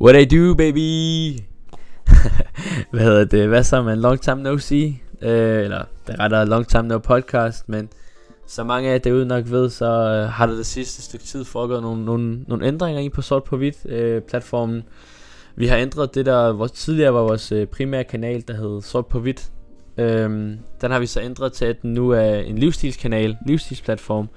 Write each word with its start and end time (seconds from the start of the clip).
What 0.00 0.16
I 0.16 0.24
do, 0.24 0.54
baby? 0.54 1.38
Hvad 2.90 3.00
hedder 3.00 3.24
det? 3.24 3.48
Hvad 3.48 3.62
så, 3.62 3.82
man? 3.82 3.98
Long 3.98 4.20
time 4.20 4.42
no 4.42 4.58
see? 4.58 5.02
Øh, 5.22 5.64
eller, 5.64 5.84
det 6.06 6.14
er 6.14 6.20
rettere 6.20 6.46
long 6.46 6.68
time 6.68 6.88
no 6.88 6.98
podcast, 6.98 7.68
men 7.68 7.88
så 8.46 8.64
mange 8.64 8.88
af 8.88 8.92
jer 8.92 8.98
derude 8.98 9.26
nok 9.26 9.44
ved, 9.50 9.70
så 9.70 9.84
øh, 9.86 10.32
har 10.32 10.46
der 10.46 10.54
det 10.54 10.66
sidste 10.66 11.02
stykke 11.02 11.24
tid 11.24 11.44
foregået 11.44 11.82
nogle, 11.82 12.04
nogle, 12.04 12.44
nogle 12.46 12.66
ændringer 12.66 13.00
ind 13.00 13.12
på 13.12 13.22
sort 13.22 13.44
på 13.44 13.56
hvidt 13.56 13.86
øh, 13.86 14.22
platformen. 14.22 14.82
Vi 15.56 15.66
har 15.66 15.76
ændret 15.76 16.14
det 16.14 16.26
der, 16.26 16.52
hvor 16.52 16.66
tidligere 16.66 17.14
var 17.14 17.22
vores 17.22 17.52
øh, 17.52 17.66
primære 17.66 18.04
kanal, 18.04 18.44
der 18.48 18.54
hed 18.54 18.82
sort 18.82 19.06
på 19.06 19.20
hvidt. 19.20 19.50
Øh, 19.96 20.30
den 20.80 20.90
har 20.90 20.98
vi 20.98 21.06
så 21.06 21.20
ændret 21.20 21.52
til, 21.52 21.64
at 21.64 21.82
den 21.82 21.94
nu 21.94 22.10
er 22.10 22.34
en 22.34 22.58
livsstilskanal, 22.58 23.36
livsstilsplatform, 23.46 24.28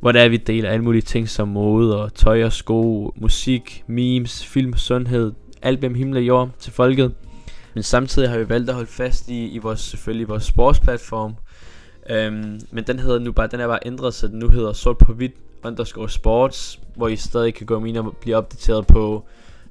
hvor 0.00 0.12
der 0.12 0.20
er, 0.20 0.28
vi 0.28 0.36
deler 0.36 0.70
alle 0.70 0.84
mulige 0.84 1.02
ting 1.02 1.28
som 1.28 1.48
mode 1.48 2.02
og 2.02 2.14
tøj 2.14 2.44
og 2.44 2.52
sko, 2.52 3.12
musik, 3.16 3.84
memes, 3.86 4.46
film, 4.46 4.76
sundhed, 4.76 5.32
alt 5.62 5.80
mellem 5.80 5.94
himmel 5.94 6.16
og 6.16 6.22
jord 6.22 6.50
til 6.58 6.72
folket. 6.72 7.14
Men 7.74 7.82
samtidig 7.82 8.30
har 8.30 8.38
vi 8.38 8.48
valgt 8.48 8.68
at 8.68 8.74
holde 8.74 8.90
fast 8.90 9.28
i, 9.28 9.48
i 9.48 9.58
vores, 9.58 9.80
selvfølgelig 9.80 10.28
vores 10.28 10.44
sportsplatform. 10.44 11.34
Øhm, 12.10 12.60
men 12.70 12.84
den 12.86 12.98
hedder 12.98 13.18
nu 13.18 13.32
bare, 13.32 13.46
den 13.46 13.60
er 13.60 13.66
bare 13.66 13.78
ændret, 13.86 14.14
så 14.14 14.28
den 14.28 14.38
nu 14.38 14.48
hedder 14.48 14.72
sort 14.72 14.98
på 14.98 15.12
hvidt 15.12 15.34
underscore 15.64 16.10
sports, 16.10 16.80
hvor 16.96 17.08
I 17.08 17.16
stadig 17.16 17.54
kan 17.54 17.66
gå 17.66 17.84
ind 17.84 17.96
og 17.96 18.16
blive 18.20 18.36
opdateret 18.36 18.86
på, 18.86 19.24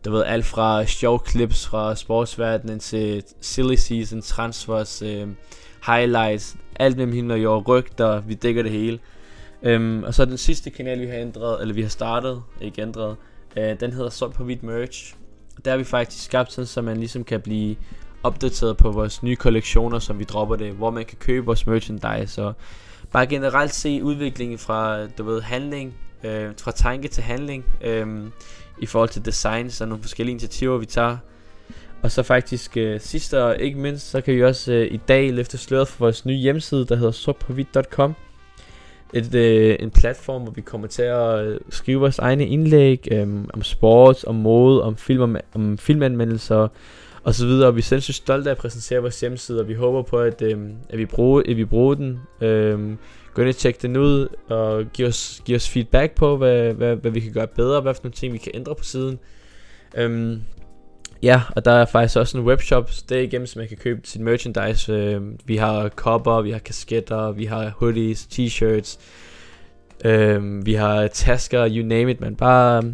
du 0.06 0.12
ved, 0.12 0.24
alt 0.24 0.46
fra 0.46 0.86
sjov 0.86 1.28
clips 1.28 1.68
fra 1.68 1.96
sportsverdenen 1.96 2.80
til 2.80 3.24
silly 3.42 3.76
season, 3.76 4.22
transfers, 4.22 5.02
øh, 5.02 5.28
highlights, 5.86 6.56
alt 6.76 6.98
mellem 6.98 7.14
himmel 7.14 7.32
og 7.32 7.44
jord, 7.44 7.68
rygter, 7.68 8.22
vi 8.22 8.34
dækker 8.34 8.64
det 8.64 8.72
hele. 8.72 9.00
Øhm, 9.64 10.04
og 10.04 10.14
så 10.14 10.26
den 10.26 10.38
sidste 10.38 10.70
kanal, 10.70 11.02
vi 11.02 11.08
har 11.08 11.18
ændret, 11.18 11.62
eller 11.62 11.74
vi 11.74 11.82
har 11.82 11.90
startet, 11.90 12.44
ikke 12.62 12.82
ændret, 12.82 13.16
øh, 13.58 13.80
den 13.80 13.94
hedder 13.94 14.10
Sort 14.10 14.34
på 14.34 14.44
Hvidt 14.44 14.64
Merch. 14.64 15.16
Der 15.66 15.72
har 15.72 15.78
vi 15.78 15.84
faktisk 15.84 16.24
skabt 16.24 16.52
sådan, 16.52 16.66
så 16.66 16.82
man 16.82 16.98
ligesom 16.98 17.24
kan 17.24 17.42
blive 17.42 17.76
opdateret 18.24 18.78
på 18.78 18.92
vores 18.92 19.24
nye 19.24 19.36
kollektioner, 19.36 20.00
som 20.00 20.20
vi 20.20 20.24
dropper 20.24 20.56
det, 20.56 20.74
hvor 20.74 20.92
man 20.92 21.06
kan 21.06 21.18
købe 21.18 21.46
vores 21.46 21.68
merchandise, 21.68 22.44
og 22.44 22.54
bare 23.12 23.28
generelt 23.28 23.74
se 23.74 24.04
udviklingen 24.04 24.58
fra, 24.58 25.08
du 25.08 25.24
ved, 25.24 25.42
handling, 25.42 25.94
øh, 26.24 26.52
fra 26.62 26.72
tanke 26.72 27.08
til 27.08 27.24
handling, 27.24 27.66
øh, 27.82 28.08
i 28.82 28.86
forhold 28.86 29.10
til 29.10 29.26
design, 29.26 29.70
så 29.70 29.86
nogle 29.86 30.04
forskellige 30.04 30.32
initiativer, 30.32 30.78
vi 30.78 30.86
tager. 30.86 31.18
Og 32.02 32.12
så 32.12 32.24
faktisk 32.24 32.78
øh, 32.78 33.02
sidst 33.02 33.34
og 33.34 33.60
ikke 33.60 33.80
mindst, 33.80 34.10
så 34.10 34.22
kan 34.22 34.36
vi 34.36 34.44
også 34.44 34.74
øh, 34.74 34.94
i 34.94 34.98
dag 35.08 35.34
løfte 35.34 35.58
sløret 35.58 35.88
for 35.88 36.00
vores 36.00 36.26
nye 36.26 36.38
hjemmeside, 36.38 36.86
der 36.86 36.96
hedder 36.96 37.12
sortpåhvidt.com 37.12 38.16
et, 39.14 39.36
øh, 39.36 39.76
en 39.80 39.92
platform, 39.92 40.42
hvor 40.42 40.52
vi 40.52 40.62
kommer 40.62 40.88
til 40.88 41.02
at 41.02 41.46
øh, 41.46 41.60
skrive 41.70 42.00
vores 42.00 42.20
egne 42.20 42.48
indlæg 42.48 43.08
øh, 43.12 43.28
om 43.54 43.64
sport, 43.64 44.24
om 44.24 44.36
mode, 44.36 44.84
om, 44.84 44.98
film, 44.98 45.22
om, 45.22 45.38
om 45.54 45.78
filmanmeldelser 45.78 46.68
og 47.24 47.36
så 47.36 47.46
videre. 47.46 47.68
Og 47.68 47.76
vi 47.76 47.80
er 47.80 47.84
selvfølgelig 47.84 48.16
stolte 48.16 48.50
af 48.50 48.52
at 48.52 48.58
præsentere 48.58 49.00
vores 49.00 49.20
hjemmeside, 49.20 49.60
og 49.60 49.68
vi 49.68 49.74
håber 49.74 50.02
på, 50.02 50.20
at, 50.20 50.42
øh, 50.42 50.58
at, 50.90 50.98
vi, 50.98 51.06
bruger, 51.06 51.42
at 51.50 51.58
vi 51.58 51.66
bruger 51.66 51.96
den. 51.96 52.20
Øh, 52.42 52.80
gå 53.34 53.42
ind 53.42 53.50
og 53.50 53.56
tjek 53.56 53.82
den 53.82 53.98
ud, 53.98 54.28
og 54.50 54.86
giv 54.94 55.08
os, 55.08 55.42
giv 55.46 55.56
os 55.56 55.70
feedback 55.70 56.16
på, 56.16 56.38
hvad, 56.38 56.74
hvad, 56.74 56.96
hvad 56.96 57.12
vi 57.12 57.20
kan 57.20 57.34
gøre 57.34 57.48
bedre, 57.48 57.82
hvad 57.82 57.94
for 57.94 58.02
nogle 58.04 58.14
ting, 58.14 58.34
vi 58.34 58.38
kan 58.38 58.52
ændre 58.56 58.76
på 58.76 58.84
siden. 58.84 59.20
Øh, 59.98 60.38
Ja, 61.24 61.42
og 61.56 61.66
der 61.66 61.72
er 61.72 61.86
faktisk 61.86 62.18
også 62.18 62.38
en 62.38 62.44
webshop 62.44 62.92
igennem, 63.12 63.48
som 63.48 63.60
man 63.60 63.68
kan 63.68 63.78
købe 63.78 64.02
sit 64.04 64.22
merchandise. 64.22 64.94
Øh, 64.94 65.22
vi 65.46 65.58
har 65.58 65.90
kopper, 65.90 66.42
vi 66.42 66.52
har 66.52 66.60
kasketter, 66.60 67.32
vi 67.32 67.46
har 67.46 67.70
hoodies, 67.78 68.28
t-shirts, 68.32 69.00
øh, 70.06 70.66
vi 70.66 70.74
har 70.74 71.08
tasker, 71.08 71.70
you 71.70 71.86
name 71.86 72.12
it, 72.12 72.22
man. 72.22 72.36
Bare 72.36 72.84
øh, 72.84 72.92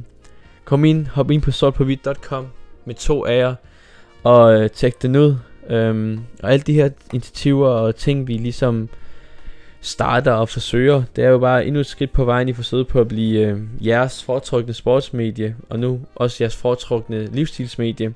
kom 0.66 0.86
ind, 0.86 1.08
hop 1.08 1.32
ind 1.32 1.42
på 1.42 1.52
sortpåhvidt.com 1.52 2.48
med 2.86 2.96
to 2.96 3.26
A'er, 3.28 3.56
og 4.24 4.62
øh, 4.62 4.70
tjek 4.70 5.02
den 5.02 5.16
ud. 5.16 5.36
Um, 5.70 6.26
og 6.44 6.52
alle 6.54 6.64
de 6.64 6.74
her 6.74 6.90
initiativer 7.14 7.68
og 7.68 7.96
ting, 7.96 8.28
vi 8.28 8.34
ligesom 8.34 8.90
starter 9.82 10.32
og 10.32 10.50
forsøger, 10.50 11.04
det 11.16 11.24
er 11.24 11.30
jo 11.30 11.38
bare 11.38 11.66
endnu 11.66 11.80
et 11.80 11.86
skridt 11.86 12.14
på 12.14 12.26
vejen 12.26 12.50
i 12.50 12.54
forsøget 12.54 12.88
på 12.88 13.02
at 13.02 13.08
blive 13.08 13.48
øh, 13.48 13.60
jeres 13.82 14.24
foretrukne 14.24 14.74
sportsmedie, 14.74 15.56
og 15.70 15.80
nu 15.80 16.00
også 16.16 16.38
jeres 16.44 16.56
foretrukne 16.56 17.26
livsstilsmedie. 17.26 18.14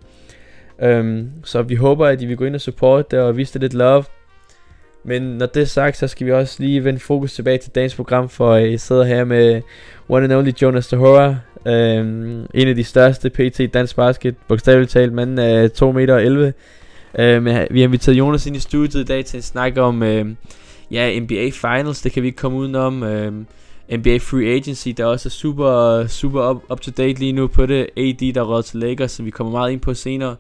Øhm, 0.81 1.31
så 1.43 1.61
vi 1.61 1.75
håber, 1.75 2.07
at 2.07 2.21
I 2.21 2.25
vil 2.25 2.37
gå 2.37 2.45
ind 2.45 2.55
og 2.55 2.61
supporte 2.61 3.07
det 3.11 3.19
og 3.19 3.37
vise 3.37 3.53
det 3.53 3.61
lidt 3.61 3.73
love. 3.73 4.03
Men 5.03 5.21
når 5.21 5.45
det 5.45 5.61
er 5.61 5.65
sagt, 5.65 5.97
så 5.97 6.07
skal 6.07 6.27
vi 6.27 6.31
også 6.31 6.55
lige 6.59 6.83
vende 6.83 6.99
fokus 6.99 7.33
tilbage 7.33 7.57
til 7.57 7.71
dagens 7.75 7.95
program, 7.95 8.29
for 8.29 8.51
øh, 8.51 8.71
I 8.71 8.77
sidder 8.77 9.03
her 9.03 9.23
med 9.23 9.61
one 10.09 10.23
and 10.23 10.33
only 10.33 10.51
Jonas 10.61 10.87
Tahora, 10.87 11.35
øhm, 11.65 12.45
en 12.53 12.67
af 12.67 12.75
de 12.75 12.83
største 12.83 13.29
PT 13.29 13.73
dansk 13.73 13.95
basket, 13.95 14.35
bogstaveligt 14.47 14.91
talt, 14.91 15.13
manden 15.13 15.39
af 15.39 15.71
2 15.71 15.91
meter 15.91 16.17
11. 16.17 16.53
Øhm, 17.19 17.45
vi 17.45 17.51
har 17.51 17.87
inviteret 17.87 18.17
Jonas 18.17 18.45
ind 18.47 18.55
i 18.55 18.59
studiet 18.59 19.01
i 19.01 19.05
dag 19.05 19.25
til 19.25 19.37
en 19.37 19.43
snak 19.43 19.77
om 19.77 20.01
uh, 20.01 20.27
ja, 20.93 21.19
NBA 21.19 21.49
Finals, 21.49 22.01
det 22.01 22.11
kan 22.11 22.23
vi 22.23 22.27
ikke 22.27 22.37
komme 22.37 22.57
udenom. 22.57 23.03
Øhm, 23.03 23.47
NBA 23.91 24.17
Free 24.17 24.55
Agency, 24.55 24.89
der 24.89 25.05
også 25.05 25.29
er 25.29 25.31
super, 25.31 26.07
super 26.07 26.49
up, 26.49 26.63
up 26.69 26.81
to 26.81 26.91
date 26.97 27.19
lige 27.19 27.31
nu 27.31 27.47
på 27.47 27.65
det. 27.65 27.87
AD, 27.97 28.33
der 28.33 28.41
råd 28.41 28.63
til 28.63 28.79
Lakers, 28.79 29.11
som 29.11 29.25
vi 29.25 29.31
kommer 29.31 29.51
meget 29.51 29.71
ind 29.71 29.79
på 29.79 29.93
senere. 29.93 30.35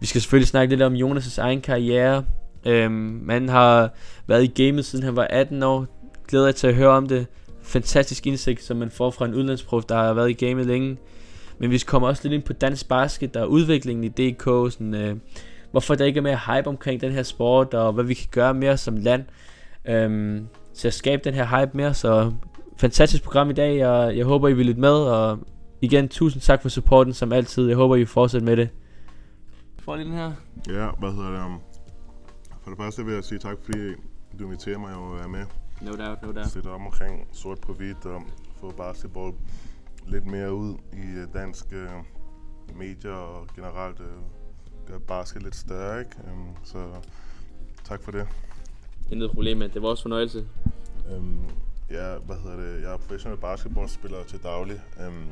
Vi 0.00 0.06
skal 0.06 0.20
selvfølgelig 0.20 0.48
snakke 0.48 0.76
lidt 0.76 0.82
om 0.82 0.94
Jonas' 0.94 1.40
egen 1.40 1.60
karriere. 1.60 2.24
Øhm, 2.66 3.20
man 3.24 3.48
har 3.48 3.90
været 4.26 4.44
i 4.44 4.64
gamet 4.64 4.84
siden 4.84 5.04
han 5.04 5.16
var 5.16 5.26
18 5.30 5.62
år. 5.62 5.86
Glæder 6.28 6.46
jeg 6.46 6.54
til 6.54 6.66
at 6.66 6.74
høre 6.74 6.90
om 6.90 7.08
det. 7.08 7.26
Fantastisk 7.62 8.26
indsigt, 8.26 8.62
som 8.62 8.76
man 8.76 8.90
får 8.90 9.10
fra 9.10 9.24
en 9.24 9.34
udlandsprof, 9.34 9.84
der 9.84 9.96
har 9.96 10.12
været 10.12 10.30
i 10.30 10.46
gamet 10.46 10.66
længe. 10.66 10.96
Men 11.58 11.70
vi 11.70 11.78
kommer 11.78 12.08
også 12.08 12.22
lidt 12.24 12.34
ind 12.34 12.42
på 12.42 12.52
dansk 12.52 12.88
basket, 12.88 13.34
der 13.34 13.40
er 13.40 13.44
udviklingen 13.44 14.04
i 14.04 14.08
DK, 14.08 14.44
sådan, 14.44 14.94
øh, 14.94 15.16
hvorfor 15.70 15.94
der 15.94 16.04
ikke 16.04 16.18
er 16.18 16.22
mere 16.22 16.40
hype 16.46 16.68
omkring 16.68 17.00
den 17.00 17.12
her 17.12 17.22
sport, 17.22 17.74
og 17.74 17.92
hvad 17.92 18.04
vi 18.04 18.14
kan 18.14 18.28
gøre 18.30 18.54
mere 18.54 18.76
som 18.76 18.96
land 18.96 19.24
øhm, 19.84 20.46
til 20.74 20.88
at 20.88 20.94
skabe 20.94 21.22
den 21.24 21.34
her 21.34 21.60
hype 21.60 21.76
mere. 21.76 21.94
Så 21.94 22.32
fantastisk 22.76 23.24
program 23.24 23.50
i 23.50 23.52
dag, 23.52 23.86
og 23.86 24.16
jeg 24.16 24.24
håber, 24.24 24.48
I 24.48 24.52
vil 24.52 24.66
lytte 24.66 24.80
med. 24.80 24.90
Og 24.94 25.38
igen, 25.80 26.08
tusind 26.08 26.42
tak 26.42 26.62
for 26.62 26.68
supporten 26.68 27.14
som 27.14 27.32
altid. 27.32 27.68
Jeg 27.68 27.76
håber, 27.76 27.96
I 27.96 28.04
fortsætter 28.04 28.46
med 28.46 28.56
det. 28.56 28.68
Får 29.78 29.96
lige 29.96 30.06
den 30.06 30.14
her? 30.14 30.32
Ja, 30.68 30.88
hvad 30.98 31.12
hedder 31.12 31.30
det? 31.30 31.44
Um, 31.44 31.60
for 32.62 32.70
det 32.70 32.78
første 32.78 33.04
vil 33.04 33.14
jeg 33.14 33.24
sige 33.24 33.38
tak, 33.38 33.56
fordi 33.62 33.88
du 34.38 34.44
inviterer 34.44 34.78
mig 34.78 34.90
at 34.90 35.18
være 35.18 35.28
med. 35.28 35.44
No 35.80 35.92
doubt, 36.04 36.22
no 36.22 36.32
doubt. 36.32 36.50
Sætte 36.50 36.66
om 36.68 36.86
omkring 36.86 37.28
sort 37.32 37.60
på 37.60 37.72
hvidt 37.72 38.06
og 38.06 38.22
få 38.60 38.70
basketball 38.70 39.32
lidt 40.06 40.26
mere 40.26 40.54
ud 40.54 40.74
i 40.92 41.18
øh, 41.20 41.34
danske 41.34 41.76
uh, 41.76 42.78
medier 42.78 43.12
og 43.12 43.46
generelt 43.56 44.00
uh, 44.00 44.06
gøre 44.86 45.00
basket 45.00 45.42
lidt 45.42 45.56
større, 45.56 46.00
ikke? 46.00 46.16
Um, 46.32 46.56
så 46.64 46.78
tak 47.84 48.02
for 48.02 48.10
det. 48.10 48.26
Intet 49.12 49.30
problem, 49.30 49.58
men 49.58 49.70
det 49.70 49.82
var 49.82 49.88
også 49.88 50.02
fornøjelse. 50.02 50.46
Øhm, 51.12 51.44
ja, 51.90 52.18
hvad 52.18 52.36
hedder 52.36 52.56
det? 52.56 52.82
Jeg 52.82 52.92
er 52.92 52.96
professionel 52.96 53.38
basketballspiller 53.38 54.24
til 54.24 54.42
daglig. 54.42 54.80
Øhm, 55.00 55.26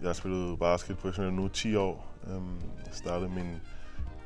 jeg 0.00 0.08
har 0.08 0.12
spillet 0.12 0.58
basket 0.58 0.98
professionelt 0.98 1.34
nu 1.34 1.48
10 1.48 1.76
år. 1.76 2.06
Øhm, 2.26 2.54
jeg 2.86 2.92
startede 2.92 3.30
min, 3.30 3.60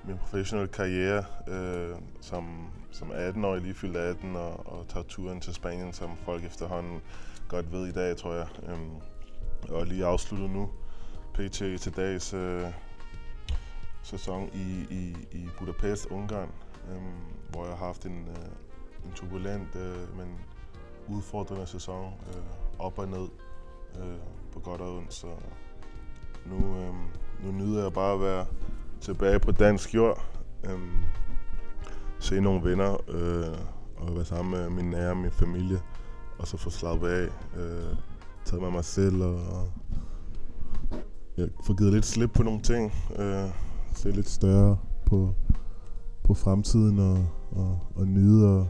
min 0.04 0.16
professionelle 0.18 0.72
karriere 0.72 1.24
øh, 1.48 1.96
som, 2.20 2.70
som 2.90 3.10
18-årig, 3.10 3.62
lige 3.62 3.74
fyldt 3.74 3.96
18, 3.96 4.36
og, 4.36 4.66
og 4.66 4.88
tager 4.88 5.04
turen 5.08 5.40
til 5.40 5.54
Spanien, 5.54 5.92
som 5.92 6.10
folk 6.24 6.44
efterhånden 6.44 7.00
godt 7.48 7.72
ved 7.72 7.86
i 7.86 7.92
dag, 7.92 8.16
tror 8.16 8.34
jeg. 8.34 8.46
Øhm, 8.68 8.90
og 9.68 9.86
lige 9.86 10.04
afsluttet 10.04 10.50
nu, 10.50 10.70
pt. 11.34 11.52
til 11.52 11.96
dags 11.96 12.34
øh, 12.34 12.62
sæson 14.02 14.50
i, 14.54 14.94
i, 14.94 15.16
i 15.32 15.48
Budapest, 15.58 16.06
Ungarn, 16.06 16.50
øhm, 16.90 17.02
hvor 17.50 17.66
jeg 17.66 17.76
har 17.76 17.86
haft 17.86 18.06
en, 18.06 18.28
øh, 18.28 18.65
en 19.06 19.12
turbulent, 19.14 19.76
øh, 19.76 20.16
men 20.18 20.28
udfordrende 21.08 21.66
sæson. 21.66 22.12
Øh, 22.28 22.42
op 22.78 22.98
og 22.98 23.08
ned 23.08 23.28
øh, 23.98 24.18
på 24.52 24.60
godt 24.60 24.80
og 24.80 24.96
ondt. 24.96 25.14
Så 25.14 25.26
nu, 26.46 26.56
øh, 26.56 26.94
nu 27.44 27.52
nyder 27.52 27.82
jeg 27.82 27.92
bare 27.92 28.14
at 28.14 28.20
være 28.20 28.46
tilbage 29.00 29.40
på 29.40 29.52
dansk 29.52 29.94
jord. 29.94 30.24
Øh, 30.64 30.78
se 32.18 32.40
nogle 32.40 32.70
venner 32.70 32.96
øh, 33.08 33.58
og 33.96 34.14
være 34.14 34.24
sammen 34.24 34.60
med 34.60 34.70
min 34.70 34.90
nære 34.90 35.14
min 35.14 35.30
familie. 35.30 35.80
Og 36.38 36.46
så 36.46 36.56
få 36.56 36.70
slappet 36.70 37.08
af. 37.08 37.28
Øh, 37.56 37.96
taget 38.46 38.62
med 38.62 38.70
mig 38.70 38.84
selv 38.84 39.22
og, 39.22 39.34
og 39.34 39.68
jeg 41.36 41.48
får 41.66 41.74
givet 41.74 41.92
lidt 41.92 42.06
slip 42.06 42.30
på 42.34 42.42
nogle 42.42 42.62
ting. 42.62 42.92
Øh, 43.18 43.50
se 43.94 44.10
lidt 44.10 44.28
større 44.28 44.78
på, 45.06 45.34
på 46.24 46.34
fremtiden 46.34 46.98
og, 46.98 47.26
og, 47.50 47.78
og 47.94 48.06
nyde 48.06 48.58
og, 48.58 48.68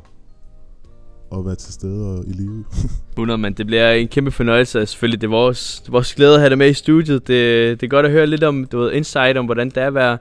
at 1.33 1.47
være 1.47 1.55
til 1.55 1.73
stede 1.73 2.19
og 2.19 2.25
i 2.27 2.33
live. 2.33 2.65
100, 3.13 3.39
men 3.39 3.53
det 3.53 3.67
bliver 3.67 3.93
en 3.93 4.09
kæmpe 4.09 4.31
fornøjelse, 4.31 4.87
selvfølgelig 4.87 5.21
det 5.21 5.27
er 5.27 5.31
vores, 5.31 5.81
det 5.81 5.89
er 5.89 5.93
vores 5.93 6.15
glæde 6.15 6.35
at 6.35 6.41
have 6.41 6.51
dig 6.51 6.59
med 6.59 6.71
i 6.71 6.75
studiet. 6.75 7.29
Det, 7.29 7.81
det 7.81 7.87
er 7.87 7.91
godt 7.91 8.07
at 8.07 8.13
høre 8.13 8.27
lidt 8.27 8.45
om, 8.45 8.65
du 8.65 8.79
ved, 8.79 8.93
insight 8.93 9.39
om, 9.39 9.45
hvordan 9.45 9.69
det 9.69 9.77
er 9.77 9.87
at 9.87 9.95
være 9.95 10.19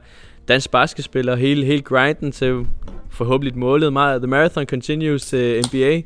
dansk 0.48 0.72
basketspiller, 0.72 1.36
hele, 1.36 1.66
hele 1.66 1.82
grinden 1.82 2.32
til 2.32 2.66
forhåbentlig 3.10 3.58
målet. 3.58 3.94
Meget, 3.94 4.22
the 4.22 4.28
marathon 4.28 4.66
continues 4.66 5.26
til 5.26 5.66
NBA, 5.68 6.02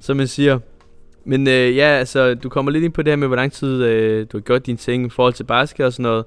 som 0.00 0.16
man 0.16 0.26
siger. 0.26 0.58
Men 1.24 1.48
øh, 1.48 1.76
ja, 1.76 1.86
altså, 1.86 2.34
du 2.34 2.48
kommer 2.48 2.72
lidt 2.72 2.84
ind 2.84 2.92
på 2.92 3.02
det 3.02 3.10
her 3.10 3.16
med, 3.16 3.26
hvor 3.26 3.36
lang 3.36 3.52
tid 3.52 3.84
øh, 3.84 4.26
du 4.32 4.36
har 4.36 4.42
gjort 4.42 4.66
dine 4.66 4.78
ting 4.78 5.06
i 5.06 5.10
forhold 5.10 5.34
til 5.34 5.44
basket 5.44 5.86
og 5.86 5.92
sådan 5.92 6.02
noget. 6.02 6.24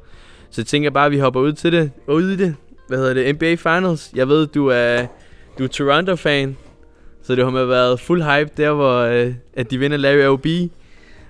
Så 0.49 0.61
jeg 0.61 0.65
tænker 0.65 0.89
bare, 0.89 1.05
at 1.05 1.11
vi 1.11 1.17
hopper 1.17 1.41
ud 1.41 1.53
til 1.53 1.71
det, 1.71 1.91
ud 2.07 2.29
i 2.29 2.35
det. 2.35 2.55
Hvad 2.87 2.97
hedder 2.97 3.13
det? 3.13 3.35
NBA 3.35 3.55
Finals. 3.55 4.11
Jeg 4.15 4.27
ved, 4.27 4.47
du 4.47 4.67
er, 4.67 5.05
du 5.59 5.63
er 5.63 5.67
Toronto-fan. 5.67 6.57
Så 7.25 7.35
det 7.35 7.43
har 7.43 7.51
med 7.51 7.65
været 7.65 7.99
fuld 7.99 8.23
hype 8.23 8.51
der, 8.57 8.71
hvor 8.71 8.97
øh, 8.97 9.33
at 9.53 9.71
de 9.71 9.77
vinder 9.77 9.97
Larry 9.97 10.27
OB. 10.27 10.45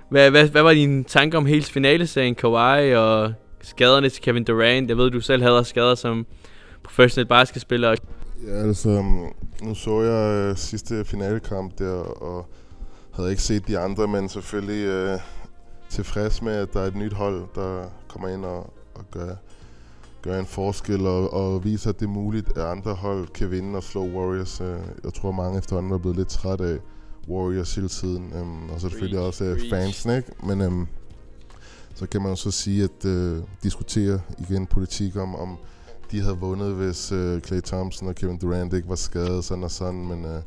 Hvad, 0.09 0.31
hvad, 0.31 0.47
hvad 0.47 0.61
var 0.61 0.73
dine 0.73 1.03
tanker 1.03 1.37
om 1.37 1.45
hele 1.45 1.63
finaleserien, 1.63 2.35
Kawhi 2.35 2.95
og 2.95 3.33
skaderne 3.61 4.09
til 4.09 4.21
Kevin 4.23 4.43
Durant? 4.43 4.89
Jeg 4.89 4.97
ved, 4.97 5.11
du 5.11 5.21
selv 5.21 5.43
havde 5.43 5.65
skader 5.65 5.95
som 5.95 6.25
professionel 6.83 7.27
basketspiller. 7.27 7.95
Ja, 8.47 8.51
altså, 8.51 8.89
um, 8.89 9.33
nu 9.63 9.75
så 9.75 10.01
jeg 10.01 10.49
øh, 10.49 10.57
sidste 10.57 11.05
finalekamp 11.05 11.79
der, 11.79 11.93
og 12.21 12.49
havde 13.13 13.29
ikke 13.29 13.41
set 13.41 13.67
de 13.67 13.79
andre, 13.79 14.07
men 14.07 14.29
selvfølgelig 14.29 14.85
øh, 14.85 15.19
tilfreds 15.89 16.41
med, 16.41 16.53
at 16.53 16.73
der 16.73 16.79
er 16.79 16.87
et 16.87 16.95
nyt 16.95 17.13
hold, 17.13 17.43
der 17.55 17.85
kommer 18.07 18.27
ind 18.27 18.45
og, 18.45 18.73
og 18.95 19.05
gør, 19.11 19.35
gør 20.25 20.39
en 20.39 20.45
forskel 20.45 21.05
og, 21.07 21.33
og 21.33 21.63
viser, 21.63 21.89
at 21.89 21.99
det 21.99 22.05
er 22.05 22.09
muligt, 22.09 22.57
at 22.57 22.63
andre 22.63 22.93
hold 22.93 23.27
kan 23.27 23.51
vinde 23.51 23.77
og 23.77 23.83
slå 23.83 24.07
Warriors. 24.07 24.61
Øh, 24.61 24.79
jeg 25.03 25.13
tror, 25.13 25.31
mange 25.31 25.57
efterhånden 25.57 25.93
er 25.93 25.97
blevet 25.97 26.17
lidt 26.17 26.27
træt 26.27 26.61
af 26.61 26.77
Warriors 27.29 27.75
hele 27.75 27.87
tiden, 27.87 28.33
øhm, 28.35 28.69
og 28.69 28.81
så 28.81 28.89
selvfølgelig 28.89 29.19
også 29.19 29.43
øh, 29.43 29.59
fansen, 29.69 30.11
ikke? 30.17 30.31
Men 30.43 30.61
øhm, 30.61 30.87
så 31.95 32.07
kan 32.07 32.21
man 32.21 32.29
jo 32.29 32.35
så 32.35 32.51
sige, 32.51 32.83
at 32.83 33.05
øh, 33.05 33.37
diskutere 33.63 34.19
igen 34.39 34.67
politik 34.67 35.15
om, 35.15 35.35
om 35.35 35.57
de 36.11 36.21
havde 36.21 36.37
vundet, 36.37 36.73
hvis 36.73 37.11
øh, 37.11 37.41
Clay 37.41 37.61
Thompson 37.61 38.07
og 38.07 38.15
Kevin 38.15 38.37
Durant 38.37 38.73
ikke 38.73 38.89
var 38.89 38.95
skadet, 38.95 39.45
sådan 39.45 39.63
og 39.63 39.71
sådan, 39.71 40.07
men 40.07 40.25
øh, 40.25 40.41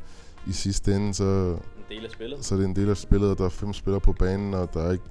i 0.47 0.51
sidste 0.51 0.95
ende, 0.95 1.13
så, 1.13 1.23
En 1.23 1.57
del 1.89 2.05
af 2.05 2.11
spillet. 2.11 2.45
så 2.45 2.55
er 2.55 2.59
det 2.59 2.65
en 2.65 2.75
del 2.75 2.89
af 2.89 2.97
spillet, 2.97 3.29
og 3.29 3.37
der 3.37 3.45
er 3.45 3.49
fem 3.49 3.73
spillere 3.73 4.01
på 4.01 4.13
banen, 4.13 4.53
og 4.53 4.73
der 4.73 4.81
er 4.81 4.91
ikke 4.91 5.03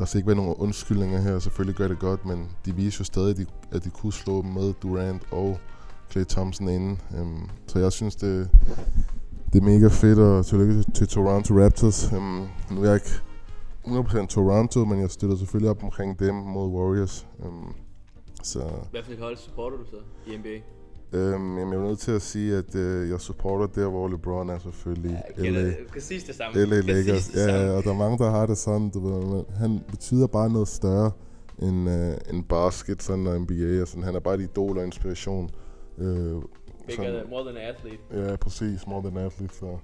der 0.00 0.06
skal 0.06 0.18
ikke 0.18 0.26
være 0.26 0.36
nogen 0.36 0.54
undskyldninger 0.58 1.20
her. 1.20 1.38
Selvfølgelig 1.38 1.76
gør 1.76 1.88
det 1.88 1.98
godt, 1.98 2.26
men 2.26 2.50
de 2.64 2.74
viser 2.74 3.00
jo 3.00 3.04
stadig, 3.04 3.30
at 3.30 3.36
de, 3.36 3.46
at 3.72 3.84
de 3.84 3.90
kunne 3.90 4.12
slå 4.12 4.42
med 4.42 4.72
Durant 4.82 5.22
og 5.30 5.58
Clay 6.10 6.24
Thompson 6.24 6.68
inden. 6.68 7.00
Um, 7.20 7.50
så 7.66 7.78
jeg 7.78 7.92
synes, 7.92 8.16
det, 8.16 8.50
det 9.52 9.60
er 9.60 9.64
mega 9.64 9.88
fedt, 9.88 10.18
og 10.18 10.46
tillykke 10.46 10.82
til, 10.82 10.92
til 10.92 11.08
Toronto 11.08 11.54
Raptors. 11.64 12.12
Um, 12.12 12.48
nu 12.70 12.82
er 12.82 12.86
jeg 12.86 12.94
ikke 12.94 13.10
100% 13.86 14.26
Toronto, 14.26 14.84
men 14.84 15.00
jeg 15.00 15.10
støtter 15.10 15.36
selvfølgelig 15.36 15.70
op 15.70 15.82
omkring 15.82 16.18
dem 16.18 16.34
mod 16.34 16.68
Warriors. 16.68 17.26
Um, 17.38 17.74
så 18.42 18.60
Hvad 18.90 19.02
for 19.02 19.12
et 19.12 19.18
hold 19.18 19.36
supporter 19.36 19.76
du 19.76 19.84
så 19.84 19.96
i 20.26 20.36
NBA? 20.36 20.79
Um, 21.12 21.58
jamen, 21.58 21.72
jeg 21.72 21.80
er 21.80 21.86
nødt 21.88 21.98
til 21.98 22.12
at 22.12 22.22
sige, 22.22 22.56
at 22.56 22.74
uh, 22.74 23.10
jeg 23.10 23.20
supporter 23.20 23.66
der, 23.66 23.88
hvor 23.88 24.08
LeBron 24.08 24.50
er 24.50 24.58
selvfølgelig. 24.58 25.22
LA. 25.36 25.72
Præcis 25.92 26.24
det 26.24 26.34
samme. 26.34 26.64
LA 26.64 26.80
Lakers. 26.80 27.34
Ja, 27.34 27.70
og 27.70 27.84
der 27.84 27.90
er 27.90 27.96
mange, 27.96 28.18
der 28.18 28.30
har 28.30 28.46
det 28.46 28.58
sådan, 28.58 28.90
du 28.90 29.08
ved, 29.08 29.26
men 29.26 29.44
han 29.56 29.80
betyder 29.90 30.26
bare 30.26 30.50
noget 30.50 30.68
større 30.68 31.10
end, 31.62 31.88
uh, 31.88 32.34
end 32.34 32.44
basket 32.44 33.02
sådan, 33.02 33.26
og 33.26 33.40
NBA. 33.40 33.82
Og 33.82 33.88
sådan. 33.88 34.04
Han 34.04 34.14
er 34.14 34.20
bare 34.20 34.34
et 34.34 34.40
idol 34.40 34.78
og 34.78 34.84
inspiration. 34.84 35.50
Uh, 35.98 36.42
Bigger, 36.86 37.28
more 37.30 37.42
than 37.42 37.56
an 37.56 37.74
athlete. 37.74 38.30
Ja, 38.30 38.36
præcis. 38.36 38.86
More 38.86 39.02
than 39.02 39.16
athlete. 39.16 39.54
Så. 39.54 39.76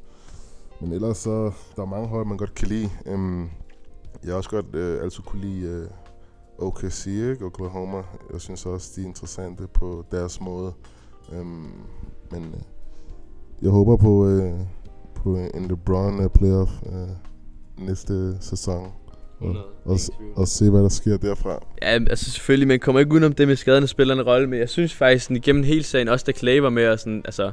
Men 0.81 0.93
ellers 0.93 1.19
så, 1.19 1.52
der 1.76 1.82
er 1.82 1.87
mange 1.87 2.08
hold, 2.08 2.26
man 2.26 2.37
godt 2.37 2.55
kan 2.55 2.69
lide. 2.69 2.90
Um, 3.06 3.50
jeg 4.25 4.31
har 4.31 4.37
også 4.37 4.50
godt 4.50 4.67
uh, 4.75 5.02
altid 5.05 5.23
kunne 5.23 5.43
lide 5.43 5.88
uh, 6.58 6.67
OKC, 6.67 7.06
ikke? 7.06 7.44
Oklahoma. 7.44 8.02
Jeg 8.32 8.40
synes 8.40 8.67
også, 8.67 8.93
de 8.96 9.02
er 9.02 9.06
interessante 9.06 9.67
på 9.67 10.05
deres 10.11 10.40
måde. 10.40 10.73
Um, 11.32 11.73
men 12.31 12.43
uh, 12.43 12.61
jeg 13.62 13.70
håber 13.70 13.96
på, 13.96 14.26
uh, 14.26 14.61
på 15.14 15.37
en 15.37 15.69
LeBron 15.69 16.31
playoff 16.34 16.70
uh, 16.82 17.87
næste 17.87 18.43
sæson. 18.43 18.93
Og, 19.40 19.46
100, 19.46 19.67
og, 19.84 19.99
og 20.37 20.49
se, 20.49 20.70
hvad 20.70 20.82
der 20.82 20.88
sker 20.88 21.17
derfra. 21.17 21.67
Ja, 21.82 21.88
altså 21.88 22.31
selvfølgelig, 22.31 22.69
man 22.69 22.81
kommer 22.81 23.00
ikke 23.00 23.12
udenom 23.12 23.32
det 23.32 23.49
med 23.49 23.56
skaderne 23.56 23.87
spiller 23.87 24.14
en 24.14 24.23
rolle, 24.23 24.46
men 24.46 24.58
jeg 24.58 24.69
synes 24.69 24.94
faktisk 24.94 25.25
sådan, 25.25 25.37
igennem 25.37 25.62
hele 25.62 25.82
sagen, 25.82 26.08
også 26.08 26.25
da 26.26 26.32
Clay 26.32 26.58
var 26.58 26.70
med, 26.70 26.88
og 26.88 26.99
sådan, 26.99 27.23
altså, 27.25 27.52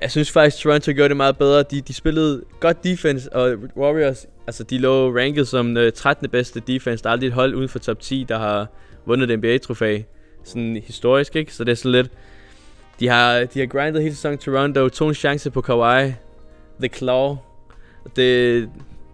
jeg 0.00 0.10
synes 0.10 0.30
faktisk, 0.30 0.62
Toronto 0.62 0.92
gjorde 0.92 1.08
det 1.08 1.16
meget 1.16 1.38
bedre. 1.38 1.62
De, 1.62 1.80
de 1.80 1.94
spillede 1.94 2.42
godt 2.60 2.84
defense, 2.84 3.32
og 3.32 3.56
Warriors, 3.76 4.26
altså 4.46 4.64
de 4.64 4.78
lå 4.78 5.16
ranket 5.16 5.48
som 5.48 5.76
øh, 5.76 5.92
13. 5.92 6.30
bedste 6.30 6.60
defense. 6.60 7.04
Der 7.04 7.10
er 7.10 7.12
aldrig 7.12 7.26
et 7.26 7.32
hold 7.32 7.54
uden 7.54 7.68
for 7.68 7.78
top 7.78 8.00
10, 8.00 8.26
der 8.28 8.38
har 8.38 8.66
vundet 9.06 9.30
et 9.30 9.38
NBA-trofæ. 9.38 10.00
Sådan 10.44 10.82
historisk, 10.86 11.36
ikke? 11.36 11.54
Så 11.54 11.64
det 11.64 11.72
er 11.72 11.76
sådan 11.76 11.92
lidt, 11.92 12.10
de 13.00 13.08
har, 13.08 13.44
de 13.44 13.58
har 13.58 13.66
grindet 13.66 14.02
hele 14.02 14.14
sæsonen 14.14 14.38
Toronto, 14.38 14.88
tog 14.88 15.08
en 15.08 15.14
chance 15.14 15.50
på 15.50 15.60
Kawhi, 15.60 16.12
The 16.80 16.88
Claw. 16.88 17.36
Det, 18.16 18.68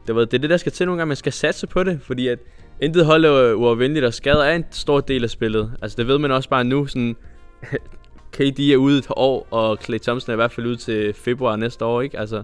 det, 0.06 0.14
var, 0.14 0.24
det 0.24 0.34
er 0.34 0.38
det, 0.38 0.50
der 0.50 0.56
skal 0.56 0.72
til 0.72 0.86
nogle 0.86 0.98
gange. 0.98 1.08
Man 1.08 1.16
skal 1.16 1.32
satse 1.32 1.66
på 1.66 1.82
det, 1.84 2.00
fordi 2.02 2.28
at 2.28 2.38
intet 2.82 3.06
hold 3.06 3.24
er 3.24 3.52
uafvendeligt, 3.52 4.06
og 4.06 4.14
skader 4.14 4.44
er 4.44 4.54
en 4.54 4.64
stor 4.70 5.00
del 5.00 5.24
af 5.24 5.30
spillet. 5.30 5.72
Altså 5.82 5.96
det 5.96 6.06
ved 6.06 6.18
man 6.18 6.30
også 6.30 6.48
bare 6.48 6.64
nu, 6.64 6.86
sådan 6.86 7.16
KD 8.36 8.60
er 8.60 8.76
ude 8.76 8.98
et 8.98 9.06
år, 9.10 9.46
og 9.50 9.78
Clay 9.84 9.98
Thompson 9.98 10.30
er 10.30 10.34
i 10.34 10.36
hvert 10.36 10.52
fald 10.52 10.66
ude 10.66 10.76
til 10.76 11.14
februar 11.14 11.56
næste 11.56 11.84
år, 11.84 12.02
ikke? 12.02 12.18
Altså, 12.18 12.42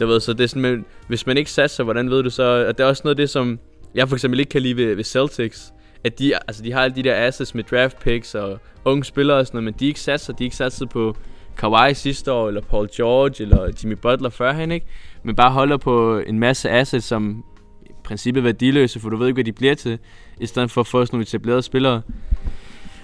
du 0.00 0.06
ved, 0.06 0.20
så 0.20 0.32
det 0.32 0.44
er 0.44 0.48
sådan, 0.48 0.62
men, 0.62 0.84
hvis 1.08 1.26
man 1.26 1.36
ikke 1.36 1.50
satser, 1.50 1.84
hvordan 1.84 2.10
ved 2.10 2.22
du 2.22 2.30
så, 2.30 2.66
og 2.68 2.78
det 2.78 2.84
er 2.84 2.88
også 2.88 3.02
noget 3.04 3.12
af 3.14 3.16
det, 3.16 3.30
som 3.30 3.58
jeg 3.94 4.08
for 4.08 4.16
eksempel 4.16 4.40
ikke 4.40 4.50
kan 4.50 4.62
lide 4.62 4.76
ved, 4.76 4.94
ved 4.94 5.04
Celtics, 5.04 5.72
at 6.04 6.18
de, 6.18 6.34
altså 6.34 6.62
de 6.62 6.72
har 6.72 6.80
alle 6.80 6.96
de 6.96 7.02
der 7.02 7.26
assets 7.26 7.54
med 7.54 7.64
draft 7.64 7.98
picks 8.00 8.34
og 8.34 8.58
unge 8.84 9.04
spillere 9.04 9.38
og 9.38 9.46
sådan 9.46 9.56
noget, 9.56 9.64
men 9.64 9.74
de 9.80 9.86
ikke 9.86 10.00
satser, 10.00 10.32
de 10.32 10.44
ikke 10.44 10.56
satser 10.56 10.86
på 10.86 11.16
Kawhi 11.56 11.94
sidste 11.94 12.32
år, 12.32 12.48
eller 12.48 12.60
Paul 12.60 12.88
George, 12.96 13.42
eller 13.42 13.72
Jimmy 13.82 13.96
Butler 14.02 14.30
førhen, 14.30 14.72
ikke? 14.72 14.86
Men 15.22 15.36
bare 15.36 15.50
holder 15.50 15.76
på 15.76 16.18
en 16.18 16.38
masse 16.38 16.70
assets, 16.70 17.06
som 17.06 17.44
i 17.86 17.92
princippet 18.04 18.40
er 18.40 18.44
værdiløse, 18.44 19.00
for 19.00 19.08
du 19.08 19.16
ved 19.16 19.26
ikke, 19.26 19.36
hvad 19.36 19.44
de 19.44 19.52
bliver 19.52 19.74
til, 19.74 19.98
i 20.40 20.46
stedet 20.46 20.70
for 20.70 20.80
at 20.80 20.86
få 20.86 21.04
sådan 21.06 21.16
nogle 21.16 21.22
etablerede 21.22 21.62
spillere. 21.62 22.02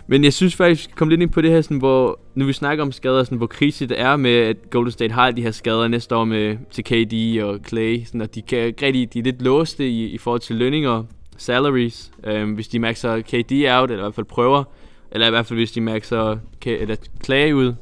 Men 0.06 0.24
jeg 0.24 0.32
synes 0.32 0.56
faktisk, 0.56 0.80
vi 0.80 0.82
skal 0.82 0.96
komme 0.96 1.12
lidt 1.12 1.22
ind 1.22 1.30
på 1.30 1.40
det 1.40 1.50
her, 1.50 1.60
sådan, 1.60 1.78
hvor, 1.78 2.20
nu 2.34 2.44
vi 2.44 2.52
snakker 2.52 2.84
om 2.84 2.92
skader, 2.92 3.24
sådan, 3.24 3.38
hvor 3.38 3.46
kritisk 3.46 3.88
det 3.88 4.00
er 4.00 4.16
med, 4.16 4.36
at 4.36 4.70
Golden 4.70 4.92
State 4.92 5.14
har 5.14 5.30
de 5.30 5.42
her 5.42 5.50
skader 5.50 5.88
næste 5.88 6.16
år 6.16 6.24
med, 6.24 6.56
til 6.70 6.84
KD 6.84 7.42
og 7.42 7.60
Clay, 7.68 8.04
sådan, 8.04 8.20
og 8.20 8.34
de, 8.34 8.42
kan, 8.42 8.74
rigtig, 8.82 9.14
de 9.14 9.18
er 9.18 9.22
lidt 9.22 9.42
låste 9.42 9.88
i, 9.88 10.04
i 10.04 10.18
forhold 10.18 10.40
til 10.40 10.56
lønninger, 10.56 11.04
salaries, 11.36 12.10
øhm, 12.24 12.52
hvis 12.52 12.68
de 12.68 12.78
maxer 12.78 13.20
KD 13.20 13.52
out, 13.70 13.90
eller 13.90 14.02
i 14.02 14.06
hvert 14.06 14.14
fald 14.14 14.26
prøver, 14.26 14.64
eller 15.12 15.26
i 15.26 15.30
hvert 15.30 15.46
fald 15.46 15.58
hvis 15.58 15.72
de 15.72 15.80
maxer 15.80 16.36
K- 16.66 16.68
eller 16.68 16.96
Clay 17.24 17.52
ud. 17.52 17.74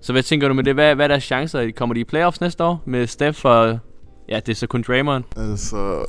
Så 0.00 0.12
hvad 0.12 0.22
tænker 0.22 0.48
du 0.48 0.54
med 0.54 0.64
det? 0.64 0.74
Hvad, 0.74 0.94
hvad 0.94 1.04
er 1.04 1.08
deres 1.08 1.24
chancer? 1.24 1.70
Kommer 1.76 1.94
de 1.94 2.00
i 2.00 2.04
playoffs 2.04 2.40
næste 2.40 2.64
år 2.64 2.82
med 2.84 3.06
Steph 3.06 3.44
og, 3.44 3.78
ja, 4.28 4.40
det 4.40 4.48
er 4.48 4.56
så 4.56 4.66
kun 4.66 4.82
Draymond? 4.82 5.24
Altså, 5.36 6.04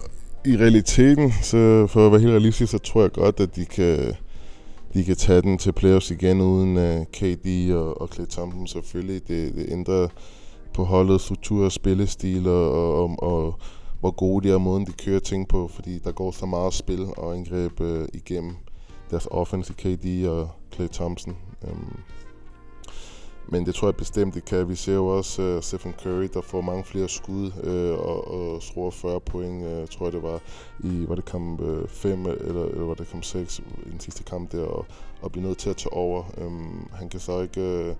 i 0.45 0.57
realiteten, 0.57 1.31
så 1.41 1.87
for 1.89 2.05
at 2.05 2.11
være 2.11 2.21
helt 2.21 2.31
realistisk, 2.31 2.71
så 2.71 2.77
tror 2.77 3.01
jeg 3.01 3.11
godt, 3.11 3.39
at 3.39 3.55
de 3.55 3.65
kan, 3.65 4.15
de 4.93 5.03
kan 5.03 5.15
tage 5.15 5.41
den 5.41 5.57
til 5.57 5.71
playoffs 5.71 6.11
igen 6.11 6.41
uden 6.41 6.77
øh, 6.77 6.99
uh, 6.99 7.05
KD 7.05 7.73
og, 7.73 8.01
og 8.01 8.09
Clay 8.13 8.25
Thompson 8.25 8.67
selvfølgelig. 8.67 9.27
Det, 9.27 9.55
det 9.55 9.65
ændrer 9.69 10.07
på 10.73 10.83
holdet 10.83 11.21
struktur 11.21 11.65
og 11.65 11.71
spillestil 11.71 12.47
og, 12.47 12.71
og, 12.71 13.03
og, 13.03 13.45
og 13.45 13.59
hvor 14.01 14.11
gode 14.11 14.47
de 14.47 14.51
er, 14.51 14.55
og 14.55 14.61
måden 14.61 14.85
de 14.85 14.91
kører 14.91 15.19
ting 15.19 15.47
på, 15.47 15.67
fordi 15.67 15.99
der 15.99 16.11
går 16.11 16.31
så 16.31 16.45
meget 16.45 16.73
spil 16.73 17.07
og 17.17 17.35
angreb 17.35 17.81
øh, 17.81 18.07
igennem 18.13 18.55
deres 19.09 19.27
offense 19.31 19.73
i 19.73 19.81
KD 19.81 20.27
og 20.27 20.49
Clay 20.73 20.87
Thompson. 20.87 21.37
Øhm. 21.67 21.97
men 23.49 23.65
det 23.65 23.75
tror 23.75 23.87
jeg 23.87 23.95
bestemt, 23.95 24.33
det 24.33 24.45
kan. 24.45 24.69
Vi 24.69 24.75
ser 24.75 24.93
jo 24.93 25.07
også 25.07 25.41
øh, 25.41 25.61
Stephen 25.61 25.93
Curry, 26.03 26.29
der 26.33 26.41
får 26.41 26.61
mange 26.61 26.83
flere 26.83 27.09
skud 27.09 27.51
øh, 27.63 27.99
og, 27.99 28.27
og 28.27 28.61
scorer 28.61 28.91
40 28.91 29.19
point, 29.19 29.65
øh, 29.65 29.87
tror 29.87 30.05
jeg 30.05 30.13
det 30.13 30.23
var, 30.23 30.41
i 30.79 31.05
var 31.07 31.15
det 31.15 31.25
kamp 31.25 31.61
øh, 31.61 31.87
5 31.87 32.25
eller, 32.25 32.65
eller 32.65 32.85
var 32.85 32.93
det 32.93 33.07
kamp 33.07 33.23
6 33.23 33.59
i 33.59 33.89
den 33.89 33.99
sidste 33.99 34.23
kamp 34.23 34.51
der, 34.51 34.65
og, 34.65 34.85
og 35.21 35.31
bliver 35.31 35.47
nødt 35.47 35.57
til 35.57 35.69
at 35.69 35.77
tage 35.77 35.93
over. 35.93 36.23
Øhm, 36.37 36.87
han 36.93 37.09
kan 37.09 37.19
så 37.19 37.41
ikke... 37.41 37.61
Øh, 37.61 37.95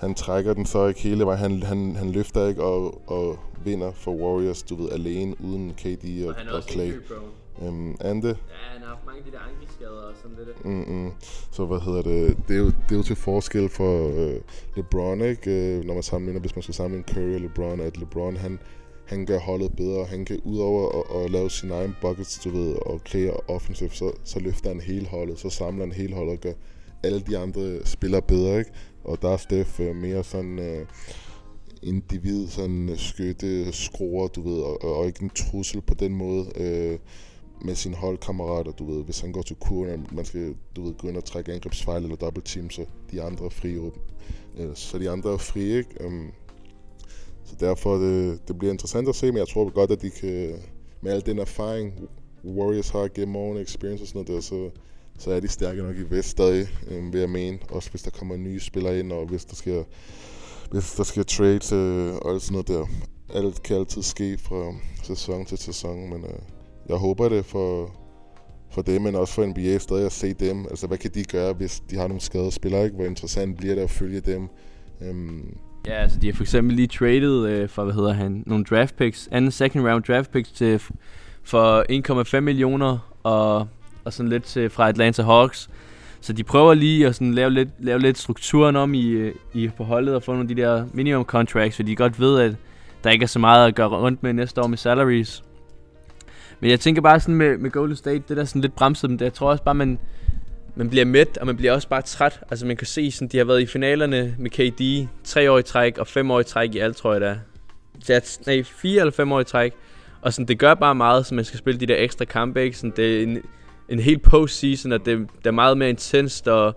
han 0.00 0.14
trækker 0.14 0.54
den 0.54 0.66
så 0.66 0.86
ikke 0.86 1.00
hele 1.00 1.24
vejen. 1.24 1.38
Han, 1.38 1.62
han, 1.62 1.96
han 1.96 2.10
løfter 2.10 2.46
ikke 2.46 2.62
og, 2.62 3.10
og 3.10 3.38
vinder 3.64 3.92
for 3.92 4.12
Warriors, 4.12 4.62
du 4.62 4.74
ved, 4.76 4.90
alene 4.92 5.36
uden 5.40 5.74
KD 5.76 6.26
og, 6.26 6.34
og 6.56 6.62
Clay. 6.62 6.92
Um, 7.58 7.96
Ande, 8.00 8.28
Ja, 8.28 8.34
han 8.72 8.82
har 8.82 8.88
haft 8.88 9.06
mange 9.06 9.18
af 9.18 9.24
de 9.24 9.30
der 9.30 9.38
ankelskader 9.52 9.90
og 9.90 10.14
sådan 10.22 10.36
lidt. 10.46 10.64
Mm-mm. 10.64 11.12
Så 11.52 11.64
hvad 11.64 11.80
hedder 11.80 12.02
det? 12.02 12.36
Det 12.48 12.54
er 12.56 12.60
jo, 12.60 12.66
det 12.66 12.92
er 12.92 12.96
jo 12.96 13.02
til 13.02 13.16
forskel 13.16 13.68
for 13.68 14.08
øh, 14.08 14.40
LeBron, 14.76 15.20
ikke? 15.20 15.50
Øh, 15.50 15.84
når 15.84 15.94
man 15.94 16.02
sammenligner, 16.02 16.40
hvis 16.40 16.56
man 16.56 16.62
skal 16.62 16.74
sammenligne 16.74 17.14
Curry 17.14 17.34
og 17.34 17.40
LeBron, 17.40 17.80
at 17.80 17.96
LeBron, 17.96 18.36
han, 18.36 18.58
han 19.06 19.26
gør 19.26 19.38
holdet 19.38 19.76
bedre. 19.76 20.04
Han 20.04 20.24
kan 20.24 20.40
udover 20.44 20.98
at, 20.98 21.24
at 21.24 21.30
lave 21.30 21.50
sine 21.50 21.74
egne 21.74 21.94
buckets, 22.00 22.38
du 22.44 22.50
ved, 22.50 22.74
og 22.86 23.00
klæde 23.04 23.32
offensive, 23.48 23.90
så, 23.90 24.12
så 24.24 24.40
løfter 24.40 24.68
han 24.68 24.80
hele 24.80 25.06
holdet, 25.06 25.38
så 25.38 25.50
samler 25.50 25.84
han 25.84 25.92
hele 25.92 26.14
holdet 26.14 26.32
og 26.32 26.40
gør 26.40 26.52
alle 27.02 27.20
de 27.20 27.38
andre 27.38 27.78
spillere 27.84 28.22
bedre, 28.22 28.58
ikke? 28.58 28.70
Og 29.04 29.22
der 29.22 29.28
er 29.28 29.36
Steph 29.36 29.80
øh, 29.80 29.96
mere 29.96 30.24
sådan 30.24 30.58
øh, 30.58 30.86
individ, 31.82 32.48
sådan 32.48 32.88
øh, 32.88 32.98
skytte, 32.98 33.72
skruer, 33.72 34.28
du 34.28 34.42
ved, 34.42 34.62
og, 34.62 34.84
og 34.84 35.06
ikke 35.06 35.22
en 35.22 35.30
trussel 35.30 35.80
på 35.80 35.94
den 35.94 36.14
måde. 36.14 36.46
Øh, 36.56 36.98
med 37.64 37.74
sine 37.74 37.96
holdkammerater, 37.96 38.72
du 38.72 38.92
ved, 38.92 39.04
hvis 39.04 39.20
han 39.20 39.32
går 39.32 39.42
til 39.42 39.56
kurven, 39.56 40.06
man 40.12 40.24
skal, 40.24 40.54
du 40.76 40.82
ved, 40.82 40.94
gå 40.94 41.08
ind 41.08 41.16
og 41.16 41.24
trække 41.24 41.52
angrebsfejl 41.52 42.02
eller 42.02 42.16
double 42.16 42.42
team, 42.42 42.70
så 42.70 42.84
de 43.10 43.22
andre 43.22 43.44
er 43.44 43.48
frie 43.48 43.80
åben. 43.80 44.02
Øh, 44.58 44.70
så 44.74 44.98
de 44.98 45.10
andre 45.10 45.32
er 45.32 45.36
frie, 45.36 45.78
ikke? 45.78 46.06
Um, 46.06 46.30
så 47.44 47.56
derfor, 47.60 47.96
det, 47.96 48.48
det 48.48 48.58
bliver 48.58 48.72
interessant 48.72 49.08
at 49.08 49.14
se, 49.14 49.26
men 49.26 49.38
jeg 49.38 49.48
tror 49.48 49.70
godt, 49.70 49.90
at 49.90 50.02
de 50.02 50.10
kan, 50.10 50.54
med 51.00 51.12
al 51.12 51.26
den 51.26 51.38
erfaring, 51.38 52.08
Warriors 52.44 52.88
har 52.88 53.08
gennem 53.14 53.36
årene, 53.36 53.60
experience 53.60 54.04
og 54.04 54.08
sådan 54.08 54.18
noget 54.18 54.28
der, 54.28 54.40
så, 54.40 54.70
så 55.20 55.30
er 55.30 55.40
de 55.40 55.48
stærke 55.48 55.82
nok 55.82 55.96
i 55.96 56.14
vest 56.14 56.28
stadig, 56.28 56.68
øh, 56.90 57.12
vil 57.12 57.20
jeg 57.20 57.30
mene. 57.30 57.58
Også 57.70 57.90
hvis 57.90 58.02
der 58.02 58.10
kommer 58.10 58.36
nye 58.36 58.60
spillere 58.60 58.98
ind, 58.98 59.12
og 59.12 59.26
hvis 59.26 59.44
der 59.44 59.54
skal, 59.54 59.84
hvis 60.70 60.92
der 60.92 61.02
skal 61.02 61.24
trades 61.24 61.72
øh, 61.72 62.14
og 62.14 62.32
alt 62.32 62.42
sådan 62.42 62.52
noget 62.52 62.68
der. 62.68 62.86
Alt 63.34 63.62
kan 63.62 63.76
altid 63.76 64.02
ske 64.02 64.38
fra 64.38 64.74
sæson 65.02 65.44
til 65.44 65.58
sæson, 65.58 66.10
men 66.10 66.24
øh, 66.24 66.40
jeg 66.88 66.96
håber 66.96 67.28
det 67.28 67.44
for, 67.44 67.94
for 68.70 68.82
dem, 68.82 69.02
men 69.02 69.14
også 69.14 69.34
for 69.34 69.46
NBA 69.46 69.78
stadig 69.78 70.06
at 70.06 70.12
se 70.12 70.32
dem. 70.32 70.66
Altså, 70.70 70.86
hvad 70.86 70.98
kan 70.98 71.10
de 71.14 71.24
gøre, 71.24 71.52
hvis 71.52 71.82
de 71.90 71.96
har 71.96 72.08
nogle 72.08 72.20
skadede 72.20 72.52
spillere, 72.52 72.84
ikke? 72.84 72.96
Hvor 72.96 73.04
interessant 73.04 73.56
bliver 73.56 73.74
det 73.74 73.82
at 73.82 73.90
følge 73.90 74.20
dem. 74.20 74.48
Øhm. 75.02 75.56
Ja, 75.86 75.92
altså 75.92 76.18
de 76.18 76.26
har 76.26 76.34
for 76.34 76.42
eksempel 76.42 76.76
lige 76.76 76.88
traded 76.88 77.46
øh, 77.46 77.68
for, 77.68 77.84
hvad 77.84 77.94
hedder 77.94 78.12
han, 78.12 78.42
nogle 78.46 78.64
draft 78.64 78.96
picks, 78.96 79.28
anden 79.32 79.50
second 79.50 79.86
round 79.88 80.04
draft 80.04 80.30
picks 80.30 80.52
til 80.52 80.80
for 81.42 81.84
1,5 82.36 82.40
millioner 82.40 82.98
og, 83.22 83.68
og 84.04 84.12
sådan 84.12 84.30
lidt 84.30 84.44
til, 84.44 84.70
fra 84.70 84.88
Atlanta 84.88 85.22
Hawks. 85.22 85.70
Så 86.20 86.32
de 86.32 86.44
prøver 86.44 86.74
lige 86.74 87.06
at 87.06 87.14
sådan 87.14 87.34
lave, 87.34 87.50
lidt, 87.50 87.68
lave 87.78 87.98
lidt 87.98 88.18
strukturen 88.18 88.76
om 88.76 88.94
i, 88.94 89.30
i 89.54 89.68
på 89.76 89.84
holdet 89.84 90.14
og 90.14 90.22
få 90.22 90.32
nogle 90.32 90.50
af 90.50 90.56
de 90.56 90.62
der 90.62 90.84
minimum 90.92 91.24
contracts, 91.24 91.76
fordi 91.76 91.90
de 91.90 91.96
godt 91.96 92.20
ved, 92.20 92.40
at 92.40 92.56
der 93.04 93.10
ikke 93.10 93.22
er 93.22 93.26
så 93.26 93.38
meget 93.38 93.68
at 93.68 93.74
gøre 93.74 93.88
rundt 93.88 94.22
med 94.22 94.32
næste 94.32 94.62
år 94.62 94.66
med 94.66 94.78
salaries. 94.78 95.44
Men 96.60 96.70
jeg 96.70 96.80
tænker 96.80 97.02
bare 97.02 97.20
sådan 97.20 97.34
med, 97.34 97.58
med 97.58 97.70
Golden 97.70 97.96
State, 97.96 98.22
det 98.28 98.36
der 98.36 98.44
sådan 98.44 98.62
lidt 98.62 98.74
bremset 98.74 99.10
dem, 99.10 99.18
jeg 99.20 99.34
tror 99.34 99.50
også 99.50 99.64
bare, 99.64 99.74
man, 99.74 99.98
man 100.74 100.90
bliver 100.90 101.04
mæt, 101.04 101.38
og 101.38 101.46
man 101.46 101.56
bliver 101.56 101.72
også 101.72 101.88
bare 101.88 102.02
træt. 102.02 102.40
Altså 102.50 102.66
man 102.66 102.76
kan 102.76 102.86
se, 102.86 103.10
sådan, 103.10 103.28
de 103.28 103.38
har 103.38 103.44
været 103.44 103.60
i 103.60 103.66
finalerne 103.66 104.34
med 104.38 104.50
KD, 104.50 105.08
tre 105.24 105.50
år 105.50 105.58
i 105.58 105.62
træk 105.62 105.98
og 105.98 106.06
fem 106.06 106.30
år 106.30 106.40
i 106.40 106.44
træk 106.44 106.74
i 106.74 106.78
alt, 106.78 106.96
tror 106.96 107.12
jeg 107.12 107.20
det 107.20 107.28
er. 107.28 107.36
Så, 108.00 108.40
nej, 108.46 108.62
fire 108.62 109.00
eller 109.00 109.12
fem 109.12 109.32
år 109.32 109.40
i 109.40 109.44
træk. 109.44 109.72
Og 110.22 110.32
sådan, 110.32 110.48
det 110.48 110.58
gør 110.58 110.74
bare 110.74 110.94
meget, 110.94 111.26
så 111.26 111.34
man 111.34 111.44
skal 111.44 111.58
spille 111.58 111.80
de 111.80 111.86
der 111.86 111.96
ekstra 111.98 112.24
kampe, 112.24 112.62
ikke? 112.62 112.76
Sådan, 112.76 112.92
det 112.96 113.18
er 113.18 113.22
en, 113.22 113.38
en 113.90 113.98
helt 113.98 114.22
postseason, 114.22 114.92
at 114.92 115.06
det, 115.06 115.18
det 115.18 115.46
er 115.46 115.50
meget 115.50 115.78
mere 115.78 115.90
intenst, 115.90 116.48
og 116.48 116.76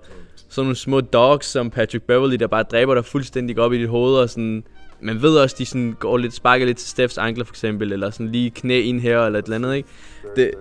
sådan 0.50 0.65
nogle 0.65 0.75
små 0.75 1.01
dogs 1.01 1.46
som 1.46 1.70
Patrick 1.70 2.03
Beverly, 2.03 2.36
der 2.36 2.48
bare 2.48 2.63
dræber 2.63 2.96
dig 2.96 3.05
fuldstændig 3.05 3.60
op 3.60 3.74
i 3.74 3.77
dit 3.77 3.89
hoved, 3.89 4.15
og 4.15 4.29
sådan, 4.29 4.63
man 5.01 5.22
ved 5.22 5.38
også, 5.38 5.55
de 5.60 5.65
sådan 5.65 5.96
går 6.00 6.17
lidt, 6.17 6.34
sparker 6.34 6.65
lidt 6.65 6.77
til 6.77 6.89
Stephs 6.89 7.17
ankler 7.17 7.46
for 7.46 7.53
eksempel, 7.53 7.91
eller 7.91 8.10
sådan 8.10 8.32
lige 8.32 8.50
knæ 8.50 8.82
ind 8.82 9.01
her, 9.01 9.20
eller 9.25 9.39
et 9.39 9.46
eller 9.46 9.55
andet, 9.55 9.75
ikke? 9.75 9.89
Det, 10.36 10.51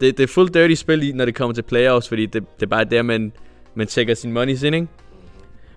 det, 0.00 0.18
det 0.18 0.22
er 0.22 0.28
fuldt 0.28 0.54
dirty 0.54 0.74
spil, 0.74 1.16
når 1.16 1.24
det 1.24 1.34
kommer 1.34 1.54
til 1.54 1.62
playoffs, 1.62 2.08
fordi 2.08 2.26
det, 2.26 2.44
det 2.56 2.62
er 2.62 2.66
bare 2.66 2.84
der, 2.84 3.02
man, 3.02 3.32
man 3.74 3.86
tjekker 3.86 4.14
sin 4.14 4.32
money 4.32 4.64
ind, 4.64 4.74
ikke? 4.74 4.86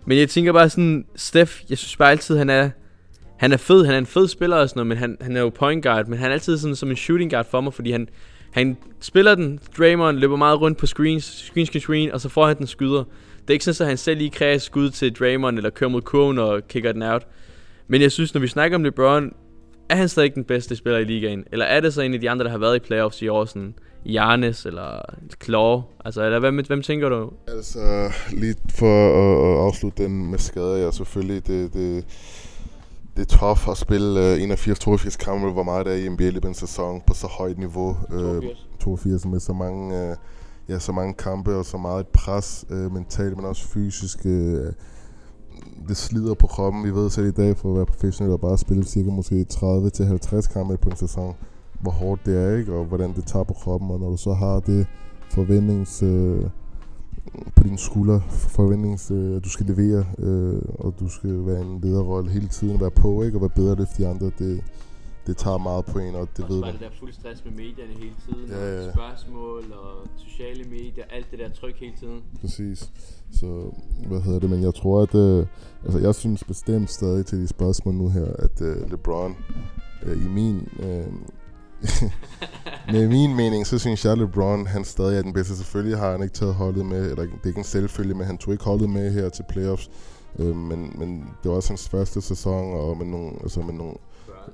Men 0.05 0.17
jeg 0.17 0.29
tænker 0.29 0.53
bare 0.53 0.69
sådan, 0.69 1.05
Steph, 1.15 1.61
jeg 1.69 1.77
synes 1.77 1.97
bare 1.97 2.11
altid, 2.11 2.37
han 2.37 2.49
er, 2.49 2.69
han 3.37 3.51
er 3.51 3.57
fed, 3.57 3.85
han 3.85 3.93
er 3.93 3.97
en 3.97 4.05
fed 4.05 4.27
spiller 4.27 4.57
og 4.57 4.69
sådan 4.69 4.79
noget, 4.79 4.87
men 4.87 4.97
han, 4.97 5.17
han 5.21 5.37
er 5.37 5.41
jo 5.41 5.49
point 5.49 5.83
guard, 5.83 6.07
men 6.07 6.19
han 6.19 6.29
er 6.29 6.33
altid 6.33 6.57
sådan 6.57 6.75
som 6.75 6.89
en 6.89 6.95
shooting 6.95 7.31
guard 7.31 7.49
for 7.49 7.61
mig, 7.61 7.73
fordi 7.73 7.91
han, 7.91 8.07
han 8.53 8.77
spiller 8.99 9.35
den, 9.35 9.59
Draymond 9.77 10.17
løber 10.17 10.35
meget 10.35 10.61
rundt 10.61 10.77
på 10.77 10.85
screens, 10.85 11.23
screen, 11.23 11.65
screen, 11.65 11.81
screen, 11.81 12.11
og 12.11 12.21
så 12.21 12.29
får 12.29 12.47
han 12.47 12.57
den 12.57 12.67
skyder. 12.67 13.03
Det 13.41 13.49
er 13.49 13.53
ikke 13.53 13.65
sådan, 13.65 13.85
at 13.85 13.87
han 13.87 13.97
selv 13.97 14.17
lige 14.17 14.29
kræver 14.29 14.57
skud 14.57 14.89
til 14.89 15.13
Draymond, 15.13 15.57
eller 15.57 15.69
kører 15.69 15.89
mod 15.89 16.01
kurven 16.01 16.39
og 16.39 16.67
kigger 16.67 16.91
den 16.91 17.01
out. 17.01 17.27
Men 17.87 18.01
jeg 18.01 18.11
synes, 18.11 18.33
når 18.33 18.41
vi 18.41 18.47
snakker 18.47 18.77
om 18.77 18.83
LeBron, 18.83 19.33
er 19.89 19.95
han 19.95 20.09
stadig 20.09 20.35
den 20.35 20.43
bedste 20.43 20.75
spiller 20.75 20.99
i 20.99 21.03
ligaen? 21.03 21.43
Eller 21.51 21.65
er 21.65 21.79
det 21.79 21.93
så 21.93 22.01
en 22.01 22.13
af 22.13 22.21
de 22.21 22.29
andre, 22.29 22.45
der 22.45 22.51
har 22.51 22.57
været 22.57 22.75
i 22.75 22.79
playoffs 22.79 23.21
i 23.21 23.27
år, 23.27 23.45
sådan 23.45 23.73
Jarnes 24.05 24.65
eller 24.65 25.01
Claw? 25.43 25.81
Altså, 26.05 26.23
eller 26.23 26.39
hvem, 26.39 26.65
hvem 26.67 26.81
tænker 26.81 27.09
du? 27.09 27.31
Altså, 27.47 28.11
lige 28.33 28.55
for 28.69 29.07
at, 29.07 29.51
at 29.51 29.65
afslutte 29.65 30.03
den 30.03 30.31
med 30.31 30.39
skader, 30.39 30.77
ja, 30.77 30.91
selvfølgelig, 30.91 31.47
det, 31.47 31.73
det, 31.73 32.05
det 33.15 33.21
er 33.21 33.37
tough 33.37 33.69
at 33.69 33.77
spille 33.77 34.19
uh, 34.19 34.53
81-82 34.53 35.17
kampe, 35.17 35.51
hvor 35.51 35.63
meget 35.63 35.85
der 35.85 35.91
er 35.91 35.95
i 35.95 36.09
NBA 36.09 36.23
i 36.23 36.47
en 36.47 36.53
sæson 36.53 37.01
på 37.07 37.13
så 37.13 37.27
højt 37.27 37.57
niveau. 37.57 37.97
82. 38.09 38.67
Uh, 38.73 38.79
82 38.79 39.25
med 39.25 39.39
så 39.39 39.53
mange, 39.53 40.09
uh, 40.09 40.15
ja, 40.69 40.79
så 40.79 40.91
mange 40.91 41.13
kampe 41.13 41.55
og 41.55 41.65
så 41.65 41.77
meget 41.77 42.07
pres 42.07 42.65
uh, 42.69 42.93
mentalt, 42.93 43.37
men 43.37 43.45
også 43.45 43.67
fysisk. 43.67 44.19
Uh, 44.25 44.31
det 45.87 45.97
slider 45.97 46.33
på 46.33 46.47
kroppen. 46.47 46.83
Vi 46.83 46.95
ved 46.95 47.09
selv 47.09 47.27
i 47.27 47.31
dag, 47.31 47.57
for 47.57 47.69
at 47.69 47.75
være 47.75 47.85
professionel 47.85 48.33
og 48.33 48.41
bare 48.41 48.57
spille 48.57 48.83
cirka 48.83 49.09
måske 49.09 49.45
30-50 49.53 50.53
kampe 50.53 50.77
på 50.77 50.89
en 50.89 50.95
sæson, 50.95 51.35
hvor 51.79 51.91
hårdt 51.91 52.25
det 52.25 52.37
er, 52.37 52.57
ikke? 52.57 52.73
og 52.73 52.85
hvordan 52.85 53.13
det 53.13 53.25
tager 53.25 53.43
på 53.43 53.53
kroppen. 53.53 53.91
Og 53.91 53.99
når 53.99 54.09
du 54.09 54.17
så 54.17 54.33
har 54.33 54.59
det 54.59 54.87
forventnings... 55.29 56.03
Øh, 56.03 56.43
på 57.55 57.63
dine 57.63 57.77
skuldre 57.77 58.21
forventnings, 58.29 59.11
øh, 59.11 59.35
at 59.35 59.43
du 59.43 59.49
skal 59.49 59.65
levere, 59.65 60.05
øh, 60.19 60.61
og 60.79 60.93
du 60.99 61.09
skal 61.09 61.45
være 61.45 61.61
en 61.61 61.81
lederrolle 61.81 62.31
hele 62.31 62.47
tiden, 62.47 62.79
være 62.79 62.91
på, 62.91 63.23
ikke? 63.23 63.37
og 63.37 63.41
være 63.41 63.49
bedre 63.49 63.71
end 63.71 63.87
de 63.97 64.07
andre, 64.07 64.31
det, 64.39 64.63
det 65.27 65.37
tager 65.37 65.57
meget 65.57 65.85
på 65.85 65.99
en, 65.99 66.15
og 66.15 66.27
det 66.37 66.45
og 66.45 66.49
ved 66.49 66.59
man. 66.59 66.73
det 66.73 66.79
der 66.79 66.89
fuld 66.99 67.13
stress 67.13 67.45
med 67.45 67.53
medierne 67.53 67.93
hele 67.93 68.15
tiden, 68.25 68.49
ja, 68.49 68.81
ja. 68.81 68.87
og 68.87 68.93
spørgsmål 68.93 69.63
og 69.71 70.07
sociale 70.17 70.63
medier, 70.63 71.03
alt 71.09 71.31
det 71.31 71.39
der 71.39 71.49
tryk 71.49 71.75
hele 71.79 71.93
tiden. 71.99 72.21
Præcis. 72.41 72.91
Så, 73.31 73.71
hvad 74.07 74.21
hedder 74.21 74.39
det, 74.39 74.49
men 74.49 74.63
jeg 74.63 74.75
tror, 74.75 75.01
at, 75.01 75.15
øh, 75.15 75.45
altså 75.83 75.99
jeg 75.99 76.15
synes 76.15 76.43
bestemt 76.43 76.89
stadig 76.89 77.25
til 77.25 77.37
de 77.41 77.47
spørgsmål 77.47 77.93
nu 77.93 78.09
her, 78.09 78.25
at 78.39 78.61
øh, 78.61 78.91
LeBron 78.91 79.35
øh, 80.03 80.25
i 80.25 80.27
min, 80.29 80.67
øh, 80.79 81.07
med 82.93 83.07
min 83.07 83.35
mening, 83.35 83.67
så 83.67 83.79
synes 83.79 84.05
jeg, 84.05 84.11
at 84.11 84.17
LeBron, 84.17 84.67
han 84.67 84.83
stadig 84.83 85.17
er 85.17 85.21
den 85.21 85.33
bedste. 85.33 85.57
Selvfølgelig 85.57 85.97
har 85.97 86.11
han 86.11 86.23
ikke 86.23 86.35
taget 86.35 86.53
holdet 86.53 86.85
med, 86.85 87.11
eller 87.11 87.23
det 87.23 87.39
er 87.43 87.47
ikke 87.47 87.57
en 87.57 87.63
selvfølge, 87.63 88.13
men 88.13 88.27
han 88.27 88.37
tog 88.37 88.53
ikke 88.53 88.65
holdet 88.65 88.89
med 88.89 89.11
her 89.11 89.29
til 89.29 89.45
playoffs. 89.49 89.89
Øh, 90.39 90.55
men, 90.55 90.95
men 90.99 91.19
det 91.43 91.49
var 91.49 91.55
også 91.55 91.69
hans 91.69 91.89
første 91.89 92.21
sæson, 92.21 92.73
og 92.73 92.97
med 92.97 93.05
nogle, 93.05 93.31
altså 93.43 93.61
med 93.61 93.73
nogle 93.73 93.93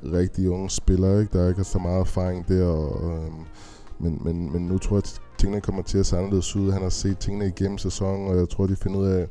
rigtig 0.04 0.50
unge 0.50 0.70
spillere, 0.70 1.22
ikke? 1.22 1.38
der 1.38 1.48
ikke 1.48 1.60
har 1.60 1.64
så 1.64 1.80
meget 1.80 2.00
erfaring 2.00 2.48
der. 2.48 2.66
Og, 2.66 3.12
øh, 3.12 3.32
men, 4.00 4.22
men, 4.24 4.54
men 4.54 4.62
nu 4.62 4.78
tror 4.78 4.96
jeg, 4.96 5.04
at 5.04 5.22
tingene 5.38 5.62
kommer 5.62 5.82
til 5.82 5.98
at 5.98 6.06
se 6.06 6.18
anderledes 6.18 6.56
ud. 6.56 6.72
Han 6.72 6.82
har 6.82 6.90
set 6.90 7.18
tingene 7.18 7.48
igennem 7.48 7.78
sæsonen, 7.78 8.28
og 8.28 8.38
jeg 8.38 8.50
tror, 8.50 8.68
de 8.68 8.76
finder 8.76 9.00
ud 9.00 9.08
af, 9.08 9.28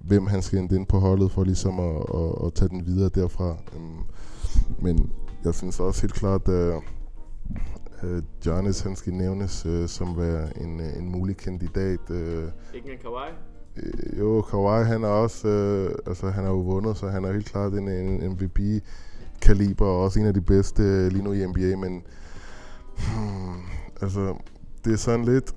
hvem 0.00 0.26
han 0.26 0.42
skal 0.42 0.58
ind 0.58 0.86
på 0.86 0.98
holdet 0.98 1.30
for 1.30 1.44
ligesom 1.44 1.80
at, 1.80 1.96
at, 2.14 2.46
at 2.46 2.54
tage 2.54 2.68
den 2.68 2.86
videre 2.86 3.10
derfra. 3.14 3.56
Øhm, 3.76 4.02
men 4.78 5.10
jeg 5.44 5.54
synes 5.54 5.80
også 5.80 6.00
helt 6.00 6.14
klart, 6.14 6.48
at 6.48 6.82
uh, 8.02 8.18
Giannis 8.42 8.80
han 8.80 8.96
skal 8.96 9.12
nævnes 9.12 9.66
uh, 9.66 9.86
som 9.86 10.16
være 10.16 10.60
en, 10.60 10.80
uh, 10.80 10.98
en 10.98 11.08
mulig 11.08 11.36
kandidat. 11.36 12.00
Uh, 12.10 12.16
ikke 12.74 12.92
en 12.92 12.98
Kawhi? 13.02 13.30
Uh, 13.76 14.18
jo, 14.18 14.42
Kawhi 14.42 14.84
han 14.84 15.04
er 15.04 15.08
også, 15.08 15.48
uh, 15.48 15.98
altså 16.06 16.30
han 16.30 16.44
har 16.44 16.50
jo 16.50 16.60
vundet, 16.60 16.96
så 16.96 17.08
han 17.08 17.24
er 17.24 17.32
helt 17.32 17.46
klart 17.46 17.72
en, 17.72 17.88
en 17.88 18.30
MVP-kaliber, 18.30 19.86
og 19.86 20.02
også 20.02 20.20
en 20.20 20.26
af 20.26 20.34
de 20.34 20.40
bedste 20.40 21.08
lige 21.08 21.24
nu 21.24 21.32
i 21.32 21.46
NBA, 21.46 21.76
men 21.76 22.02
hmm, 22.96 23.62
altså 24.02 24.34
det 24.84 24.92
er 24.92 24.96
sådan 24.96 25.24
lidt, 25.24 25.54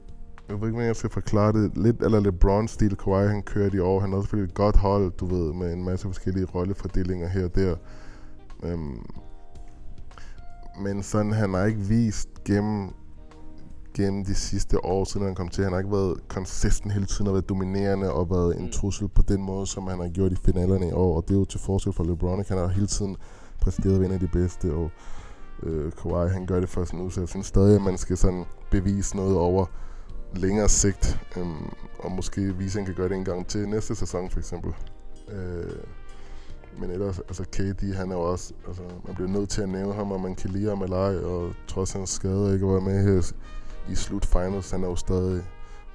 jeg 0.50 0.62
ved 0.62 0.67
ikke, 0.67 0.74
hvordan 0.74 0.88
jeg 0.88 0.95
skal 0.95 1.10
forklare 1.10 1.53
det, 1.53 1.77
lidt 1.77 2.03
eller 2.03 2.19
LeBron-stil, 2.19 2.98
Kawhi 2.98 3.27
han 3.27 3.41
kører 3.41 3.75
i 3.75 3.79
år. 3.79 4.00
Han 4.00 4.10
har 4.10 4.17
også 4.17 4.25
selvfølgelig 4.25 4.51
et 4.51 4.55
godt 4.55 4.75
hold, 4.75 5.12
du 5.12 5.25
ved, 5.25 5.53
med 5.53 5.74
en 5.74 5.83
masse 5.83 6.07
forskellige 6.07 6.45
rollefordelinger 6.45 7.27
her 7.27 7.45
og 7.45 7.55
der. 7.55 7.75
Um, 8.74 9.05
men 10.83 11.03
sådan, 11.03 11.33
han 11.33 11.53
har 11.53 11.65
ikke 11.65 11.79
vist 11.79 12.29
gennem, 12.45 12.89
gennem 13.93 14.25
de 14.25 14.36
sidste 14.36 14.86
år, 14.86 15.03
siden 15.03 15.25
han 15.25 15.36
kom 15.36 15.48
til. 15.48 15.63
Han 15.63 15.74
har 15.74 15.79
ikke 15.79 15.91
været 15.91 16.27
konsistent 16.27 16.93
hele 16.93 17.05
tiden 17.05 17.27
og 17.27 17.33
været 17.33 17.50
dominerende 17.50 18.13
og 18.13 18.29
været 18.29 18.57
en 18.57 18.65
mm. 18.65 18.71
trussel 18.71 19.07
på 19.07 19.21
den 19.21 19.41
måde, 19.41 19.67
som 19.67 19.88
han 19.88 20.00
har 20.00 20.10
gjort 20.10 20.31
i 20.31 20.36
finalerne 20.36 20.88
i 20.89 20.91
år. 20.91 21.15
Og 21.15 21.24
det 21.27 21.33
er 21.33 21.39
jo 21.39 21.45
til 21.45 21.60
forskel 21.60 21.93
for 21.93 22.03
LeBron. 22.03 22.43
Han 22.48 22.57
har 22.57 22.67
hele 22.67 22.88
tiden 22.88 23.17
præsteret 23.62 24.00
ved 24.00 24.07
en 24.07 24.13
af 24.13 24.19
de 24.19 24.27
bedste, 24.27 24.74
og 24.74 24.91
øh, 25.63 25.91
Kawhi 25.91 26.29
han 26.29 26.45
gør 26.45 26.60
det 26.60 26.69
først 26.69 26.93
nu, 26.93 27.10
så 27.10 27.21
jeg 27.21 27.29
synes 27.29 27.45
stadig, 27.45 27.75
at 27.75 27.81
man 27.81 27.98
skal 27.98 28.17
sådan 28.17 28.45
bevise 28.71 29.15
noget 29.15 29.38
over 29.38 29.65
længere 30.36 30.69
sigt, 30.69 31.19
øhm, 31.38 31.69
og 32.00 32.12
måske 32.12 32.57
vise, 32.57 32.79
at 32.79 32.86
han 32.86 32.86
kan 32.86 32.95
gøre 32.95 33.10
det 33.10 33.17
en 33.17 33.25
gang 33.25 33.48
til 33.48 33.69
næste 33.69 33.95
sæson 33.95 34.29
for 34.29 34.39
eksempel. 34.39 34.74
Øh, 35.31 35.83
men 36.80 36.92
ellers, 36.92 37.20
altså 37.20 37.44
KD, 37.44 37.94
han 37.94 38.12
er 38.12 38.16
jo 38.16 38.22
også, 38.22 38.54
altså 38.68 38.82
man 39.06 39.16
bliver 39.16 39.30
nødt 39.30 39.50
til 39.50 39.62
at 39.62 39.70
nævne 39.70 39.94
ham, 39.94 40.12
og 40.12 40.20
man 40.20 40.36
kan 40.36 40.50
lide 40.50 40.70
ham 40.70 40.82
eller 40.82 40.98
ej, 40.98 41.18
og 41.18 41.54
trods 41.68 41.92
hans 41.92 42.10
skade 42.10 42.54
ikke 42.54 42.68
være 42.68 42.82
med 42.82 43.04
her 43.04 43.34
i 43.90 43.96
slutfinals, 43.96 44.72
han 44.72 44.84
er 44.84 44.88
jo 44.88 44.96
stadig 44.96 45.44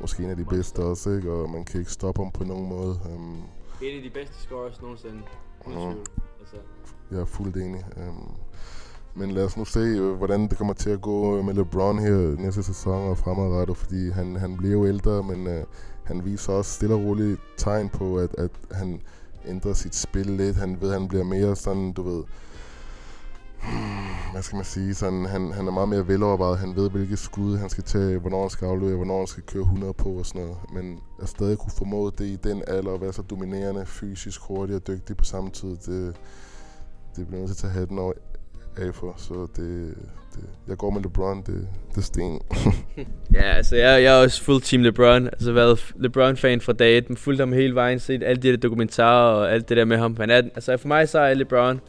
måske 0.00 0.24
en 0.24 0.30
af 0.30 0.36
de 0.36 0.44
bedste 0.44 0.80
også, 0.80 1.10
ikke? 1.10 1.32
og 1.32 1.50
man 1.50 1.64
kan 1.64 1.80
ikke 1.80 1.92
stoppe 1.92 2.22
ham 2.22 2.32
på 2.32 2.44
nogen 2.44 2.68
måde. 2.68 3.00
Um, 3.14 3.42
en 3.82 3.96
af 3.96 4.02
de 4.02 4.10
bedste 4.10 4.34
scorers 4.42 4.82
nogensinde, 4.82 5.22
uh, 5.66 5.90
altså. 6.40 6.56
Jeg 7.10 7.20
er 7.20 7.24
fuldt 7.24 7.56
enig. 7.56 7.84
Um, 7.96 8.34
men 9.14 9.30
lad 9.30 9.44
os 9.44 9.56
nu 9.56 9.64
se, 9.64 9.80
øh, 9.80 10.12
hvordan 10.12 10.48
det 10.48 10.58
kommer 10.58 10.74
til 10.74 10.90
at 10.90 11.00
gå 11.00 11.42
med 11.42 11.54
LeBron 11.54 11.98
her 11.98 12.40
næste 12.40 12.62
sæson 12.62 13.08
og 13.08 13.18
fremadrettet, 13.18 13.76
fordi 13.76 14.10
han, 14.10 14.36
han 14.36 14.56
bliver 14.56 14.72
jo 14.72 14.86
ældre, 14.86 15.22
men 15.22 15.46
uh, 15.46 15.64
han 16.04 16.24
viser 16.24 16.52
også 16.52 16.72
stille 16.72 16.94
og 16.94 17.00
roligt 17.04 17.40
tegn 17.56 17.88
på, 17.88 18.18
at, 18.18 18.34
at 18.34 18.50
han 18.70 19.00
ændrer 19.46 19.72
sit 19.72 19.94
spil 19.94 20.26
lidt. 20.26 20.56
Han 20.56 20.80
ved, 20.80 20.92
han 20.92 21.08
bliver 21.08 21.24
mere 21.24 21.56
sådan, 21.56 21.92
du 21.92 22.02
ved, 22.02 22.24
hvad 24.32 24.42
skal 24.42 24.56
man 24.56 24.64
sige, 24.64 24.94
sådan, 24.94 25.26
han, 25.26 25.52
han 25.52 25.66
er 25.66 25.70
meget 25.72 25.88
mere 25.88 26.08
velovervejet. 26.08 26.58
Han 26.58 26.76
ved, 26.76 26.90
hvilke 26.90 27.16
skud 27.16 27.56
han 27.56 27.70
skal 27.70 27.84
tage, 27.84 28.18
hvornår 28.18 28.40
han 28.40 28.50
skal 28.50 28.66
aflevere, 28.66 28.96
hvornår 28.96 29.18
han 29.18 29.26
skal 29.26 29.42
køre 29.42 29.62
100 29.62 29.92
på 29.92 30.08
og 30.08 30.26
sådan 30.26 30.42
noget. 30.42 30.56
Men 30.72 30.98
at 31.22 31.28
stadig 31.28 31.58
kunne 31.58 31.72
formå 31.78 32.10
det 32.18 32.26
i 32.26 32.36
den 32.36 32.62
alder 32.66 32.94
at 32.94 33.00
være 33.00 33.12
så 33.12 33.22
dominerende, 33.22 33.86
fysisk 33.86 34.40
hurtig 34.40 34.76
og 34.76 34.86
dygtig 34.86 35.16
på 35.16 35.24
samme 35.24 35.50
tid, 35.50 35.76
det, 35.76 36.16
det 37.16 37.26
bliver 37.26 37.40
nødt 37.40 37.56
til 37.56 37.66
at 37.66 37.70
tage 37.70 37.80
hatten 37.80 37.98
over 37.98 38.12
af 38.76 38.94
for, 38.94 39.14
så 39.16 39.46
det, 39.56 39.94
det, 40.36 40.48
jeg 40.68 40.76
går 40.76 40.90
med 40.90 41.02
LeBron, 41.02 41.42
det, 41.46 41.68
det 41.90 41.96
er 41.96 42.00
sten. 42.00 42.40
ja, 43.34 43.42
altså 43.42 43.76
jeg, 43.76 44.02
jeg 44.02 44.18
er 44.18 44.22
også 44.22 44.42
full 44.42 44.60
team 44.60 44.82
LeBron. 44.82 45.26
Altså 45.26 45.52
været 45.52 45.94
LeBron-fan 45.96 46.60
fra 46.60 46.72
dag 46.72 46.98
1. 46.98 47.18
Fulgt 47.18 47.40
ham 47.40 47.52
hele 47.52 47.74
vejen, 47.74 47.98
set 47.98 48.22
alle 48.22 48.42
de 48.42 48.50
der 48.50 48.56
dokumentarer 48.56 49.32
og 49.32 49.52
alt 49.52 49.68
det 49.68 49.76
der 49.76 49.84
med 49.84 49.96
ham. 49.96 50.16
Han 50.16 50.30
er, 50.30 50.36
altså 50.36 50.76
for 50.76 50.88
mig 50.88 51.08
så 51.08 51.18
er 51.18 51.34
LeBron 51.34 51.80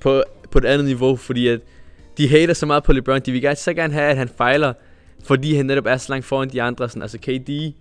på, 0.00 0.22
på 0.50 0.58
et 0.58 0.64
andet 0.64 0.86
niveau, 0.86 1.16
fordi 1.16 1.48
at 1.48 1.60
de 2.18 2.28
hater 2.28 2.54
så 2.54 2.66
meget 2.66 2.84
på 2.84 2.92
LeBron. 2.92 3.20
De 3.20 3.32
vil 3.32 3.42
gerne, 3.42 3.56
så 3.56 3.74
gerne 3.74 3.92
have, 3.92 4.10
at 4.10 4.16
han 4.16 4.28
fejler, 4.28 4.72
fordi 5.24 5.54
han 5.54 5.66
netop 5.66 5.86
er 5.86 5.96
så 5.96 6.12
langt 6.12 6.26
foran 6.26 6.48
de 6.48 6.62
andre. 6.62 6.88
Sådan, 6.88 7.02
altså 7.02 7.18
KD, 7.18 7.74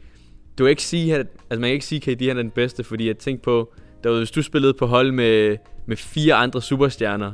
du 0.58 0.64
kan 0.64 0.70
ikke 0.70 0.84
sige, 0.84 1.16
at, 1.16 1.28
altså 1.50 1.62
man 1.62 1.68
kan 1.68 1.74
ikke 1.74 1.86
sige, 1.86 2.12
at 2.12 2.18
KD 2.18 2.28
han 2.28 2.38
er 2.38 2.42
den 2.42 2.52
bedste, 2.52 2.84
fordi 2.84 3.08
jeg 3.08 3.18
tænkte 3.18 3.44
på, 3.44 3.74
der 4.04 4.18
hvis 4.18 4.32
du 4.32 4.42
spillede 4.42 4.74
på 4.74 4.86
hold 4.86 5.12
med, 5.12 5.58
med 5.86 5.98
fire 5.98 6.34
andre 6.34 6.62
superstjerner, 6.62 7.34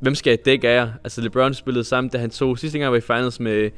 hvem 0.00 0.14
skal 0.14 0.30
jeg 0.30 0.44
dække 0.44 0.68
af 0.68 0.74
jer? 0.74 0.92
Altså 1.04 1.20
LeBron 1.20 1.54
spillede 1.54 1.84
sammen, 1.84 2.10
da 2.10 2.18
han 2.18 2.30
så 2.30 2.56
sidste 2.56 2.78
gang 2.78 2.90
var 2.90 2.98
i 2.98 3.00
finals 3.00 3.40
med 3.40 3.70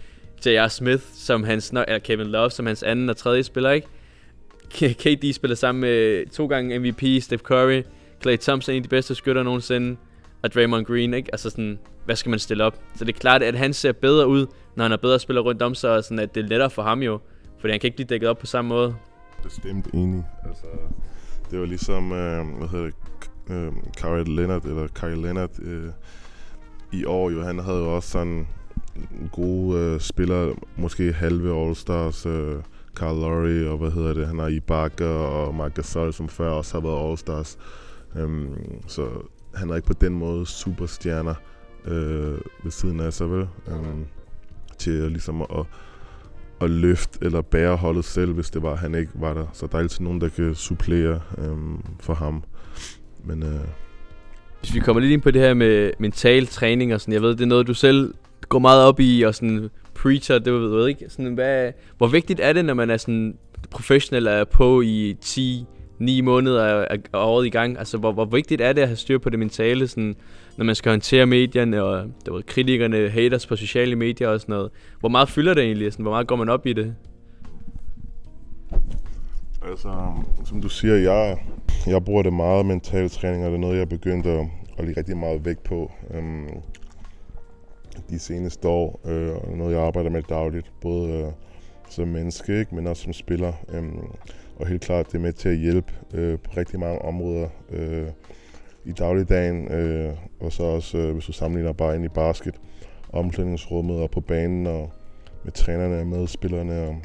J.R. 0.47 0.69
Smith, 0.69 1.03
som 1.15 1.45
hans, 1.45 1.71
eller 1.71 1.99
Kevin 1.99 2.27
Love, 2.27 2.51
som 2.51 2.67
hans 2.67 2.83
anden 2.83 3.11
og 3.11 3.17
tredje 3.17 3.43
spiller, 3.43 3.71
ikke? 3.71 3.87
KD 4.71 5.33
spillede 5.33 5.57
sammen 5.57 5.81
med 5.81 6.27
to 6.31 6.47
gange 6.47 6.79
MVP, 6.79 7.23
Steph 7.23 7.43
Curry, 7.43 7.83
Klay 8.21 8.39
Thompson, 8.39 8.75
en 8.75 8.77
af 8.77 8.83
de 8.83 8.89
bedste 8.89 9.15
skytter 9.15 9.43
nogensinde, 9.43 9.97
og 10.43 10.55
Draymond 10.55 10.85
Green, 10.85 11.15
ikke? 11.15 11.29
Altså 11.33 11.51
sådan, 11.51 11.79
hvad 12.05 12.17
skal 12.17 12.31
man 12.31 12.39
stille 12.39 12.65
op? 12.65 12.79
Så 12.97 13.05
det 13.05 13.15
er 13.15 13.19
klart, 13.19 13.43
at 13.43 13.55
han 13.55 13.73
ser 13.73 13.93
bedre 13.93 14.29
ud, 14.29 14.47
når 14.77 14.85
han 14.85 14.91
har 14.91 14.99
bedre 14.99 15.19
spillere 15.19 15.45
rundt 15.45 15.63
om 15.63 15.75
sig, 15.75 15.91
og 15.91 16.05
sådan, 16.05 16.19
at 16.19 16.35
det 16.35 16.45
er 16.45 16.49
lettere 16.49 16.71
for 16.71 16.83
ham 16.83 17.03
jo, 17.03 17.21
fordi 17.61 17.71
han 17.71 17.81
kan 17.81 17.89
ikke 17.89 17.97
blive 17.97 18.07
dækket 18.07 18.29
op 18.29 18.39
på 18.39 18.47
samme 18.47 18.69
måde. 18.69 18.95
Bestemt 19.43 19.87
enig. 19.95 20.25
Altså, 20.49 20.67
det 21.51 21.61
var 21.61 21.67
ligesom, 21.67 22.13
øh, 22.13 22.47
hvad 22.59 22.69
hedder 22.69 22.85
det, 22.85 22.95
øh, 23.51 23.73
Kawhi 23.97 24.25
Leonard, 24.25 24.65
eller 24.65 24.87
Kyle 24.95 25.23
Leonard, 25.23 25.61
øh, 25.63 25.91
i 26.93 27.05
år 27.05 27.31
jo, 27.31 27.43
han 27.43 27.59
havde 27.59 27.79
jo 27.79 27.97
også 27.97 28.11
sådan 28.11 28.47
gode 29.33 29.79
øh, 29.79 30.01
spillere, 30.01 30.55
måske 30.77 31.13
halve 31.13 31.55
All-Stars, 31.55 32.29
øh, 32.29 32.63
Carl 32.95 33.21
Laurie, 33.21 33.71
og 33.71 33.79
hvad 33.79 33.91
hedder 33.91 34.15
det, 34.15 34.27
han 34.27 34.39
har 34.39 34.49
Ibaka 34.49 35.05
og 35.05 35.55
Marc 35.55 35.75
Gasol, 35.75 36.13
som 36.13 36.29
før 36.29 36.51
også 36.51 36.81
har 36.81 36.89
været 36.89 37.13
All-Stars. 37.13 37.59
Um, 38.23 38.55
så 38.87 39.09
han 39.55 39.71
er 39.71 39.77
ikke 39.77 39.87
på 39.87 39.93
den 39.93 40.15
måde 40.15 40.47
superstjerner 40.47 41.35
øh, 41.85 42.39
ved 42.65 42.71
siden 42.71 43.01
af 43.01 43.13
sig, 43.13 43.31
vel? 43.31 43.49
Um, 43.71 44.07
til 44.79 44.93
ligesom 44.93 45.43
at, 45.43 45.67
at 46.61 46.71
løfte 46.71 47.19
eller 47.23 47.43
bære 47.43 47.77
holdet 47.77 48.05
selv, 48.05 48.33
hvis 48.33 48.51
det 48.51 48.63
var, 48.63 48.77
han 48.77 48.95
ikke 48.95 49.13
var 49.15 49.35
der. 49.35 49.47
Så 49.53 49.67
der 49.67 49.75
er 49.75 49.83
altid 49.83 50.05
nogen, 50.05 50.21
der 50.21 50.29
kan 50.29 50.55
supplere 50.55 51.21
um, 51.39 51.85
for 52.01 52.15
ham. 52.15 52.45
Men 53.27 53.43
øh, 53.43 53.61
hvis 54.61 54.75
vi 54.75 54.81
kommer 54.81 55.01
lidt 55.01 55.13
ind 55.13 55.23
på 55.23 55.31
det 55.31 55.43
her 55.43 55.55
med 55.55 55.91
mental 55.99 56.47
træning 56.47 56.95
og 56.95 57.01
sådan, 57.01 57.15
jeg 57.15 57.23
ved, 57.23 57.31
det 57.31 57.41
er 57.41 57.47
noget, 57.47 57.67
du 57.67 57.75
selv 57.75 58.15
går 58.49 58.59
meget 58.59 58.85
op 58.85 59.01
i 59.01 59.23
og 59.23 59.35
sådan 59.35 59.71
preacher, 59.95 60.39
det 60.39 60.53
ved 60.53 60.81
jeg 60.81 60.89
ikke, 60.89 61.05
sådan, 61.09 61.35
hvad, 61.35 61.73
hvor 61.99 62.07
vigtigt 62.07 62.41
er 62.41 62.53
det, 62.53 62.65
når 62.65 62.75
man 62.75 62.91
er 62.91 62.97
sådan 62.97 63.39
professionel 63.71 64.27
er 64.27 64.45
på 64.45 64.81
i 64.81 65.17
10, 65.21 65.67
9 65.99 66.21
måneder 66.21 66.65
af, 66.65 66.99
året 67.13 67.47
i 67.47 67.51
gang? 67.51 67.79
Altså, 67.79 67.99
hvor, 67.99 68.13
hvor 68.13 68.25
vigtigt 68.25 68.61
er 68.61 68.73
det 68.73 68.83
at 68.83 68.89
have 68.89 68.97
styr 68.97 69.19
på 69.19 69.31
det 69.31 69.39
mentale, 69.39 69.89
sådan, 69.89 70.17
når 70.57 70.65
man 70.65 70.75
skal 70.75 70.91
håndtere 70.91 71.27
medierne 71.27 71.83
og 71.83 72.07
der 72.27 72.33
ved, 72.33 72.43
kritikerne, 72.43 73.09
haters 73.09 73.47
på 73.47 73.57
sociale 73.57 73.97
medier 73.97 74.29
og 74.29 74.41
sådan 74.41 74.53
noget? 74.53 74.71
Hvor 75.01 75.09
meget 75.09 75.29
fylder 75.29 75.55
det 75.55 75.65
egentlig? 75.65 75.93
Sådan, 75.93 76.03
hvor 76.03 76.13
meget 76.13 76.27
går 76.27 76.37
man 76.37 76.49
op 76.49 76.67
i 76.67 76.73
det? 76.73 76.95
Altså, 79.67 80.13
som 80.45 80.61
du 80.61 80.69
siger, 80.69 80.95
jeg, 80.95 81.39
jeg 81.87 82.05
bruger 82.05 82.23
det 82.23 82.33
meget 82.33 82.67
mental 82.67 83.11
træning, 83.11 83.45
og 83.45 83.51
det 83.51 83.57
er 83.57 83.61
noget, 83.61 83.75
jeg 83.75 83.83
er 83.83 83.87
begyndt 83.87 84.27
at, 84.27 84.47
at 84.79 84.85
lægge 84.85 85.01
rigtig 85.01 85.17
meget 85.17 85.45
vægt 85.45 85.63
på 85.63 85.93
øhm, 86.11 86.49
de 88.11 88.19
seneste 88.19 88.69
år. 88.69 89.01
øh, 89.05 89.37
og 89.37 89.57
noget, 89.57 89.75
jeg 89.75 89.83
arbejder 89.83 90.11
med 90.11 90.23
dagligt, 90.23 90.73
både 90.81 91.13
øh, 91.13 91.33
som 91.91 92.09
menneske, 92.09 92.59
ikke, 92.59 92.75
men 92.75 92.87
også 92.87 93.03
som 93.03 93.13
spiller. 93.13 93.53
Øhm, 93.69 94.01
og 94.57 94.67
helt 94.67 94.83
klart, 94.83 95.07
det 95.07 95.15
er 95.15 95.23
med 95.23 95.33
til 95.33 95.49
at 95.49 95.57
hjælpe 95.57 95.93
øh, 96.15 96.39
på 96.39 96.51
rigtig 96.57 96.81
mange 96.81 97.03
områder 97.03 97.49
øh, 97.71 98.09
i 98.85 98.93
dagligdagen. 98.93 99.73
øh, 99.73 100.15
og 100.41 100.53
så 100.53 100.63
også, 100.63 100.99
øh, 100.99 101.13
hvis 101.13 101.25
du 101.25 101.33
sammenligner 101.33 101.73
bare 101.73 101.97
ind 101.97 102.05
i 102.05 102.09
basket, 102.09 102.55
omklædningsrummet 103.13 103.97
og 103.97 104.11
på 104.11 104.21
banen, 104.21 104.67
og 104.67 104.93
med 105.45 105.53
trænerne 105.53 106.01
og 106.01 106.07
medspillerne, 106.07 106.83
og 106.83 106.97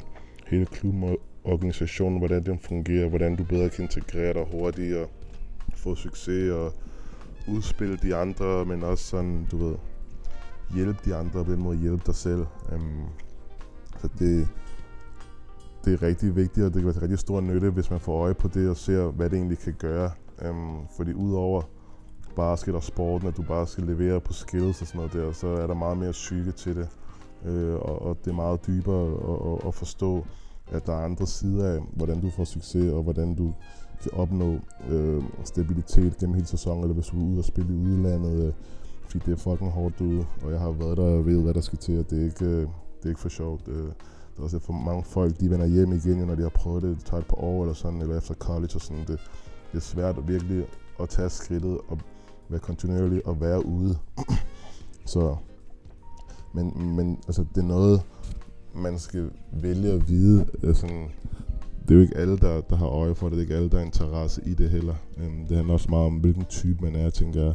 hele 0.46 0.66
klubben 0.66 1.16
organisationen, 1.44 2.18
hvordan 2.18 2.46
den 2.46 2.58
fungerer, 2.58 3.08
hvordan 3.08 3.36
du 3.36 3.44
bedre 3.44 3.68
kan 3.68 3.84
integrere 3.84 4.34
dig 4.34 4.46
hurtigt 4.52 4.96
og 4.96 5.10
få 5.76 5.94
succes 5.94 6.52
og 6.52 6.72
udspille 7.48 7.96
de 7.96 8.16
andre, 8.16 8.64
men 8.64 8.82
også 8.82 9.04
sådan, 9.04 9.46
du 9.50 9.56
ved, 9.56 9.76
hjælpe 10.74 10.98
de 11.04 11.14
andre 11.14 11.40
og 11.40 11.46
på 11.46 11.52
den 11.52 11.62
måde 11.62 11.78
hjælpe 11.78 12.02
dig 12.06 12.14
selv. 12.14 12.46
Um, 12.74 13.06
så 14.00 14.08
det, 14.18 14.48
det 15.84 15.92
er 15.92 16.02
rigtig 16.02 16.36
vigtigt, 16.36 16.66
og 16.66 16.74
det 16.74 16.80
kan 16.80 16.84
være 16.84 16.92
til 16.92 17.00
rigtig 17.00 17.18
stor 17.18 17.40
nytte, 17.40 17.70
hvis 17.70 17.90
man 17.90 18.00
får 18.00 18.22
øje 18.22 18.34
på 18.34 18.48
det 18.48 18.70
og 18.70 18.76
ser, 18.76 19.10
hvad 19.10 19.30
det 19.30 19.36
egentlig 19.36 19.58
kan 19.58 19.74
gøre. 19.78 20.10
Um, 20.48 20.86
fordi 20.96 21.12
udover 21.12 21.62
basket 22.36 22.74
og 22.74 22.82
sporten, 22.82 23.28
at 23.28 23.36
du 23.36 23.42
bare 23.42 23.66
skal 23.66 23.84
levere 23.84 24.20
på 24.20 24.32
skills 24.32 24.80
og 24.80 24.86
sådan 24.86 24.98
noget 24.98 25.12
der, 25.12 25.32
så 25.32 25.46
er 25.46 25.66
der 25.66 25.74
meget 25.74 25.98
mere 25.98 26.12
psyke 26.12 26.52
til 26.52 26.76
det. 26.76 26.88
Uh, 27.44 27.74
og, 27.74 28.02
og 28.02 28.18
det 28.24 28.30
er 28.30 28.34
meget 28.34 28.66
dybere 28.66 29.06
at, 29.06 29.52
at, 29.52 29.68
at 29.68 29.74
forstå, 29.74 30.26
at 30.72 30.86
der 30.86 30.92
er 30.92 31.04
andre 31.04 31.26
sider 31.26 31.68
af, 31.68 31.80
hvordan 31.92 32.20
du 32.20 32.30
får 32.30 32.44
succes, 32.44 32.92
og 32.92 33.02
hvordan 33.02 33.34
du 33.34 33.52
kan 34.02 34.12
opnå 34.14 34.58
øh, 34.88 35.22
stabilitet 35.44 36.18
gennem 36.18 36.34
hele 36.34 36.46
sæsonen, 36.46 36.82
eller 36.82 36.94
hvis 36.94 37.06
du 37.06 37.16
er 37.20 37.30
ude 37.30 37.38
og 37.38 37.44
spille 37.44 37.74
i 37.74 37.78
udlandet, 37.78 38.46
øh, 38.46 38.52
fordi 39.08 39.24
det 39.26 39.32
er 39.32 39.36
fucking 39.36 39.70
hårdt 39.70 40.00
ude, 40.00 40.26
og 40.44 40.50
jeg 40.50 40.60
har 40.60 40.70
været 40.70 40.96
der 40.96 41.02
og 41.02 41.26
ved, 41.26 41.42
hvad 41.42 41.54
der 41.54 41.60
skal 41.60 41.78
til, 41.78 41.98
og 41.98 42.10
det 42.10 42.20
er 42.20 42.24
ikke, 42.24 42.44
øh, 42.44 42.60
det 42.60 43.04
er 43.04 43.08
ikke 43.08 43.20
for 43.20 43.28
sjovt. 43.28 43.68
Øh, 43.68 43.92
der 44.36 44.38
er 44.38 44.42
også 44.42 44.58
for 44.58 44.72
mange 44.72 45.04
folk, 45.04 45.40
de 45.40 45.50
vender 45.50 45.66
hjem 45.66 45.92
igen, 45.92 46.18
når 46.18 46.34
de 46.34 46.42
har 46.42 46.48
prøvet 46.48 46.82
det, 46.82 46.96
det 46.96 47.04
tager 47.04 47.20
et 47.20 47.26
par 47.26 47.36
år 47.36 47.62
eller 47.62 47.74
sådan, 47.74 48.02
eller 48.02 48.18
efter 48.18 48.34
college 48.34 48.70
og 48.74 48.80
sådan. 48.80 49.00
Det, 49.00 49.20
det 49.72 49.76
er 49.76 49.80
svært 49.80 50.18
at 50.18 50.28
virkelig 50.28 50.66
at 51.00 51.08
tage 51.08 51.30
skridtet 51.30 51.78
og 51.88 51.98
være 52.48 52.60
kontinuerlig 52.60 53.26
og 53.26 53.40
være 53.40 53.66
ude. 53.66 53.98
så, 55.12 55.36
men, 56.52 56.94
men 56.96 57.18
altså, 57.26 57.44
det 57.54 57.62
er 57.62 57.66
noget, 57.66 58.02
man 58.74 58.98
skal 58.98 59.30
vælge 59.52 59.92
at 59.92 60.08
vide. 60.08 60.46
Altså, 60.62 60.86
det 61.82 61.90
er 61.90 61.94
jo 61.94 62.00
ikke 62.00 62.16
alle, 62.16 62.38
der, 62.38 62.60
der 62.60 62.76
har 62.76 62.86
øje 62.86 63.14
for 63.14 63.28
det. 63.28 63.32
Det 63.32 63.38
er 63.38 63.42
ikke 63.42 63.54
alle, 63.54 63.70
der 63.70 63.78
har 63.78 63.84
interesse 63.84 64.42
i 64.46 64.54
det 64.54 64.70
heller. 64.70 64.94
Um, 65.16 65.46
det 65.48 65.56
handler 65.56 65.74
også 65.74 65.90
meget 65.90 66.06
om, 66.06 66.16
hvilken 66.16 66.44
type 66.44 66.84
man 66.84 66.96
er, 66.96 67.10
tænker 67.10 67.42
jeg. 67.42 67.54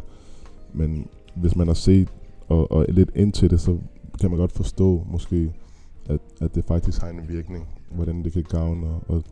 Men 0.73 1.07
hvis 1.35 1.55
man 1.55 1.67
har 1.67 1.73
set 1.73 2.09
og, 2.47 2.71
og 2.71 2.85
lidt 2.89 3.11
ind 3.15 3.33
til 3.33 3.49
det, 3.49 3.61
så 3.61 3.77
kan 4.21 4.29
man 4.29 4.39
godt 4.39 4.51
forstå 4.51 5.03
måske, 5.11 5.53
at, 6.05 6.19
at 6.41 6.55
det 6.55 6.65
faktisk 6.65 7.01
har 7.01 7.09
en 7.09 7.29
virkning. 7.29 7.67
Hvordan 7.91 8.23
det 8.23 8.33
kan 8.33 8.43
gavne, 8.43 8.87
og, 8.87 9.01
og 9.07 9.23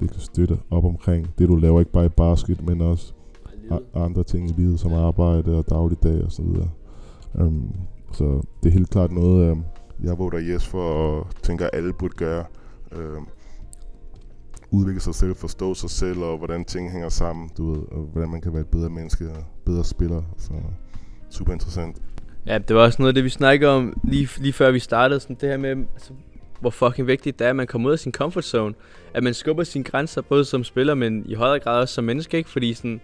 det 0.00 0.10
kan 0.10 0.20
støtte 0.20 0.58
op 0.70 0.84
omkring 0.84 1.28
det, 1.38 1.48
du 1.48 1.56
laver. 1.56 1.80
Ikke 1.80 1.92
bare 1.92 2.06
i 2.06 2.08
basket, 2.08 2.66
men 2.66 2.80
også 2.80 3.12
andre 3.94 4.22
ting 4.22 4.50
i 4.50 4.52
livet, 4.52 4.80
som 4.80 4.92
arbejde 4.92 5.58
og 5.58 5.70
dagligdag 5.70 6.24
og 6.24 6.32
så 6.32 6.42
videre. 6.42 6.68
Um, 7.34 7.74
så 8.12 8.42
det 8.62 8.68
er 8.68 8.72
helt 8.72 8.90
klart 8.90 9.12
noget, 9.12 9.50
um, 9.50 9.64
jeg 10.02 10.18
voter 10.18 10.40
yes 10.40 10.66
for 10.66 10.92
og 10.92 11.26
tænker, 11.42 11.64
at 11.64 11.70
alle 11.72 11.92
burde 11.92 12.14
gøre. 12.16 12.44
Øh, 12.92 13.18
udvikle 14.70 15.00
sig 15.00 15.14
selv, 15.14 15.36
forstå 15.36 15.74
sig 15.74 15.90
selv, 15.90 16.18
og 16.18 16.38
hvordan 16.38 16.64
ting 16.64 16.92
hænger 16.92 17.08
sammen, 17.08 17.50
du 17.58 17.72
ved, 17.72 17.82
og 17.90 18.08
hvordan 18.12 18.30
man 18.30 18.40
kan 18.40 18.52
være 18.52 18.60
et 18.60 18.68
bedre 18.68 18.90
menneske 18.90 19.30
og 19.30 19.44
bedre 19.66 19.84
spiller. 19.84 20.22
Så 20.38 20.52
super 21.30 21.52
interessant. 21.52 21.96
Ja, 22.46 22.58
det 22.58 22.76
var 22.76 22.82
også 22.82 23.02
noget 23.02 23.10
af 23.10 23.14
det, 23.14 23.24
vi 23.24 23.28
snakkede 23.28 23.70
om 23.70 24.00
lige, 24.04 24.28
lige 24.38 24.52
før 24.52 24.70
vi 24.70 24.78
startede. 24.78 25.20
Sådan 25.20 25.36
det 25.40 25.48
her 25.48 25.56
med, 25.56 25.70
altså, 25.70 26.12
hvor 26.60 26.70
fucking 26.70 27.06
vigtigt 27.06 27.38
det 27.38 27.44
er, 27.44 27.50
at 27.50 27.56
man 27.56 27.66
kommer 27.66 27.88
ud 27.88 27.92
af 27.92 27.98
sin 27.98 28.12
comfort 28.12 28.44
zone. 28.44 28.74
At 29.14 29.22
man 29.22 29.34
skubber 29.34 29.64
sine 29.64 29.84
grænser, 29.84 30.22
både 30.22 30.44
som 30.44 30.64
spiller, 30.64 30.94
men 30.94 31.22
i 31.26 31.34
højere 31.34 31.58
grad 31.58 31.80
også 31.80 31.94
som 31.94 32.04
menneske, 32.04 32.36
ikke? 32.36 32.50
Fordi 32.50 32.74
sådan, 32.74 33.00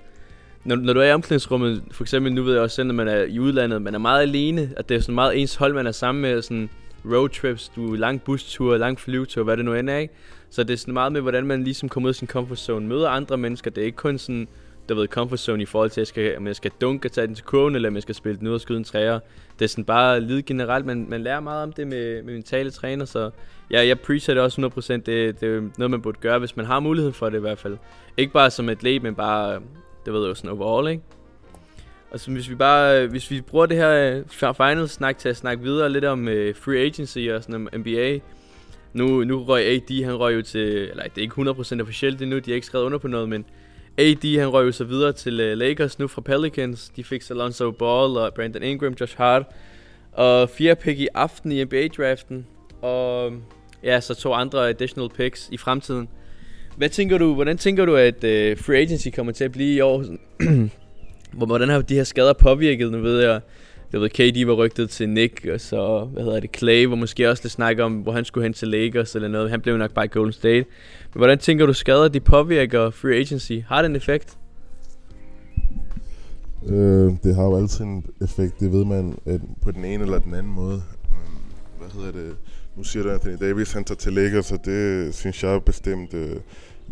når, 0.64 0.76
når 0.76 0.92
du 0.92 1.00
er 1.00 1.04
i 1.04 1.12
omklædningsrummet, 1.12 1.82
for 1.90 2.04
eksempel 2.04 2.32
nu 2.34 2.42
ved 2.42 2.52
jeg 2.52 2.62
også 2.62 2.76
selv, 2.76 2.86
når 2.86 2.94
man 2.94 3.08
er 3.08 3.22
i 3.22 3.38
udlandet, 3.38 3.82
man 3.82 3.94
er 3.94 3.98
meget 3.98 4.22
alene, 4.22 4.72
at 4.76 4.88
det 4.88 4.96
er 4.96 5.00
sådan 5.00 5.14
meget 5.14 5.40
ens 5.40 5.54
hold, 5.54 5.74
man 5.74 5.86
er 5.86 5.92
sammen 5.92 6.22
med, 6.22 6.42
sådan, 6.42 6.70
roadtrips, 7.04 7.68
du 7.68 7.94
lang 7.94 8.22
busture, 8.22 8.78
lang 8.78 9.00
flyvetur, 9.00 9.42
hvad 9.42 9.56
det 9.56 9.64
nu 9.64 9.74
end 9.74 9.90
er, 9.90 9.96
ikke? 9.96 10.14
Så 10.50 10.64
det 10.64 10.72
er 10.72 10.76
sådan 10.76 10.94
meget 10.94 11.12
med, 11.12 11.20
hvordan 11.20 11.46
man 11.46 11.64
ligesom 11.64 11.88
kommer 11.88 12.06
ud 12.06 12.10
af 12.10 12.14
sin 12.14 12.28
comfort 12.28 12.58
zone, 12.58 12.86
møder 12.86 13.08
andre 13.08 13.38
mennesker. 13.38 13.70
Det 13.70 13.80
er 13.80 13.84
ikke 13.84 13.96
kun 13.96 14.18
sådan, 14.18 14.48
der 14.88 14.94
ved, 14.94 15.08
comfort 15.08 15.40
zone 15.40 15.62
i 15.62 15.66
forhold 15.66 15.90
til, 15.90 16.00
at 16.00 16.02
jeg 16.02 16.06
skal, 16.06 16.36
om 16.36 16.46
jeg 16.46 16.56
skal 16.56 16.70
dunke 16.80 17.08
og 17.08 17.12
tage 17.12 17.26
den 17.26 17.34
til 17.34 17.44
kurven, 17.44 17.74
eller 17.74 17.88
om 17.88 17.94
jeg 17.94 18.02
skal 18.02 18.14
spille 18.14 18.38
den 18.38 18.48
ud 18.48 18.54
og 18.54 18.60
skyde 18.60 18.78
en 18.78 18.84
træer. 18.84 19.20
Det 19.58 19.64
er 19.64 19.68
sådan 19.68 19.84
bare 19.84 20.20
lidt 20.20 20.46
generelt. 20.46 20.86
Man, 20.86 21.06
man 21.08 21.22
lærer 21.22 21.40
meget 21.40 21.62
om 21.62 21.72
det 21.72 21.86
med, 21.86 22.22
med 22.22 22.34
mentale 22.34 22.70
træner, 22.70 23.04
så 23.04 23.30
ja, 23.70 23.86
jeg 23.86 24.00
preacher 24.00 24.34
det 24.34 24.42
også 24.42 24.70
100%. 24.76 24.92
Det, 24.92 25.06
det 25.06 25.42
er 25.42 25.60
noget, 25.78 25.90
man 25.90 26.02
burde 26.02 26.18
gøre, 26.20 26.38
hvis 26.38 26.56
man 26.56 26.66
har 26.66 26.80
mulighed 26.80 27.12
for 27.12 27.30
det 27.30 27.36
i 27.36 27.40
hvert 27.40 27.58
fald. 27.58 27.76
Ikke 28.16 28.32
bare 28.32 28.50
som 28.50 28.68
et 28.68 28.82
læg, 28.82 29.02
men 29.02 29.14
bare, 29.14 29.60
det 30.04 30.12
ved 30.12 30.20
jeg 30.20 30.28
jo 30.28 30.34
sådan 30.34 30.50
overall, 30.50 30.90
ikke? 30.90 31.02
Og 32.12 32.20
så 32.20 32.30
hvis 32.30 32.50
vi 32.50 32.54
bare, 32.54 33.02
øh, 33.02 33.10
hvis 33.10 33.30
vi 33.30 33.40
bruger 33.40 33.66
det 33.66 33.76
her 33.76 34.22
øh, 34.40 34.54
final 34.54 34.88
snak 34.88 35.18
til 35.18 35.28
at 35.28 35.36
snakke 35.36 35.62
videre 35.62 35.90
lidt 35.90 36.04
om 36.04 36.20
uh, 36.20 36.32
free 36.54 36.78
agency 36.78 37.18
og 37.18 37.42
sådan 37.42 37.54
om 37.54 37.68
NBA. 37.76 38.18
Nu, 38.92 39.24
nu 39.24 39.44
røg 39.44 39.66
AD, 39.66 40.04
han 40.04 40.14
røg 40.16 40.34
jo 40.34 40.42
til, 40.42 40.90
eller 40.90 41.02
det 41.02 41.18
er 41.18 41.22
ikke 41.22 41.50
100% 41.78 41.80
officielt 41.82 42.22
endnu, 42.22 42.38
de 42.38 42.50
har 42.50 42.54
ikke 42.54 42.66
skrevet 42.66 42.84
under 42.84 42.98
på 42.98 43.08
noget, 43.08 43.28
men 43.28 43.44
AD 43.98 44.38
han 44.38 44.48
røg 44.48 44.66
jo 44.66 44.72
så 44.72 44.84
videre 44.84 45.12
til 45.12 45.52
uh, 45.52 45.58
Lakers 45.58 45.98
nu 45.98 46.08
fra 46.08 46.20
Pelicans. 46.20 46.88
De 46.96 47.04
fik 47.04 47.30
Alonso 47.30 47.70
Ball 47.70 48.16
og 48.16 48.34
Brandon 48.34 48.62
Ingram, 48.62 48.94
Josh 49.00 49.16
Hart. 49.16 49.42
Og 50.12 50.50
fire 50.50 50.74
pick 50.76 50.98
i 50.98 51.08
aften 51.14 51.52
i 51.52 51.64
NBA-draften. 51.64 52.46
Og 52.82 53.32
ja, 53.84 54.00
så 54.00 54.14
to 54.14 54.32
andre 54.32 54.68
additional 54.68 55.08
picks 55.10 55.48
i 55.52 55.56
fremtiden. 55.56 56.08
Hvad 56.76 56.88
tænker 56.88 57.18
du, 57.18 57.34
hvordan 57.34 57.58
tænker 57.58 57.84
du, 57.84 57.96
at 57.96 58.14
uh, 58.14 58.58
free 58.58 58.78
agency 58.78 59.08
kommer 59.14 59.32
til 59.32 59.44
at 59.44 59.52
blive 59.52 59.74
i 59.74 59.80
år? 59.80 60.04
hvordan 61.32 61.68
har 61.68 61.80
de 61.80 61.94
her 61.94 62.04
skader 62.04 62.32
påvirket? 62.32 62.92
Nu 62.92 62.98
ved 62.98 63.20
jeg, 63.20 63.40
jeg 63.92 64.00
ved, 64.00 64.08
KD 64.08 64.46
var 64.46 64.54
rygtet 64.54 64.90
til 64.90 65.08
Nick, 65.08 65.46
og 65.54 65.60
så, 65.60 66.08
hvad 66.12 66.22
hedder 66.22 66.40
det, 66.40 66.56
Clay, 66.56 66.86
hvor 66.86 66.96
måske 66.96 67.30
også 67.30 67.42
lidt 67.44 67.52
snakke 67.52 67.84
om, 67.84 67.92
hvor 67.92 68.12
han 68.12 68.24
skulle 68.24 68.44
hen 68.44 68.52
til 68.52 68.68
Lakers 68.68 69.14
eller 69.14 69.28
noget. 69.28 69.50
Han 69.50 69.60
blev 69.60 69.76
nok 69.76 69.94
bare 69.94 70.04
i 70.04 70.08
Golden 70.12 70.32
State. 70.32 70.64
Men 71.14 71.18
hvordan 71.18 71.38
tænker 71.38 71.66
du, 71.66 71.72
skader 71.72 72.08
de 72.08 72.20
påvirker 72.20 72.90
free 72.90 73.14
agency? 73.14 73.52
Har 73.68 73.82
det 73.82 73.88
en 73.88 73.96
effekt? 73.96 74.38
Øh, 76.66 77.12
det 77.22 77.34
har 77.34 77.42
jo 77.42 77.56
altid 77.56 77.84
en 77.84 78.04
effekt, 78.20 78.60
det 78.60 78.72
ved 78.72 78.84
man 78.84 79.18
at 79.26 79.40
på 79.62 79.70
den 79.70 79.84
ene 79.84 80.04
eller 80.04 80.18
den 80.18 80.34
anden 80.34 80.52
måde. 80.52 80.82
Øhm, 81.10 81.78
hvad 81.78 81.88
hedder 81.90 82.12
det? 82.12 82.36
Nu 82.76 82.82
siger 82.82 83.02
du 83.02 83.10
Anthony 83.10 83.36
Davis, 83.40 83.72
han 83.72 83.84
tager 83.84 83.96
til 83.96 84.12
Lakers, 84.12 84.52
og 84.52 84.58
det 84.64 85.14
synes 85.14 85.42
jeg 85.42 85.62
bestemt 85.62 86.14
øh, 86.14 86.36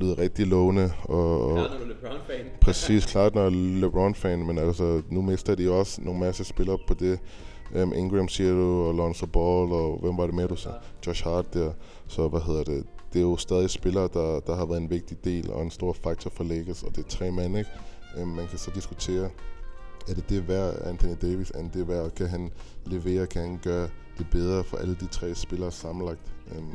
lyder 0.01 0.19
rigtig 0.19 0.47
lovende. 0.47 0.93
Og, 1.05 1.47
og 1.47 1.57
klart, 1.57 1.71
når 1.71 1.79
du 1.79 1.85
er 1.85 1.89
LeBron-fan. 1.89 2.47
præcis, 2.67 3.07
klart, 3.07 3.35
når 3.35 3.43
jeg 3.43 3.53
er 3.53 3.81
LeBron-fan, 3.81 4.47
men 4.47 4.59
altså, 4.59 5.03
nu 5.11 5.23
mister 5.23 5.55
de 5.55 5.71
også 5.71 6.01
nogle 6.03 6.21
masse 6.21 6.45
spillere 6.45 6.79
på 6.87 6.95
det. 6.95 7.19
Um, 7.83 7.93
Ingram 7.93 8.29
siger 8.29 8.53
du, 8.53 8.83
og 8.83 8.95
Lonzo 8.95 9.27
Ball, 9.27 9.73
og 9.73 9.99
hvem 10.03 10.17
var 10.17 10.27
det 10.27 10.35
med, 10.35 10.49
du 10.49 10.57
sagde? 10.57 10.77
Josh 11.07 11.25
Hart 11.25 11.55
der. 11.55 11.73
Så 12.09 12.29
hvad 12.29 12.41
hedder 12.41 12.65
det? 12.65 12.85
Det 13.13 13.19
er 13.19 13.23
jo 13.23 13.37
stadig 13.37 13.71
spillere, 13.71 14.09
der, 14.13 14.41
der 14.41 14.57
har 14.57 14.67
været 14.67 14.81
en 14.81 14.91
vigtig 14.91 15.25
del 15.25 15.51
og 15.51 15.63
en 15.63 15.71
stor 15.71 15.93
faktor 15.93 16.31
for 16.31 16.45
Lakers, 16.45 16.83
og 16.83 16.97
det 16.97 17.05
er 17.05 17.09
tre 17.09 17.31
mand, 17.31 17.59
ikke? 17.59 17.71
Um, 18.23 18.29
man 18.29 18.47
kan 18.47 18.59
så 18.59 18.71
diskutere, 18.75 19.31
er 20.09 20.15
det 20.15 20.29
det 20.29 20.49
værd, 20.49 20.75
Anthony 20.85 21.17
Davis, 21.23 21.51
er 21.51 21.69
det 21.75 21.89
værd, 21.89 22.11
kan 22.11 22.29
han 22.29 22.51
levere, 22.87 23.27
kan 23.27 23.43
han 23.43 23.59
gøre 23.63 23.89
det 24.19 24.27
bedre 24.31 24.65
for 24.65 24.77
alle 24.77 24.97
de 25.01 25.07
tre 25.07 25.35
spillere 25.35 25.71
sammenlagt. 25.71 26.21
Um, 26.59 26.75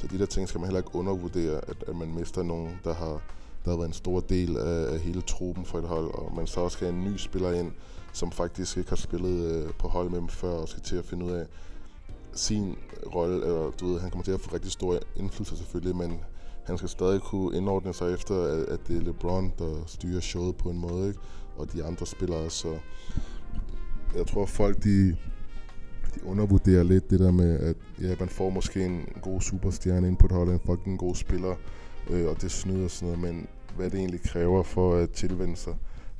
så 0.00 0.06
de 0.06 0.18
der 0.18 0.26
ting 0.26 0.48
skal 0.48 0.60
man 0.60 0.66
heller 0.68 0.80
ikke 0.80 0.94
undervurdere, 0.94 1.60
at, 1.68 1.84
at 1.86 1.96
man 1.96 2.14
mister 2.14 2.42
nogen, 2.42 2.80
der 2.84 2.94
har, 2.94 3.22
der 3.64 3.70
har 3.70 3.76
været 3.76 3.88
en 3.88 3.92
stor 3.92 4.20
del 4.20 4.56
af, 4.56 4.92
af 4.92 4.98
hele 4.98 5.20
truppen 5.20 5.64
for 5.64 5.78
et 5.78 5.84
hold, 5.84 6.14
og 6.14 6.32
man 6.36 6.46
så 6.46 6.60
også 6.60 6.76
skal 6.76 6.86
have 6.86 6.98
en 6.98 7.12
ny 7.12 7.16
spiller 7.16 7.52
ind, 7.52 7.72
som 8.12 8.32
faktisk 8.32 8.76
ikke 8.76 8.88
har 8.88 8.96
spillet 8.96 9.64
øh, 9.64 9.72
på 9.78 9.88
hold 9.88 10.10
med 10.10 10.18
dem 10.18 10.28
før, 10.28 10.50
og 10.50 10.68
skal 10.68 10.82
til 10.82 10.96
at 10.96 11.04
finde 11.04 11.24
ud 11.24 11.30
af 11.30 11.46
sin 12.32 12.76
rolle, 13.14 13.34
eller 13.34 13.70
du 13.70 13.86
ved, 13.86 14.00
han 14.00 14.10
kommer 14.10 14.24
til 14.24 14.32
at 14.32 14.40
få 14.40 14.54
rigtig 14.54 14.72
stor 14.72 14.98
indflydelse 15.16 15.56
selvfølgelig, 15.56 15.96
men 15.96 16.20
han 16.64 16.78
skal 16.78 16.88
stadig 16.88 17.20
kunne 17.20 17.56
indordne 17.56 17.94
sig 17.94 18.14
efter, 18.14 18.42
at, 18.42 18.58
at 18.58 18.80
det 18.88 18.96
er 18.96 19.00
LeBron, 19.00 19.52
der 19.58 19.82
styrer 19.86 20.20
showet 20.20 20.56
på 20.56 20.70
en 20.70 20.78
måde, 20.78 21.08
ikke? 21.08 21.20
og 21.56 21.72
de 21.72 21.84
andre 21.84 22.06
spillere, 22.06 22.50
så 22.50 22.78
jeg 24.16 24.26
tror 24.26 24.46
folk, 24.46 24.84
de, 24.84 25.16
de 26.14 26.26
undervurderer 26.26 26.82
lidt 26.82 27.10
det 27.10 27.20
der 27.20 27.30
med, 27.30 27.58
at 27.60 27.76
ja, 28.00 28.14
man 28.20 28.28
får 28.28 28.50
måske 28.50 28.84
en 28.84 29.08
god 29.22 29.40
superstjerne 29.40 30.08
ind 30.08 30.16
på 30.16 30.26
et 30.26 30.32
hold, 30.32 30.48
en 30.48 30.60
fucking 30.66 30.98
god 30.98 31.14
spiller, 31.14 31.54
øh, 32.10 32.28
og 32.28 32.42
det 32.42 32.50
snyder 32.50 32.88
sådan 32.88 33.18
noget, 33.18 33.34
men 33.34 33.46
hvad 33.76 33.90
det 33.90 33.98
egentlig 33.98 34.22
kræver 34.22 34.62
for 34.62 34.96
at 34.96 35.10
tilvende 35.10 35.56
sig 35.56 35.74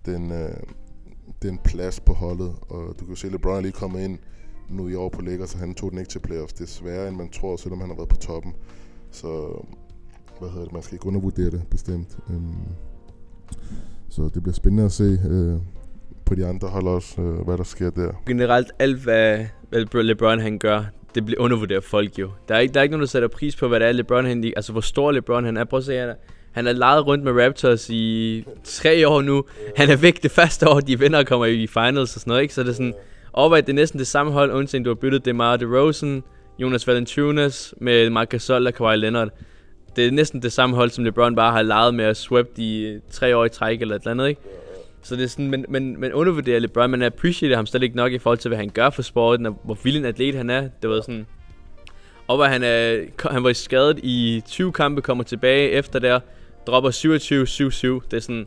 den, 0.07 0.33
øh, 0.33 0.57
den 1.43 1.59
plads 1.65 2.01
på 2.01 2.13
holdet. 2.13 2.55
Og 2.69 2.95
du 3.01 3.05
kan 3.05 3.17
se, 3.17 3.27
at 3.27 3.33
LeBron 3.33 3.57
er 3.57 3.61
lige 3.61 3.73
kommet 3.73 4.01
ind 4.05 4.19
nu 4.69 4.89
i 4.89 4.95
år 4.95 5.09
på 5.09 5.23
Lakers, 5.23 5.51
så 5.51 5.59
han 5.59 5.75
tog 5.75 5.91
den 5.91 5.99
ikke 5.99 6.11
til 6.11 6.19
playoffs. 6.19 6.53
Det 6.53 6.65
er 6.65 6.69
sværere, 6.69 7.09
end 7.09 7.17
man 7.17 7.29
tror, 7.29 7.57
selvom 7.57 7.81
han 7.81 7.89
har 7.89 7.97
været 7.97 8.09
på 8.09 8.17
toppen. 8.17 8.55
Så 9.11 9.63
hvad 10.39 10.49
hedder 10.49 10.65
det, 10.65 10.73
man 10.73 10.83
skal 10.83 10.95
ikke 10.95 11.07
undervurdere 11.07 11.51
det, 11.51 11.63
bestemt. 11.71 12.19
Øhm, 12.31 12.55
så 14.09 14.31
det 14.35 14.43
bliver 14.43 14.55
spændende 14.55 14.85
at 14.85 14.93
se 14.93 15.19
øh, 15.31 15.61
på 16.25 16.35
de 16.35 16.47
andre 16.47 16.69
hold 16.69 16.87
også, 16.87 17.23
øh, 17.23 17.45
hvad 17.45 17.59
der 17.59 17.65
sker 17.65 17.91
der. 17.91 18.13
Generelt 18.27 18.73
alt, 18.79 19.03
hvad 19.03 19.47
LeBron 19.73 20.41
han 20.41 20.59
gør, 20.59 20.85
det 21.15 21.27
bliver 21.27 21.41
undervurderet 21.41 21.85
folk 21.85 22.19
jo. 22.19 22.31
Der 22.49 22.55
er, 22.55 22.59
ikke, 22.59 22.75
der 22.75 22.81
er 22.81 22.83
ikke 22.83 22.93
nogen, 22.93 23.01
der 23.01 23.09
sætter 23.09 23.29
pris 23.29 23.57
på, 23.57 23.69
hvad 23.69 23.81
det 23.81 23.89
er 23.89 23.93
LeBron 23.93 24.25
han, 24.25 24.53
altså 24.57 24.73
hvor 24.73 24.81
stor 24.81 25.13
LeBron 25.13 25.45
han 25.45 25.57
er. 25.57 25.65
Prøv 25.65 25.79
at 25.79 25.85
se, 25.85 25.97
han 25.97 26.09
er, 26.09 26.15
han 26.53 26.67
har 26.67 26.73
lejet 26.73 27.07
rundt 27.07 27.25
med 27.25 27.45
Raptors 27.45 27.91
i 27.91 28.45
tre 28.65 29.09
år 29.09 29.23
nu. 29.23 29.45
Han 29.77 29.91
er 29.91 29.97
væk 29.97 30.23
det 30.23 30.31
første 30.31 30.69
år, 30.69 30.81
de 30.81 30.99
vinder 30.99 31.19
og 31.19 31.27
kommer 31.27 31.47
i 31.47 31.67
finals 31.67 32.17
og 32.17 32.21
sådan 32.21 32.31
noget, 32.31 32.43
ikke? 32.43 32.55
Så 32.55 32.63
det 32.63 32.69
er 32.69 32.73
sådan, 32.73 32.95
overvej, 33.33 33.61
det 33.61 33.69
er 33.69 33.75
næsten 33.75 33.99
det 33.99 34.07
samme 34.07 34.33
hold, 34.33 34.53
undtagen 34.53 34.85
du 34.85 34.91
har 34.91 34.95
byttet 34.95 35.25
DeMar 35.25 35.57
DeRozan, 35.57 36.23
Jonas 36.59 36.87
Valanciunas 36.87 37.75
med 37.81 38.11
Marc 38.11 38.29
Gasol 38.29 38.67
og 38.67 38.75
Kawhi 38.75 38.97
Leonard. 38.97 39.29
Det 39.97 40.07
er 40.07 40.11
næsten 40.11 40.43
det 40.43 40.53
samme 40.53 40.77
hold, 40.77 40.91
som 40.91 41.05
LeBron 41.05 41.37
bare 41.37 41.53
har 41.53 41.63
lejet 41.63 41.95
med 41.95 42.07
og 42.07 42.17
swept 42.17 42.59
i 42.59 42.99
tre 43.11 43.37
år 43.37 43.45
i 43.45 43.49
træk 43.49 43.81
eller 43.81 43.95
et 43.95 44.01
eller 44.01 44.11
andet, 44.11 44.29
ikke? 44.29 44.41
Så 45.03 45.17
det 45.17 45.25
er 45.25 45.29
sådan, 45.29 45.51
men, 45.51 45.65
men, 45.69 46.01
men 46.01 46.13
undervurderer 46.13 46.59
LeBron, 46.59 46.91
men 46.91 47.03
appreciater 47.03 47.57
ham 47.57 47.67
slet 47.67 47.83
ikke 47.83 47.97
nok 47.97 48.13
i 48.13 48.19
forhold 48.19 48.39
til, 48.39 48.49
hvad 48.49 48.59
han 48.59 48.69
gør 48.69 48.91
for 48.91 49.03
sporten, 49.03 49.47
og 49.47 49.61
hvor 49.65 49.79
vild 49.85 49.97
en 49.97 50.05
atlet 50.05 50.35
han 50.35 50.51
er. 50.51 50.69
Det 50.83 50.91
var 50.91 51.01
sådan, 51.01 51.27
og 52.29 52.37
hvor 52.37 52.45
han, 52.45 52.63
er, 52.63 53.01
han 53.31 53.45
var 53.45 53.53
skadet 53.53 54.01
i 54.03 54.43
20 54.47 54.73
kampe, 54.73 55.03
kommer 55.03 55.25
tilbage 55.25 55.71
efter 55.71 55.99
der, 55.99 56.21
dropper 56.67 56.91
27-7-7. 56.91 58.09
Det 58.11 58.17
er 58.17 58.21
sådan 58.21 58.47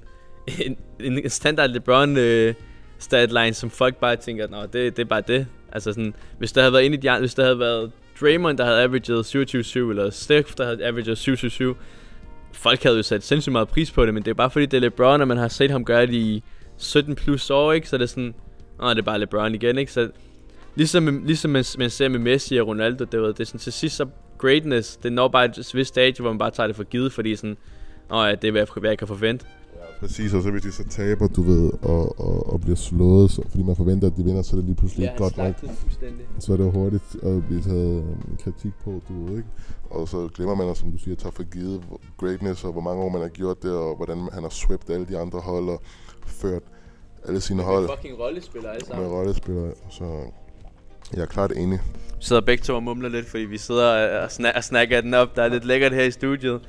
en, 0.59 0.77
en 0.99 1.29
standard 1.29 1.69
LeBron 1.69 2.17
øh, 2.17 2.53
statline, 2.99 3.53
som 3.53 3.69
folk 3.69 3.95
bare 3.95 4.15
tænker, 4.15 4.47
nå, 4.47 4.61
det, 4.61 4.73
det 4.73 4.99
er 4.99 5.05
bare 5.05 5.23
det. 5.27 5.47
Altså 5.71 5.93
sådan, 5.93 6.13
hvis 6.37 6.51
der 6.51 6.61
havde 6.61 6.73
været 6.73 6.85
en 6.85 6.93
i 6.93 6.97
de 6.97 7.19
hvis 7.19 7.33
der 7.33 7.43
havde 7.43 7.59
været 7.59 7.91
Draymond, 8.21 8.57
der 8.57 8.65
havde 8.65 8.81
averaged 8.81 9.85
27-7, 9.85 9.89
eller 9.89 10.09
Steph, 10.09 10.51
der 10.57 10.65
havde 10.65 10.85
averaged 10.85 11.73
7-7-7, 11.75 11.75
folk 12.53 12.83
havde 12.83 12.97
jo 12.97 13.03
sat 13.03 13.23
sindssygt 13.23 13.51
meget 13.51 13.67
pris 13.67 13.91
på 13.91 14.05
det, 14.05 14.13
men 14.13 14.23
det 14.23 14.29
er 14.29 14.35
bare 14.35 14.49
fordi, 14.49 14.65
det 14.65 14.77
er 14.77 14.81
LeBron, 14.81 15.21
og 15.21 15.27
man 15.27 15.37
har 15.37 15.47
set 15.47 15.71
ham 15.71 15.85
gøre 15.85 16.05
det 16.05 16.13
i 16.13 16.43
17 16.77 17.15
plus 17.15 17.49
år, 17.49 17.73
ikke? 17.73 17.89
Så 17.89 17.97
det 17.97 18.03
er 18.03 18.07
sådan, 18.07 18.33
åh, 18.83 18.89
det 18.89 18.97
er 18.97 19.01
bare 19.01 19.19
LeBron 19.19 19.55
igen, 19.55 19.77
ikke? 19.77 19.91
Så 19.91 20.09
ligesom, 20.75 21.23
ligesom 21.25 21.51
man, 21.51 21.65
man 21.77 21.89
ser 21.89 22.07
med 22.07 22.19
Messi 22.19 22.57
og 22.57 22.67
Ronaldo, 22.67 23.03
det, 23.03 23.21
var, 23.21 23.27
det 23.27 23.39
er 23.39 23.45
sådan, 23.45 23.59
til 23.59 23.73
sidst 23.73 23.95
så 23.95 24.05
greatness, 24.37 24.97
det 24.97 25.13
når 25.13 25.27
bare 25.27 25.45
et 25.45 25.71
vist 25.73 25.87
stadie, 25.87 26.21
hvor 26.21 26.31
man 26.31 26.37
bare 26.37 26.51
tager 26.51 26.67
det 26.67 26.75
for 26.75 26.83
givet, 26.83 27.13
fordi 27.13 27.35
sådan, 27.35 27.57
åh 28.11 28.27
ja, 28.27 28.35
det 28.35 28.47
er, 28.47 28.51
hvad 28.51 28.61
jeg, 28.61 28.81
hvad 28.81 28.89
jeg 28.89 28.97
kan 28.97 29.07
forvente. 29.07 29.45
Præcis, 30.03 30.33
og 30.33 30.43
så 30.43 30.51
hvis 30.51 30.61
de 30.61 30.71
så 30.71 30.83
taber, 30.89 31.27
du 31.27 31.41
ved, 31.41 31.71
og, 31.81 32.19
og, 32.19 32.53
og 32.53 32.61
bliver 32.61 32.75
slået, 32.75 33.31
så, 33.31 33.41
fordi 33.49 33.63
man 33.63 33.75
forventer, 33.75 34.07
at 34.07 34.17
de 34.17 34.23
vinder, 34.23 34.41
så 34.41 34.55
er 34.55 34.57
det 34.57 34.65
lige 34.65 34.75
pludselig 34.75 35.03
ja, 35.05 35.17
godt 35.17 35.37
nok. 35.37 35.53
Så 36.39 36.53
er 36.53 36.57
det 36.57 36.63
jo 36.63 36.71
hurtigt 36.71 37.03
at 37.23 37.45
blive 37.47 37.61
taget 37.61 37.99
um, 37.99 38.37
kritik 38.43 38.71
på, 38.83 39.01
du 39.09 39.25
ved, 39.25 39.37
ikke? 39.37 39.49
Og 39.89 40.07
så 40.07 40.29
glemmer 40.35 40.55
man, 40.55 40.75
som 40.75 40.91
du 40.91 40.97
siger, 40.97 41.15
tager 41.15 41.31
for 41.31 41.43
givet 41.43 41.83
greatness, 42.17 42.63
og 42.63 42.71
hvor 42.71 42.81
mange 42.81 43.03
år 43.03 43.09
man 43.09 43.21
har 43.21 43.27
gjort 43.27 43.63
det, 43.63 43.71
og 43.71 43.95
hvordan 43.95 44.29
han 44.33 44.43
har 44.43 44.49
swept 44.49 44.89
alle 44.89 45.05
de 45.05 45.17
andre 45.17 45.39
hold, 45.39 45.69
og 45.69 45.81
ført 46.25 46.63
alle 47.27 47.41
sine 47.41 47.63
hold. 47.63 47.81
Med 47.81 47.89
fucking 47.97 48.19
rollespillere 48.19 48.73
alle 48.73 48.85
sammen. 48.85 49.05
Med 49.05 49.15
rollespillere, 49.15 49.71
så 49.89 50.03
jeg 51.13 51.21
er 51.21 51.25
klart 51.25 51.51
enig. 51.51 51.79
Vi 52.17 52.25
sidder 52.27 52.41
begge 52.41 52.63
to 52.63 52.75
og 52.75 52.83
mumler 52.83 53.09
lidt, 53.09 53.29
fordi 53.29 53.43
vi 53.43 53.57
sidder 53.57 54.19
og, 54.19 54.25
sna- 54.25 54.57
og 54.57 54.63
snakker 54.63 55.01
den 55.01 55.13
op. 55.13 55.35
Der 55.35 55.43
er 55.43 55.47
lidt 55.47 55.65
lækkert 55.65 55.93
her 55.93 56.03
i 56.03 56.11
studiet. 56.11 56.61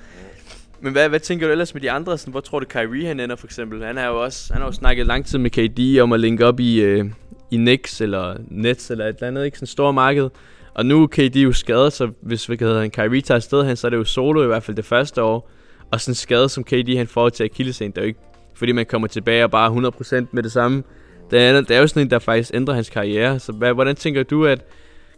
Men 0.84 0.92
hvad, 0.92 1.08
hvad 1.08 1.20
tænker 1.20 1.46
du 1.46 1.52
ellers 1.52 1.74
med 1.74 1.82
de 1.82 1.90
andre? 1.90 2.18
Sådan, 2.18 2.30
hvor 2.30 2.40
tror 2.40 2.60
du 2.60 2.66
Kyrie 2.68 3.06
han 3.06 3.20
ender 3.20 3.36
for 3.36 3.46
eksempel? 3.46 3.84
Han 3.84 3.96
har 3.96 4.06
jo 4.06 4.22
også 4.22 4.52
han 4.52 4.62
har 4.62 4.68
jo 4.68 4.72
snakket 4.72 5.06
lang 5.06 5.26
tid 5.26 5.38
med 5.38 5.50
KD 5.50 6.00
om 6.00 6.12
at 6.12 6.20
linke 6.20 6.46
op 6.46 6.60
i, 6.60 6.80
øh, 6.80 7.04
i 7.50 7.56
Knicks 7.56 8.00
eller 8.00 8.36
Nets 8.48 8.90
eller 8.90 9.04
et 9.04 9.14
eller 9.14 9.28
andet, 9.28 9.44
ikke? 9.44 9.56
Sådan 9.58 9.64
et 9.64 9.68
stort 9.68 9.94
marked. 9.94 10.28
Og 10.74 10.86
nu 10.86 11.02
er 11.02 11.06
KD 11.06 11.36
jo 11.36 11.52
skadet, 11.52 11.92
så 11.92 12.10
hvis 12.22 12.48
vi 12.48 12.56
hedder, 12.60 12.82
en 12.82 12.90
Kyrie 12.90 13.20
tager 13.20 13.36
afsted 13.36 13.64
hen, 13.64 13.76
så 13.76 13.86
er 13.86 13.90
det 13.90 13.96
jo 13.96 14.04
solo 14.04 14.42
i 14.42 14.46
hvert 14.46 14.62
fald 14.62 14.76
det 14.76 14.84
første 14.84 15.22
år. 15.22 15.50
Og 15.90 16.00
sådan 16.00 16.10
en 16.10 16.14
skade 16.14 16.48
som 16.48 16.64
KD 16.64 16.96
han 16.96 17.06
får 17.06 17.28
til 17.28 17.44
Achillesen, 17.44 17.90
det 17.90 17.98
er 17.98 18.02
jo 18.02 18.06
ikke 18.06 18.20
fordi 18.54 18.72
man 18.72 18.86
kommer 18.86 19.08
tilbage 19.08 19.44
og 19.44 19.50
bare 19.50 19.90
100% 20.22 20.26
med 20.32 20.42
det 20.42 20.52
samme. 20.52 20.82
Det 21.30 21.42
er, 21.42 21.60
det 21.60 21.76
er 21.76 21.80
jo 21.80 21.86
sådan 21.86 22.02
en, 22.02 22.10
der 22.10 22.18
faktisk 22.18 22.50
ændrer 22.54 22.74
hans 22.74 22.90
karriere. 22.90 23.38
Så 23.38 23.52
hvad, 23.52 23.72
hvordan 23.74 23.96
tænker 23.96 24.22
du, 24.22 24.46
at 24.46 24.64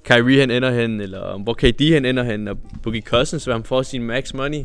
Kyrie 0.04 0.40
han 0.40 0.50
ender 0.50 0.70
hen, 0.70 1.00
eller 1.00 1.38
hvor 1.38 1.54
KD 1.54 1.92
han 1.92 2.04
ender 2.04 2.22
hen, 2.22 2.48
og 2.48 2.58
Boogie 2.82 3.02
Cousins, 3.02 3.44
hvad 3.44 3.54
han 3.54 3.64
får 3.64 3.82
sin 3.82 4.02
max 4.02 4.34
money? 4.34 4.64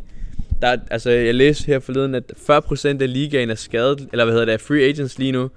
Der, 0.61 0.77
altså, 0.91 1.09
jeg 1.09 1.35
læste 1.35 1.65
her 1.65 1.79
forleden, 1.79 2.15
at 2.15 2.23
40% 2.49 2.87
af 2.87 3.13
ligaen 3.13 3.49
er 3.49 3.55
skadet, 3.55 4.07
eller 4.11 4.25
hvad 4.25 4.33
hedder 4.33 4.45
det, 4.45 4.53
er 4.53 4.57
free 4.57 4.81
agents 4.81 5.19
lige 5.19 5.31
nu. 5.31 5.49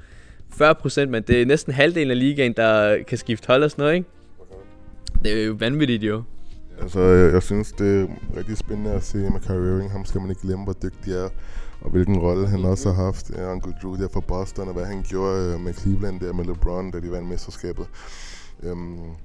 40%, 0.62 1.06
men 1.06 1.22
det 1.22 1.42
er 1.42 1.46
næsten 1.46 1.72
halvdelen 1.72 2.10
af 2.10 2.18
ligaen, 2.18 2.52
der 2.52 3.02
kan 3.02 3.18
skifte 3.18 3.46
hold 3.46 3.62
og 3.62 3.70
sådan 3.70 3.82
noget, 3.82 3.94
ikke? 3.94 4.08
Det 5.22 5.40
er 5.42 5.46
jo 5.46 5.56
vanvittigt 5.58 6.02
jo. 6.02 6.22
Altså, 6.80 7.00
jeg, 7.00 7.32
jeg 7.32 7.42
synes, 7.42 7.72
det 7.72 8.00
er 8.02 8.06
rigtig 8.36 8.56
spændende 8.56 8.90
at 8.90 9.04
se 9.04 9.18
med 9.18 9.40
Kyrie 9.40 9.74
Irving. 9.74 9.90
Ham 9.90 10.04
skal 10.04 10.20
man 10.20 10.30
ikke 10.30 10.42
glemme, 10.42 10.64
hvor 10.64 10.76
dygtig 10.82 11.12
er, 11.12 11.28
og 11.80 11.90
hvilken 11.90 12.18
rolle 12.18 12.46
han 12.46 12.64
også 12.64 12.92
har 12.92 13.04
haft. 13.04 13.30
Ja, 13.30 13.52
Uncle 13.52 13.74
Drew 13.82 13.96
der 13.96 14.08
for 14.12 14.20
Boston, 14.20 14.68
og 14.68 14.74
hvad 14.74 14.84
han 14.84 15.02
gjorde 15.08 15.52
øh, 15.52 15.60
med 15.60 15.74
Cleveland 15.74 16.20
der 16.20 16.32
med 16.32 16.44
LeBron, 16.44 16.90
da 16.90 17.00
de 17.00 17.10
vandt 17.10 17.28
mesterskabet. 17.28 17.86
Um, 18.62 19.16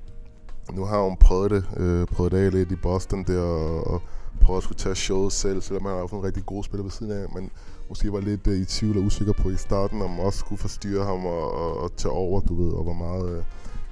nu 0.73 0.85
har 0.85 1.01
hun 1.01 1.17
prøvet 1.17 1.51
det, 1.51 1.63
øh, 1.77 2.07
prøvet 2.07 2.31
det 2.31 2.37
af 2.37 2.51
lidt 2.51 2.71
i 2.71 2.75
Boston 2.75 3.23
der, 3.23 3.41
og, 3.41 3.87
og 3.87 4.01
prøvet 4.49 4.59
at 4.59 4.63
skulle 4.63 4.77
tage 4.77 4.95
showet 4.95 5.33
selv, 5.33 5.61
selvom 5.61 5.85
han 5.85 5.93
har 5.93 5.99
haft 5.99 6.13
en 6.13 6.23
rigtig 6.23 6.45
god 6.45 6.63
spiller 6.63 6.83
ved 6.83 6.91
siden 6.91 7.11
af, 7.11 7.25
men 7.35 7.51
måske 7.89 8.13
var 8.13 8.19
lidt 8.19 8.47
øh, 8.47 8.57
i 8.61 8.65
tvivl 8.65 8.97
og 8.97 9.03
usikker 9.03 9.33
på 9.33 9.49
i 9.49 9.55
starten, 9.55 10.01
om 10.01 10.19
også 10.19 10.39
skulle 10.39 10.59
forstyrre 10.59 11.05
ham 11.05 11.25
og, 11.25 11.51
og, 11.53 11.77
og 11.77 11.95
tage 11.95 12.11
over, 12.11 12.41
du 12.41 12.63
ved, 12.63 12.73
og 12.73 12.83
hvor 12.83 12.93
meget 12.93 13.29
øh, 13.29 13.43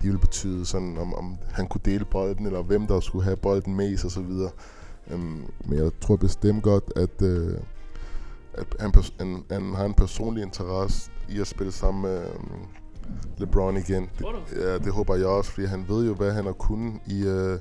de 0.01 0.03
ville 0.03 0.19
betyde, 0.19 0.65
sådan, 0.65 0.97
om, 0.97 1.13
om 1.13 1.37
han 1.51 1.67
kunne 1.67 1.81
dele 1.85 2.05
bolden, 2.05 2.45
eller 2.45 2.61
hvem 2.61 2.87
der 2.87 2.99
skulle 2.99 3.23
have 3.23 3.37
bolden 3.37 3.75
mest 3.75 4.05
og 4.05 4.11
så 4.11 4.21
videre. 4.21 4.51
Um, 5.13 5.51
men 5.65 5.79
jeg 5.79 5.91
tror 6.01 6.15
bestemt 6.15 6.63
godt, 6.63 6.83
at, 6.95 7.21
uh, 7.21 7.53
at 8.53 8.67
han, 8.79 8.93
han, 9.19 9.43
han 9.51 9.73
har 9.73 9.85
en 9.85 9.93
personlig 9.93 10.43
interesse 10.43 11.11
i 11.29 11.39
at 11.39 11.47
spille 11.47 11.71
sammen 11.71 12.01
med, 12.01 12.25
um, 12.39 12.51
LeBron 13.37 13.77
igen. 13.77 14.09
Det, 14.19 14.25
ja, 14.55 14.77
det 14.77 14.93
håber 14.93 15.15
jeg 15.15 15.25
også, 15.25 15.51
fordi 15.51 15.67
han 15.67 15.85
ved 15.87 16.07
jo, 16.07 16.13
hvad 16.13 16.31
han 16.31 16.45
har 16.45 16.53
kunnet 16.53 16.93
i, 17.07 17.23
uh, 17.23 17.59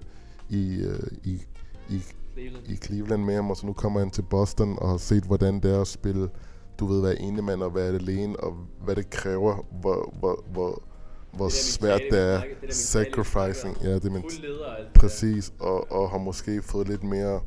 i, 0.48 0.86
uh, 0.86 1.08
i, 1.24 1.42
i, 1.88 2.02
Cleveland. 2.36 2.66
i 2.66 2.76
Cleveland 2.76 3.24
med 3.24 3.34
ham, 3.34 3.50
og 3.50 3.56
så 3.56 3.66
nu 3.66 3.72
kommer 3.72 4.00
han 4.00 4.10
til 4.10 4.22
Boston 4.22 4.78
og 4.78 4.88
har 4.88 4.96
set, 4.96 5.24
hvordan 5.24 5.60
det 5.60 5.74
er 5.74 5.80
at 5.80 5.86
spille, 5.86 6.28
du 6.78 6.86
ved, 6.86 7.00
være 7.02 7.18
ene 7.20 7.42
mand 7.42 7.62
og 7.62 7.74
være 7.74 7.86
alene, 7.86 8.40
og 8.40 8.56
hvad 8.84 8.96
det 8.96 9.10
kræver, 9.10 9.66
hvor, 9.80 10.14
hvor, 10.18 10.44
hvor, 10.52 10.82
hvor 11.32 11.44
der 11.44 11.50
svært 11.50 12.00
det 12.10 12.20
er. 12.20 12.40
det 12.40 12.48
der 12.62 12.72
Sacrificing, 12.74 13.76
ja, 13.82 13.94
det 13.94 14.04
er 14.04 14.10
ment- 14.10 14.20
Fuld 14.22 14.42
leder 14.42 14.64
og 14.64 14.78
alt 14.78 14.86
det 14.94 15.00
Præcis, 15.00 15.52
og, 15.58 15.92
og 15.92 16.10
har 16.10 16.18
måske 16.18 16.62
fået 16.62 16.88
lidt 16.88 17.02
mere, 17.02 17.40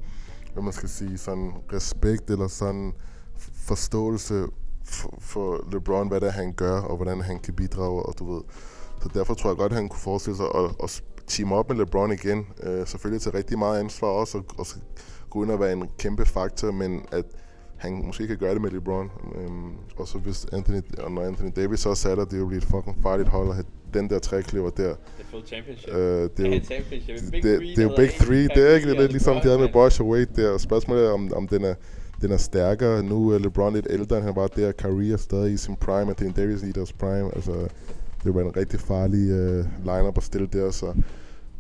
hvad 0.54 0.64
man 0.64 0.74
skal 0.74 0.90
sige, 0.90 1.18
sådan 1.18 1.52
respekt 1.74 2.30
eller 2.30 2.48
sådan 2.48 2.94
forståelse 3.38 4.46
for, 4.84 5.18
for 5.20 5.68
LeBron, 5.72 6.08
hvad 6.08 6.22
det 6.22 6.28
er, 6.28 6.32
han 6.32 6.54
gør, 6.54 6.82
og 6.82 6.96
hvordan 6.96 7.22
han 7.22 7.40
kan 7.40 7.54
bidrage, 7.54 8.04
og 8.04 8.14
du 8.20 8.34
ved. 8.34 8.42
Så 9.04 9.10
derfor 9.14 9.34
tror 9.34 9.50
jeg 9.50 9.58
godt, 9.58 9.72
at 9.72 9.76
han 9.76 9.90
kunne 9.90 10.00
forestille 10.00 10.38
sig 10.38 10.46
at, 10.56 10.72
at 10.84 11.04
team 11.30 11.52
op 11.52 11.70
med 11.70 11.78
LeBron 11.78 12.12
igen. 12.12 12.40
Uh, 12.40 12.88
selvfølgelig 12.88 13.22
til 13.22 13.32
rigtig 13.32 13.60
meget 13.60 13.80
ansvar 13.80 14.08
også, 14.08 14.38
og, 14.38 14.46
og 14.58 14.66
så 14.66 14.76
gå 15.30 15.44
ind 15.44 15.52
og 15.52 15.60
være 15.60 15.74
en 15.74 15.90
kæmpe 16.00 16.26
faktor, 16.26 16.72
men 16.72 17.02
at 17.12 17.26
han 17.78 18.02
måske 18.06 18.28
kan 18.28 18.38
gøre 18.38 18.54
det 18.54 18.62
med 18.62 18.72
LeBron. 18.72 19.12
Um, 19.48 19.74
og 19.98 20.08
så 20.08 20.18
hvis 20.18 20.46
Anthony, 20.54 20.82
og 20.98 21.12
når 21.12 21.22
Anthony 21.22 21.52
Davis 21.56 21.86
også 21.86 22.10
er 22.10 22.16
der, 22.16 22.26
det 22.26 22.40
vil 22.40 22.46
blive 22.48 22.58
et 22.58 22.64
fucking 22.64 22.98
farligt 23.04 23.30
hold 23.30 23.50
at 23.50 23.56
have 23.56 23.66
den 23.94 24.10
der 24.10 24.20
trækløver 24.20 24.70
der. 24.70 24.84
Det 24.84 24.96
er 25.20 25.24
full 25.32 25.46
championship. 25.46 25.94
Uh, 25.94 26.00
det 26.00 26.40
er 26.40 26.56
jo, 26.56 26.64
championship. 26.64 27.32
Big 27.32 27.44
det, 27.44 27.60
three, 27.60 27.70
det 27.70 27.80
er 27.80 27.84
jo 27.84 27.94
Big 27.98 28.10
Three. 28.10 28.48
Det 28.48 28.72
er 28.72 28.76
ikke 28.76 28.94
lidt 28.94 29.12
ligesom 29.12 29.36
de 29.36 29.42
havde 29.42 29.60
med. 29.60 29.70
Bosch 29.74 30.02
og 30.02 30.08
Wade 30.08 30.28
der. 30.36 30.58
Spørgsmålet 30.58 31.06
er, 31.06 31.12
om, 31.12 31.34
om 31.34 31.48
den, 31.48 31.64
er, 31.64 31.74
den 32.22 32.32
er 32.32 32.38
stærkere. 32.38 33.04
Nu 33.04 33.30
er 33.30 33.38
LeBron 33.40 33.74
lidt 33.74 33.88
ældre, 33.90 34.18
end 34.18 34.26
han 34.26 34.36
var 34.36 34.48
der. 34.48 34.72
Kyrie 34.72 35.14
er 35.14 35.18
stadig 35.18 35.54
i 35.54 35.58
sin 35.58 35.76
prime. 35.76 36.10
Anthony 36.10 36.32
Davis 36.36 36.64
i 36.64 36.72
deres 36.72 36.94
prime. 36.94 37.36
Altså, 37.36 37.68
det 38.24 38.36
var 38.36 38.42
en 38.42 38.56
rigtig 38.58 38.80
farlig 38.80 39.34
uh, 39.34 39.66
lineup 39.86 40.18
at 40.18 40.24
stille 40.24 40.48
der. 40.48 40.72
Så 40.72 40.94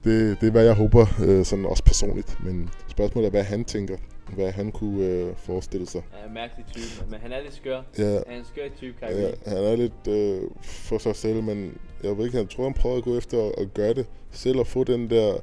det, 0.03 0.41
det 0.41 0.47
er, 0.47 0.51
hvad 0.51 0.63
jeg 0.63 0.73
håber, 0.73 1.05
uh, 1.27 1.45
sådan 1.45 1.65
også 1.65 1.83
personligt. 1.83 2.37
Men 2.45 2.69
spørgsmålet 2.87 3.27
er, 3.27 3.31
hvad 3.31 3.43
han 3.43 3.65
tænker. 3.65 3.97
Hvad 4.35 4.51
han 4.51 4.71
kunne 4.71 5.25
uh, 5.29 5.37
forestille 5.37 5.87
sig. 5.87 6.01
Ja, 6.21 6.27
en 6.27 6.33
mærkelig 6.33 6.65
type, 6.71 7.11
men 7.11 7.19
han 7.21 7.31
er 7.31 7.41
lidt 7.41 7.55
skør. 7.55 7.81
Ja, 7.97 8.03
Han 8.03 8.23
er 8.27 8.37
en 8.37 8.45
skør 8.45 8.61
type, 8.77 8.95
Kyrie. 8.99 9.21
Ja, 9.21 9.31
han 9.45 9.57
er 9.57 9.75
lidt 9.75 10.07
øh, 10.07 10.41
for 10.61 10.97
sig 10.97 11.15
selv, 11.15 11.43
men 11.43 11.77
jeg 12.03 12.17
ved 12.17 12.25
ikke, 12.25 12.37
han 12.37 12.47
tror, 12.47 12.63
han 12.63 12.73
prøver 12.73 12.97
at 12.97 13.03
gå 13.03 13.17
efter 13.17 13.45
at, 13.45 13.51
at 13.57 13.73
gøre 13.73 13.93
det 13.93 14.05
selv 14.31 14.59
og 14.59 14.67
få 14.67 14.83
den 14.83 15.09
der 15.09 15.33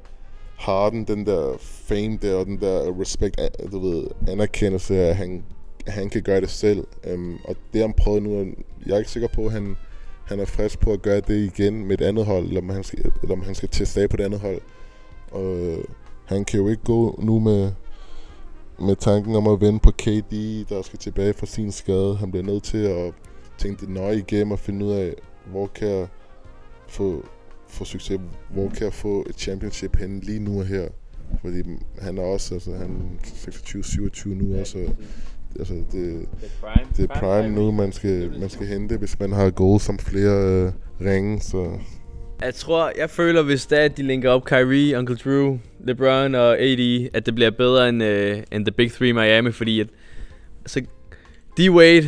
harden, 0.59 1.05
den 1.05 1.27
der 1.27 1.57
fame 1.61 2.19
der, 2.23 2.35
og 2.35 2.47
den 2.47 2.61
der 2.61 3.01
respekt, 3.01 3.41
du 3.73 3.79
ved, 3.79 4.07
anerkendelse 4.29 4.97
af, 4.97 5.09
at 5.09 5.17
han, 5.17 5.45
han 5.87 6.11
kan 6.11 6.23
gøre 6.23 6.41
det 6.41 6.51
selv. 6.51 6.85
Um, 7.15 7.39
og 7.45 7.57
det 7.73 7.81
han 7.81 7.93
prøvet 7.93 8.23
nu, 8.23 8.39
og 8.39 8.47
jeg 8.87 8.95
er 8.95 8.99
ikke 8.99 9.11
sikker 9.11 9.29
på, 9.29 9.47
at 9.47 9.53
han, 9.53 9.77
han 10.27 10.41
er 10.41 10.45
frisk 10.45 10.81
på 10.81 10.93
at 10.93 11.03
gøre 11.03 11.21
det 11.21 11.59
igen 11.59 11.85
med 11.87 12.01
et 12.01 12.05
andet 12.05 12.27
hold, 12.27 12.47
eller 12.47 12.61
om 12.61 12.69
han 12.69 12.85
skal, 12.85 13.13
eller 13.23 13.35
om 13.35 13.43
han 13.43 13.55
skal 13.55 13.69
teste 13.69 14.01
af 14.01 14.11
på 14.11 14.17
det 14.17 14.25
andet 14.25 14.41
hold. 14.41 14.61
Og 15.31 15.57
øh, 15.57 15.85
han 16.25 16.45
kan 16.45 16.61
jo 16.61 16.69
ikke 16.69 16.83
gå 16.85 17.21
nu 17.23 17.41
med, 17.41 17.73
med 18.81 18.97
tanken 18.97 19.35
om 19.35 19.47
at 19.47 19.61
vende 19.61 19.79
på 19.79 19.91
KD, 19.91 20.65
der 20.69 20.83
skal 20.83 20.99
tilbage 20.99 21.33
fra 21.33 21.47
sin 21.47 21.73
skade. 21.73 22.17
Han 22.17 22.31
bliver 22.31 22.45
nødt 22.45 22.63
til 22.63 22.79
at 22.79 23.15
tænke 23.59 23.81
det 23.81 23.89
nøje 23.89 24.19
igennem 24.19 24.53
og 24.53 24.59
finde 24.59 24.87
ud 24.87 24.91
af, 24.91 25.15
hvor 25.51 25.67
kan 25.67 25.89
jeg 25.89 26.09
få, 26.89 27.25
få 27.69 27.85
succes, 27.85 28.21
hvor 28.51 28.69
kan 28.69 28.85
jeg 28.85 28.93
få 28.93 29.25
et 29.29 29.39
championship 29.39 29.97
henne 29.97 30.21
lige 30.21 30.41
nu 30.41 30.59
og 30.59 30.67
her. 30.67 30.89
Fordi 31.41 31.63
han 31.99 32.19
er 32.19 32.23
også, 32.23 32.55
altså 32.55 32.73
han 32.73 33.19
er 33.19 33.51
26-27 33.51 34.29
nu 34.29 34.61
også. 34.61 34.79
og, 34.79 34.97
Altså 35.59 35.75
det, 35.75 35.93
Det 35.93 36.27
er 36.43 36.67
prime. 36.67 36.89
det 36.97 37.11
er 37.11 37.21
prime 37.21 37.55
nu, 37.55 37.71
man 37.71 37.93
skal, 37.93 38.33
man 38.41 38.49
skal 38.49 38.67
hente, 38.67 38.97
hvis 38.97 39.21
man 39.21 39.33
har 39.33 39.51
goals 39.51 39.83
som 39.83 39.99
flere 39.99 40.65
øh, 40.67 40.73
ringe, 41.07 41.41
så 41.41 41.79
Jeg 42.43 42.55
tror, 42.55 42.93
jeg 42.99 43.11
føler, 43.11 43.43
hvis 43.43 43.67
det 43.67 43.81
er, 43.81 43.85
at 43.85 43.97
de 43.97 44.03
linker 44.03 44.31
op 44.31 44.45
Kyrie, 44.45 44.99
Uncle 44.99 45.17
Drew, 45.17 45.59
LeBron 45.85 46.35
og 46.35 46.59
AD, 46.59 47.09
at 47.15 47.27
det 47.27 47.35
bliver 47.35 47.51
bedre 47.51 47.89
end, 47.89 48.03
uh, 48.03 48.43
end 48.53 48.67
The 48.67 48.73
Big 48.73 48.93
Three 48.93 49.09
i 49.09 49.13
Miami, 49.13 49.53
fordi 49.53 49.81
at, 49.81 49.87
altså, 50.65 50.81
D-Wade 51.61 52.07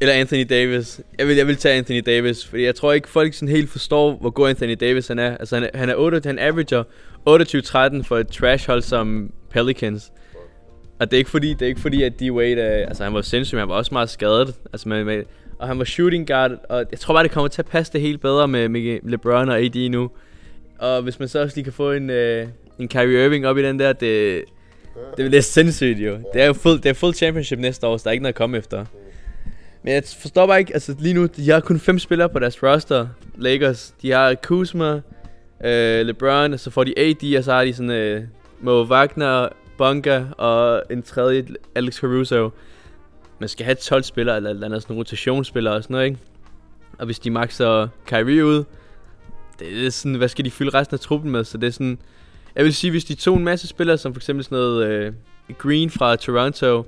eller 0.00 0.14
Anthony 0.14 0.46
Davis. 0.50 1.00
Jeg 1.18 1.26
vil, 1.26 1.36
jeg 1.36 1.46
vil 1.46 1.56
tage 1.56 1.78
Anthony 1.78 2.02
Davis, 2.06 2.46
fordi 2.46 2.64
jeg 2.64 2.74
tror 2.74 2.92
ikke, 2.92 3.08
folk 3.08 3.34
sådan 3.34 3.48
helt 3.48 3.70
forstår, 3.70 4.16
hvor 4.20 4.30
god 4.30 4.48
Anthony 4.48 4.76
Davis 4.80 5.08
han 5.08 5.18
er. 5.18 5.36
Altså, 5.36 5.56
han 5.56 5.64
er, 5.64 5.78
han 5.78 5.88
er 5.88 5.94
8, 5.94 6.20
han 6.24 6.38
averager 6.38 6.82
28-13 7.28 8.02
for 8.02 8.16
et 8.16 8.28
trash 8.28 8.66
hold 8.66 8.82
som 8.82 9.30
Pelicans. 9.50 10.12
Og 10.98 11.10
det 11.10 11.16
er 11.16 11.18
ikke 11.18 11.30
fordi, 11.30 11.50
det 11.54 11.62
er 11.62 11.66
ikke 11.66 11.80
fordi, 11.80 12.02
at 12.02 12.12
D-Wade, 12.22 12.60
øh, 12.60 12.86
altså 12.88 13.04
han 13.04 13.14
var 13.14 13.22
sindssyg, 13.22 13.56
men 13.56 13.60
han 13.60 13.68
var 13.68 13.74
også 13.74 13.94
meget 13.94 14.10
skadet. 14.10 14.54
Altså, 14.72 14.88
med, 14.88 15.04
med, 15.04 15.22
og 15.58 15.68
han 15.68 15.78
var 15.78 15.84
shooting 15.84 16.26
guard, 16.26 16.52
og 16.68 16.84
jeg 16.90 16.98
tror 16.98 17.14
bare, 17.14 17.22
det 17.22 17.30
kommer 17.30 17.48
til 17.48 17.62
at 17.62 17.66
passe 17.66 17.92
det 17.92 18.00
helt 18.00 18.20
bedre 18.20 18.48
med, 18.48 18.68
med 18.68 18.98
LeBron 19.02 19.48
og 19.48 19.58
AD 19.60 19.88
nu. 19.88 20.10
Og 20.78 21.02
hvis 21.02 21.18
man 21.18 21.28
så 21.28 21.42
også 21.42 21.56
lige 21.56 21.64
kan 21.64 21.72
få 21.72 21.92
en, 21.92 22.10
øh, 22.10 22.46
en 22.78 22.88
Kyrie 22.88 23.24
Irving 23.24 23.46
op 23.46 23.58
i 23.58 23.62
den 23.62 23.78
der, 23.78 23.92
det, 23.92 24.44
det 25.16 25.30
bliver 25.30 25.42
sindssygt 25.42 25.98
jo. 25.98 26.18
Det 26.32 26.42
er 26.42 26.46
jo 26.46 26.52
fuld, 26.52 26.80
det 26.80 26.88
er 26.88 26.94
fuld 26.94 27.14
championship 27.14 27.58
næste 27.58 27.86
år, 27.86 27.96
så 27.96 28.04
der 28.04 28.10
er 28.10 28.12
ikke 28.12 28.22
noget 28.22 28.32
at 28.32 28.38
komme 28.38 28.58
efter. 28.58 28.84
Men 29.82 29.94
jeg 29.94 30.02
forstår 30.20 30.46
bare 30.46 30.58
ikke, 30.58 30.74
altså 30.74 30.94
lige 30.98 31.14
nu, 31.14 31.26
de 31.26 31.50
har 31.50 31.60
kun 31.60 31.80
fem 31.80 31.98
spillere 31.98 32.28
på 32.28 32.38
deres 32.38 32.62
roster, 32.62 33.08
Lakers. 33.38 33.94
De 34.02 34.10
har 34.10 34.34
Kuzma, 34.34 35.00
øh, 35.64 36.06
LeBron, 36.06 36.52
og 36.52 36.60
så 36.60 36.70
får 36.70 36.84
de 36.84 36.98
AD, 36.98 37.36
og 37.38 37.44
så 37.44 37.52
har 37.52 37.64
de 37.64 37.74
sådan 37.74 37.90
øh, 37.90 38.22
Mo 38.60 38.84
Wagner, 38.84 39.48
Bunga 39.78 40.24
og 40.38 40.82
en 40.90 41.02
tredje, 41.02 41.46
Alex 41.74 42.00
Caruso. 42.00 42.50
Man 43.38 43.48
skal 43.48 43.64
have 43.64 43.74
12 43.74 44.02
spillere, 44.02 44.36
eller, 44.36 44.50
eller 44.50 44.66
andet 44.66 44.82
sådan 44.82 44.96
rotationsspillere 44.96 45.74
og 45.74 45.82
sådan 45.82 45.94
noget, 45.94 46.06
ikke? 46.06 46.18
Og 46.98 47.06
hvis 47.06 47.18
de 47.18 47.30
maxer 47.30 47.88
Kyrie 48.06 48.44
ud, 48.44 48.64
det 49.58 49.86
er 49.86 49.90
sådan, 49.90 50.14
hvad 50.14 50.28
skal 50.28 50.44
de 50.44 50.50
fylde 50.50 50.78
resten 50.78 50.94
af 50.94 51.00
truppen 51.00 51.30
med? 51.30 51.44
Så 51.44 51.58
det 51.58 51.66
er 51.66 51.70
sådan, 51.70 51.98
jeg 52.54 52.64
vil 52.64 52.74
sige, 52.74 52.90
hvis 52.90 53.04
de 53.04 53.14
tog 53.14 53.36
en 53.36 53.44
masse 53.44 53.68
spillere, 53.68 53.98
som 53.98 54.14
for 54.14 54.18
eksempel 54.18 54.44
sådan 54.44 54.58
noget 54.58 54.86
øh, 54.86 55.12
Green 55.58 55.90
fra 55.90 56.16
Toronto, 56.16 56.86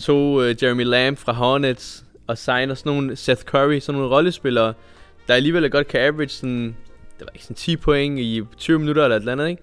tog 0.00 0.44
øh, 0.44 0.56
Jeremy 0.62 0.84
Lamb 0.84 1.18
fra 1.18 1.32
Hornets, 1.32 2.04
og 2.26 2.38
signer 2.38 2.74
sådan 2.74 2.92
nogle 2.92 3.16
Seth 3.16 3.42
Curry, 3.42 3.80
sådan 3.80 4.00
nogle 4.00 4.16
rollespillere, 4.16 4.74
der 5.28 5.34
alligevel 5.34 5.70
godt 5.70 5.88
kan 5.88 6.00
average 6.00 6.28
sådan, 6.28 6.76
det 7.18 7.26
var 7.26 7.30
ikke 7.34 7.44
sådan 7.44 7.56
10 7.56 7.76
point 7.76 8.18
i 8.18 8.42
20 8.56 8.78
minutter 8.78 9.02
eller 9.04 9.16
et 9.16 9.20
eller 9.20 9.32
andet, 9.32 9.48
ikke? 9.48 9.62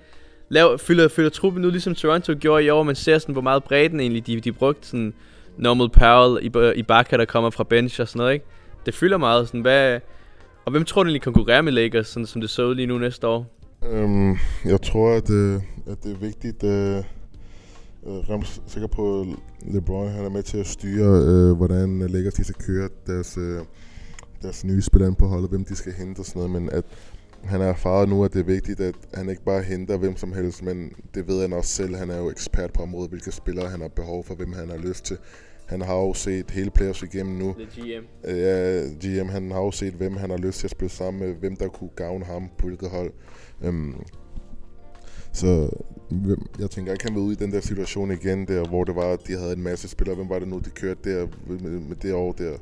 Lav, 0.49 0.79
fylder, 0.79 1.07
fylder 1.07 1.29
truppen 1.29 1.65
ud, 1.65 1.71
ligesom 1.71 1.95
Toronto 1.95 2.33
gjorde 2.39 2.63
i 2.63 2.69
år, 2.69 2.83
man 2.83 2.95
ser 2.95 3.17
sådan, 3.17 3.33
hvor 3.33 3.41
meget 3.41 3.63
bredden 3.63 3.99
egentlig, 3.99 4.27
de, 4.27 4.39
de 4.39 4.51
brugte 4.51 4.87
sådan 4.87 5.13
Normal 5.57 5.89
Powell, 5.89 6.45
i 6.45 6.79
Ibaka, 6.79 7.17
der 7.17 7.25
kommer 7.25 7.49
fra 7.49 7.63
bench 7.63 8.01
og 8.01 8.07
sådan 8.07 8.19
noget, 8.19 8.33
ikke? 8.33 8.45
Det 8.85 8.93
fylder 8.93 9.17
meget, 9.17 9.47
sådan, 9.47 9.61
hvad, 9.61 9.99
og 10.65 10.71
hvem 10.71 10.85
tror 10.85 11.03
du 11.03 11.07
egentlig 11.07 11.21
konkurrerer 11.21 11.61
med 11.61 11.71
Lakers, 11.71 12.07
sådan 12.07 12.25
som 12.25 12.41
det 12.41 12.49
så 12.49 12.65
ud 12.65 12.75
lige 12.75 12.85
nu 12.85 12.97
næste 12.97 13.27
år? 13.27 13.55
Øhm, 13.91 14.37
jeg 14.65 14.81
tror, 14.81 15.13
at, 15.13 15.29
øh, 15.29 15.61
at 15.87 16.03
det 16.03 16.11
er 16.11 16.17
vigtigt. 16.17 16.63
Øh, 16.63 16.97
øh, 18.07 18.23
jeg 18.27 18.35
er 18.35 18.61
sikker 18.67 18.87
på, 18.87 19.21
at 19.21 19.27
LeBron 19.73 20.09
han 20.09 20.25
er 20.25 20.29
med 20.29 20.43
til 20.43 20.57
at 20.57 20.67
styre, 20.67 21.07
øh, 21.07 21.57
hvordan 21.57 21.99
Lakers 21.99 22.33
de 22.33 22.43
skal 22.43 22.65
køre 22.65 22.89
deres, 23.07 23.37
øh, 23.37 23.61
deres 24.41 24.65
nye 24.65 24.81
spillere 24.81 25.15
på 25.15 25.27
holdet, 25.27 25.49
hvem 25.49 25.65
de 25.65 25.75
skal 25.75 25.93
hente 25.93 26.19
og 26.19 26.25
sådan 26.25 26.39
noget, 26.39 26.61
men 26.61 26.69
at 26.69 26.85
han 27.45 27.61
er 27.61 27.65
erfaret 27.65 28.09
nu, 28.09 28.23
at 28.23 28.33
det 28.33 28.39
er 28.39 28.43
vigtigt, 28.43 28.79
at 28.79 28.95
han 29.13 29.29
ikke 29.29 29.43
bare 29.43 29.61
henter 29.61 29.97
hvem 29.97 30.17
som 30.17 30.33
helst, 30.33 30.63
men 30.63 30.91
det 31.13 31.27
ved 31.27 31.41
han 31.41 31.53
også 31.53 31.69
selv. 31.69 31.95
Han 31.95 32.09
er 32.09 32.17
jo 32.17 32.29
ekspert 32.29 32.73
på 32.73 32.81
området, 32.81 33.09
hvilke 33.09 33.31
spillere 33.31 33.69
han 33.69 33.81
har 33.81 33.87
behov 33.87 34.23
for, 34.23 34.35
hvem 34.35 34.53
han 34.53 34.69
har 34.69 34.77
lyst 34.77 35.05
til. 35.05 35.17
Han 35.65 35.81
har 35.81 35.95
jo 35.95 36.13
set 36.13 36.51
hele 36.51 36.71
players 36.71 37.03
igennem 37.03 37.35
nu. 37.35 37.53
The 37.53 37.81
GM. 37.81 38.05
Ja, 38.27 38.81
GM, 38.99 39.29
han 39.29 39.51
har 39.51 39.59
jo 39.61 39.71
set, 39.71 39.93
hvem 39.93 40.17
han 40.17 40.29
har 40.29 40.37
lyst 40.37 40.59
til 40.59 40.67
at 40.67 40.71
spille 40.71 40.91
sammen 40.91 41.27
med, 41.27 41.35
hvem 41.35 41.55
der 41.55 41.67
kunne 41.67 41.89
gavne 41.95 42.25
ham 42.25 42.49
på 42.57 42.67
hvilket 42.67 42.89
hold. 42.89 43.11
Um, 43.67 44.03
så 45.31 45.69
jeg 46.59 46.69
tænker 46.69 46.91
ikke, 46.91 47.03
han 47.03 47.15
vil 47.15 47.21
ud 47.21 47.31
i 47.31 47.35
den 47.35 47.51
der 47.51 47.59
situation 47.59 48.11
igen, 48.11 48.47
der, 48.47 48.67
hvor 48.67 48.83
det 48.83 48.95
var, 48.95 49.13
at 49.13 49.27
de 49.27 49.37
havde 49.37 49.53
en 49.53 49.63
masse 49.63 49.87
spillere. 49.87 50.15
Hvem 50.15 50.29
var 50.29 50.39
det 50.39 50.47
nu, 50.47 50.59
de 50.59 50.69
kørte 50.69 50.99
der 51.03 51.27
med, 51.47 51.79
med 51.79 51.95
det 51.95 52.13
år 52.13 52.31
der? 52.31 52.57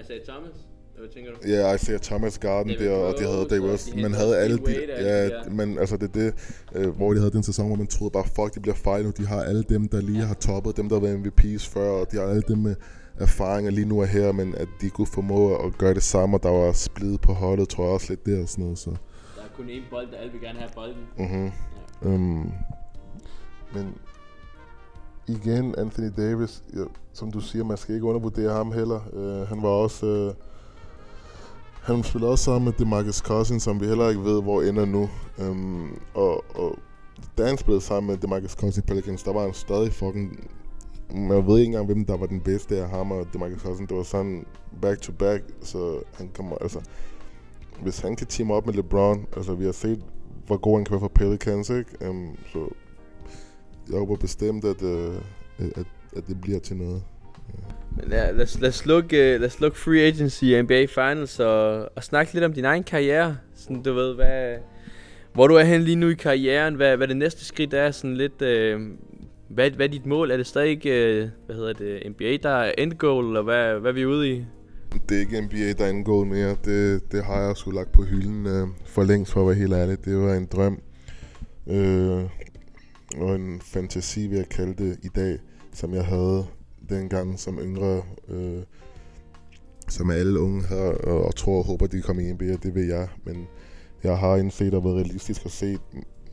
Isaiah 0.00 0.24
Thomas? 0.24 0.65
Hvad 0.98 1.08
tænker 1.08 1.30
du? 1.30 1.36
Ja, 1.48 1.68
jeg 1.68 1.80
ser 1.80 1.98
Thomas 1.98 2.38
Garden 2.38 2.72
David 2.72 2.86
der, 2.86 2.96
og 2.96 3.14
de 3.18 3.24
havde 3.24 3.38
Rose, 3.38 3.54
Dave 3.54 3.64
og 3.64 3.72
Rose. 3.72 3.92
de 3.92 4.02
Man 4.02 4.14
havde 4.14 4.38
alle 4.38 4.56
de, 4.56 4.62
og 4.62 4.68
de 4.68 5.04
ja, 5.04 5.28
der. 5.28 5.50
men 5.50 5.78
altså 5.78 5.96
det 5.96 6.08
er 6.08 6.12
det, 6.12 6.34
øh, 6.74 6.96
hvor 6.96 7.12
de 7.12 7.18
havde 7.18 7.32
den 7.32 7.42
sæson, 7.42 7.66
hvor 7.66 7.76
man 7.76 7.86
troede 7.86 8.10
bare, 8.10 8.24
fuck, 8.24 8.54
det 8.54 8.62
bliver 8.62 8.74
fejl 8.74 9.04
nu. 9.04 9.10
De 9.10 9.26
har 9.26 9.42
alle 9.42 9.62
dem, 9.62 9.88
der 9.88 10.00
lige 10.00 10.22
har 10.22 10.34
toppet, 10.34 10.76
dem 10.76 10.88
der 10.88 10.96
har 10.96 11.06
været 11.06 11.26
MVP's 11.26 11.70
før, 11.70 11.90
og 11.90 12.12
de 12.12 12.16
har 12.16 12.24
alle 12.24 12.42
dem 12.48 12.58
med 12.58 12.74
erfaringer 13.18 13.70
lige 13.70 13.88
nu 13.88 14.00
er 14.00 14.06
her, 14.06 14.32
men 14.32 14.54
at 14.54 14.68
de 14.80 14.90
kunne 14.90 15.06
formå 15.06 15.56
at 15.56 15.78
gøre 15.78 15.94
det 15.94 16.02
samme, 16.02 16.36
og 16.36 16.42
der 16.42 16.50
var 16.50 16.72
splid 16.72 17.18
på 17.18 17.32
holdet, 17.32 17.68
tror 17.68 17.84
jeg 17.84 17.92
også 17.92 18.06
lidt 18.08 18.26
der 18.26 18.42
og 18.42 18.48
sådan 18.48 18.64
noget, 18.64 18.78
så. 18.78 18.90
Der 18.90 18.96
er 19.42 19.48
kun 19.56 19.64
én 19.64 19.90
bold, 19.90 20.10
der 20.10 20.16
alle 20.16 20.32
vil 20.32 20.40
gerne 20.40 20.58
have 20.58 20.70
bolden. 20.74 21.02
Mm-hmm. 21.18 21.52
Um, 22.02 22.52
men 23.74 23.94
igen, 25.28 25.74
Anthony 25.78 26.10
Davis, 26.16 26.62
ja, 26.74 26.82
som 27.12 27.30
du 27.32 27.40
siger, 27.40 27.64
man 27.64 27.76
skal 27.76 27.94
ikke 27.94 28.06
undervurdere 28.06 28.52
ham 28.52 28.72
heller. 28.72 29.00
Uh, 29.12 29.48
han 29.48 29.62
var 29.62 29.68
også... 29.68 30.06
Uh, 30.06 30.34
han 31.86 32.02
spiller 32.02 32.28
også 32.28 32.44
sammen 32.44 32.64
med 32.64 32.72
DeMarcus 32.72 33.16
Cousins, 33.16 33.62
som 33.62 33.80
vi 33.80 33.86
heller 33.86 34.08
ikke 34.08 34.24
ved, 34.24 34.42
hvor 34.42 34.62
ender 34.62 34.84
nu. 34.84 35.08
Øhm, 35.38 35.88
og, 36.14 36.44
og 36.56 36.78
da 37.38 37.46
han 37.46 37.58
spillede 37.58 37.80
sammen 37.80 38.10
med 38.10 38.16
DeMarcus 38.16 38.50
Cousins 38.50 38.78
i 38.78 38.80
Pelicans, 38.80 39.22
der 39.22 39.32
var 39.32 39.40
han 39.40 39.54
stadig 39.54 39.92
fucking... 39.92 40.50
Man 41.14 41.46
ved 41.46 41.58
ikke 41.58 41.66
engang, 41.66 41.86
hvem 41.86 42.04
der 42.04 42.16
var 42.16 42.26
den 42.26 42.40
bedste 42.40 42.82
af 42.82 42.88
ham 42.88 43.12
og 43.12 43.26
DeMarcus 43.32 43.62
Cousins. 43.62 43.88
Det 43.88 43.96
var 43.96 44.02
sådan 44.02 44.46
back-to-back, 44.82 45.44
så 45.62 45.98
han 46.14 46.30
kommer... 46.34 46.56
Altså, 46.56 46.80
hvis 47.82 47.98
han 47.98 48.16
kan 48.16 48.26
team 48.26 48.50
op 48.50 48.66
med 48.66 48.74
LeBron, 48.74 49.26
altså 49.36 49.54
vi 49.54 49.64
har 49.64 49.72
set, 49.72 50.04
hvor 50.46 50.56
god 50.56 50.76
han 50.76 50.84
kan 50.84 50.92
være 50.92 51.00
for 51.00 51.08
Pelicans, 51.14 51.70
ikke? 51.70 51.90
Øhm, 52.00 52.36
så 52.52 52.68
jeg 53.90 53.98
håber 53.98 54.16
bestemt, 54.16 54.64
at, 54.64 54.82
øh, 54.82 55.14
at, 55.58 55.86
at 56.16 56.26
det 56.26 56.40
bliver 56.40 56.58
til 56.58 56.76
noget. 56.76 57.02
Men 57.96 58.10
ja, 58.10 58.30
lad, 58.30 58.42
os, 58.42 58.56
øh, 58.56 58.62
lad, 58.62 58.68
os 58.68 58.86
lukke, 58.86 59.38
lad 59.38 59.46
os 59.46 59.60
lukke 59.60 59.78
free 59.78 60.00
agency 60.00 60.44
i 60.44 60.62
NBA 60.62 60.86
Finals 60.86 61.40
og, 61.40 61.88
og 61.96 62.04
snakke 62.04 62.32
lidt 62.32 62.44
om 62.44 62.52
din 62.52 62.64
egen 62.64 62.84
karriere. 62.84 63.36
Sådan, 63.54 63.82
du 63.82 63.92
ved, 63.92 64.14
hvad, 64.14 64.56
hvor 65.32 65.46
du 65.46 65.54
er 65.54 65.64
hen 65.64 65.82
lige 65.82 65.96
nu 65.96 66.08
i 66.08 66.14
karrieren, 66.14 66.74
hvad, 66.74 66.96
hvad 66.96 67.08
det 67.08 67.16
næste 67.16 67.44
skridt 67.44 67.74
er, 67.74 67.90
sådan 67.90 68.16
lidt, 68.16 68.42
øh, 68.42 68.80
hvad, 69.48 69.70
hvad 69.70 69.86
er 69.86 69.90
dit 69.90 70.06
mål? 70.06 70.30
Er 70.30 70.36
det 70.36 70.46
stadig, 70.46 70.86
øh, 70.86 71.28
hvad 71.46 71.56
hedder 71.56 71.72
det, 71.72 72.10
NBA, 72.10 72.36
der 72.42 72.50
er 72.50 72.72
end 72.78 72.92
goal, 72.92 73.26
eller 73.26 73.42
hvad, 73.42 73.80
hvad 73.80 73.90
er 73.90 73.94
vi 73.94 74.06
ude 74.06 74.30
i? 74.30 74.44
Det 75.08 75.16
er 75.16 75.20
ikke 75.20 75.40
NBA, 75.40 75.72
der 75.72 75.84
er 75.84 75.90
end 75.90 76.04
goal 76.04 76.26
mere. 76.26 76.56
Det, 76.64 77.12
det 77.12 77.24
har 77.24 77.46
jeg 77.46 77.56
sgu 77.56 77.70
lagt 77.70 77.92
på 77.92 78.02
hylden 78.02 78.46
øh, 78.46 78.66
for 78.86 79.04
længst, 79.04 79.32
for 79.32 79.40
at 79.40 79.46
være 79.46 79.56
helt 79.56 79.72
ærlig. 79.72 80.04
Det 80.04 80.16
var 80.16 80.34
en 80.34 80.46
drøm. 80.46 80.80
øh, 81.66 82.22
og 83.16 83.34
en 83.34 83.60
fantasi, 83.64 84.26
vil 84.26 84.36
jeg 84.36 84.48
kalde 84.48 84.84
det 84.84 84.98
i 85.02 85.08
dag, 85.08 85.38
som 85.72 85.94
jeg 85.94 86.04
havde 86.04 86.46
dengang 86.88 87.38
som 87.38 87.58
yngre, 87.58 88.02
øh, 88.28 88.62
som 89.88 90.10
alle 90.10 90.40
unge 90.40 90.66
her, 90.66 90.76
og, 90.76 91.24
og 91.24 91.34
tror 91.36 91.58
og 91.58 91.64
håber, 91.64 91.86
de 91.86 92.02
kommer 92.02 92.22
i 92.22 92.32
NBA, 92.32 92.56
det 92.62 92.74
vil 92.74 92.86
jeg. 92.86 93.08
Men 93.24 93.46
jeg 94.04 94.18
har 94.18 94.36
indset 94.36 94.74
og 94.74 94.84
været 94.84 94.96
realistisk 94.96 95.44
og 95.44 95.50
set 95.50 95.80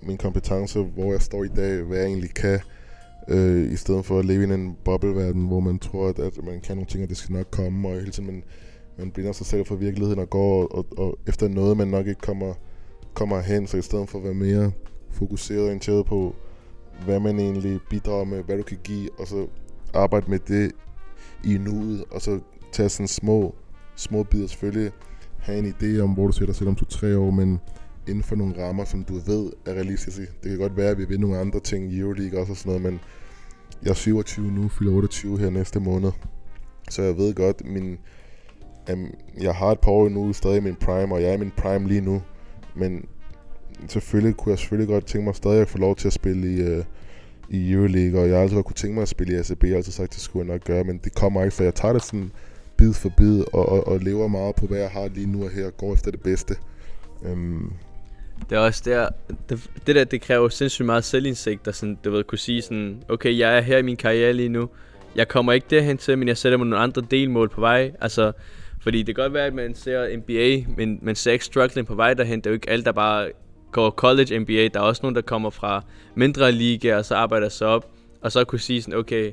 min 0.01 0.17
kompetence, 0.17 0.81
hvor 0.81 1.11
jeg 1.11 1.21
står 1.21 1.43
i 1.43 1.47
dag, 1.47 1.81
hvad 1.81 1.97
jeg 1.97 2.07
egentlig 2.07 2.33
kan, 2.33 2.59
øh, 3.27 3.71
i 3.71 3.75
stedet 3.75 4.05
for 4.05 4.19
at 4.19 4.25
leve 4.25 4.43
i 4.43 4.53
en 4.53 4.77
bobleverden, 4.85 5.47
hvor 5.47 5.59
man 5.59 5.79
tror, 5.79 6.07
at, 6.07 6.19
at 6.19 6.43
man 6.43 6.61
kan 6.61 6.75
nogle 6.75 6.87
ting, 6.87 7.03
og 7.03 7.09
det 7.09 7.17
skal 7.17 7.33
nok 7.33 7.47
komme, 7.51 7.89
og 7.89 7.95
hele 7.95 8.11
tiden 8.11 8.25
man, 8.25 8.43
man 8.97 9.11
binder 9.11 9.31
sig 9.31 9.45
selv 9.45 9.65
for 9.65 9.75
virkeligheden 9.75 10.19
og 10.19 10.29
går 10.29 10.61
og, 10.61 10.77
og, 10.77 10.85
og 10.97 11.17
efter 11.27 11.47
noget, 11.47 11.77
man 11.77 11.87
nok 11.87 12.07
ikke 12.07 12.21
kommer, 12.21 12.53
kommer 13.13 13.39
hen, 13.39 13.67
så 13.67 13.77
i 13.77 13.81
stedet 13.81 14.09
for 14.09 14.17
at 14.17 14.23
være 14.23 14.33
mere 14.33 14.71
fokuseret 15.11 15.59
og 15.59 15.65
orienteret 15.65 16.05
på, 16.05 16.35
hvad 17.05 17.19
man 17.19 17.39
egentlig 17.39 17.79
bidrager 17.89 18.23
med, 18.23 18.43
hvad 18.43 18.57
du 18.57 18.63
kan 18.63 18.77
give, 18.83 19.09
og 19.19 19.27
så 19.27 19.47
arbejde 19.93 20.31
med 20.31 20.39
det 20.39 20.71
i 21.43 21.57
nuet, 21.57 22.03
og 22.11 22.21
så 22.21 22.39
tage 22.71 22.89
sådan 22.89 23.07
små, 23.07 23.55
små 23.95 24.23
bidder 24.23 24.47
selvfølgelig, 24.47 24.91
have 25.39 25.59
en 25.59 25.65
idé 25.65 26.01
om, 26.01 26.13
hvor 26.13 26.27
du 26.27 26.31
ser 26.31 26.45
dig 26.45 26.55
selv 26.55 26.69
om 26.69 26.75
to-tre 26.75 27.17
år, 27.17 27.31
men 27.31 27.59
inden 28.07 28.23
for 28.23 28.35
nogle 28.35 28.65
rammer, 28.65 28.85
som 28.85 29.03
du 29.03 29.13
ved 29.13 29.51
er 29.65 29.73
realistiske. 29.73 30.21
Det 30.21 30.49
kan 30.49 30.57
godt 30.57 30.77
være, 30.77 30.89
at 30.89 30.97
vi 30.97 31.05
vil 31.05 31.19
nogle 31.19 31.37
andre 31.37 31.59
ting 31.59 31.93
i 31.93 31.99
Euroleague 31.99 32.39
også 32.39 32.51
og 32.51 32.57
sådan 32.57 32.69
noget, 32.69 32.81
men 32.81 32.99
jeg 33.83 33.89
er 33.89 33.93
27 33.93 34.51
nu, 34.51 34.67
fylder 34.67 34.91
28 34.91 35.39
her 35.39 35.49
næste 35.49 35.79
måned. 35.79 36.11
Så 36.89 37.01
jeg 37.01 37.17
ved 37.17 37.33
godt, 37.33 37.65
min, 37.65 37.97
um, 38.93 39.07
jeg 39.41 39.55
har 39.55 39.67
et 39.71 39.79
par 39.79 39.91
år 39.91 40.09
nu 40.09 40.33
stadig 40.33 40.57
i 40.57 40.59
min 40.59 40.75
prime, 40.75 41.15
og 41.15 41.21
jeg 41.21 41.29
er 41.29 41.33
i 41.33 41.37
min 41.37 41.51
prime 41.57 41.87
lige 41.87 42.01
nu. 42.01 42.21
Men 42.75 43.05
selvfølgelig 43.87 44.37
kunne 44.37 44.51
jeg 44.51 44.59
selvfølgelig 44.59 44.87
godt 44.87 45.05
tænke 45.05 45.25
mig 45.25 45.35
stadig 45.35 45.61
at 45.61 45.67
få 45.67 45.77
lov 45.77 45.95
til 45.95 46.07
at 46.07 46.13
spille 46.13 46.53
i, 46.55 46.77
uh, 46.77 46.85
i 47.53 47.71
Euroleague, 47.71 48.19
og 48.19 48.27
jeg 48.27 48.35
har 48.35 48.41
altid 48.41 48.55
godt 48.55 48.65
kunne 48.65 48.75
tænke 48.75 48.93
mig 48.93 49.01
at 49.01 49.07
spille 49.07 49.33
i 49.33 49.37
ACB, 49.37 49.63
jeg 49.63 49.69
har 49.69 49.77
altid 49.77 49.91
sagt, 49.91 50.09
at 50.09 50.13
det 50.13 50.21
skulle 50.21 50.45
jeg 50.47 50.53
nok 50.53 50.63
gøre, 50.63 50.83
men 50.83 50.97
det 51.03 51.15
kommer 51.15 51.43
ikke, 51.43 51.55
for 51.55 51.63
jeg 51.63 51.75
tager 51.75 51.93
det 51.93 52.03
sådan 52.03 52.31
bid 52.77 52.93
for 52.93 53.09
bid, 53.17 53.43
og, 53.53 53.69
og, 53.69 53.87
og 53.87 53.99
lever 53.99 54.27
meget 54.27 54.55
på, 54.55 54.65
hvad 54.65 54.77
jeg 54.77 54.89
har 54.89 55.07
lige 55.07 55.31
nu 55.31 55.43
og 55.43 55.49
her, 55.49 55.65
og 55.65 55.77
går 55.77 55.93
efter 55.93 56.11
det 56.11 56.21
bedste. 56.21 56.55
Øhm. 57.25 57.73
det 58.49 58.55
er 58.55 58.59
også 58.59 58.81
der, 58.85 59.09
det, 59.49 59.69
det 59.87 59.95
der, 59.95 60.03
det 60.03 60.21
kræver 60.21 60.49
sindssygt 60.49 60.85
meget 60.85 61.03
selvindsigt, 61.03 61.67
og 61.67 61.75
sådan, 61.75 61.97
du 62.03 62.11
ved, 62.11 62.23
kunne 62.23 62.37
sige 62.37 62.61
sådan, 62.61 63.03
okay, 63.09 63.37
jeg 63.37 63.57
er 63.57 63.61
her 63.61 63.77
i 63.77 63.81
min 63.81 63.97
karriere 63.97 64.33
lige 64.33 64.49
nu, 64.49 64.69
jeg 65.15 65.27
kommer 65.27 65.53
ikke 65.53 65.67
derhen 65.69 65.97
til, 65.97 66.17
men 66.17 66.27
jeg 66.27 66.37
sætter 66.37 66.57
mig 66.57 66.67
nogle 66.67 66.83
andre 66.83 67.03
delmål 67.11 67.49
på 67.49 67.61
vej, 67.61 67.91
altså, 68.01 68.31
fordi 68.81 69.03
det 69.03 69.15
kan 69.15 69.23
godt 69.23 69.33
være, 69.33 69.45
at 69.45 69.53
man 69.53 69.75
ser 69.75 70.17
NBA, 70.17 70.71
men 70.77 70.99
man 71.01 71.15
ser 71.15 71.31
ikke 71.31 71.45
struggling 71.45 71.87
på 71.87 71.95
vej 71.95 72.13
derhen, 72.13 72.39
det 72.39 72.45
er 72.45 72.49
jo 72.51 72.53
ikke 72.53 72.69
alt, 72.69 72.85
der 72.85 72.91
bare 72.91 73.31
går 73.73 73.89
college 73.89 74.39
NBA, 74.39 74.67
der 74.67 74.79
er 74.79 74.83
også 74.83 74.99
nogen, 75.03 75.15
der 75.15 75.21
kommer 75.21 75.49
fra 75.49 75.83
mindre 76.15 76.51
ligaer, 76.51 76.97
og 76.97 77.05
så 77.05 77.15
arbejder 77.15 77.49
sig 77.49 77.67
op, 77.67 77.91
og 78.21 78.31
så 78.31 78.43
kunne 78.43 78.59
sige 78.59 78.81
sådan, 78.81 78.99
okay, 78.99 79.31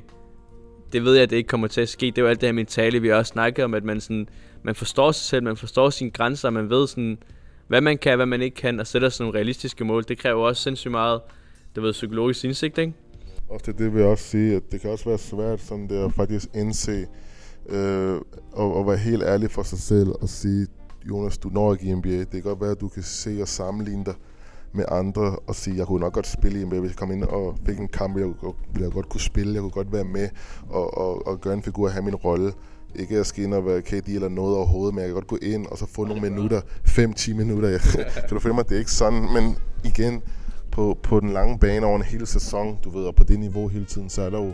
det 0.93 1.03
ved 1.03 1.13
jeg, 1.13 1.23
at 1.23 1.29
det 1.29 1.35
ikke 1.35 1.47
kommer 1.47 1.67
til 1.67 1.81
at 1.81 1.89
ske. 1.89 2.05
Det 2.05 2.17
er 2.17 2.21
jo 2.21 2.27
alt 2.27 2.41
det 2.41 2.47
her 2.47 2.53
mentale, 2.53 3.01
vi 3.01 3.11
også 3.11 3.29
snakker 3.29 3.63
om, 3.63 3.73
at 3.73 3.83
man, 3.83 4.01
sådan, 4.01 4.27
man 4.63 4.75
forstår 4.75 5.11
sig 5.11 5.25
selv, 5.25 5.43
man 5.43 5.57
forstår 5.57 5.89
sine 5.89 6.11
grænser, 6.11 6.49
man 6.49 6.69
ved 6.69 6.87
sådan, 6.87 7.17
hvad 7.67 7.81
man 7.81 7.97
kan, 7.97 8.15
hvad 8.15 8.25
man 8.25 8.41
ikke 8.41 8.55
kan, 8.55 8.79
og 8.79 8.87
sætter 8.87 9.09
sådan 9.09 9.23
nogle 9.23 9.37
realistiske 9.37 9.85
mål. 9.85 10.03
Det 10.07 10.17
kræver 10.17 10.47
også 10.47 10.63
sindssygt 10.63 10.91
meget, 10.91 11.21
det 11.75 11.83
ved, 11.83 11.91
psykologisk 11.91 12.45
indsigt, 12.45 12.77
ikke? 12.77 12.93
Og 13.49 13.65
det, 13.65 13.77
det 13.77 13.93
vil 13.93 13.99
jeg 13.99 14.09
også 14.09 14.23
sige, 14.23 14.55
at 14.55 14.63
det 14.71 14.81
kan 14.81 14.89
også 14.89 15.05
være 15.05 15.17
svært 15.17 15.61
sådan 15.61 15.89
der 15.89 16.05
at 16.05 16.13
faktisk 16.13 16.47
indse, 16.55 17.05
øh, 17.69 18.15
og, 18.51 18.75
og 18.75 18.87
være 18.87 18.97
helt 18.97 19.23
ærlig 19.23 19.51
for 19.51 19.63
sig 19.63 19.79
selv 19.79 20.09
og 20.21 20.29
sige, 20.29 20.67
Jonas, 21.09 21.37
du 21.37 21.49
når 21.49 21.73
ikke 21.73 21.85
i 21.85 21.95
NBA. 21.95 22.09
Det 22.09 22.31
kan 22.31 22.41
godt 22.41 22.61
være, 22.61 22.71
at 22.71 22.81
du 22.81 22.87
kan 22.87 23.03
se 23.03 23.37
og 23.41 23.47
sammenligne 23.47 24.05
dig 24.05 24.13
med 24.73 24.85
andre 24.87 25.35
og 25.47 25.55
sige, 25.55 25.77
jeg 25.77 25.87
kunne 25.87 25.99
nok 25.99 26.13
godt 26.13 26.27
spille 26.27 26.61
i 26.61 26.65
NBA, 26.65 26.79
hvis 26.79 26.89
jeg 26.89 26.97
kom 26.97 27.11
ind 27.11 27.23
og 27.23 27.57
fik 27.65 27.79
en 27.79 27.87
kamp, 27.87 28.17
jeg 28.17 28.25
ville 28.25 28.55
jeg 28.79 28.91
godt 28.91 29.09
kunne 29.09 29.21
spille, 29.21 29.53
jeg 29.53 29.61
kunne 29.61 29.71
godt 29.71 29.93
være 29.93 30.03
med 30.03 30.29
og, 30.69 30.97
og, 30.97 31.27
og 31.27 31.41
gøre 31.41 31.53
en 31.53 31.63
figur 31.63 31.85
og 31.85 31.93
have 31.93 32.05
min 32.05 32.15
rolle. 32.15 32.53
Ikke 32.95 33.17
at 33.17 33.25
skal 33.25 33.43
ind 33.43 33.53
og 33.53 33.65
være 33.65 33.81
KD 33.81 34.07
eller 34.07 34.29
noget 34.29 34.55
overhovedet, 34.55 34.93
men 34.95 35.01
jeg 35.01 35.07
kan 35.07 35.13
godt 35.13 35.27
gå 35.27 35.37
ind 35.41 35.65
og 35.67 35.77
så 35.77 35.85
få 35.85 36.05
nogle 36.05 36.21
minutter, 36.21 36.61
5-10 36.87 37.33
minutter. 37.33 37.77
kan 38.27 38.29
du 38.29 38.39
følge 38.39 38.55
mig? 38.55 38.69
Det 38.69 38.75
er 38.75 38.79
ikke 38.79 38.91
sådan, 38.91 39.27
men 39.33 39.57
igen, 39.83 40.21
på, 40.71 40.97
på 41.03 41.19
den 41.19 41.29
lange 41.29 41.59
bane 41.59 41.85
over 41.85 41.95
en 41.95 42.01
hel 42.01 42.27
sæson, 42.27 42.77
du 42.83 42.89
ved, 42.89 43.05
og 43.05 43.15
på 43.15 43.23
det 43.23 43.39
niveau 43.39 43.67
hele 43.67 43.85
tiden, 43.85 44.09
så 44.09 44.21
er 44.21 44.29
der 44.29 44.45
jo, 44.45 44.53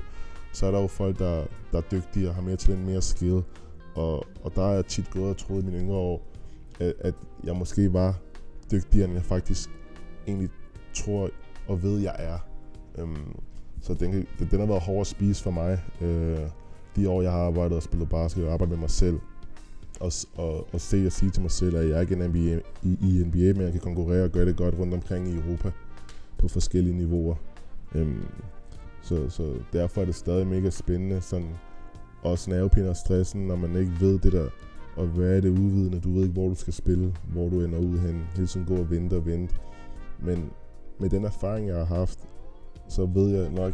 så 0.52 0.66
er 0.66 0.72
der 0.72 0.82
jo 0.82 0.88
folk, 0.88 1.20
der, 1.20 1.46
der 1.72 1.78
er 1.78 1.82
dygtige 1.92 2.30
og 2.30 2.36
har 2.36 2.42
mere 2.42 2.56
til 2.56 2.78
mere 2.78 3.02
skill. 3.02 3.44
Og, 3.96 4.26
og 4.44 4.56
der 4.56 4.70
er 4.70 4.74
jeg 4.74 4.86
tit 4.86 5.12
gået 5.12 5.30
og 5.30 5.38
troet 5.38 5.62
i 5.62 5.66
mine 5.66 5.78
yngre 5.78 5.96
år, 5.96 6.22
at, 6.80 6.94
at 7.00 7.14
jeg 7.44 7.56
måske 7.56 7.94
var 7.94 8.16
dygtigere, 8.72 9.06
end 9.06 9.14
jeg 9.14 9.24
faktisk 9.24 9.70
egentlig 10.28 10.50
tror 10.94 11.30
og 11.68 11.84
ved, 11.84 12.00
jeg 12.00 12.16
er. 12.20 12.38
Øhm, 12.98 13.36
så 13.82 13.94
den, 13.94 14.28
den 14.52 14.60
har 14.60 14.66
været 14.66 14.82
hård 14.82 15.02
at 15.02 15.08
spise 15.08 15.44
for 15.44 15.52
mig. 15.52 15.84
Øh, 16.02 16.40
de 16.96 17.10
år, 17.10 17.22
jeg 17.22 17.32
har 17.32 17.40
arbejdet 17.40 17.78
og 17.78 17.84
spillet 17.84 18.10
basket 18.10 18.46
og 18.46 18.54
arbejdet 18.54 18.72
med 18.72 18.80
mig 18.80 18.90
selv. 18.90 19.20
Og, 20.00 20.12
og, 20.36 20.74
og 20.74 20.82
se 20.82 21.06
og 21.06 21.12
sige 21.12 21.32
til 21.32 21.42
mig 21.42 21.52
selv, 21.52 21.76
at 21.76 21.90
jeg 21.90 21.98
er 21.98 22.02
ikke 22.02 22.16
en 22.16 22.30
NBA, 22.30 22.60
i, 22.84 22.98
i 23.02 23.24
NBA, 23.26 23.54
men 23.54 23.62
jeg 23.62 23.72
kan 23.72 23.82
konkurrere 23.82 24.24
og 24.24 24.30
gøre 24.30 24.46
det 24.46 24.58
godt 24.58 24.80
rundt 24.80 24.94
omkring 24.94 25.28
i 25.28 25.36
Europa 25.36 25.72
på 26.38 26.48
forskellige 26.48 26.98
niveauer. 26.98 27.36
Øhm, 27.96 28.26
så, 29.02 29.30
så 29.30 29.54
derfor 29.74 30.02
er 30.02 30.06
det 30.06 30.16
stadig 30.16 30.48
mega 30.48 30.70
spændende. 30.70 31.22
Sådan, 31.22 31.56
også 32.24 32.50
nervepinde 32.50 32.90
og 32.90 32.96
stressen, 32.96 33.48
når 33.48 33.56
man 33.56 33.76
ikke 33.76 33.92
ved 34.00 34.20
det 34.20 34.32
der, 34.32 34.50
og 34.96 35.08
hvad 35.08 35.38
er 35.38 35.42
det 35.42 35.50
udvidende, 35.50 36.00
du 36.00 36.14
ved 36.14 36.22
ikke, 36.22 36.34
hvor 36.34 36.50
du 36.50 36.56
skal 36.56 36.74
spille, 36.74 37.16
hvor 37.32 37.50
du 37.50 37.62
ender 37.62 37.80
ud 37.80 37.98
hen, 37.98 38.28
hele 38.36 38.48
tiden 38.48 38.66
gå 38.66 38.76
og 38.76 38.90
vente 38.90 39.14
og 39.14 39.26
vente. 39.26 39.56
Men 40.20 40.52
med 41.00 41.10
den 41.10 41.26
erfaring, 41.26 41.68
jeg 41.68 41.78
har 41.78 41.86
haft, 41.86 42.20
så 42.90 43.06
ved 43.06 43.30
jeg 43.30 43.52
nok 43.52 43.74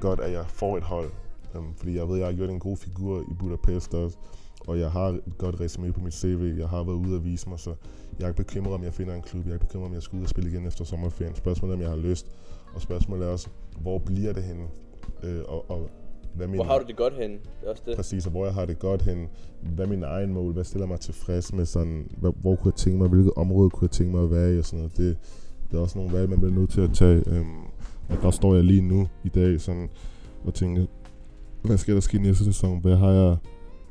godt, 0.00 0.20
at 0.20 0.32
jeg 0.32 0.46
får 0.46 0.76
et 0.76 0.82
hold. 0.82 1.10
Um, 1.54 1.74
fordi 1.76 1.96
jeg 1.96 2.08
ved, 2.08 2.14
at 2.14 2.20
jeg 2.20 2.26
har 2.26 2.34
gjort 2.34 2.50
en 2.50 2.58
god 2.58 2.76
figur 2.76 3.20
i 3.20 3.34
Budapest 3.38 3.94
også. 3.94 4.16
Og 4.66 4.78
jeg 4.78 4.90
har 4.90 5.08
et 5.08 5.38
godt 5.38 5.60
resume 5.60 5.92
på 5.92 6.00
mit 6.00 6.14
CV. 6.14 6.54
Jeg 6.58 6.68
har 6.68 6.84
været 6.84 6.96
ude 6.96 7.16
at 7.16 7.24
vise 7.24 7.48
mig, 7.48 7.58
så 7.58 7.74
jeg 8.18 8.24
er 8.24 8.28
ikke 8.28 8.44
bekymret, 8.44 8.74
om 8.74 8.82
jeg 8.82 8.94
finder 8.94 9.14
en 9.14 9.22
klub. 9.22 9.44
Jeg 9.44 9.50
er 9.50 9.54
ikke 9.54 9.66
bekymret, 9.66 9.86
om 9.86 9.94
jeg 9.94 10.02
skal 10.02 10.18
ud 10.18 10.22
og 10.22 10.28
spille 10.28 10.50
igen 10.50 10.66
efter 10.66 10.84
sommerferien. 10.84 11.34
Spørgsmålet 11.34 11.72
er, 11.72 11.76
om 11.76 11.82
jeg 11.82 11.90
har 11.90 11.96
lyst. 11.96 12.26
Og 12.74 12.80
spørgsmålet 12.80 13.26
er 13.26 13.30
også, 13.30 13.48
hvor 13.80 13.98
bliver 13.98 14.32
det 14.32 14.42
henne? 14.42 14.66
Øh, 15.22 15.42
og, 15.48 15.70
og 15.70 15.90
hvad 16.34 16.46
min, 16.46 16.56
hvor 16.56 16.64
har 16.64 16.78
du 16.78 16.84
det 16.86 16.96
godt 16.96 17.14
hen? 17.14 17.30
Det 17.30 17.40
er 17.62 17.70
også 17.70 17.82
det. 17.86 17.96
Præcis, 17.96 18.26
og 18.26 18.30
hvor 18.30 18.44
jeg 18.44 18.54
har 18.54 18.66
det 18.66 18.78
godt 18.78 19.02
hen. 19.02 19.28
Hvad 19.74 19.84
er 19.84 19.88
min 19.88 20.02
egen 20.02 20.32
mål? 20.32 20.52
Hvad 20.52 20.64
stiller 20.64 20.86
mig 20.86 21.00
tilfreds 21.00 21.52
med? 21.52 21.64
Sådan, 21.64 22.10
hvor, 22.16 22.30
hvor 22.30 22.56
kunne 22.56 22.72
jeg 22.72 22.78
tænke 22.78 22.98
mig? 22.98 23.08
Hvilket 23.08 23.32
område 23.36 23.70
kunne 23.70 23.84
jeg 23.84 23.90
tænke 23.90 24.12
mig 24.12 24.24
at 24.24 24.30
være 24.30 24.54
i? 24.54 24.58
Og 24.58 24.64
sådan 24.64 24.78
noget. 24.78 24.96
Det, 24.96 25.16
det 25.70 25.76
er 25.76 25.80
også 25.80 25.98
nogle 25.98 26.12
valg, 26.12 26.30
man 26.30 26.38
bliver 26.40 26.54
nødt 26.54 26.70
til 26.70 26.80
at 26.80 26.90
tage. 26.92 27.22
Øhm, 27.26 27.60
og 28.08 28.16
der 28.22 28.30
står 28.30 28.54
jeg 28.54 28.64
lige 28.64 28.80
nu 28.80 29.08
i 29.24 29.28
dag 29.28 29.60
sådan, 29.60 29.88
og 30.44 30.54
tænker, 30.54 30.86
hvad 31.62 31.76
skal 31.76 31.94
der 31.94 32.00
ske 32.00 32.18
næste 32.18 32.44
sæson? 32.44 32.80
Hvad 32.80 32.96
har 32.96 33.10
jeg, 33.10 33.36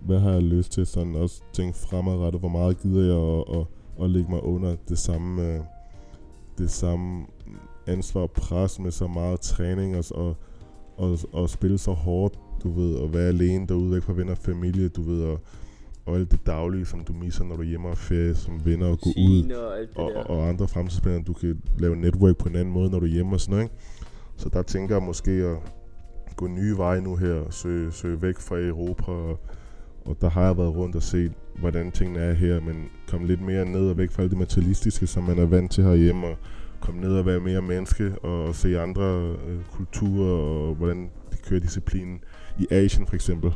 hvad 0.01 0.19
har 0.19 0.31
jeg 0.31 0.43
lyst 0.43 0.71
til? 0.71 0.85
Sådan 0.85 1.15
også 1.15 1.41
tænke 1.53 1.77
fremadrettet, 1.77 2.41
hvor 2.41 2.49
meget 2.49 2.81
gider 2.81 3.05
jeg 3.05 3.39
at, 3.39 3.59
at, 3.59 3.65
at 4.03 4.09
lægge 4.09 4.29
mig 4.29 4.43
under 4.43 4.75
det 4.89 4.97
samme, 4.97 5.53
øh, 5.53 5.59
det 6.57 6.71
samme 6.71 7.25
ansvar 7.87 8.21
og 8.21 8.31
pres 8.31 8.79
med 8.79 8.91
så 8.91 9.07
meget 9.07 9.39
træning 9.39 9.97
og, 9.97 10.03
og, 10.11 10.35
og, 10.97 11.19
og 11.33 11.49
spille 11.49 11.77
så 11.77 11.91
hårdt, 11.91 12.39
du 12.63 12.71
ved, 12.71 12.95
og 12.95 13.13
være 13.13 13.27
alene 13.27 13.67
derude 13.67 13.91
væk 13.91 14.03
fra 14.03 14.13
venner 14.13 14.31
og 14.31 14.37
familie, 14.37 14.89
du 14.89 15.01
ved, 15.01 15.23
og, 15.23 15.39
og 16.05 16.15
alt 16.15 16.31
det 16.31 16.45
daglige, 16.45 16.85
som 16.85 17.03
du 17.03 17.13
misser, 17.13 17.43
når 17.43 17.55
du 17.55 17.61
er 17.61 17.65
hjemme 17.65 17.87
og 17.87 17.97
ferie, 17.97 18.35
som 18.35 18.65
venner 18.65 18.87
og 18.87 18.99
gå 18.99 19.09
ud, 19.09 19.51
og, 19.95 20.11
og, 20.15 20.29
og 20.29 20.49
andre 20.49 20.67
fremtidsplaner, 20.67 21.23
du 21.23 21.33
kan 21.33 21.61
lave 21.79 21.95
network 21.95 22.37
på 22.37 22.49
en 22.49 22.55
anden 22.55 22.73
måde, 22.73 22.89
når 22.89 22.99
du 22.99 23.05
er 23.05 23.09
hjemme 23.09 23.35
og 23.35 23.41
sådan 23.41 23.51
noget, 23.51 23.63
ikke? 23.63 23.75
Så 24.37 24.49
der 24.49 24.61
tænker 24.61 24.95
jeg 24.95 25.03
måske 25.03 25.31
at 25.31 25.57
gå 26.35 26.47
nye 26.47 26.77
veje 26.77 27.01
nu 27.01 27.15
her, 27.15 27.49
søge, 27.49 27.91
søge 27.91 28.21
væk 28.21 28.39
fra 28.39 28.59
Europa, 28.59 29.11
og, 29.11 29.39
og 30.05 30.17
der 30.21 30.29
har 30.29 30.45
jeg 30.45 30.57
været 30.57 30.75
rundt 30.75 30.95
og 30.95 31.03
set, 31.03 31.31
hvordan 31.59 31.91
tingene 31.91 32.19
er 32.19 32.33
her, 32.33 32.61
men 32.61 32.85
komme 33.09 33.27
lidt 33.27 33.41
mere 33.41 33.65
ned 33.65 33.89
og 33.89 33.97
væk 33.97 34.11
fra 34.11 34.21
alt 34.23 34.31
det 34.31 34.39
materialistiske, 34.39 35.07
som 35.07 35.23
man 35.23 35.39
er 35.39 35.45
vant 35.45 35.71
til 35.71 35.83
herhjemme, 35.83 36.27
og 36.27 36.37
komme 36.81 37.01
ned 37.01 37.17
og 37.17 37.25
være 37.25 37.39
mere 37.39 37.61
menneske, 37.61 38.15
og, 38.23 38.43
og 38.43 38.55
se 38.55 38.79
andre 38.79 39.35
øh, 39.47 39.59
kulturer, 39.71 40.31
og 40.31 40.75
hvordan 40.75 41.09
de 41.31 41.37
kører 41.37 41.59
disciplinen 41.59 42.19
i 42.59 42.67
Asien 42.71 43.07
for 43.07 43.15
eksempel. 43.15 43.51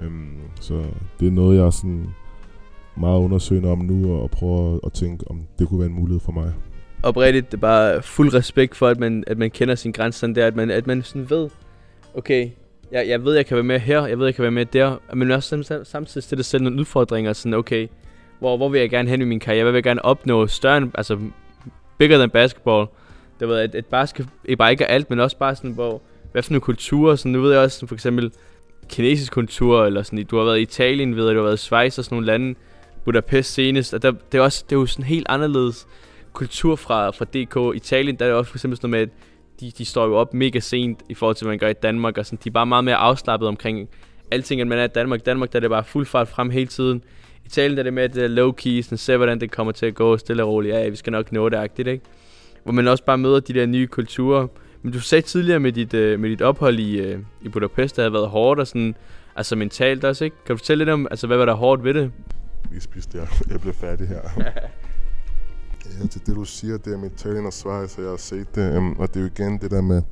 Øhm, 0.00 0.38
så 0.60 0.84
det 1.20 1.28
er 1.28 1.32
noget, 1.32 1.58
jeg 1.58 1.72
sådan 1.72 2.06
meget 2.96 3.20
undersøgende 3.20 3.70
om 3.70 3.78
nu, 3.78 4.14
og 4.22 4.30
prøver 4.30 4.78
at 4.86 4.92
tænke, 4.92 5.24
om 5.30 5.40
det 5.58 5.68
kunne 5.68 5.80
være 5.80 5.88
en 5.88 5.94
mulighed 5.94 6.20
for 6.20 6.32
mig. 6.32 6.52
Oprigtigt, 7.02 7.46
det 7.52 7.56
er 7.56 7.60
bare 7.60 8.02
fuld 8.02 8.34
respekt 8.34 8.76
for, 8.76 8.88
at 8.88 8.98
man, 9.00 9.24
at 9.26 9.38
man 9.38 9.50
kender 9.50 9.74
sin 9.74 9.92
grænse 9.92 10.18
sådan 10.18 10.34
der, 10.34 10.46
at 10.46 10.56
man, 10.56 10.70
at 10.70 10.86
man 10.86 11.02
sådan 11.02 11.30
ved, 11.30 11.50
okay, 12.14 12.50
jeg, 12.92 13.08
jeg 13.08 13.24
ved, 13.24 13.34
jeg 13.34 13.46
kan 13.46 13.54
være 13.54 13.64
med 13.64 13.78
her, 13.78 14.06
jeg 14.06 14.18
ved, 14.18 14.26
jeg 14.26 14.34
kan 14.34 14.42
være 14.42 14.50
med 14.50 14.66
der, 14.66 14.96
men 15.14 15.30
også 15.30 15.80
samtidig 15.84 16.22
stille 16.22 16.44
selv 16.44 16.62
nogle 16.62 16.80
udfordringer, 16.80 17.32
sådan 17.32 17.54
okay, 17.54 17.88
hvor, 18.38 18.56
hvor 18.56 18.68
vil 18.68 18.80
jeg 18.80 18.90
gerne 18.90 19.08
hen 19.08 19.20
i 19.22 19.24
min 19.24 19.40
karriere, 19.40 19.62
hvad 19.62 19.72
vil 19.72 19.76
jeg 19.76 19.84
gerne 19.84 20.04
opnå 20.04 20.46
større 20.46 20.76
end, 20.76 20.90
altså 20.94 21.18
bigger 21.98 22.16
than 22.18 22.30
basketball. 22.30 22.86
Det 23.40 23.48
ved, 23.48 23.58
at, 23.58 23.74
at 23.74 23.86
basket 23.86 24.28
ikke 24.44 24.56
bare 24.56 24.70
ikke 24.70 24.84
er 24.84 24.88
alt, 24.88 25.10
men 25.10 25.20
også 25.20 25.36
bare 25.36 25.54
sådan, 25.56 25.70
hvor, 25.70 26.00
hvad 26.32 26.42
for 26.42 26.52
nogle 26.52 26.60
kulturer, 26.60 27.16
sådan, 27.16 27.32
nu 27.32 27.40
ved 27.40 27.52
jeg 27.52 27.60
også, 27.60 27.76
sådan, 27.76 27.88
for 27.88 27.94
eksempel 27.94 28.32
kinesisk 28.92 29.32
kultur, 29.32 29.84
eller 29.84 30.02
sådan, 30.02 30.24
du 30.24 30.36
har 30.36 30.44
været 30.44 30.58
i 30.58 30.62
Italien, 30.62 31.16
ved 31.16 31.30
du 31.30 31.36
har 31.36 31.42
været 31.42 31.54
i 31.54 31.64
Schweiz 31.64 31.98
og 31.98 32.04
sådan 32.04 32.16
nogle 32.16 32.26
lande, 32.26 32.54
Budapest 33.04 33.52
senest, 33.52 33.94
og 33.94 34.02
der, 34.02 34.10
det, 34.32 34.38
er 34.38 34.42
også, 34.42 34.64
det 34.70 34.76
er 34.76 34.80
jo 34.80 34.86
sådan 34.86 35.04
helt 35.04 35.26
anderledes 35.28 35.86
kultur 36.32 36.76
fra, 36.76 37.10
fra 37.10 37.24
DK. 37.24 37.76
Italien, 37.76 38.16
der 38.16 38.24
er 38.24 38.28
det 38.28 38.38
også 38.38 38.50
for 38.50 38.58
eksempel 38.58 38.76
sådan 38.76 38.90
noget 38.90 39.08
med, 39.08 39.14
at 39.16 39.60
de, 39.60 39.70
de 39.78 39.84
står 39.84 40.06
jo 40.06 40.16
op 40.16 40.34
mega 40.34 40.60
sent 40.60 41.02
i 41.08 41.14
forhold 41.14 41.36
til, 41.36 41.44
hvad 41.44 41.52
man 41.52 41.58
gør 41.58 41.68
i 41.68 41.72
Danmark, 41.72 42.18
og 42.18 42.26
sådan, 42.26 42.38
de 42.44 42.48
er 42.48 42.52
bare 42.52 42.66
meget 42.66 42.84
mere 42.84 42.96
afslappet 42.96 43.48
omkring 43.48 43.88
alting, 44.30 44.60
end 44.60 44.68
man 44.68 44.78
er 44.78 44.84
i 44.84 44.88
Danmark. 44.88 45.26
Danmark, 45.26 45.52
der 45.52 45.58
er 45.58 45.60
det 45.60 45.70
bare 45.70 45.84
fuld 45.84 46.06
fart 46.06 46.28
frem 46.28 46.50
hele 46.50 46.66
tiden. 46.66 47.02
Italien, 47.44 47.76
der 47.76 47.78
er 47.78 47.84
det 47.84 47.92
med, 47.92 48.02
at 48.02 48.14
det 48.14 48.24
er 48.24 48.28
low 48.28 48.52
key, 48.52 48.82
sådan, 48.82 48.98
se 48.98 49.16
hvordan 49.16 49.40
det 49.40 49.50
kommer 49.50 49.72
til 49.72 49.86
at 49.86 49.94
gå 49.94 50.16
stille 50.16 50.44
og 50.44 50.48
roligt. 50.48 50.74
Ja, 50.74 50.88
vi 50.88 50.96
skal 50.96 51.10
nok 51.10 51.32
nå 51.32 51.48
det, 51.48 51.56
agtigt, 51.56 51.88
ikke? 51.88 52.04
Hvor 52.64 52.72
man 52.72 52.88
også 52.88 53.04
bare 53.04 53.18
møder 53.18 53.40
de 53.40 53.52
der 53.52 53.66
nye 53.66 53.86
kulturer. 53.86 54.46
Men 54.82 54.92
du 54.92 55.00
sagde 55.00 55.22
tidligere 55.22 55.60
med 55.60 55.72
dit, 55.72 55.94
uh, 55.94 56.20
med 56.20 56.30
dit 56.30 56.42
ophold 56.42 56.78
i, 56.78 57.14
uh, 57.14 57.20
i 57.42 57.48
Budapest, 57.48 57.96
der 57.96 58.02
havde 58.02 58.12
været 58.12 58.28
hårdt 58.28 58.60
og 58.60 58.66
sådan, 58.66 58.94
altså 59.36 59.56
mentalt 59.56 60.04
også, 60.04 60.24
ikke? 60.24 60.36
Kan 60.46 60.54
du 60.54 60.58
fortælle 60.58 60.84
lidt 60.84 60.92
om, 60.92 61.06
altså 61.10 61.26
hvad 61.26 61.36
var 61.36 61.44
der 61.44 61.54
hårdt 61.54 61.84
ved 61.84 61.94
det? 61.94 62.12
Vi 62.70 62.80
spiste 62.80 63.18
der. 63.18 63.26
Jeg 63.50 63.60
blev 63.60 63.74
færdig 63.74 64.08
her. 64.08 64.20
ja, 66.00 66.06
til 66.06 66.26
det 66.26 66.34
du 66.36 66.44
siger, 66.44 66.78
det 66.78 66.92
er 66.92 66.98
med 66.98 67.10
Italien 67.10 67.46
og 67.46 67.52
Sverige, 67.52 67.88
så 67.88 68.00
jeg 68.00 68.10
har 68.10 68.16
set 68.16 68.54
det. 68.54 68.76
Um, 68.76 68.98
og 68.98 69.08
det 69.08 69.16
er 69.16 69.20
jo 69.20 69.26
igen 69.26 69.58
det 69.58 69.70
der 69.70 69.80
med, 69.80 70.02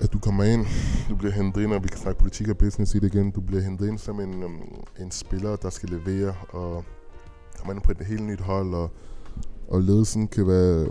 at 0.00 0.12
du 0.12 0.18
kommer 0.18 0.44
ind, 0.44 0.66
du 1.08 1.16
bliver 1.16 1.32
hentet 1.32 1.62
ind, 1.62 1.72
og 1.72 1.82
vi 1.82 1.88
kan 1.88 1.98
snakke 1.98 2.20
politik 2.20 2.48
og 2.48 2.58
business 2.58 2.94
i 2.94 2.98
det 2.98 3.14
igen. 3.14 3.30
Du 3.30 3.40
bliver 3.40 3.62
hentet 3.62 3.88
ind 3.88 3.98
som 3.98 4.20
en, 4.20 4.44
um, 4.44 4.84
en 5.00 5.10
spiller, 5.10 5.56
der 5.56 5.70
skal 5.70 5.88
levere, 5.88 6.34
og 6.48 6.84
kommer 7.58 7.74
ind 7.74 7.82
på 7.82 7.90
et 7.90 8.06
helt 8.06 8.22
nyt 8.22 8.40
hold, 8.40 8.74
og, 8.74 8.90
og 9.68 9.82
ledelsen 9.82 10.28
kan 10.28 10.46
være 10.46 10.88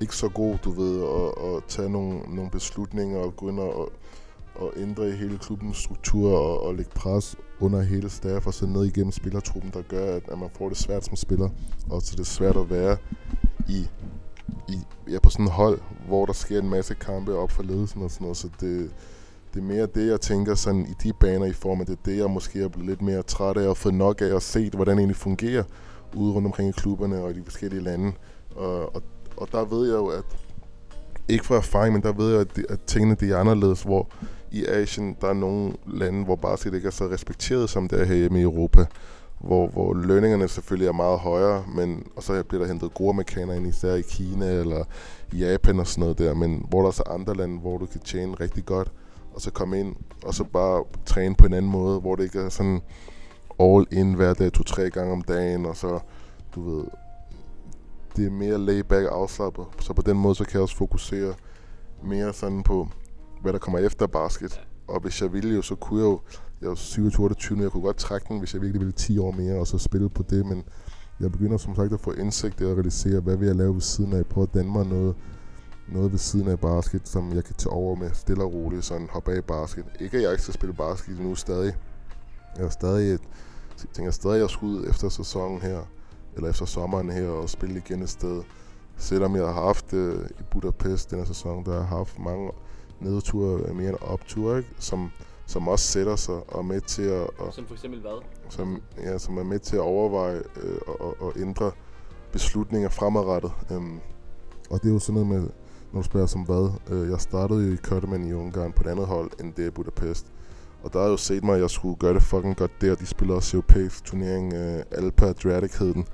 ikke 0.00 0.16
så 0.16 0.28
god, 0.28 0.58
du 0.64 0.70
ved, 0.70 1.02
at, 1.02 1.56
at 1.56 1.64
tage 1.68 1.90
nogle, 1.90 2.20
nogle 2.28 2.50
beslutninger 2.50 3.18
og 3.18 3.36
gå 3.36 3.48
ind 3.48 3.60
og, 3.60 3.92
og 4.54 4.72
ændre 4.76 5.08
i 5.08 5.12
hele 5.12 5.38
klubbens 5.38 5.76
struktur 5.76 6.38
og, 6.38 6.62
og 6.62 6.74
lægge 6.74 6.90
pres 6.94 7.36
under 7.60 7.82
hele 7.82 8.10
staff 8.10 8.46
og 8.46 8.54
så 8.54 8.66
ned 8.66 8.84
igennem 8.84 9.12
spillertruppen, 9.12 9.70
der 9.74 9.82
gør, 9.82 10.16
at, 10.16 10.22
at 10.28 10.38
man 10.38 10.50
får 10.58 10.68
det 10.68 10.78
svært 10.78 11.04
som 11.04 11.16
spiller, 11.16 11.48
og 11.90 12.02
så 12.02 12.12
det 12.12 12.20
er 12.20 12.24
svært 12.24 12.56
at 12.56 12.70
være 12.70 12.96
i, 13.68 13.88
i 14.68 14.78
ja, 15.10 15.18
på 15.18 15.30
sådan 15.30 15.46
et 15.46 15.52
hold, 15.52 15.80
hvor 16.06 16.26
der 16.26 16.32
sker 16.32 16.58
en 16.58 16.70
masse 16.70 16.94
kampe 16.94 17.36
op 17.36 17.50
for 17.50 17.62
ledelsen 17.62 18.02
og 18.02 18.10
sådan 18.10 18.24
noget, 18.24 18.36
så 18.36 18.48
det, 18.60 18.90
det 19.54 19.60
er 19.60 19.64
mere 19.64 19.86
det, 19.86 20.06
jeg 20.06 20.20
tænker 20.20 20.54
sådan 20.54 20.86
i 20.86 20.94
de 21.02 21.12
baner 21.12 21.46
i 21.46 21.52
form 21.52 21.80
af 21.80 21.86
det, 21.86 21.98
det 22.04 22.16
jeg 22.16 22.30
måske 22.30 22.62
er 22.62 22.68
blevet 22.68 22.88
lidt 22.88 23.02
mere 23.02 23.22
træt 23.22 23.56
af 23.56 23.68
og 23.68 23.76
fået 23.76 23.94
nok 23.94 24.20
af 24.20 24.36
at 24.36 24.42
se, 24.42 24.70
hvordan 24.70 24.96
det 24.96 25.00
egentlig 25.00 25.16
fungerer 25.16 25.62
ude 26.16 26.32
rundt 26.32 26.46
omkring 26.46 26.68
i 26.68 26.72
klubberne 26.72 27.22
og 27.22 27.30
i 27.30 27.34
de 27.34 27.44
forskellige 27.44 27.82
lande. 27.82 28.12
Og, 28.56 28.94
og, 28.94 29.02
og 29.40 29.48
der 29.52 29.64
ved 29.64 29.88
jeg 29.88 29.96
jo, 29.96 30.06
at 30.06 30.24
ikke 31.28 31.46
fra 31.46 31.56
erfaring, 31.56 31.92
men 31.92 32.02
der 32.02 32.12
ved 32.12 32.30
jeg, 32.30 32.40
at, 32.40 32.56
de, 32.56 32.64
at 32.68 32.80
tingene 32.86 33.14
de 33.14 33.32
er 33.32 33.36
anderledes, 33.36 33.82
hvor 33.82 34.08
i 34.52 34.66
Asien, 34.66 35.16
der 35.20 35.28
er 35.28 35.32
nogle 35.32 35.72
lande, 35.86 36.24
hvor 36.24 36.36
basket 36.36 36.74
ikke 36.74 36.86
er 36.86 36.90
så 36.92 37.04
respekteret, 37.04 37.70
som 37.70 37.88
det 37.88 38.00
er 38.00 38.14
hjemme 38.14 38.38
i 38.38 38.42
Europa. 38.42 38.84
Hvor, 39.40 39.68
hvor 39.68 39.94
lønningerne 39.94 40.48
selvfølgelig 40.48 40.88
er 40.88 40.92
meget 40.92 41.18
højere, 41.18 41.64
men, 41.74 42.06
og 42.16 42.22
så 42.22 42.42
bliver 42.42 42.62
der 42.62 42.68
hentet 42.68 42.94
gode 42.94 43.10
amerikanere 43.10 43.56
ind, 43.56 43.66
især 43.66 43.94
i 43.94 44.00
Kina 44.00 44.52
eller 44.52 44.84
Japan 45.32 45.80
og 45.80 45.86
sådan 45.86 46.00
noget 46.00 46.18
der, 46.18 46.34
men 46.34 46.66
hvor 46.68 46.80
der 46.80 46.88
er 46.88 46.92
så 46.92 47.02
andre 47.10 47.34
lande, 47.34 47.58
hvor 47.58 47.78
du 47.78 47.86
kan 47.86 48.00
tjene 48.00 48.34
rigtig 48.34 48.64
godt, 48.64 48.92
og 49.34 49.40
så 49.40 49.50
komme 49.50 49.80
ind, 49.80 49.96
og 50.24 50.34
så 50.34 50.44
bare 50.44 50.84
træne 51.06 51.34
på 51.34 51.46
en 51.46 51.52
anden 51.52 51.70
måde, 51.70 52.00
hvor 52.00 52.16
det 52.16 52.24
ikke 52.24 52.40
er 52.40 52.48
sådan 52.48 52.80
all 53.60 53.86
in 53.90 54.14
hver 54.14 54.34
dag, 54.34 54.52
to-tre 54.52 54.90
gange 54.90 55.12
om 55.12 55.22
dagen, 55.22 55.66
og 55.66 55.76
så, 55.76 55.98
du 56.54 56.70
ved, 56.70 56.84
det 58.16 58.26
er 58.26 58.30
mere 58.30 58.58
layback 58.58 59.06
afslappet. 59.10 59.64
Så 59.80 59.92
på 59.92 60.02
den 60.02 60.16
måde, 60.16 60.34
så 60.34 60.44
kan 60.44 60.54
jeg 60.54 60.62
også 60.62 60.76
fokusere 60.76 61.34
mere 62.04 62.32
sådan 62.32 62.62
på, 62.62 62.88
hvad 63.42 63.52
der 63.52 63.58
kommer 63.58 63.78
efter 63.78 64.06
basket. 64.06 64.60
Og 64.88 65.00
hvis 65.00 65.22
jeg 65.22 65.32
ville 65.32 65.54
jo, 65.54 65.62
så 65.62 65.74
kunne 65.74 66.00
jeg 66.00 66.06
jo, 66.06 66.20
jeg 66.60 66.70
er 66.70 66.74
27 66.74 67.24
28 67.24 67.62
jeg 67.62 67.70
kunne 67.70 67.82
godt 67.82 67.96
trække 67.96 68.26
den, 68.28 68.38
hvis 68.38 68.54
jeg 68.54 68.62
virkelig 68.62 68.80
ville 68.80 68.92
10 68.92 69.18
år 69.18 69.30
mere, 69.30 69.58
og 69.58 69.66
så 69.66 69.78
spille 69.78 70.08
på 70.08 70.22
det, 70.22 70.46
men 70.46 70.64
jeg 71.20 71.32
begynder 71.32 71.56
som 71.56 71.76
sagt 71.76 71.92
at 71.92 72.00
få 72.00 72.12
indsigt 72.12 72.60
i 72.60 72.64
at 72.64 72.76
realisere, 72.76 73.20
hvad 73.20 73.36
vil 73.36 73.46
jeg 73.46 73.56
lave 73.56 73.74
ved 73.74 73.80
siden 73.80 74.12
af, 74.12 74.26
prøve 74.26 74.42
at 74.42 74.54
danne 74.54 74.72
mig 74.72 74.86
noget, 74.86 75.14
noget 75.88 76.12
ved 76.12 76.18
siden 76.18 76.48
af 76.48 76.60
basket, 76.60 77.08
som 77.08 77.32
jeg 77.32 77.44
kan 77.44 77.54
tage 77.54 77.72
over 77.72 77.94
med 77.94 78.10
stille 78.14 78.44
og 78.44 78.52
roligt, 78.54 78.84
sådan 78.84 79.08
hoppe 79.10 79.32
af 79.32 79.44
basket. 79.44 79.84
Ikke 80.00 80.16
at 80.16 80.22
jeg 80.22 80.30
ikke 80.30 80.42
skal 80.42 80.54
spille 80.54 80.74
basket 80.74 81.20
nu 81.20 81.34
stadig. 81.34 81.74
Jeg 82.56 82.64
er 82.64 82.68
stadig 82.68 83.14
et, 83.14 83.20
jeg 83.82 83.90
tænker 83.92 84.10
stadig, 84.10 84.34
at 84.36 84.40
jeg 84.40 84.50
skal 84.50 84.66
ud 84.66 84.86
efter 84.88 85.08
sæsonen 85.08 85.60
her, 85.60 85.80
eller 86.36 86.50
efter 86.50 86.64
sommeren 86.64 87.10
her, 87.10 87.28
og 87.28 87.50
spille 87.50 87.82
igen 87.86 88.02
et 88.02 88.08
sted. 88.08 88.42
Selvom 88.96 89.36
jeg 89.36 89.46
har 89.46 89.52
haft 89.52 89.92
øh, 89.92 90.24
i 90.40 90.42
Budapest 90.50 91.10
denne 91.10 91.26
sæson, 91.26 91.64
der 91.64 91.72
har 91.72 91.96
haft 91.96 92.18
mange 92.18 92.50
nedture 93.00 93.74
mere 93.74 93.88
en 93.88 93.96
optur, 94.00 94.56
ikke? 94.56 94.68
Som, 94.78 95.10
som 95.46 95.68
også 95.68 95.84
sætter 95.84 96.16
sig 96.16 96.34
og 96.34 96.58
er 96.58 96.62
med 96.62 96.80
til 96.80 97.02
at... 97.02 97.30
Og, 97.38 97.52
som 97.52 97.66
for 97.66 97.74
eksempel 97.74 98.00
hvad? 98.00 98.22
Som, 98.48 98.82
ja, 98.98 99.18
som 99.18 99.38
er 99.38 99.42
med 99.42 99.58
til 99.58 99.76
at 99.76 99.82
overveje 99.82 100.42
øh, 100.62 100.78
og, 100.86 101.16
og 101.20 101.32
ændre 101.36 101.70
beslutninger 102.32 102.88
fremadrettet. 102.88 103.52
Um, 103.70 104.00
og 104.70 104.82
det 104.82 104.88
er 104.88 104.92
jo 104.92 104.98
sådan 104.98 105.22
noget 105.22 105.42
med, 105.42 105.50
når 105.92 106.00
du 106.00 106.06
spørger 106.06 106.26
som 106.26 106.42
hvad. 106.42 106.70
Øh, 106.90 107.10
jeg 107.10 107.20
startede 107.20 107.66
jo 107.66 107.72
i 107.72 107.76
Køtterman 107.76 108.24
i 108.24 108.32
Ungarn 108.32 108.72
på 108.72 108.82
et 108.82 108.90
andet 108.90 109.06
hold 109.06 109.30
end 109.40 109.54
det 109.54 109.66
i 109.66 109.70
Budapest. 109.70 110.26
Og 110.82 110.92
der 110.92 111.00
har 111.00 111.08
jo 111.08 111.16
set 111.16 111.44
mig, 111.44 111.54
at 111.54 111.60
jeg 111.60 111.70
skulle 111.70 111.96
gøre 111.96 112.14
det 112.14 112.22
fucking 112.22 112.56
godt 112.56 112.80
der. 112.80 112.94
De 112.94 113.06
spiller 113.06 113.34
også 113.34 113.56
europæisk 113.56 114.04
turnering, 114.04 114.54
øh, 114.54 114.82
Alpa 114.90 115.26
Adriatic 115.26 115.78
hed 115.78 115.94
den. 115.94 116.06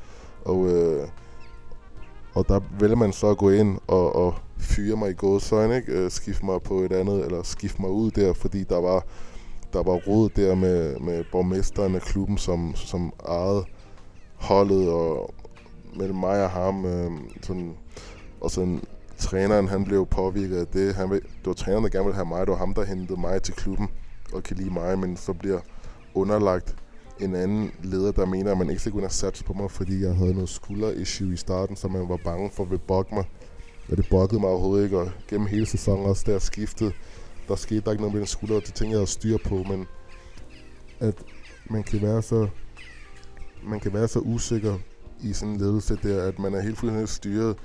Og, 0.47 0.69
øh, 0.69 1.09
og 2.35 2.49
der 2.49 2.61
vælger 2.81 2.97
man 2.97 3.13
så 3.13 3.31
at 3.31 3.39
gå 3.39 3.51
ind 3.51 3.79
og, 3.87 4.17
og 4.17 4.35
fyre 4.59 4.97
mig 4.97 5.11
i 5.11 5.15
gåsøjne, 5.15 5.77
ikke? 5.77 5.93
Øh, 5.93 6.11
skifte 6.11 6.45
mig 6.47 6.63
på 6.63 6.81
et 6.81 6.93
andet, 6.93 7.25
eller 7.25 7.43
skifte 7.43 7.83
mig 7.83 7.91
ud 7.91 8.11
der, 8.11 8.33
fordi 8.33 8.65
der 8.65 8.81
var, 8.81 9.05
der 9.73 9.83
var 9.83 9.95
råd 9.95 10.29
der 10.29 10.55
med, 10.55 10.99
med 11.01 11.25
borgmesteren 11.33 11.95
af 11.95 12.01
klubben, 12.01 12.39
som, 12.39 12.75
som 12.75 13.13
ejede 13.29 13.65
holdet, 14.35 14.89
og 14.89 15.35
mellem 15.97 16.17
mig 16.17 16.45
og 16.45 16.51
ham, 16.51 16.85
øh, 16.85 17.11
sådan, 17.43 17.77
og 18.41 18.51
sådan 18.51 18.83
træneren, 19.19 19.69
han 19.69 19.85
blev 19.85 20.07
påvirket 20.07 20.57
af 20.57 20.67
det. 20.67 20.95
Han, 20.95 21.11
det 21.11 21.23
var 21.45 21.53
træneren, 21.53 21.85
der 21.85 21.91
gerne 21.91 22.05
ville 22.05 22.17
have 22.17 22.29
mig, 22.29 22.41
det 22.41 22.53
var 22.53 22.59
ham, 22.59 22.75
der 22.75 22.85
hentede 22.85 23.21
mig 23.21 23.43
til 23.43 23.55
klubben 23.55 23.89
og 24.33 24.43
kan 24.43 24.57
lide 24.57 24.71
mig, 24.71 24.99
men 24.99 25.17
så 25.17 25.33
bliver 25.33 25.61
underlagt 26.15 26.77
en 27.21 27.35
anden 27.35 27.73
leder, 27.83 28.13
der 28.13 28.27
mener, 28.27 28.53
at 28.53 28.59
man 28.59 28.71
ikke 28.71 28.81
skal 28.81 28.93
kunne 28.93 29.03
have 29.03 29.11
sat 29.11 29.43
på 29.47 29.53
mig, 29.53 29.71
fordi 29.71 30.03
jeg 30.03 30.15
havde 30.15 30.35
noget 30.35 30.49
skulder-issue 30.49 31.33
i 31.33 31.37
starten, 31.37 31.77
så 31.77 31.89
man 31.89 32.09
var 32.09 32.19
bange 32.25 32.51
for 32.51 32.63
at 32.63 32.71
vil 32.71 32.79
bogge 32.79 33.15
mig. 33.15 33.25
Og 33.91 33.97
det 33.97 34.07
boggede 34.11 34.41
mig 34.41 34.51
overhovedet 34.51 34.85
ikke, 34.85 34.99
og 34.99 35.11
gennem 35.29 35.47
hele 35.47 35.67
sæsonen 35.67 36.07
også, 36.07 36.23
der 36.27 36.39
skiftede, 36.39 36.93
der 37.49 37.57
skete 37.57 37.81
der 37.81 37.91
ikke 37.91 38.03
noget 38.03 38.15
med 38.15 38.21
den 38.21 38.27
skulder, 38.27 38.57
og 38.57 38.63
det 38.67 38.75
tænkte 38.75 38.95
jeg 38.95 39.03
at 39.03 39.09
styre 39.09 39.39
på, 39.39 39.55
men 39.55 39.87
at 41.01 41.15
man 41.71 41.83
kan 41.83 42.03
være 42.03 42.23
så 42.23 42.49
man 43.65 43.81
kan 43.81 43.95
være 43.95 44.09
så 44.09 44.19
usikker 44.19 44.79
i 45.23 45.33
sådan 45.33 45.55
en 45.55 45.61
ledelse 45.61 45.99
der, 46.03 46.23
at 46.23 46.39
man 46.39 46.55
er 46.55 46.61
helt 46.61 46.79
fuldstændig 46.79 47.09
styret 47.09 47.57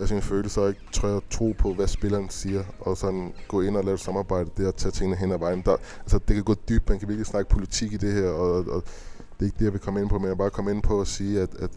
af 0.00 0.08
sine 0.08 0.22
følelser 0.22 0.62
og 0.62 0.68
ikke 0.68 0.80
tør 0.92 1.16
at 1.16 1.22
tro 1.30 1.54
på, 1.58 1.74
hvad 1.74 1.86
spilleren 1.86 2.28
siger, 2.28 2.64
og 2.80 2.96
sådan 2.96 3.34
gå 3.48 3.60
ind 3.60 3.76
og 3.76 3.84
lave 3.84 3.94
et 3.94 4.00
samarbejde 4.00 4.50
der 4.56 4.68
og 4.68 4.76
tage 4.76 4.92
tingene 4.92 5.16
hen 5.16 5.32
ad 5.32 5.38
vejen. 5.38 5.62
Der, 5.62 5.76
altså, 6.00 6.18
det 6.18 6.34
kan 6.34 6.44
gå 6.44 6.54
dybt, 6.68 6.88
man 6.88 6.98
kan 6.98 7.08
virkelig 7.08 7.26
snakke 7.26 7.50
politik 7.50 7.92
i 7.92 7.96
det 7.96 8.12
her, 8.12 8.28
og, 8.30 8.54
og 8.54 8.82
det 9.18 9.40
er 9.40 9.44
ikke 9.44 9.58
det, 9.58 9.64
jeg 9.64 9.72
vil 9.72 9.80
komme 9.80 10.00
ind 10.00 10.08
på, 10.08 10.18
men 10.18 10.24
jeg 10.24 10.30
vil 10.30 10.38
bare 10.38 10.50
komme 10.50 10.70
ind 10.70 10.82
på 10.82 11.00
at 11.00 11.06
sige, 11.06 11.40
at, 11.40 11.54
at 11.54 11.70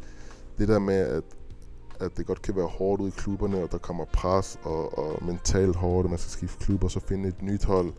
det 0.57 0.67
der 0.67 0.79
med, 0.79 0.95
at, 0.95 1.23
at 1.99 2.17
det 2.17 2.25
godt 2.25 2.41
kan 2.41 2.55
være 2.55 2.65
hårdt 2.65 3.01
ud 3.01 3.07
i 3.07 3.13
klubberne, 3.17 3.63
og 3.63 3.71
der 3.71 3.77
kommer 3.77 4.05
pres 4.05 4.59
og, 4.63 4.99
og 4.99 5.25
mentalt 5.25 5.75
hårdt, 5.75 6.05
og 6.05 6.09
man 6.09 6.19
skal 6.19 6.31
skifte 6.31 6.65
klub, 6.65 6.83
og 6.83 6.91
så 6.91 6.99
finde 6.99 7.29
et 7.29 7.41
nyt 7.41 7.63
hold, 7.63 7.93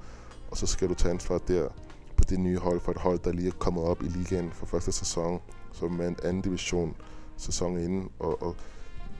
og 0.50 0.56
så 0.56 0.66
skal 0.66 0.88
du 0.88 0.94
tage 0.94 1.12
ansvar 1.12 1.38
der 1.38 1.68
på 2.16 2.24
det 2.24 2.40
nye 2.40 2.58
hold, 2.58 2.80
for 2.80 2.92
et 2.92 2.98
hold, 2.98 3.18
der 3.18 3.32
lige 3.32 3.48
er 3.48 3.52
kommet 3.58 3.84
op 3.84 4.02
i 4.02 4.06
ligaen 4.06 4.50
for 4.52 4.66
første 4.66 4.92
sæson, 4.92 5.40
som 5.72 6.00
er 6.00 6.08
en 6.08 6.16
anden 6.24 6.42
division 6.42 6.96
sæson 7.36 7.78
inden, 7.78 8.10
og, 8.18 8.42
og 8.42 8.56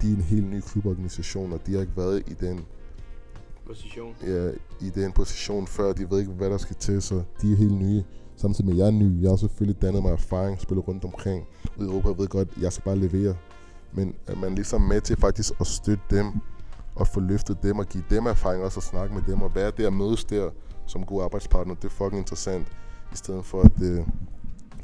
de 0.03 0.13
er 0.13 0.17
en 0.17 0.23
helt 0.23 0.51
ny 0.51 0.61
kluborganisation, 0.61 1.53
og 1.53 1.67
de 1.67 1.75
har 1.75 1.81
ikke 1.81 1.97
været 1.97 2.23
i 2.27 2.35
den 2.35 2.61
position. 3.67 4.15
Ja, 4.27 4.51
i 4.81 4.91
den 4.91 5.13
position 5.13 5.67
før. 5.67 5.93
De 5.93 6.11
ved 6.11 6.19
ikke, 6.21 6.33
hvad 6.33 6.51
der 6.51 6.59
skal 6.59 6.77
til, 6.77 7.03
så 7.03 7.23
de 7.43 7.53
er 7.53 7.57
helt 7.57 7.79
nye. 7.79 8.05
Samtidig 8.37 8.67
med, 8.67 8.75
at 8.75 8.79
jeg 8.79 8.87
er 8.87 8.91
ny. 8.91 9.23
Jeg 9.23 9.31
har 9.31 9.37
selvfølgelig 9.37 9.83
dannet 9.83 10.03
mig 10.03 10.13
erfaring, 10.13 10.61
spillet 10.61 10.89
rundt 10.89 11.05
omkring. 11.05 11.47
I 11.65 11.83
Europa 11.83 12.09
jeg 12.09 12.19
ved 12.19 12.29
godt, 12.29 12.49
at 12.57 12.63
jeg 12.63 12.73
skal 12.73 12.85
bare 12.85 12.97
levere. 12.97 13.37
Men 13.93 14.15
at 14.27 14.39
man 14.39 14.55
ligesom 14.55 14.81
med 14.81 15.01
til 15.01 15.17
faktisk 15.17 15.53
at 15.61 15.67
støtte 15.67 16.05
dem, 16.11 16.27
og 16.95 17.07
få 17.07 17.21
løftet 17.21 17.63
dem, 17.63 17.79
og 17.79 17.87
give 17.87 18.05
dem 18.11 18.27
erfaring 18.27 18.65
også 18.65 18.81
at 18.81 18.85
snakke 18.85 19.15
med 19.15 19.23
dem, 19.27 19.43
og 19.43 19.55
være 19.55 19.73
der 19.77 19.87
og 19.87 19.93
mødes 19.93 20.25
der 20.25 20.51
som 20.87 21.05
gode 21.05 21.25
arbejdspartner, 21.25 21.75
det 21.75 21.85
er 21.85 21.89
fucking 21.89 22.19
interessant. 22.19 22.67
I 23.13 23.17
stedet 23.17 23.45
for, 23.45 23.63
at 23.63 23.73
det, 23.79 24.05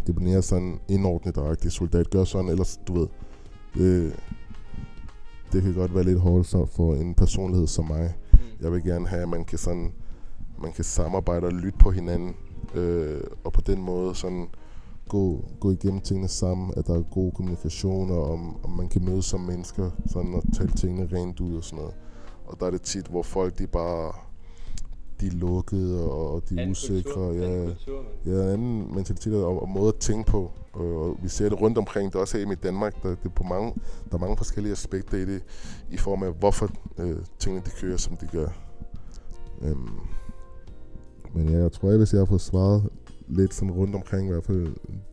det 0.07 0.15
bliver 0.15 0.41
sådan 0.41 0.81
indordnet 0.89 1.63
det 1.63 1.73
soldat 1.73 2.11
gør 2.11 2.25
sådan, 2.25 2.51
ellers 2.51 2.81
du 2.89 2.99
ved, 2.99 3.09
det, 3.75 4.17
det 5.53 5.63
kan 5.63 5.75
godt 5.75 5.95
være 5.95 6.05
lidt 6.05 6.21
hårdt 6.21 6.49
for 6.49 6.95
en 6.95 7.15
personlighed 7.15 7.67
som 7.67 7.87
mig. 7.87 8.15
Mm. 8.33 8.39
Jeg 8.61 8.73
vil 8.73 8.83
gerne 8.85 9.07
have, 9.07 9.23
at 9.23 9.29
man 9.29 9.45
kan 9.45 9.59
sådan, 9.59 9.93
man 10.63 10.73
kan 10.73 10.85
samarbejde 10.85 11.47
og 11.47 11.53
lytte 11.53 11.79
på 11.79 11.91
hinanden, 11.91 12.35
øh, 12.75 13.21
og 13.45 13.53
på 13.53 13.61
den 13.61 13.83
måde 13.83 14.15
sådan 14.15 14.47
gå, 15.09 15.45
gå 15.61 15.71
igennem 15.71 16.01
tingene 16.01 16.29
sammen, 16.29 16.73
at 16.77 16.87
der 16.87 16.95
er 16.95 17.03
god 17.03 17.33
kommunikation, 17.33 18.11
og 18.11 18.33
om, 18.33 18.65
om 18.65 18.71
man 18.71 18.89
kan 18.89 19.05
mødes 19.05 19.25
som 19.25 19.41
mennesker, 19.41 19.91
sådan 20.07 20.35
og 20.35 20.43
tale 20.57 20.71
tingene 20.71 21.09
rent 21.13 21.41
ud 21.41 21.57
og 21.57 21.65
sådan 21.65 21.79
noget. 21.79 21.95
Og 22.47 22.61
der 22.61 22.67
er 22.67 22.71
det 22.71 22.83
tit, 22.83 23.07
hvor 23.07 23.23
folk 23.23 23.59
de 23.59 23.67
bare 23.67 24.13
de 25.21 25.27
er 25.27 25.31
lukkede 25.31 26.11
og 26.11 26.43
de 26.49 26.61
er 26.61 26.71
usikre. 26.71 27.03
Kultur, 27.03 27.33
ja, 27.33 27.45
anden 27.45 27.67
kultur, 27.67 28.05
ja, 28.27 28.53
anden 28.53 28.95
mentalitet 28.95 29.35
og, 29.35 29.63
og 29.63 29.69
måde 29.69 29.89
at 29.89 29.97
tænke 29.97 30.31
på. 30.31 30.51
Og 30.77 31.19
vi 31.23 31.29
ser 31.29 31.49
det 31.49 31.61
rundt 31.61 31.79
omkring, 31.79 32.13
det 32.13 32.19
er 32.19 32.21
også 32.21 32.39
i 32.39 32.55
Danmark, 32.55 33.03
der, 33.03 33.09
det 33.09 33.25
er 33.25 33.29
på 33.29 33.43
mange, 33.43 33.75
der 34.11 34.17
er 34.17 34.21
mange 34.21 34.37
forskellige 34.37 34.73
aspekter 34.73 35.19
i 35.19 35.25
det, 35.25 35.43
i 35.91 35.97
form 35.97 36.23
af 36.23 36.33
hvorfor 36.33 36.71
øh, 36.99 37.17
tingene 37.39 37.63
de 37.65 37.71
kører, 37.81 37.97
som 37.97 38.17
de 38.17 38.27
gør. 38.33 38.49
Øhm, 39.63 39.99
men 41.35 41.49
ja, 41.49 41.59
jeg 41.59 41.73
tror, 41.73 41.89
jeg, 41.89 41.99
hvis 41.99 42.13
jeg 42.13 42.21
har 42.21 42.27
fået 42.27 42.41
svaret 42.41 42.89
lidt 43.29 43.55
sådan 43.55 43.71
rundt 43.71 43.95
omkring 43.95 44.29
i 44.29 44.33
hvert 44.33 44.45
fald 44.45 44.67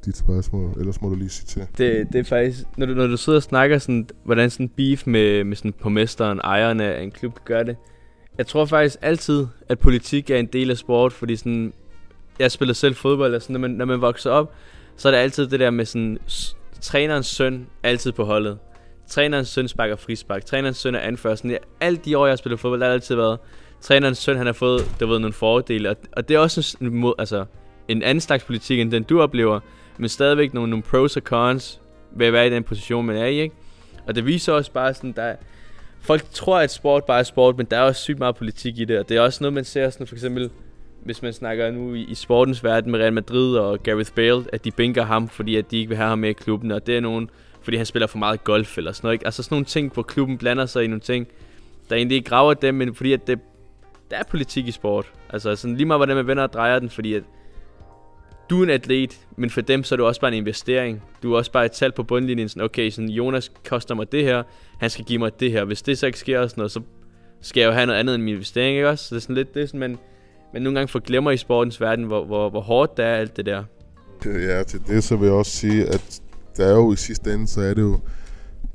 dit 0.06 0.18
spørgsmål. 0.18 0.74
Ellers 0.80 1.02
må 1.02 1.10
du 1.10 1.16
lige 1.16 1.30
sige 1.30 1.46
til. 1.46 1.68
Det, 1.78 2.08
det 2.14 2.20
er 2.20 2.24
faktisk, 2.24 2.64
når 2.78 2.86
du, 2.86 2.94
når 2.94 3.08
du 3.08 3.18
sidder 3.18 3.40
og 3.40 3.44
snakker 3.44 3.78
sådan, 3.78 4.10
hvordan 4.24 4.50
sådan 4.50 4.70
beef 4.70 5.08
med, 5.08 5.44
med 5.44 5.56
sådan 5.56 5.74
på 5.74 5.90
mesteren, 5.90 6.40
ejerne 6.44 6.84
af 6.84 7.04
en 7.04 7.12
klub 7.12 7.40
gør 7.46 7.64
det. 7.64 7.76
Jeg 8.38 8.48
tror 8.48 8.66
faktisk 8.66 8.98
altid, 9.02 9.48
at 9.70 9.80
politik 9.80 10.30
er 10.30 10.38
en 10.38 10.46
del 10.46 10.72
af 10.72 10.78
sport, 10.78 11.14
fordi 11.14 11.36
sådan, 11.36 11.74
jeg 12.40 12.52
spiller 12.52 12.74
selv 12.74 12.96
fodbold, 12.96 13.36
og 13.36 13.42
sådan, 13.42 13.54
når, 13.54 13.60
man, 13.60 13.72
når 13.72 13.86
man 13.86 14.02
vokser 14.02 14.30
op, 14.30 14.54
så 14.98 15.08
er 15.08 15.12
det 15.12 15.20
altid 15.20 15.48
det 15.48 15.60
der 15.60 15.70
med 15.70 15.86
sådan, 15.86 16.18
trænerens 16.82 17.28
søn 17.28 17.68
altid 17.84 18.12
på 18.12 18.24
holdet. 18.24 18.58
Trænerens 19.08 19.48
søn 19.48 19.68
sparker 19.68 19.96
frispark, 19.96 20.46
trænerens 20.46 20.78
søn 20.78 20.96
er 20.96 21.00
anfører. 21.00 21.36
Sådan, 21.36 21.58
alt 21.82 22.06
de 22.06 22.18
år, 22.18 22.26
jeg 22.26 22.32
har 22.32 22.36
spillet 22.36 22.60
fodbold, 22.60 22.80
der 22.80 22.86
har 22.86 22.94
altid 22.94 23.16
været, 23.16 23.40
trænerens 23.82 24.18
søn, 24.18 24.38
han 24.38 24.46
har 24.46 24.54
fået, 24.54 24.82
der 25.00 25.06
ved, 25.06 25.20
nogle 25.20 25.34
fordele, 25.34 25.90
og, 25.90 25.96
og 26.12 26.30
det 26.30 26.36
er 26.36 26.40
også 26.40 26.78
en, 26.82 26.96
mod, 26.96 27.14
altså, 27.20 27.46
en 27.88 28.04
anden 28.04 28.22
slags 28.22 28.44
politik, 28.44 28.80
end 28.80 28.92
den 28.92 29.04
du 29.04 29.22
oplever, 29.22 29.60
men 29.98 30.10
stadigvæk 30.10 30.54
nogle, 30.54 30.70
nogle 30.70 30.84
pros 30.84 31.18
og 31.18 31.22
cons 31.22 31.82
ved 32.16 32.28
at 32.28 32.34
være 32.34 32.48
i 32.48 32.50
den 32.50 32.64
position, 32.64 33.06
man 33.06 33.16
er 33.16 33.26
i, 33.26 33.42
ikke? 33.42 33.56
Og 34.08 34.16
det 34.16 34.26
viser 34.26 34.54
også 34.54 34.72
bare 34.72 34.94
sådan, 34.94 35.12
der 35.12 35.36
folk 36.02 36.24
tror, 36.32 36.60
at 36.60 36.72
sport 36.72 37.06
bare 37.06 37.20
er 37.20 37.24
sport, 37.24 37.58
men 37.58 37.66
der 37.66 37.78
er 37.78 37.82
også 37.82 38.02
sygt 38.02 38.20
meget 38.20 38.36
politik 38.36 38.80
i 38.80 38.86
det, 38.86 39.00
og 39.00 39.10
det 39.10 39.18
er 39.18 39.22
også 39.22 39.44
noget, 39.44 39.54
man 39.54 39.64
ser 39.64 39.90
sådan 39.90 40.08
for 40.08 40.16
eksempel, 40.16 40.50
hvis 41.06 41.22
man 41.22 41.34
snakker 41.34 41.72
nu 41.72 41.94
i, 41.94 42.02
i 42.02 42.16
sportens 42.16 42.64
verden 42.64 42.92
med 42.92 43.00
Real 43.00 43.14
Madrid 43.14 43.56
og 43.56 43.84
Gareth 43.84 44.12
Bale, 44.12 44.44
at 44.54 44.66
de 44.66 44.72
binker 44.72 45.04
ham, 45.04 45.30
fordi 45.30 45.56
at 45.56 45.72
de 45.72 45.78
ikke 45.78 45.88
vil 45.88 45.98
have 45.98 46.10
ham 46.10 46.20
med 46.20 46.30
i 46.30 46.34
klubben, 46.34 46.72
og 46.72 46.88
det 46.88 46.98
er 46.98 47.00
nogen, 47.00 47.30
fordi 47.62 47.78
han 47.78 47.86
spiller 47.86 48.08
for 48.08 48.18
meget 48.18 48.44
golf 48.44 48.78
eller 48.78 48.92
sådan 48.92 49.06
noget, 49.06 49.14
ikke? 49.14 49.26
Altså 49.26 49.44
sådan 49.44 49.56
nogle 49.56 49.66
ting, 49.66 49.94
hvor 49.94 50.04
klubben 50.04 50.38
blander 50.38 50.66
sig 50.66 50.84
i 50.84 50.88
nogle 50.88 51.02
ting, 51.02 51.28
der 51.90 51.96
egentlig 51.96 52.16
ikke 52.16 52.30
graver 52.30 52.54
dem, 52.54 52.76
men 52.76 52.96
fordi 52.96 53.14
at 53.14 53.28
det, 53.28 53.40
der 54.12 54.18
er 54.18 54.24
politik 54.24 54.68
i 54.68 54.72
sport. 54.72 55.12
Altså 55.30 55.56
sådan 55.56 55.78
lige 55.78 55.86
meget, 55.86 56.00
hvordan 56.00 56.16
man 56.16 56.28
vender 56.28 56.44
og 56.44 56.54
drejer 56.54 56.80
den, 56.80 56.90
fordi 56.90 57.14
at 57.14 57.24
du 58.50 58.60
er 58.60 58.64
en 58.64 58.70
atlet, 58.70 59.20
men 59.36 59.50
for 59.50 59.62
dem 59.62 59.84
så 59.84 59.96
er 59.96 59.98
du 59.98 60.06
også 60.06 60.22
bare 60.22 60.32
en 60.32 60.38
investering. 60.38 61.04
Du 61.24 61.34
er 61.34 61.38
også 61.38 61.52
bare 61.52 61.66
et 61.66 61.72
tal 61.72 61.92
på 61.92 62.04
bundlinjen, 62.04 62.50
sådan, 62.50 62.64
okay, 62.64 62.90
sådan, 62.90 63.10
Jonas 63.10 63.52
koster 63.70 63.96
mig 63.96 64.12
det 64.12 64.24
her, 64.24 64.44
han 64.80 64.90
skal 64.90 65.06
give 65.06 65.20
mig 65.20 65.40
det 65.40 65.52
her. 65.52 65.64
Hvis 65.64 65.82
det 65.82 65.98
så 65.98 66.06
ikke 66.06 66.20
sker 66.20 66.48
sådan 66.48 66.62
noget, 66.62 66.72
så 66.72 66.82
skal 67.42 67.62
jeg 67.62 67.68
jo 67.68 67.72
have 67.72 67.86
noget 67.86 68.00
andet 68.00 68.16
end 68.16 68.24
min 68.24 68.34
investering, 68.34 68.76
ikke 68.76 68.90
også? 68.90 69.06
Så 69.06 69.16
det 69.16 69.20
er 69.20 69.22
sådan 69.22 69.36
lidt, 69.36 69.54
det 69.54 69.64
er 69.64 69.68
sådan, 69.68 69.80
man, 69.80 70.00
men 70.54 70.62
nogle 70.62 70.80
gange 70.80 70.92
forglemmer 70.92 71.32
i 71.32 71.38
sportens 71.38 71.82
verden, 71.82 72.06
hvor, 72.06 72.26
hvor, 72.26 72.50
hvor 72.50 72.62
hårdt 72.62 72.98
det 72.98 73.06
er 73.06 73.14
alt 73.14 73.38
det 73.38 73.46
der. 73.46 73.64
Øh, 74.26 74.44
ja, 74.44 74.64
til 74.64 74.88
det 74.88 75.04
så 75.04 75.16
vil 75.16 75.26
jeg 75.26 75.36
også 75.36 75.52
sige, 75.52 75.86
at 75.86 76.22
der 76.58 76.66
er 76.66 76.76
jo 76.76 76.94
i 76.94 76.96
sidste 76.96 77.34
ende, 77.34 77.48
så 77.48 77.62
er 77.62 77.74
det 77.74 77.82
jo 77.82 78.00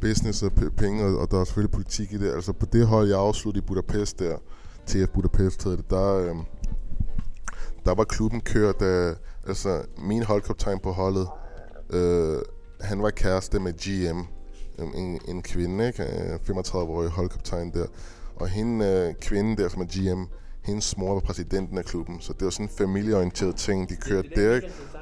business 0.00 0.42
og 0.42 0.52
penge, 0.76 1.18
og 1.18 1.30
der 1.30 1.40
er 1.40 1.44
selvfølgelig 1.44 1.72
politik 1.72 2.12
i 2.12 2.18
det. 2.18 2.34
Altså 2.34 2.52
på 2.52 2.66
det 2.72 2.86
hold, 2.86 3.08
jeg 3.08 3.18
afsluttede 3.18 3.64
i 3.64 3.66
Budapest 3.66 4.18
der, 4.18 4.36
TF 4.86 5.08
Budapest 5.08 5.64
hedder 5.64 5.76
det, 5.76 5.90
der, 5.90 6.16
øh, 6.16 6.34
der 7.84 7.94
var 7.94 8.04
klubben 8.04 8.40
kørt 8.40 8.82
af 8.82 9.14
altså 9.46 9.82
min 9.98 10.22
holdkaptajn 10.22 10.78
på 10.78 10.92
holdet, 10.92 11.28
øh, 11.90 12.38
han 12.80 13.02
var 13.02 13.10
kæreste 13.10 13.60
med 13.60 13.72
GM, 13.72 14.18
øhm, 14.78 14.92
en, 14.94 15.20
en 15.28 15.42
kvinde, 15.42 15.86
ikke? 15.86 16.02
Øh, 16.02 16.34
35-årig 16.56 17.10
holdkaptajn 17.10 17.70
der. 17.72 17.86
Og 18.36 18.48
hende, 18.48 18.86
øh, 18.86 19.14
kvinden 19.14 19.56
der, 19.58 19.68
som 19.68 19.82
er 19.82 19.86
GM, 19.86 20.22
hendes 20.68 20.96
mor 20.96 21.12
var 21.12 21.20
præsidenten 21.20 21.78
af 21.78 21.84
klubben, 21.84 22.20
så 22.20 22.32
det 22.32 22.44
var 22.44 22.50
sådan 22.50 22.66
en 22.66 22.70
familieorienteret 22.78 23.56
ting, 23.56 23.88
de 23.88 23.96
kørte 23.96 24.28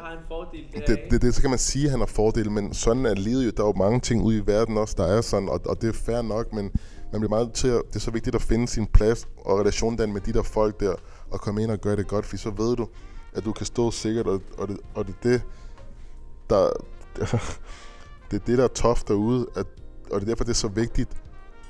har 0.06 0.16
han 0.16 0.24
fordel 0.28 0.64
der, 0.74 0.86
det, 0.86 1.10
det, 1.10 1.22
det, 1.22 1.34
så 1.34 1.40
kan 1.40 1.50
man 1.50 1.58
sige, 1.58 1.84
at 1.84 1.90
han 1.90 2.00
har 2.00 2.06
fordel, 2.06 2.50
men 2.50 2.74
sådan 2.74 3.06
er 3.06 3.14
livet 3.14 3.46
jo. 3.46 3.50
Der 3.56 3.62
er 3.62 3.66
jo 3.66 3.72
mange 3.72 4.00
ting 4.00 4.22
ude 4.22 4.38
i 4.38 4.46
verden 4.46 4.76
også, 4.76 4.94
der 4.98 5.06
er 5.06 5.20
sådan, 5.20 5.48
og, 5.48 5.60
og 5.66 5.82
det 5.82 5.88
er 5.88 5.92
fair 5.92 6.22
nok, 6.22 6.52
men 6.52 6.70
man 7.12 7.20
bliver 7.20 7.28
meget 7.28 7.52
til 7.52 7.68
at, 7.68 7.82
det 7.88 7.96
er 7.96 8.00
så 8.00 8.10
vigtigt 8.10 8.36
at 8.36 8.42
finde 8.42 8.68
sin 8.68 8.86
plads 8.86 9.28
og 9.36 9.60
relation 9.60 9.96
med 9.96 10.20
de 10.20 10.32
der 10.32 10.42
folk 10.42 10.80
der, 10.80 10.94
og 11.30 11.40
komme 11.40 11.62
ind 11.62 11.70
og 11.70 11.78
gøre 11.80 11.96
det 11.96 12.08
godt, 12.08 12.26
for 12.26 12.36
så 12.36 12.50
ved 12.50 12.76
du, 12.76 12.88
at 13.32 13.44
du 13.44 13.52
kan 13.52 13.66
stå 13.66 13.90
sikkert, 13.90 14.26
og, 14.26 14.40
og, 14.58 14.68
det, 14.68 14.76
og 14.94 15.06
det 15.06 15.14
er 15.14 15.28
det, 15.28 15.42
der, 16.50 16.70
det 18.30 18.40
er 18.40 18.44
det, 18.46 18.58
der 18.58 18.64
er 18.64 18.68
tough 18.68 19.00
derude, 19.08 19.46
at, 19.56 19.66
og 20.10 20.20
det 20.20 20.22
er 20.22 20.30
derfor, 20.30 20.44
det 20.44 20.50
er 20.50 20.54
så 20.54 20.68
vigtigt 20.68 21.10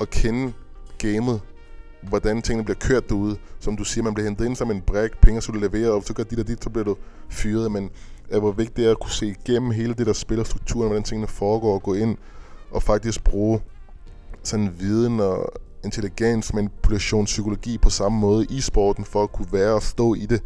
at 0.01 0.11
kende 0.11 0.53
gamet, 0.99 1.41
hvordan 2.03 2.43
tingene 2.43 2.65
bliver 2.65 2.79
kørt 2.79 3.09
derude. 3.09 3.37
Som 3.61 3.77
du 3.77 3.85
siger, 3.85 4.05
man 4.05 4.15
bliver 4.15 4.29
hentet 4.29 4.45
ind 4.45 4.57
som 4.57 4.71
en 4.71 4.81
bræk, 4.81 5.21
penge 5.23 5.41
skulle 5.41 5.61
du 5.61 5.69
leverer, 5.69 5.91
og 5.91 6.03
så 6.03 6.15
gør 6.15 6.23
dit 6.23 6.39
og 6.39 6.49
dit, 6.49 6.65
så 6.65 6.71
bliver 6.71 6.85
du 6.85 6.97
fyret. 7.29 7.73
Men 7.73 7.91
er, 8.31 8.39
hvor 8.39 8.53
vigtigt 8.53 8.77
det 8.77 8.87
er 8.87 8.91
at 8.91 9.01
kunne 9.01 9.11
se 9.11 9.27
igennem 9.27 9.71
hele 9.71 9.95
det, 9.95 10.07
der 10.07 10.13
spiller 10.13 10.45
strukturen, 10.45 10.89
hvordan 10.89 11.03
tingene 11.03 11.29
foregår, 11.29 11.75
og 11.75 11.83
gå 11.83 11.95
ind 11.95 12.17
og 12.71 12.83
faktisk 12.83 13.25
bruge 13.25 13.61
sådan 14.43 14.75
viden 14.79 15.21
og 15.21 15.53
intelligens, 15.85 16.55
manipulation, 16.55 17.25
psykologi 17.25 17.79
på 17.79 17.91
samme 17.91 18.19
måde 18.19 18.47
i 18.51 18.61
sporten, 18.61 19.05
for 19.05 19.23
at 19.23 19.33
kunne 19.33 19.49
være 19.53 19.75
og 19.75 19.83
stå 19.83 20.15
i 20.15 20.27
det 20.27 20.43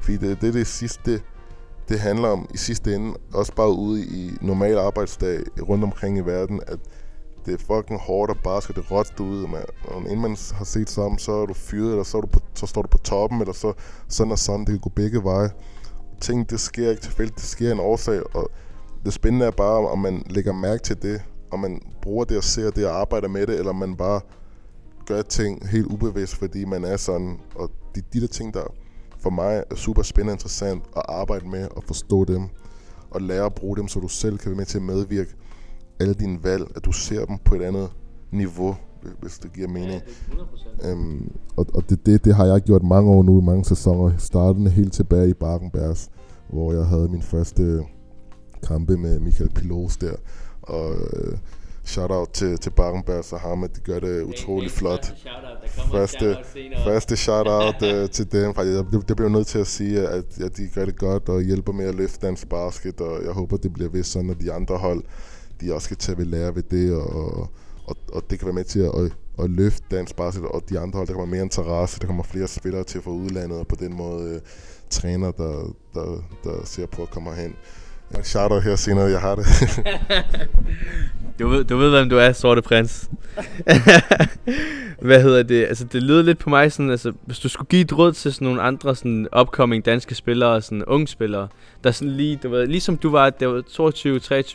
fordi 0.00 0.16
det, 0.16 0.40
det 0.40 0.54
det 0.54 0.66
sidste, 0.66 1.20
det 1.88 2.00
handler 2.00 2.28
om 2.28 2.48
i 2.54 2.56
sidste 2.56 2.94
ende, 2.94 3.14
også 3.32 3.54
bare 3.54 3.72
ude 3.72 4.04
i 4.04 4.32
normal 4.40 4.78
arbejdsdag 4.78 5.40
rundt 5.68 5.84
omkring 5.84 6.18
i 6.18 6.20
verden, 6.20 6.60
at 6.66 6.78
det 7.46 7.54
er 7.54 7.58
fucking 7.58 8.00
hårdt 8.00 8.30
at 8.30 8.36
bare 8.44 8.62
skal 8.62 8.74
det 8.74 8.90
råt 8.90 9.20
ud, 9.20 9.46
mand. 9.46 9.64
Og 9.84 10.00
inden 10.00 10.20
man 10.20 10.36
har 10.52 10.64
set 10.64 10.90
sammen, 10.90 11.18
så 11.18 11.32
er 11.32 11.46
du 11.46 11.54
fyret, 11.54 11.90
eller 11.90 12.02
så, 12.02 12.16
er 12.16 12.20
du 12.20 12.26
på, 12.26 12.40
så 12.54 12.66
står 12.66 12.82
du 12.82 12.88
på 12.88 12.98
toppen, 12.98 13.40
eller 13.40 13.52
så 13.52 13.72
sådan 14.08 14.32
og 14.32 14.38
sådan, 14.38 14.60
det 14.60 14.68
kan 14.68 14.78
gå 14.78 14.90
begge 14.90 15.24
veje. 15.24 15.50
Ting, 16.20 16.50
det 16.50 16.60
sker 16.60 16.90
ikke 16.90 17.02
tilfældigt, 17.02 17.36
det 17.38 17.44
sker 17.44 17.72
en 17.72 17.80
årsag, 17.80 18.36
og 18.36 18.50
det 19.04 19.12
spændende 19.12 19.46
er 19.46 19.50
bare, 19.50 19.88
om 19.88 19.98
man 19.98 20.22
lægger 20.30 20.52
mærke 20.52 20.82
til 20.82 21.02
det, 21.02 21.22
om 21.50 21.60
man 21.60 21.82
bruger 22.02 22.24
det 22.24 22.36
og 22.36 22.44
ser 22.44 22.70
det 22.70 22.86
og 22.86 23.00
arbejder 23.00 23.28
med 23.28 23.46
det, 23.46 23.58
eller 23.58 23.72
man 23.72 23.96
bare 23.96 24.20
gør 25.06 25.22
ting 25.22 25.68
helt 25.68 25.86
ubevidst, 25.86 26.36
fordi 26.36 26.64
man 26.64 26.84
er 26.84 26.96
sådan, 26.96 27.40
og 27.54 27.70
de, 27.94 28.02
de 28.12 28.20
der 28.20 28.26
ting, 28.26 28.54
der 28.54 28.64
for 29.18 29.30
mig 29.30 29.64
er 29.70 29.74
super 29.74 30.02
spændende 30.02 30.30
og 30.30 30.34
interessant 30.34 30.82
at 30.96 31.02
arbejde 31.08 31.48
med 31.48 31.68
og 31.76 31.84
forstå 31.84 32.24
dem. 32.24 32.48
Og 33.10 33.22
lære 33.22 33.46
at 33.46 33.54
bruge 33.54 33.76
dem, 33.76 33.88
så 33.88 34.00
du 34.00 34.08
selv 34.08 34.38
kan 34.38 34.50
være 34.50 34.56
med 34.56 34.66
til 34.66 34.78
at 34.78 34.82
medvirke 34.82 35.34
alle 36.00 36.14
dine 36.14 36.44
valg, 36.44 36.72
at 36.76 36.84
du 36.84 36.92
ser 36.92 37.24
dem 37.24 37.38
på 37.44 37.54
et 37.54 37.62
andet 37.62 37.88
niveau, 38.30 38.76
hvis 39.20 39.38
det 39.38 39.52
giver 39.52 39.68
mening. 39.68 40.02
Ja, 40.82 40.90
øhm, 40.90 41.32
og 41.56 41.66
og 41.74 41.90
det, 41.90 42.06
det, 42.06 42.24
det 42.24 42.34
har 42.34 42.46
jeg 42.46 42.60
gjort 42.60 42.82
mange 42.82 43.10
år 43.10 43.22
nu, 43.22 43.40
i 43.40 43.44
mange 43.44 43.64
sæsoner. 43.64 44.16
Startende 44.18 44.70
helt 44.70 44.92
tilbage 44.92 45.30
i 45.30 45.34
Barkenbergs, 45.34 46.10
hvor 46.48 46.72
jeg 46.72 46.86
havde 46.86 47.08
min 47.08 47.22
første 47.22 47.82
kampe 48.68 48.96
med 48.96 49.20
Michael 49.20 49.50
Pilos 49.50 49.96
der. 49.96 50.14
Og 50.62 50.92
øh, 50.92 51.38
Shout-out 51.84 52.28
til, 52.32 52.58
til 52.58 52.70
Barenberg 52.70 53.32
og 53.32 53.40
ham, 53.40 53.64
at 53.64 53.76
de 53.76 53.80
gør 53.80 54.00
det 54.00 54.22
utrolig 54.22 54.70
flot. 54.70 55.14
Første, 55.92 56.36
første 56.84 57.16
shout-out 57.16 57.82
uh, 57.82 58.10
til 58.16 58.32
dem. 58.32 58.54
Det, 58.54 59.08
det 59.08 59.16
bliver 59.16 59.28
nødt 59.28 59.46
til 59.46 59.58
at 59.58 59.66
sige, 59.66 60.08
at, 60.08 60.40
at 60.40 60.56
de 60.56 60.68
gør 60.74 60.84
det 60.84 60.98
godt 60.98 61.28
og 61.28 61.42
hjælper 61.42 61.72
med 61.72 61.84
at 61.84 61.94
løfte 61.94 62.26
dansk 62.26 62.48
basket, 62.48 63.00
og 63.00 63.24
jeg 63.24 63.32
håber, 63.32 63.56
det 63.56 63.72
bliver 63.72 63.90
ved 63.90 64.02
sådan, 64.02 64.30
at 64.30 64.40
de 64.40 64.52
andre 64.52 64.78
hold, 64.78 65.02
de 65.60 65.74
også 65.74 65.84
skal 65.84 65.96
tage 65.96 66.18
ved 66.18 66.24
lære 66.24 66.54
ved 66.54 66.62
det, 66.62 66.94
og, 66.94 67.50
og, 67.86 67.96
og 68.12 68.22
det 68.30 68.38
kan 68.38 68.46
være 68.46 68.54
med 68.54 68.64
til 68.64 68.80
at, 68.80 68.94
at, 68.94 69.12
at 69.44 69.50
løfte 69.50 69.82
dansk 69.90 70.16
basket, 70.16 70.44
og 70.44 70.62
de 70.68 70.78
andre 70.78 70.96
hold, 70.96 71.06
der 71.06 71.14
kommer 71.14 71.34
mere 71.34 71.42
interesse, 71.42 72.00
der 72.00 72.06
kommer 72.06 72.22
flere 72.22 72.48
spillere 72.48 72.84
til 72.84 73.02
fra 73.02 73.10
udlandet, 73.10 73.58
og 73.58 73.66
på 73.66 73.76
den 73.76 73.94
måde 73.94 74.34
øh, 74.34 74.40
træner, 74.90 75.30
der, 75.30 75.74
der, 75.94 76.22
der 76.44 76.64
ser 76.64 76.86
på 76.86 77.02
at 77.02 77.10
komme 77.10 77.34
hen. 77.34 77.56
Jeg 78.14 78.26
shout 78.26 78.62
her 78.62 78.76
senere, 78.76 79.04
jeg 79.04 79.20
har 79.20 79.34
det. 79.34 79.46
du, 81.38 81.48
ved, 81.48 81.64
du 81.64 81.76
ved, 81.76 81.90
hvem 81.90 82.08
du 82.08 82.16
er, 82.16 82.32
Sorte 82.32 82.62
Prins. 82.62 83.10
Hvad 85.08 85.22
hedder 85.22 85.42
det? 85.42 85.64
Altså, 85.64 85.84
det 85.84 86.02
lyder 86.02 86.22
lidt 86.22 86.38
på 86.38 86.50
mig 86.50 86.72
sådan, 86.72 86.90
altså, 86.90 87.12
hvis 87.26 87.38
du 87.38 87.48
skulle 87.48 87.68
give 87.68 87.82
et 87.82 87.98
råd 87.98 88.12
til 88.12 88.32
sådan 88.32 88.46
nogle 88.46 88.62
andre 88.62 88.96
sådan 88.96 89.28
upcoming 89.40 89.84
danske 89.84 90.14
spillere, 90.14 90.62
sådan 90.62 90.84
unge 90.84 91.08
spillere, 91.08 91.48
der 91.84 91.90
sådan 91.90 92.12
lige, 92.12 92.36
du 92.42 92.48
ved, 92.48 92.66
ligesom 92.66 92.96
du 92.96 93.10
var, 93.10 93.30
der 93.30 93.46
var 93.46 93.60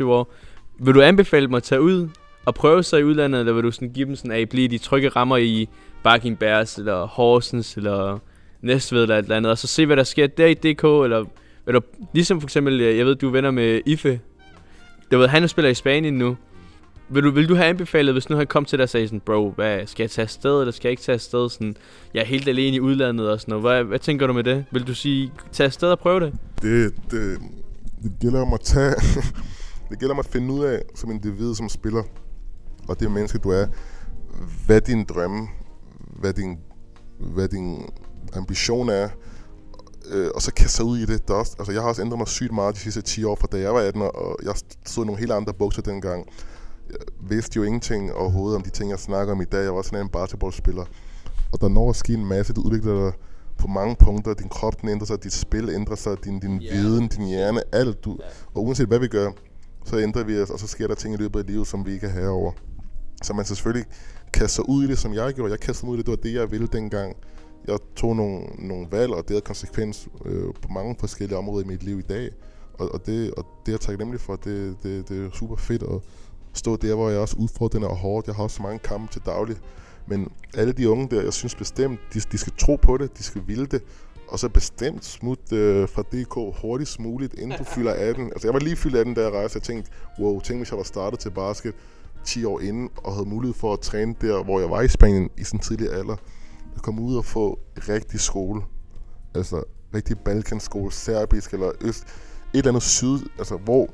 22-23 0.01 0.03
år, 0.03 0.33
vil 0.79 0.93
du 0.93 1.01
anbefale 1.01 1.47
dem 1.47 1.53
at 1.53 1.63
tage 1.63 1.81
ud 1.81 2.09
og 2.45 2.55
prøve 2.55 2.83
sig 2.83 2.99
i 2.99 3.03
udlandet, 3.03 3.39
eller 3.39 3.53
vil 3.53 3.63
du 3.63 3.71
sådan 3.71 3.89
give 3.89 4.07
dem 4.07 4.15
sådan, 4.15 4.31
at 4.31 4.49
blive 4.49 4.67
de 4.67 4.77
trygge 4.77 5.09
rammer 5.09 5.37
i 5.37 5.69
Barking 6.03 6.39
Bears, 6.39 6.77
eller 6.77 7.07
Horsens, 7.07 7.77
eller 7.77 8.19
Næstved, 8.61 9.01
eller 9.01 9.17
et 9.17 9.23
eller 9.23 9.35
andet, 9.35 9.51
og 9.51 9.57
så 9.57 9.67
se, 9.67 9.85
hvad 9.85 9.97
der 9.97 10.03
sker 10.03 10.27
der 10.27 10.45
i 10.45 10.53
DK, 10.53 10.83
eller 10.83 11.25
Eller 11.67 11.81
ligesom 12.13 12.41
for 12.41 12.45
eksempel, 12.45 12.81
jeg 12.81 13.05
ved, 13.05 13.15
du 13.15 13.27
er 13.27 13.31
venner 13.31 13.51
med 13.51 13.81
Ife. 13.85 14.19
Du 15.11 15.17
ved, 15.17 15.27
han 15.27 15.47
spiller 15.47 15.71
i 15.71 15.73
Spanien 15.73 16.13
nu. 16.13 16.37
Vil 17.09 17.23
du, 17.23 17.31
vil 17.31 17.49
du 17.49 17.55
have 17.55 17.67
anbefalet, 17.67 18.13
hvis 18.13 18.29
nu 18.29 18.35
han 18.35 18.47
kom 18.47 18.65
til 18.65 18.79
dig 18.79 18.83
og 18.83 18.89
sagde 18.89 19.07
sådan, 19.07 19.19
bro, 19.19 19.51
hvad, 19.51 19.87
skal 19.87 20.03
jeg 20.03 20.11
tage 20.11 20.23
afsted, 20.23 20.59
eller 20.59 20.71
skal 20.71 20.87
jeg 20.87 20.91
ikke 20.91 21.03
tage 21.03 21.13
afsted? 21.13 21.49
Sådan, 21.49 21.75
jeg 22.13 22.21
er 22.21 22.25
helt 22.25 22.47
alene 22.47 22.75
i 22.75 22.79
udlandet 22.79 23.29
og 23.29 23.41
sådan 23.41 23.51
noget. 23.51 23.63
Hvad, 23.63 23.83
hvad 23.83 23.99
tænker 23.99 24.27
du 24.27 24.33
med 24.33 24.43
det? 24.43 24.65
Vil 24.71 24.87
du 24.87 24.93
sige, 24.93 25.31
tage 25.51 25.65
afsted 25.65 25.89
og 25.89 25.99
prøve 25.99 26.19
det? 26.19 26.33
Det, 26.61 26.93
det, 27.11 27.39
det 28.03 28.11
gælder 28.21 28.41
om 28.41 28.53
at 28.53 28.59
tage... 28.61 28.93
det 29.89 29.99
gælder 29.99 30.13
om 30.15 30.19
at 30.19 30.25
finde 30.25 30.53
ud 30.53 30.63
af, 30.63 30.81
som 30.95 31.11
individ, 31.11 31.55
som 31.55 31.69
spiller, 31.69 32.03
og 32.87 32.99
det 32.99 33.11
menneske, 33.11 33.37
du 33.37 33.49
er, 33.49 33.67
hvad 34.65 34.81
din 34.81 35.05
drømme, 35.05 35.47
hvad 36.19 36.33
din, 36.33 36.57
hvad 37.19 37.47
din 37.47 37.89
ambition 38.33 38.89
er, 38.89 39.09
øh, 40.11 40.29
og 40.35 40.41
så 40.41 40.53
kaste 40.53 40.75
sig 40.75 40.85
ud 40.85 40.97
i 40.97 41.05
det. 41.05 41.27
Der 41.27 41.33
er 41.33 41.37
også, 41.37 41.55
altså, 41.59 41.71
jeg 41.71 41.81
har 41.81 41.89
også 41.89 42.01
ændret 42.01 42.17
mig 42.17 42.27
sygt 42.27 42.53
meget 42.53 42.75
de 42.75 42.79
sidste 42.79 43.01
10 43.01 43.23
år, 43.23 43.35
fra 43.35 43.47
da 43.51 43.59
jeg 43.59 43.73
var 43.73 43.79
18, 43.81 44.01
og 44.01 44.39
jeg 44.43 44.53
stod 44.85 45.05
nogle 45.05 45.19
helt 45.19 45.31
andre 45.31 45.53
bukser 45.53 45.81
dengang. 45.81 46.27
Jeg 46.89 46.97
vidste 47.29 47.57
jo 47.57 47.63
ingenting 47.63 48.13
overhovedet 48.13 48.55
om 48.55 48.61
de 48.61 48.69
ting, 48.69 48.89
jeg 48.89 48.99
snakker 48.99 49.33
om 49.33 49.41
i 49.41 49.45
dag. 49.45 49.63
Jeg 49.63 49.75
var 49.75 49.81
sådan 49.81 50.01
en 50.01 50.09
basketballspiller. 50.09 50.85
Og 51.51 51.61
der 51.61 51.67
når 51.67 51.89
at 51.89 51.95
ske 51.95 52.13
en 52.13 52.25
masse, 52.25 52.53
du 52.53 52.61
udvikler 52.61 53.03
dig 53.03 53.13
på 53.57 53.67
mange 53.67 53.95
punkter. 53.95 54.33
Din 54.33 54.49
krop 54.49 54.81
den 54.81 54.89
ændrer 54.89 55.05
sig, 55.05 55.23
dit 55.23 55.33
spil 55.33 55.69
ændrer 55.69 55.95
sig, 55.95 56.23
din, 56.23 56.39
din 56.39 56.61
Ja. 56.61 56.73
viden, 56.75 57.07
din 57.07 57.25
hjerne, 57.27 57.61
alt. 57.71 58.05
Du, 58.05 58.17
og 58.53 58.63
uanset 58.63 58.87
hvad 58.87 58.99
vi 58.99 59.07
gør, 59.07 59.31
så 59.85 59.99
ændrer 59.99 60.23
vi 60.23 60.41
os, 60.41 60.49
og 60.49 60.59
så 60.59 60.67
sker 60.67 60.87
der 60.87 60.95
ting 60.95 61.13
i 61.13 61.17
løbet 61.17 61.39
af 61.39 61.45
livet, 61.45 61.67
som 61.67 61.85
vi 61.85 61.93
ikke 61.93 62.07
er 62.07 62.11
herover. 62.11 62.51
Så 63.23 63.33
man 63.33 63.45
selvfølgelig 63.45 63.85
kaste 64.33 64.55
sig 64.55 64.69
ud 64.69 64.83
i 64.83 64.87
det, 64.87 64.97
som 64.97 65.13
jeg 65.13 65.33
gjorde. 65.33 65.51
Jeg 65.51 65.59
kastede 65.59 65.85
mig 65.85 65.93
ud 65.93 65.97
i 65.97 65.99
det, 65.99 66.05
det 66.05 66.11
var 66.11 66.23
det, 66.23 66.33
jeg 66.33 66.51
ville 66.51 66.67
dengang. 66.67 67.15
Jeg 67.67 67.77
tog 67.95 68.15
nogle, 68.15 68.45
nogle 68.59 68.87
valg, 68.91 69.11
og 69.11 69.23
det 69.23 69.29
havde 69.29 69.41
konsekvens 69.41 70.07
øh, 70.25 70.53
på 70.61 70.67
mange 70.69 70.95
forskellige 70.99 71.37
områder 71.37 71.65
i 71.65 71.67
mit 71.67 71.83
liv 71.83 71.99
i 71.99 72.01
dag. 72.01 72.29
Og, 72.73 72.93
og, 72.93 73.05
det, 73.05 73.33
og 73.33 73.45
det 73.65 73.71
er 73.71 73.73
jeg 73.73 73.79
taknemmelig 73.79 74.21
for. 74.21 74.35
Det, 74.35 74.77
det, 74.83 75.09
det 75.09 75.25
er 75.25 75.29
super 75.31 75.55
fedt 75.55 75.83
at 75.83 76.01
stå 76.53 76.75
der, 76.75 76.95
hvor 76.95 77.09
jeg 77.09 77.19
også 77.19 77.35
udfordrende 77.39 77.87
og 77.87 77.97
hårdt. 77.97 78.27
Jeg 78.27 78.35
har 78.35 78.43
også 78.43 78.55
så 78.55 78.63
mange 78.63 78.79
kampe 78.79 79.13
til 79.13 79.21
daglig. 79.25 79.57
Men 80.07 80.31
alle 80.53 80.73
de 80.73 80.89
unge 80.89 81.07
der, 81.11 81.21
jeg 81.21 81.33
synes 81.33 81.55
bestemt, 81.55 81.99
de, 82.13 82.19
de 82.19 82.37
skal 82.37 82.53
tro 82.57 82.75
på 82.75 82.97
det, 82.97 83.17
de 83.17 83.23
skal 83.23 83.41
ville 83.47 83.65
det. 83.65 83.83
Og 84.27 84.39
så 84.39 84.49
bestemt 84.49 85.05
smut 85.05 85.51
øh, 85.51 85.89
fra 85.89 86.01
DK 86.01 86.61
hurtigst 86.61 86.99
muligt, 86.99 87.33
inden 87.33 87.57
du 87.57 87.63
fylder 87.63 87.93
18. 87.93 88.25
Altså 88.25 88.47
jeg 88.47 88.53
var 88.53 88.59
lige 88.59 88.75
fyldt 88.75 88.95
18, 88.95 89.13
da 89.13 89.21
jeg 89.21 89.31
rejste. 89.31 89.57
Jeg 89.57 89.63
tænkte, 89.63 89.91
wow, 90.19 90.39
tænk 90.39 90.59
hvis 90.59 90.71
jeg 90.71 90.77
var 90.77 90.83
startet 90.83 91.19
til 91.19 91.29
basket 91.29 91.73
10 92.25 92.45
år 92.45 92.59
inden, 92.59 92.89
og 92.97 93.13
havde 93.13 93.29
mulighed 93.29 93.53
for 93.53 93.73
at 93.73 93.79
træne 93.79 94.15
der, 94.21 94.43
hvor 94.43 94.59
jeg 94.59 94.69
var 94.69 94.81
i 94.81 94.87
Spanien 94.87 95.29
i 95.37 95.43
sådan 95.43 95.57
en 95.57 95.63
tidlig 95.63 95.93
alder. 95.93 96.15
At 96.75 96.81
komme 96.81 97.01
ud 97.01 97.15
og 97.15 97.25
få 97.25 97.59
rigtig 97.89 98.19
skole. 98.19 98.61
Altså 99.35 99.63
rigtig 99.93 100.19
balkanskole, 100.19 100.91
serbisk 100.91 101.53
eller 101.53 101.71
øst. 101.81 102.03
Et 102.03 102.09
eller 102.53 102.71
andet 102.71 102.83
syd, 102.83 103.19
altså 103.37 103.57
hvor, 103.57 103.89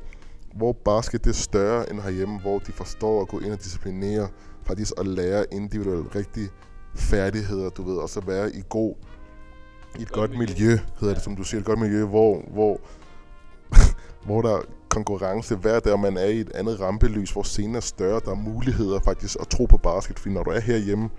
hvor 0.55 0.71
basket 0.85 1.23
det 1.23 1.29
er 1.29 1.33
større 1.33 1.91
end 1.91 1.99
herhjemme, 1.99 2.39
hvor 2.39 2.59
de 2.59 2.71
forstår 2.71 3.21
at 3.21 3.27
gå 3.27 3.39
ind 3.39 3.51
og 3.51 3.63
disciplinere, 3.63 4.27
faktisk 4.63 4.93
at 4.97 5.07
lære 5.07 5.45
individuelle 5.51 6.05
rigtige 6.15 6.49
færdigheder, 6.95 7.69
du 7.69 7.83
ved, 7.83 7.97
og 7.97 8.09
så 8.09 8.21
være 8.21 8.55
i 8.55 8.61
god 8.69 8.95
i 9.99 10.01
et 10.01 10.11
godt 10.11 10.37
miljø, 10.37 10.77
hedder 10.99 11.13
det, 11.13 11.23
som 11.23 11.35
du 11.35 11.43
siger, 11.43 11.59
et 11.59 11.65
godt 11.65 11.79
miljø, 11.79 12.05
hvor, 12.05 12.41
hvor, 12.53 12.79
hvor 14.25 14.41
der 14.41 14.57
er 14.57 14.61
konkurrence 14.89 15.55
hver 15.55 15.79
dag, 15.79 15.93
og 15.93 15.99
man 15.99 16.17
er 16.17 16.25
i 16.25 16.39
et 16.39 16.51
andet 16.55 16.79
rampelys, 16.79 17.31
hvor 17.31 17.43
scenen 17.43 17.75
er 17.75 17.79
større, 17.79 18.21
der 18.25 18.31
er 18.31 18.35
muligheder 18.35 18.99
faktisk 18.99 19.37
at 19.39 19.47
tro 19.47 19.65
på 19.65 19.77
basket, 19.77 20.19
fordi 20.19 20.33
når 20.33 20.43
du 20.43 20.49
er 20.49 20.59
herhjemme, 20.59 21.09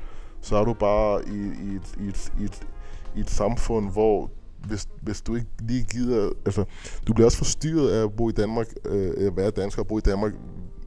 så 0.40 0.56
er 0.56 0.64
du 0.64 0.72
bare 0.74 1.28
i, 1.28 1.38
i, 1.38 1.76
et, 1.76 1.94
i, 2.00 2.08
et, 2.08 2.32
i, 2.40 2.44
et, 2.44 2.66
i 3.16 3.20
et 3.20 3.30
samfund, 3.30 3.90
hvor 3.90 4.30
hvis, 4.66 4.88
hvis 5.02 5.20
du 5.22 5.34
ikke 5.34 5.46
lige 5.60 5.84
gider, 5.84 6.30
altså, 6.46 6.64
du 7.06 7.12
bliver 7.12 7.26
også 7.26 7.38
forstyrret 7.38 7.90
af 7.90 8.04
at 8.04 8.12
bo 8.12 8.28
i 8.28 8.32
Danmark, 8.32 8.66
øh, 8.84 9.26
at 9.26 9.36
være 9.36 9.50
dansker 9.50 9.82
og 9.82 9.88
bo 9.88 9.98
i 9.98 10.00
Danmark 10.00 10.32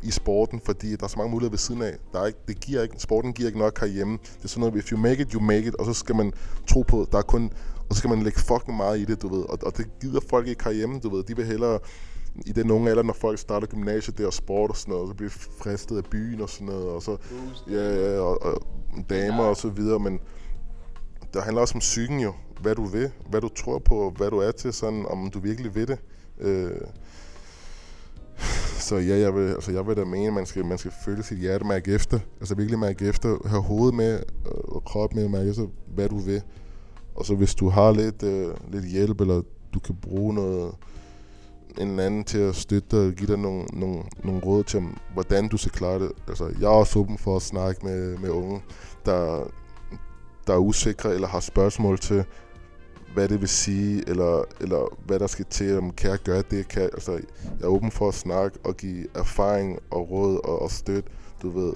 i 0.03 0.11
sporten, 0.11 0.61
fordi 0.65 0.95
der 0.95 1.03
er 1.03 1.07
så 1.07 1.17
mange 1.17 1.31
muligheder 1.31 1.51
ved 1.51 1.57
siden 1.57 1.81
af. 1.81 1.93
Der 2.13 2.19
er 2.21 2.25
ikke, 2.25 2.39
det 2.47 2.59
giver 2.59 2.81
ikke, 2.81 2.95
sporten 2.97 3.33
giver 3.33 3.47
ikke 3.47 3.59
nok 3.59 3.79
herhjemme. 3.79 4.17
Det 4.37 4.43
er 4.43 4.47
sådan 4.47 4.59
noget, 4.59 4.75
if 4.75 4.91
you 4.91 4.97
make 4.97 5.21
it, 5.21 5.31
you 5.31 5.41
make 5.41 5.67
it, 5.67 5.75
og 5.75 5.85
så 5.85 5.93
skal 5.93 6.15
man 6.15 6.33
tro 6.67 6.81
på, 6.81 7.07
der 7.11 7.17
er 7.17 7.21
kun, 7.21 7.51
og 7.95 7.97
så 7.97 7.99
skal 7.99 8.09
man 8.09 8.23
lægge 8.23 8.39
fucking 8.39 8.77
meget 8.77 8.99
i 8.99 9.05
det, 9.05 9.21
du 9.21 9.35
ved. 9.35 9.43
Og, 9.43 9.59
og 9.61 9.77
det 9.77 9.85
gider 10.01 10.19
folk 10.29 10.47
ikke 10.47 10.63
herhjemme, 10.63 10.99
du 10.99 11.15
ved. 11.15 11.23
De 11.23 11.35
vil 11.35 11.45
hellere, 11.45 11.79
i 12.45 12.51
den 12.51 12.71
unge 12.71 12.89
alder, 12.89 13.03
når 13.03 13.13
folk 13.13 13.39
starter 13.39 13.67
gymnasiet 13.67 14.17
der 14.17 14.27
og 14.27 14.33
sport 14.33 14.69
og 14.69 14.77
sådan 14.77 14.93
noget, 14.93 15.09
så 15.09 15.15
bliver 15.15 15.29
fristet 15.59 15.97
af 15.97 16.03
byen 16.11 16.41
og 16.41 16.49
sådan 16.49 16.67
noget, 16.67 16.87
og 16.87 17.01
så, 17.01 17.17
ja, 17.69 18.13
ja, 18.13 18.19
og, 18.19 18.41
og 18.41 18.61
damer 19.09 19.43
og 19.43 19.57
så 19.57 19.69
videre, 19.69 19.99
men 19.99 20.19
der 21.33 21.41
handler 21.41 21.61
også 21.61 21.73
om 21.73 21.79
psyken 21.79 22.19
jo, 22.19 22.33
hvad 22.61 22.75
du 22.75 22.85
vil, 22.85 23.11
hvad 23.29 23.41
du 23.41 23.49
tror 23.49 23.79
på, 23.79 24.13
hvad 24.17 24.29
du 24.29 24.37
er 24.37 24.51
til, 24.51 24.73
sådan 24.73 25.05
om 25.05 25.29
du 25.29 25.39
virkelig 25.39 25.75
vil 25.75 25.87
det. 25.87 25.97
Øh, 26.39 26.81
så 28.79 28.95
ja, 28.95 29.17
jeg 29.17 29.35
vil, 29.35 29.47
altså 29.47 29.71
jeg 29.71 29.87
vil 29.87 29.97
da 29.97 30.03
mene, 30.05 30.27
at 30.27 30.33
man 30.33 30.45
skal, 30.45 30.65
man 30.65 30.77
skal 30.77 30.91
føle 31.05 31.23
sit 31.23 31.37
hjerte 31.37 31.65
mærke 31.65 31.91
efter. 31.91 32.19
Altså 32.39 32.55
virkelig 32.55 32.79
mærke 32.79 33.05
efter, 33.05 33.47
have 33.47 33.61
hovedet 33.61 33.95
med 33.95 34.13
øh, 34.45 34.75
og 34.75 34.83
krop 34.83 35.13
med, 35.13 35.29
mærke 35.29 35.49
efter, 35.49 35.67
hvad 35.87 36.09
du 36.09 36.17
vil. 36.17 36.41
Og 37.15 37.25
så 37.25 37.35
hvis 37.35 37.55
du 37.55 37.69
har 37.69 37.91
lidt, 37.91 38.23
øh, 38.23 38.55
lidt 38.71 38.85
hjælp, 38.85 39.21
eller 39.21 39.41
du 39.73 39.79
kan 39.79 39.95
bruge 40.01 40.33
noget, 40.33 40.73
en 41.77 41.89
eller 41.89 42.05
anden 42.05 42.23
til 42.23 42.37
at 42.37 42.55
støtte 42.55 42.97
dig 42.97 43.07
og 43.07 43.13
give 43.13 43.27
dig 43.27 43.39
nogle, 43.39 43.65
nogle, 43.73 44.03
nogle 44.23 44.41
råd 44.41 44.63
til, 44.63 44.81
hvordan 45.13 45.47
du 45.47 45.57
skal 45.57 45.71
klare 45.71 45.99
det. 45.99 46.11
Altså, 46.27 46.45
jeg 46.59 46.65
er 46.65 46.69
også 46.69 46.99
åben 46.99 47.17
for 47.17 47.35
at 47.35 47.41
snakke 47.41 47.85
med, 47.85 48.17
med 48.17 48.29
unge, 48.29 48.61
der, 49.05 49.51
der 50.47 50.53
er 50.53 50.57
usikre 50.57 51.13
eller 51.13 51.27
har 51.27 51.39
spørgsmål 51.39 51.99
til, 51.99 52.25
hvad 53.13 53.29
det 53.29 53.41
vil 53.41 53.49
sige, 53.49 54.09
eller, 54.09 54.43
eller 54.61 54.97
hvad 55.05 55.19
der 55.19 55.27
skal 55.27 55.45
til, 55.49 55.77
om 55.77 55.91
kan 55.91 56.09
jeg 56.09 56.19
gøre 56.19 56.43
det, 56.51 56.67
kan 56.67 56.81
jeg, 56.81 56.89
altså, 56.93 57.11
jeg 57.11 57.61
er 57.61 57.67
åben 57.67 57.91
for 57.91 58.07
at 58.07 58.13
snakke 58.13 58.59
og 58.63 58.77
give 58.77 59.07
erfaring 59.15 59.79
og 59.91 60.11
råd 60.11 60.39
og, 60.43 60.61
og 60.61 60.71
støtte, 60.71 61.09
du 61.41 61.49
ved, 61.49 61.73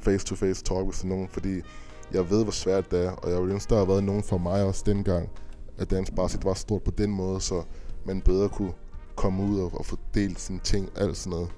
face-to-face 0.00 0.64
talk 0.64 0.84
med 0.84 0.92
sådan 0.92 1.08
nogen, 1.10 1.28
fordi 1.28 1.60
jeg 2.12 2.30
ved, 2.30 2.42
hvor 2.42 2.52
svært 2.52 2.90
det 2.90 3.04
er, 3.04 3.10
og 3.10 3.30
jeg 3.30 3.42
vil 3.42 3.50
ønske, 3.50 3.70
der 3.70 3.78
har 3.78 3.84
været 3.84 4.04
nogen 4.04 4.22
for 4.22 4.38
mig 4.38 4.64
også 4.64 4.82
dengang, 4.86 5.28
at 5.78 5.90
dansk 5.90 6.14
basket 6.14 6.44
var 6.44 6.54
stort 6.54 6.82
på 6.82 6.90
den 6.90 7.10
måde, 7.10 7.40
så 7.40 7.62
man 8.06 8.20
bedre 8.20 8.48
kunne 8.48 8.72
komme 9.16 9.42
ud 9.42 9.60
og, 9.60 9.78
og 9.78 9.86
få 9.86 9.96
delt 10.14 10.40
sine 10.40 10.60
ting, 10.64 10.90
alt 10.96 11.16
sådan 11.16 11.30
noget. 11.30 11.48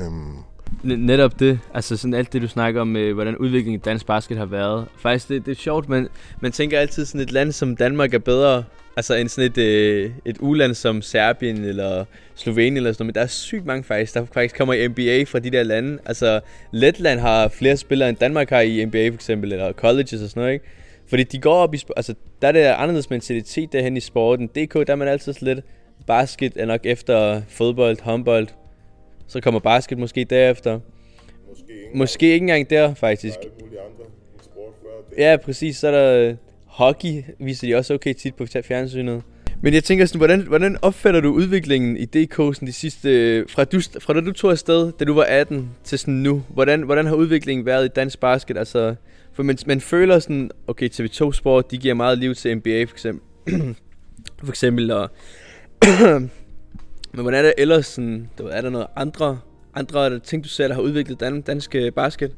Øhm, 0.00 0.36
netop 0.82 1.40
det, 1.40 1.60
altså 1.74 1.96
sådan 1.96 2.14
alt 2.14 2.32
det 2.32 2.42
du 2.42 2.48
snakker 2.48 2.80
om, 2.80 2.96
øh, 2.96 3.14
hvordan 3.14 3.36
udviklingen 3.36 3.80
i 3.80 3.82
dansk 3.82 4.06
basket 4.06 4.38
har 4.38 4.46
været. 4.46 4.86
Faktisk 4.96 5.28
det, 5.28 5.46
det 5.46 5.52
er 5.52 5.56
sjovt, 5.56 5.88
men 5.88 6.08
man 6.40 6.52
tænker 6.52 6.78
altid 6.78 7.04
sådan 7.04 7.20
et 7.20 7.32
land 7.32 7.52
som 7.52 7.76
Danmark 7.76 8.14
er 8.14 8.18
bedre, 8.18 8.64
altså 8.98 9.14
end 9.14 9.28
sådan 9.28 9.50
et, 9.50 9.58
øh, 9.58 10.10
et 10.24 10.36
uland 10.40 10.74
som 10.74 11.02
Serbien 11.02 11.64
eller 11.64 12.04
Slovenien 12.34 12.76
eller 12.76 12.92
sådan 12.92 13.04
noget, 13.04 13.08
men 13.08 13.14
der 13.14 13.20
er 13.20 13.26
sygt 13.26 13.66
mange 13.66 13.84
faktisk, 13.84 14.14
der 14.14 14.26
faktisk 14.32 14.56
kommer 14.56 14.74
i 14.74 14.88
NBA 14.88 15.24
fra 15.24 15.38
de 15.38 15.50
der 15.50 15.62
lande. 15.62 15.98
Altså 16.04 16.40
Letland 16.72 17.20
har 17.20 17.48
flere 17.48 17.76
spillere 17.76 18.08
end 18.08 18.16
Danmark 18.16 18.50
har 18.50 18.60
i 18.60 18.84
NBA 18.84 19.08
for 19.08 19.14
eksempel, 19.14 19.52
eller 19.52 19.72
colleges 19.72 20.12
og 20.12 20.28
sådan 20.28 20.40
noget, 20.40 20.52
ikke? 20.52 20.64
Fordi 21.08 21.22
de 21.22 21.38
går 21.38 21.54
op 21.54 21.74
i, 21.74 21.80
altså 21.96 22.14
der 22.42 22.48
er 22.48 22.52
det 22.52 22.60
anderledes 22.60 23.10
mentalitet 23.10 23.72
derhen 23.72 23.96
i 23.96 24.00
sporten. 24.00 24.46
DK, 24.46 24.74
der 24.74 24.92
er 24.92 24.94
man 24.94 25.08
altid 25.08 25.34
lidt, 25.40 25.60
basket 26.06 26.52
er 26.56 26.66
nok 26.66 26.80
efter 26.84 27.42
fodbold, 27.48 28.02
håndbold, 28.02 28.48
så 29.26 29.40
kommer 29.40 29.60
basket 29.60 29.98
måske 29.98 30.24
derefter. 30.24 30.80
måske 31.48 31.72
ikke 31.72 31.98
Måske 31.98 32.26
ikke 32.26 32.44
engang 32.44 32.70
der, 32.70 32.94
faktisk. 32.94 33.36
alle 33.38 33.50
mulige 33.60 33.80
andre 33.80 34.04
sport 34.42 34.72
før 34.82 34.88
det. 35.10 35.18
Ja, 35.18 35.36
præcis. 35.36 35.76
Så 35.76 35.88
er 35.88 35.90
der 35.90 36.28
øh, 36.28 36.34
hockey, 36.78 37.22
viser 37.38 37.66
de 37.66 37.74
også 37.74 37.94
okay 37.94 38.14
tit 38.14 38.34
på 38.34 38.46
fjernsynet. 38.46 39.22
Men 39.62 39.74
jeg 39.74 39.84
tænker 39.84 40.06
sådan, 40.06 40.18
hvordan, 40.18 40.40
hvordan 40.40 40.76
opfatter 40.82 41.20
du 41.20 41.32
udviklingen 41.32 41.96
i 41.96 42.04
DK 42.04 42.34
sådan 42.34 42.68
de 42.68 42.72
sidste... 42.72 43.10
Øh, 43.10 43.46
fra, 43.48 43.64
du, 43.64 43.80
fra 44.00 44.12
da 44.12 44.20
du 44.20 44.32
tog 44.32 44.50
afsted, 44.50 44.92
da 44.92 45.04
du 45.04 45.14
var 45.14 45.24
18, 45.24 45.70
til 45.84 45.98
sådan 45.98 46.14
nu. 46.14 46.42
Hvordan, 46.48 46.82
hvordan 46.82 47.06
har 47.06 47.14
udviklingen 47.14 47.66
været 47.66 47.84
i 47.84 47.88
dansk 47.88 48.20
basket? 48.20 48.58
Altså, 48.58 48.94
for 49.32 49.42
man, 49.42 49.58
man 49.66 49.80
føler 49.80 50.18
sådan, 50.18 50.50
okay, 50.66 50.88
TV2 50.88 51.32
Sport, 51.32 51.70
de 51.70 51.78
giver 51.78 51.94
meget 51.94 52.18
liv 52.18 52.34
til 52.34 52.56
NBA 52.56 52.84
for 52.84 52.94
eksempel. 52.94 53.22
for 54.44 54.48
eksempel, 54.48 54.90
og... 54.90 55.10
Men 57.12 57.22
hvordan 57.22 57.38
er 57.38 57.42
det 57.42 57.54
ellers 57.58 57.86
sådan, 57.86 58.30
der, 58.38 58.48
er 58.48 58.60
der 58.60 58.70
noget 58.70 58.86
andre, 58.96 59.38
andre 59.74 60.18
ting, 60.18 60.44
du 60.44 60.48
ser, 60.48 60.68
der 60.68 60.74
har 60.74 60.82
udviklet 60.82 61.20
dan, 61.20 61.40
dansk 61.40 61.74
øh, 61.74 61.92
basket? 61.92 62.34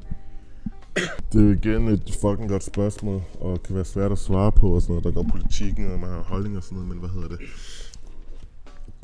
Det 0.95 1.41
er 1.41 1.45
jo 1.45 1.51
igen 1.51 1.87
et 1.87 2.17
fucking 2.21 2.49
godt 2.49 2.63
spørgsmål, 2.63 3.21
og 3.39 3.63
kan 3.63 3.75
være 3.75 3.85
svært 3.85 4.11
at 4.11 4.17
svare 4.17 4.51
på 4.51 4.75
og 4.75 4.81
sådan 4.81 4.93
noget. 4.93 5.03
Der 5.03 5.11
går 5.11 5.25
politikken, 5.31 5.91
og 5.91 5.99
man 5.99 6.09
har 6.09 6.21
holdning 6.21 6.57
og 6.57 6.63
sådan 6.63 6.75
noget, 6.75 6.89
men 6.89 6.99
hvad 6.99 7.09
hedder 7.09 7.27
det? 7.27 7.39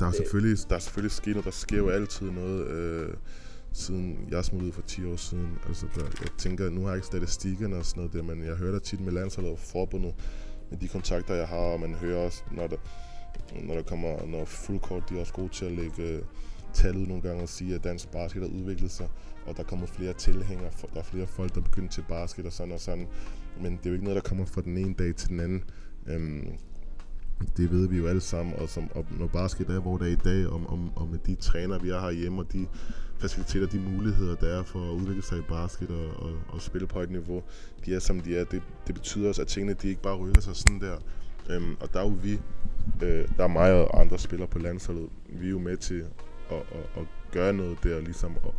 Der 0.00 0.06
er 0.06 0.12
selvfølgelig, 0.12 0.58
der 0.68 0.74
er 0.74 0.78
selvfølgelig 0.78 1.12
sket 1.12 1.34
noget, 1.34 1.44
der 1.44 1.50
sker 1.50 1.76
jo 1.76 1.88
altid 1.88 2.30
noget, 2.30 2.66
øh, 2.66 3.14
siden 3.72 4.28
jeg 4.30 4.44
smuttede 4.44 4.72
for 4.72 4.82
10 4.82 5.04
år 5.04 5.16
siden. 5.16 5.58
Altså, 5.68 5.86
der, 5.94 6.02
jeg 6.02 6.28
tænker, 6.38 6.70
nu 6.70 6.80
har 6.80 6.88
jeg 6.88 6.96
ikke 6.96 7.06
statistikkerne 7.06 7.76
og 7.76 7.86
sådan 7.86 8.00
noget 8.00 8.12
der, 8.12 8.34
men 8.34 8.44
jeg 8.44 8.54
hører 8.56 8.72
der 8.72 8.78
tit 8.78 9.00
med 9.00 9.12
landsholdet 9.12 9.52
og 9.52 9.58
forbundet, 9.58 10.14
med 10.70 10.78
de 10.78 10.88
kontakter, 10.88 11.34
jeg 11.34 11.48
har, 11.48 11.56
og 11.56 11.80
man 11.80 11.94
hører 11.94 12.24
også, 12.24 12.42
når 12.52 12.66
der, 12.66 12.76
når 13.62 13.74
der 13.74 13.82
kommer, 13.82 14.26
når 14.26 14.44
fullcourt, 14.44 15.10
de 15.10 15.16
er 15.16 15.20
også 15.20 15.32
gode 15.32 15.48
til 15.48 15.64
at 15.64 15.72
lægge 15.72 16.02
øh, 16.02 16.22
tal 16.74 16.96
ud 16.96 17.06
nogle 17.06 17.22
gange 17.22 17.42
og 17.42 17.48
sige, 17.48 17.74
at 17.74 17.84
dansk 17.84 18.08
basket 18.08 18.42
har 18.42 18.48
udviklet 18.48 18.90
sig, 18.90 19.08
og 19.48 19.56
der 19.56 19.62
kommer 19.62 19.86
flere 19.86 20.12
tilhængere, 20.12 20.70
for- 20.72 20.88
der 20.94 21.00
er 21.00 21.04
flere 21.04 21.26
folk, 21.26 21.54
der 21.54 21.60
begynder 21.60 21.88
til 21.88 22.04
basket 22.08 22.46
og 22.46 22.52
sådan 22.52 22.72
og 22.74 22.80
sådan. 22.80 23.06
Men 23.60 23.72
det 23.72 23.86
er 23.86 23.90
jo 23.90 23.92
ikke 23.92 24.04
noget, 24.04 24.22
der 24.22 24.28
kommer 24.28 24.44
fra 24.44 24.60
den 24.60 24.78
ene 24.78 24.94
dag 24.94 25.14
til 25.14 25.28
den 25.28 25.40
anden. 25.40 25.64
Øhm, 26.06 26.48
det 27.56 27.70
ved 27.70 27.88
vi 27.88 27.96
jo 27.96 28.06
alle 28.06 28.20
sammen, 28.20 28.54
og, 28.54 28.68
som, 28.68 28.90
og 28.94 29.04
når 29.18 29.26
basket 29.26 29.70
er, 29.70 29.80
hvor 29.80 29.96
det 29.98 30.08
er 30.08 30.12
i 30.12 30.16
dag, 30.16 30.46
og, 30.46 30.60
og, 30.68 30.78
og 30.96 31.08
med 31.08 31.18
de 31.26 31.34
træner, 31.34 31.78
vi 31.78 31.88
har 31.88 32.00
herhjemme, 32.00 32.40
og 32.40 32.52
de 32.52 32.66
faciliteter, 33.18 33.66
de 33.66 33.78
muligheder, 33.80 34.34
der 34.34 34.58
er 34.58 34.62
for 34.64 34.90
at 34.90 34.94
udvikle 34.94 35.22
sig 35.22 35.38
i 35.38 35.42
basket 35.48 35.90
og, 35.90 36.22
og, 36.22 36.32
og 36.48 36.62
spille 36.62 36.86
på 36.86 37.00
et 37.00 37.10
niveau, 37.10 37.42
de 37.86 37.94
er 37.94 37.98
som 37.98 38.20
de 38.20 38.36
er. 38.36 38.44
Det, 38.44 38.62
det 38.86 38.94
betyder 38.94 39.28
også, 39.28 39.42
at 39.42 39.48
tingene 39.48 39.74
de 39.74 39.88
ikke 39.88 40.02
bare 40.02 40.16
rykker 40.16 40.40
sig 40.40 40.56
sådan 40.56 40.80
der. 40.80 40.96
Øhm, 41.50 41.76
og 41.80 41.92
der 41.92 42.00
er 42.00 42.04
jo 42.04 42.14
vi, 42.22 42.32
øh, 43.02 43.28
der 43.36 43.44
er 43.44 43.48
mig 43.48 43.72
og 43.72 44.00
andre 44.00 44.18
spillere 44.18 44.48
på 44.48 44.58
landsholdet, 44.58 45.08
vi 45.28 45.46
er 45.46 45.50
jo 45.50 45.58
med 45.58 45.76
til 45.76 46.04
at, 46.50 46.56
at, 46.56 47.00
at 47.00 47.06
gøre 47.32 47.52
noget 47.52 47.78
der, 47.82 48.00
ligesom 48.00 48.36
at 48.44 48.50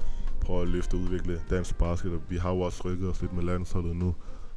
prøver 0.50 0.62
at 0.62 0.68
løfte 0.68 0.96
og 0.96 1.00
udvikle 1.00 1.42
dansk 1.50 1.78
basket. 1.78 2.12
Vi 2.30 2.38
har 2.38 2.54
jo 2.54 2.60
også 2.60 2.82
rykket 2.86 3.10
os 3.10 3.22
lidt 3.22 3.34
med 3.34 3.44
landsholdet 3.44 3.96
nu. 3.96 4.16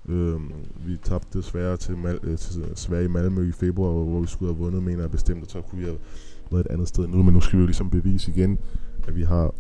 Øhm, 0.09 0.53
vi 0.86 0.97
tabte 0.97 1.38
desværre 1.38 1.76
til, 1.76 1.97
Mal- 1.97 2.18
øh, 2.22 2.38
til 2.38 2.64
Sverige 2.74 3.05
i 3.05 3.09
Malmø 3.09 3.49
i 3.49 3.53
februar, 3.53 3.90
hvor 3.90 4.20
vi 4.20 4.26
skulle 4.26 4.53
have 4.55 4.59
vundet, 4.59 4.82
mener 4.82 5.01
jeg 5.01 5.11
bestemt, 5.11 5.45
og 5.45 5.51
så 5.51 5.61
kunne 5.61 5.78
vi 5.78 5.84
have 5.84 5.99
været 6.51 6.66
et 6.66 6.72
andet 6.72 6.88
sted 6.88 7.07
nu. 7.07 7.22
Men 7.22 7.34
nu 7.34 7.40
skal 7.40 7.57
vi 7.57 7.62
jo 7.62 7.66
ligesom 7.66 7.90
bevise 7.90 8.30
igen, 8.30 8.59
at 9.09 9.16
vi 9.16 9.22
har 9.22 9.55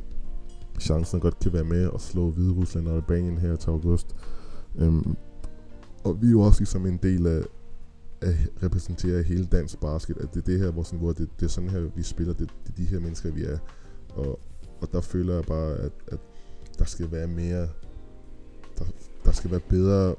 chancen 0.80 1.20
godt 1.20 1.38
kan 1.38 1.52
være 1.52 1.64
med 1.64 1.86
og 1.86 2.00
slå 2.00 2.30
Hvide 2.30 2.52
Rusland 2.52 2.88
og 2.88 2.96
Albanien 2.96 3.38
her 3.38 3.56
til 3.56 3.70
august. 3.70 4.16
Øhm, 4.78 5.16
og 6.04 6.22
vi 6.22 6.26
er 6.26 6.30
jo 6.30 6.40
også 6.40 6.60
ligesom 6.60 6.86
en 6.86 6.96
del 7.02 7.26
af, 7.26 7.42
at 8.20 8.34
repræsentere 8.62 9.22
hele 9.22 9.44
dansk 9.44 9.80
basket, 9.80 10.16
at 10.16 10.34
det 10.34 10.40
er 10.40 10.44
det 10.44 10.60
her, 10.60 10.70
hvor, 10.70 10.82
sådan, 10.82 10.98
hvor 10.98 11.12
det, 11.12 11.28
det 11.40 11.46
er 11.46 11.50
sådan 11.50 11.70
her, 11.70 11.80
vi 11.96 12.02
spiller, 12.02 12.34
det, 12.34 12.50
det 12.66 12.72
er 12.72 12.76
de 12.76 12.84
her 12.84 13.00
mennesker, 13.00 13.32
vi 13.32 13.44
er. 13.44 13.58
Og, 14.08 14.40
og 14.82 14.92
der 14.92 15.00
føler 15.00 15.34
jeg 15.34 15.44
bare, 15.44 15.76
at, 15.76 15.92
at 16.06 16.18
der 16.78 16.84
skal 16.84 17.12
være 17.12 17.26
mere, 17.26 17.68
der, 18.78 18.84
der 19.24 19.32
skal 19.32 19.50
være 19.50 19.60
bedre, 19.60 20.14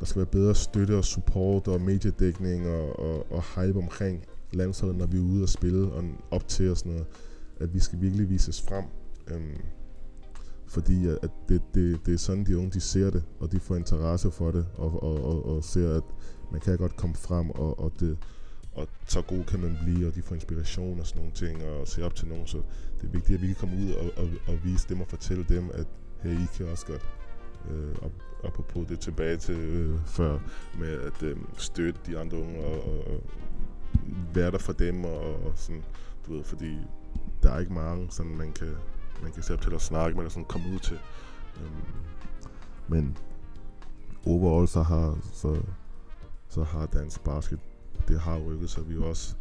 der 0.00 0.06
skal 0.06 0.18
være 0.18 0.26
bedre 0.26 0.54
støtte 0.54 0.96
og 0.96 1.04
support 1.04 1.68
og 1.68 1.80
mediedækning 1.80 2.68
og, 2.68 2.98
og, 2.98 3.32
og 3.32 3.42
hype 3.42 3.78
omkring 3.78 4.24
landsholdet, 4.52 4.98
når 4.98 5.06
vi 5.06 5.16
er 5.16 5.22
ude 5.22 5.42
og 5.42 5.48
spille 5.48 5.92
og 5.92 6.04
op 6.30 6.48
til 6.48 6.70
og 6.70 6.76
sådan 6.76 6.92
noget. 6.92 7.06
At 7.60 7.74
vi 7.74 7.78
skal 7.78 8.00
virkelig 8.00 8.30
vises 8.30 8.62
frem. 8.62 8.84
Øhm, 9.28 9.60
fordi 10.66 11.06
at 11.06 11.30
det, 11.48 11.62
det, 11.74 12.06
det 12.06 12.14
er 12.14 12.18
sådan, 12.18 12.44
de 12.44 12.58
unge 12.58 12.70
de 12.70 12.80
ser 12.80 13.10
det, 13.10 13.22
og 13.40 13.52
de 13.52 13.60
får 13.60 13.76
interesse 13.76 14.30
for 14.30 14.50
det, 14.50 14.66
og, 14.74 15.02
og, 15.02 15.24
og, 15.24 15.46
og 15.46 15.64
ser, 15.64 15.96
at 15.96 16.02
man 16.52 16.60
kan 16.60 16.78
godt 16.78 16.96
komme 16.96 17.16
frem, 17.16 17.50
og, 17.50 17.78
og, 17.80 17.92
det, 18.00 18.18
og 18.74 18.88
så 19.06 19.22
god 19.22 19.44
kan 19.44 19.60
man 19.60 19.78
blive, 19.82 20.06
og 20.06 20.14
de 20.14 20.22
får 20.22 20.34
inspiration 20.34 21.00
og 21.00 21.06
sådan 21.06 21.20
nogle 21.20 21.34
ting, 21.34 21.64
og 21.64 21.88
se 21.88 22.04
op 22.04 22.14
til 22.14 22.28
nogen. 22.28 22.46
Så 22.46 22.62
det 23.00 23.06
er 23.06 23.12
vigtigt, 23.12 23.36
at 23.36 23.42
vi 23.42 23.46
kan 23.46 23.56
komme 23.56 23.76
ud 23.76 23.92
og, 23.92 24.10
og, 24.16 24.28
og 24.48 24.64
vise 24.64 24.88
dem 24.88 25.00
og 25.00 25.06
fortælle 25.08 25.44
dem, 25.48 25.70
at 25.74 25.86
hey, 26.22 26.34
I 26.34 26.46
kan 26.56 26.68
også 26.68 26.86
godt. 26.86 27.08
Øh, 27.70 28.10
apropos 28.44 28.86
det 28.88 29.00
tilbage 29.00 29.36
til 29.36 29.54
øh, 29.54 29.98
før, 30.06 30.38
med 30.78 31.00
at 31.00 31.22
øh, 31.22 31.36
støtte 31.56 32.00
de 32.06 32.18
andre 32.18 32.38
unge, 32.38 32.64
og, 32.64 32.88
og, 32.88 33.06
og 33.06 33.22
være 34.34 34.50
der 34.50 34.58
for 34.58 34.72
dem, 34.72 35.04
og, 35.04 35.20
og 35.20 35.52
sådan, 35.56 35.84
du 36.26 36.32
ved, 36.32 36.44
fordi 36.44 36.78
der 37.42 37.50
er 37.50 37.58
ikke 37.58 37.72
mange, 37.72 38.10
sådan 38.10 38.36
man 38.36 38.52
kan, 38.52 38.74
man 39.22 39.32
kan 39.32 39.54
op 39.54 39.60
til 39.60 39.74
at 39.74 39.80
snakke 39.80 40.16
med, 40.16 40.24
og 40.24 40.32
sådan 40.32 40.44
komme 40.44 40.74
ud 40.74 40.78
til. 40.78 40.98
Um, 41.56 41.84
men 42.88 43.16
overall 44.26 44.68
så 44.68 44.82
har, 44.82 45.18
så, 45.32 45.60
så 46.48 46.62
har 46.62 46.86
dansk 46.86 47.24
basket, 47.24 47.60
det 48.08 48.20
har 48.20 48.38
rykket 48.38 48.70
sig. 48.70 48.82
Vi 48.88 48.94
er 48.94 49.04
også 49.04 49.34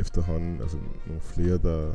efterhånden, 0.00 0.60
altså 0.60 0.76
nogle 1.06 1.20
flere, 1.20 1.58
der, 1.58 1.92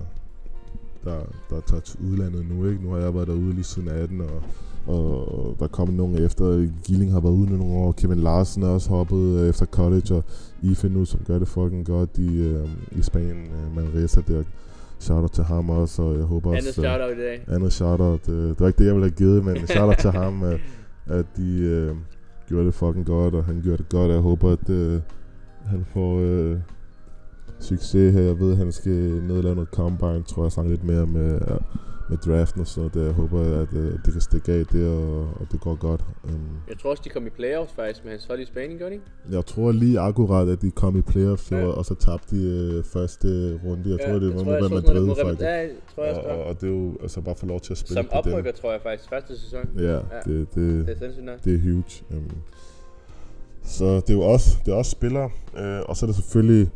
der, 1.03 1.19
der 1.49 1.61
tager 1.61 1.81
til 1.81 1.99
udlandet 1.99 2.45
nu, 2.49 2.67
ikke? 2.69 2.83
Nu 2.83 2.91
har 2.91 2.97
jeg 2.97 3.13
været 3.13 3.27
derude 3.27 3.53
lige 3.53 3.63
siden 3.63 3.87
18, 3.87 4.21
og, 4.21 4.41
og, 4.87 5.39
og 5.39 5.55
der 5.59 5.67
kommer 5.67 5.95
nogen 5.95 6.23
efter. 6.23 6.67
Gilling 6.83 7.11
har 7.11 7.19
været 7.19 7.33
ude 7.33 7.57
nogle 7.57 7.75
år. 7.75 7.91
Kevin 7.91 8.19
Larsen 8.19 8.63
er 8.63 8.67
også 8.67 8.89
hoppet 8.89 9.39
øh, 9.39 9.49
efter 9.49 9.65
college, 9.65 10.15
og 10.15 10.23
Ife 10.61 10.89
nu, 10.89 11.05
som 11.05 11.19
gør 11.27 11.39
det 11.39 11.47
fucking 11.47 11.85
godt 11.85 12.17
i, 12.17 12.41
øh, 12.41 12.69
i 12.91 13.01
Spanien. 13.01 13.45
Øh, 13.45 13.75
Manresa 13.75 14.21
der 14.27 14.43
Shoutout 14.99 15.31
til 15.31 15.43
ham 15.43 15.69
også, 15.69 16.01
og 16.01 16.17
jeg 16.17 16.23
håber 16.23 16.51
andet 16.51 16.67
også... 16.67 16.81
Andet 16.81 16.99
shoutout 16.99 17.17
i 17.17 17.21
dag. 17.21 17.43
Andet 17.47 17.73
shoutout. 17.73 18.29
Øh, 18.29 18.49
det 18.49 18.59
var 18.59 18.67
ikke 18.67 18.79
det, 18.79 18.85
jeg 18.85 18.93
ville 18.93 19.09
have 19.09 19.17
givet, 19.17 19.45
men 19.45 19.67
shoutout 19.67 19.97
til 19.97 20.11
ham, 20.11 20.43
at, 20.43 20.59
at 21.07 21.25
de 21.37 21.59
øh, 21.59 21.95
gjorde 22.47 22.65
det 22.65 22.73
fucking 22.73 23.05
godt, 23.05 23.35
og 23.35 23.43
han 23.45 23.61
gjorde 23.63 23.77
det 23.77 23.89
godt, 23.89 24.11
jeg 24.11 24.19
håber, 24.19 24.51
at 24.51 24.69
øh, 24.69 25.01
han 25.67 25.85
får 25.93 26.19
øh, 26.19 26.57
succes 27.59 28.13
her. 28.13 28.21
Jeg 28.21 28.39
ved, 28.39 28.51
at 28.51 28.57
han 28.57 28.71
skal 28.71 28.91
ned 29.27 29.37
og 29.37 29.43
lave 29.43 29.55
noget 29.55 29.69
combine, 29.69 30.23
tror 30.23 30.43
jeg, 30.43 30.51
snakke 30.51 30.71
lidt 30.71 30.83
mere 30.83 31.05
med, 31.05 31.39
med 32.09 32.17
draften 32.17 32.61
og 32.61 32.67
så 32.67 32.89
det. 32.93 33.05
Jeg 33.05 33.13
håber, 33.13 33.61
at 33.61 33.73
uh, 33.73 33.91
det 34.05 34.11
kan 34.11 34.21
stikke 34.21 34.51
af 34.51 34.65
det, 34.65 34.87
og, 34.87 35.19
og 35.19 35.47
det 35.51 35.61
går 35.61 35.75
godt. 35.75 36.05
Um, 36.23 36.57
jeg 36.69 36.79
tror 36.79 36.89
også, 36.89 37.03
de 37.05 37.09
kom 37.09 37.27
i 37.27 37.29
playoffs 37.29 37.73
faktisk 37.73 38.03
med 38.03 38.11
hans 38.11 38.25
hold 38.25 38.39
i 38.39 38.45
Spanien, 38.45 38.77
gør 38.79 38.89
de 38.89 38.99
Jeg 39.31 39.45
tror 39.45 39.71
lige 39.71 39.99
akkurat, 39.99 40.49
at 40.49 40.61
de 40.61 40.71
kom 40.71 40.97
i 40.97 41.01
playoffs, 41.01 41.51
ja. 41.51 41.65
og 41.65 41.85
så 41.85 41.95
tabte 41.95 42.35
de 42.35 42.77
uh, 42.77 42.85
første 42.85 43.27
runde. 43.65 43.89
Jeg 43.89 43.99
ja, 43.99 44.11
tror, 44.11 44.19
det 44.19 44.35
var 44.35 44.43
mod 44.43 44.69
Madrid, 44.69 45.15
faktisk. 45.15 45.41
Ja, 45.41 45.67
tror 45.95 46.05
jeg 46.05 46.15
og, 46.15 46.23
og, 46.23 46.43
og, 46.43 46.61
det 46.61 46.69
er 46.69 46.73
jo 46.73 46.97
altså 47.01 47.21
bare 47.21 47.35
få 47.35 47.45
lov 47.45 47.59
til 47.59 47.73
at 47.73 47.77
spille 47.77 48.03
Som 48.03 48.09
oprykker, 48.11 48.51
tror 48.51 48.71
jeg 48.71 48.81
faktisk, 48.81 49.09
første 49.09 49.39
sæson. 49.39 49.69
Ja, 49.77 49.93
ja. 49.93 49.99
Det, 50.25 50.55
det, 50.55 50.87
det, 50.87 51.03
er 51.03 51.37
det 51.43 51.55
er 51.55 51.59
huge. 51.59 52.03
Um, 52.09 52.31
så 53.67 53.95
det 53.95 54.09
er 54.09 54.13
jo 54.13 54.21
også, 54.21 54.57
det 54.65 54.71
er 54.71 54.75
også 54.75 54.91
spillere, 54.91 55.29
øh, 55.57 55.79
og 55.85 55.97
så 55.97 56.05
er 56.05 56.07
det 56.07 56.15
selvfølgelig 56.15 56.69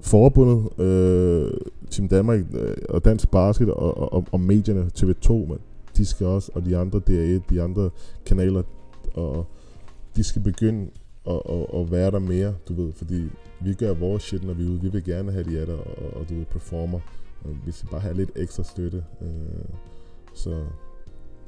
forbundet, 0.00 0.80
øh, 0.80 1.50
Team 1.90 2.08
Danmark 2.08 2.40
øh, 2.54 2.76
og 2.88 3.04
Dansk 3.04 3.30
Basket 3.30 3.70
og, 3.70 4.12
og, 4.12 4.24
og 4.32 4.40
medierne, 4.40 4.90
TV2, 4.98 5.32
man, 5.32 5.58
de 5.96 6.06
skal 6.06 6.26
også, 6.26 6.50
og 6.54 6.64
de 6.64 6.76
andre 6.76 7.00
DR1, 7.10 7.42
de 7.50 7.62
andre 7.62 7.90
kanaler, 8.26 8.62
og 9.14 9.46
de 10.16 10.24
skal 10.24 10.42
begynde 10.42 10.90
at, 11.26 11.40
at, 11.48 11.80
at 11.80 11.90
være 11.90 12.10
der 12.10 12.18
mere, 12.18 12.54
du 12.68 12.74
ved, 12.74 12.92
fordi 12.92 13.28
vi 13.60 13.74
gør 13.74 13.94
vores 13.94 14.22
shit, 14.22 14.44
når 14.44 14.54
vi 14.54 14.64
er 14.64 14.68
ude. 14.68 14.80
Vi 14.80 14.88
vil 14.88 15.04
gerne 15.04 15.32
have, 15.32 15.44
de 15.44 15.58
er 15.58 15.66
der, 15.66 15.76
og, 15.76 16.20
og 16.20 16.28
du 16.28 16.34
ved, 16.34 16.44
performer. 16.44 17.00
Og 17.44 17.50
vi 17.66 17.72
skal 17.72 17.88
bare 17.90 18.00
have 18.00 18.14
lidt 18.16 18.30
ekstra 18.36 18.64
støtte. 18.64 19.04
Øh, 19.22 19.28
så 20.34 20.64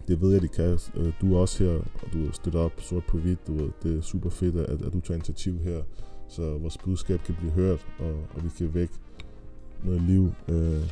det 0.08 0.20
ved 0.20 0.32
jeg, 0.32 0.42
de 0.42 0.48
kan. 0.48 0.78
Øh, 0.96 1.12
du 1.20 1.34
er 1.34 1.38
også 1.38 1.64
her, 1.64 1.72
og 1.72 2.12
du 2.12 2.32
støtter 2.32 2.60
op 2.60 2.72
sort 2.78 3.04
på 3.04 3.18
hvidt. 3.18 3.46
Du 3.46 3.52
ved, 3.52 3.70
det 3.82 3.98
er 3.98 4.02
super 4.02 4.30
fedt, 4.30 4.56
at, 4.56 4.82
at 4.82 4.92
du 4.92 5.00
tager 5.00 5.14
initiativ 5.14 5.58
her 5.58 5.82
så 6.28 6.42
vores 6.42 6.78
budskab 6.78 7.20
kan 7.26 7.34
blive 7.34 7.52
hørt, 7.52 7.86
og, 7.98 8.10
og 8.10 8.44
vi 8.44 8.48
kan 8.58 8.74
vække 8.74 8.94
noget 9.84 10.02
liv 10.02 10.32
øh, 10.48 10.82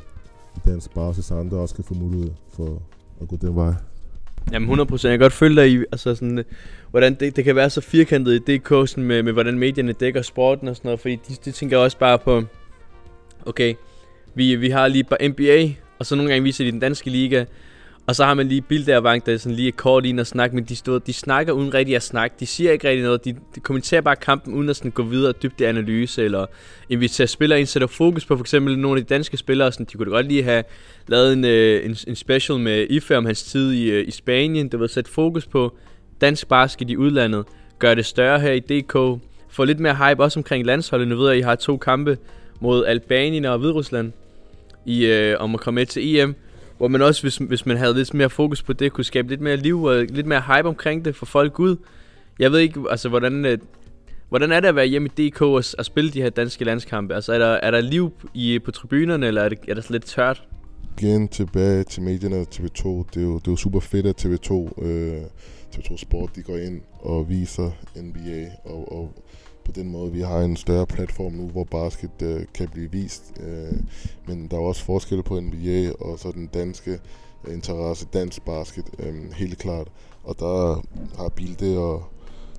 i 0.56 0.60
dansk 0.66 0.94
basis, 0.94 1.24
så 1.24 1.34
andre 1.34 1.56
også 1.56 1.74
kan 1.74 1.84
få 1.84 1.94
mulighed 1.94 2.30
for 2.56 2.82
at 3.22 3.28
gå 3.28 3.36
den 3.36 3.56
vej. 3.56 3.72
Jamen 4.52 4.80
100%, 4.80 4.92
jeg 4.92 5.12
kan 5.12 5.18
godt 5.18 5.32
følge 5.32 5.62
dig 5.62 5.72
i, 5.72 5.78
altså 5.78 6.14
sådan, 6.14 6.38
øh, 6.38 6.44
hvordan 6.90 7.14
det, 7.14 7.36
det 7.36 7.44
kan 7.44 7.56
være 7.56 7.70
så 7.70 7.80
firkantet 7.80 8.48
i 8.48 8.56
DK, 8.56 8.68
sådan 8.68 9.04
med, 9.04 9.22
med 9.22 9.32
hvordan 9.32 9.58
medierne 9.58 9.92
dækker 9.92 10.22
sporten 10.22 10.68
og 10.68 10.76
sådan 10.76 10.88
noget, 10.88 11.00
fordi 11.00 11.16
de, 11.28 11.34
de 11.44 11.50
tænker 11.50 11.78
også 11.78 11.98
bare 11.98 12.18
på, 12.18 12.42
okay, 13.46 13.74
vi, 14.34 14.56
vi 14.56 14.70
har 14.70 14.88
lige 14.88 15.04
bare 15.04 15.28
NBA, 15.28 15.74
og 15.98 16.06
så 16.06 16.16
nogle 16.16 16.30
gange 16.30 16.42
viser 16.42 16.64
de 16.64 16.72
den 16.72 16.80
danske 16.80 17.10
liga, 17.10 17.44
og 18.06 18.16
så 18.16 18.24
har 18.24 18.34
man 18.34 18.48
lige 18.48 18.60
Bilderbank, 18.60 19.26
der 19.26 19.32
Vang, 19.32 19.40
sådan 19.40 19.56
lige 19.56 19.72
kort 19.72 20.06
ind 20.06 20.20
og 20.20 20.26
snakke, 20.26 20.56
men 20.56 20.64
de, 20.64 20.76
stod, 20.76 21.00
de 21.00 21.12
snakker 21.12 21.52
uden 21.52 21.74
rigtig 21.74 21.96
at 21.96 22.02
snakke. 22.02 22.36
De 22.40 22.46
siger 22.46 22.72
ikke 22.72 22.88
rigtig 22.88 23.04
noget. 23.04 23.24
De, 23.24 23.34
de 23.54 23.60
kommenterer 23.60 24.00
bare 24.00 24.16
kampen 24.16 24.54
uden 24.54 24.68
at 24.68 24.76
sådan 24.76 24.90
gå 24.90 25.02
videre 25.02 25.28
og 25.28 25.42
dybde 25.42 25.68
analyse, 25.68 26.24
eller 26.24 26.46
invitere 26.88 27.26
spillere 27.26 27.58
ind, 27.58 27.66
sætter 27.66 27.86
fokus 27.88 28.26
på 28.26 28.36
for 28.36 28.44
eksempel 28.44 28.78
nogle 28.78 29.00
af 29.00 29.06
de 29.06 29.14
danske 29.14 29.36
spillere. 29.36 29.72
Sådan, 29.72 29.86
de 29.92 29.98
kunne 29.98 30.10
da 30.10 30.16
godt 30.16 30.26
lige 30.26 30.42
have 30.42 30.64
lavet 31.06 31.32
en, 31.32 31.44
øh, 31.44 31.84
en, 31.84 31.96
en 32.06 32.16
special 32.16 32.58
med 32.58 32.86
Ife 32.90 33.16
om 33.16 33.24
hans 33.24 33.42
tid 33.42 33.72
i, 33.72 33.90
øh, 33.90 34.08
i 34.08 34.10
Spanien. 34.10 34.68
Det 34.68 34.80
var 34.80 34.86
sætte 34.86 35.10
fokus 35.10 35.46
på 35.46 35.76
dansk 36.20 36.48
basket 36.48 36.90
i 36.90 36.96
udlandet. 36.96 37.44
Gør 37.78 37.94
det 37.94 38.06
større 38.06 38.40
her 38.40 38.52
i 38.52 38.60
DK. 38.60 39.20
Få 39.48 39.64
lidt 39.64 39.80
mere 39.80 39.94
hype 39.94 40.22
også 40.22 40.40
omkring 40.40 40.66
landsholdet. 40.66 41.08
Nu 41.08 41.16
ved 41.16 41.26
jeg, 41.26 41.32
at 41.32 41.38
I 41.38 41.42
har 41.42 41.54
to 41.54 41.76
kampe 41.76 42.18
mod 42.60 42.84
Albanien 42.86 43.44
og 43.44 43.58
Hviderusland 43.58 44.12
i, 44.86 45.06
øh, 45.06 45.36
om 45.40 45.54
at 45.54 45.60
komme 45.60 45.80
med 45.80 45.86
til 45.86 46.16
EM. 46.16 46.34
Hvor 46.78 46.88
man 46.88 47.02
også, 47.02 47.22
hvis, 47.22 47.36
hvis 47.36 47.66
man 47.66 47.76
havde 47.76 47.94
lidt 47.94 48.14
mere 48.14 48.30
fokus 48.30 48.62
på 48.62 48.72
det, 48.72 48.92
kunne 48.92 49.04
skabe 49.04 49.28
lidt 49.28 49.40
mere 49.40 49.56
liv 49.56 49.82
og 49.82 50.04
lidt 50.08 50.26
mere 50.26 50.40
hype 50.40 50.68
omkring 50.68 51.04
det 51.04 51.16
for 51.16 51.26
folk 51.26 51.58
ud. 51.60 51.76
Jeg 52.38 52.52
ved 52.52 52.58
ikke, 52.58 52.84
altså 52.90 53.08
hvordan, 53.08 53.44
øh, 53.44 53.58
hvordan 54.28 54.52
er 54.52 54.60
det 54.60 54.68
at 54.68 54.76
være 54.76 54.86
hjemme 54.86 55.08
i 55.16 55.28
DK 55.28 55.42
og, 55.42 55.64
og 55.78 55.84
spille 55.84 56.10
de 56.10 56.22
her 56.22 56.30
danske 56.30 56.64
landskampe? 56.64 57.14
Altså 57.14 57.32
er 57.32 57.38
der, 57.38 57.46
er 57.46 57.70
der 57.70 57.80
liv 57.80 58.12
i, 58.34 58.58
på 58.58 58.70
tribunerne, 58.70 59.26
eller 59.26 59.42
er, 59.42 59.48
det, 59.48 59.58
er 59.68 59.74
det 59.74 59.90
lidt 59.90 60.04
tørt? 60.04 60.42
Igen 60.98 61.28
tilbage 61.28 61.84
til 61.84 62.02
medierne 62.02 62.36
og 62.36 62.46
TV2. 62.54 63.04
Det 63.14 63.16
er 63.16 63.26
jo, 63.26 63.38
det 63.38 63.46
er 63.46 63.52
jo 63.52 63.56
super 63.56 63.80
fedt, 63.80 64.06
at 64.06 64.26
TV2, 64.26 64.82
øh, 64.84 65.22
TV2 65.74 65.96
Sport 65.96 66.30
de 66.36 66.42
går 66.42 66.56
ind 66.56 66.80
og 66.98 67.28
viser 67.28 67.70
NBA 67.96 68.46
og, 68.64 68.92
og 68.92 69.14
på 69.66 69.72
den 69.72 69.90
måde. 69.90 70.12
Vi 70.12 70.20
har 70.20 70.40
en 70.40 70.56
større 70.56 70.86
platform 70.86 71.32
nu, 71.32 71.48
hvor 71.48 71.64
basket 71.64 72.22
øh, 72.22 72.40
kan 72.54 72.68
blive 72.68 72.90
vist. 72.92 73.32
Øh, 73.40 73.72
men 74.26 74.48
der 74.48 74.56
er 74.56 74.60
også 74.60 74.84
forskel 74.84 75.22
på 75.22 75.40
NBA 75.40 75.92
og 76.00 76.18
så 76.18 76.30
den 76.34 76.46
danske 76.46 76.98
interesse, 77.48 78.06
dansk 78.12 78.44
basket, 78.44 78.84
øh, 78.98 79.32
helt 79.32 79.58
klart. 79.58 79.88
Og 80.24 80.38
der 80.38 80.84
har 81.16 81.28
Bilde 81.28 81.78
og 81.78 82.04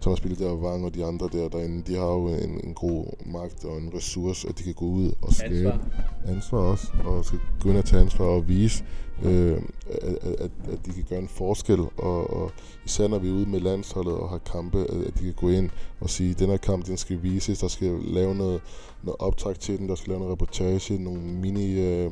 Thomas 0.02 0.22
Bille 0.22 0.38
der, 0.38 0.54
Wang 0.54 0.86
og 0.86 0.96
de 0.96 1.06
andre 1.06 1.30
der 1.32 1.50
derinde, 1.50 1.84
de 1.88 1.96
har 1.96 2.08
jo 2.08 2.28
en, 2.28 2.62
en 2.64 2.74
god 2.74 3.06
magt 3.26 3.66
og 3.66 3.78
en 3.78 3.92
ressource, 3.96 4.48
at 4.50 4.58
de 4.58 4.64
kan 4.64 4.74
gå 4.74 4.86
ud 4.86 5.12
og 5.22 5.34
skabe 5.34 5.56
Ansvar. 5.56 5.80
ansvar 6.28 6.60
også, 6.60 6.88
og 7.06 7.26
skal 7.26 7.40
gå 7.60 7.70
ind 7.70 7.78
og 7.78 7.86
tage 7.86 8.02
ansvar 8.02 8.26
og 8.26 8.48
vise, 8.48 8.84
øh, 9.24 9.62
at, 9.90 10.18
at, 10.24 10.52
at 10.72 10.86
de 10.86 10.94
kan 10.94 11.06
gøre 11.10 11.20
en 11.20 11.28
forskel, 11.28 11.80
og, 11.80 12.42
og 12.42 12.52
især 12.86 13.08
når 13.08 13.20
vi 13.20 13.30
er 13.30 13.34
ude 13.34 13.50
med 13.50 13.60
landsholdet 13.60 14.14
og 14.14 14.30
har 14.30 14.38
kampe, 14.38 14.80
at, 14.80 15.02
at 15.08 15.20
de 15.20 15.24
kan 15.24 15.34
gå 15.34 15.50
ind 15.50 15.70
og 16.00 16.10
sige, 16.10 16.32
at 16.32 16.40
den 16.40 16.50
her 16.50 16.58
kamp, 16.58 16.86
den 16.86 16.98
skal 16.98 17.24
vises, 17.24 17.60
der 17.60 17.68
skal 17.68 18.00
lave 18.04 18.36
noget, 18.36 18.62
noget 19.04 19.16
optag 19.20 19.60
til 19.60 19.78
den, 19.78 19.90
der 19.90 19.96
skal 19.96 20.10
lave 20.10 20.20
noget 20.20 20.32
reportage, 20.32 21.04
nogle 21.04 21.22
mini 21.22 21.82
øh, 21.82 22.12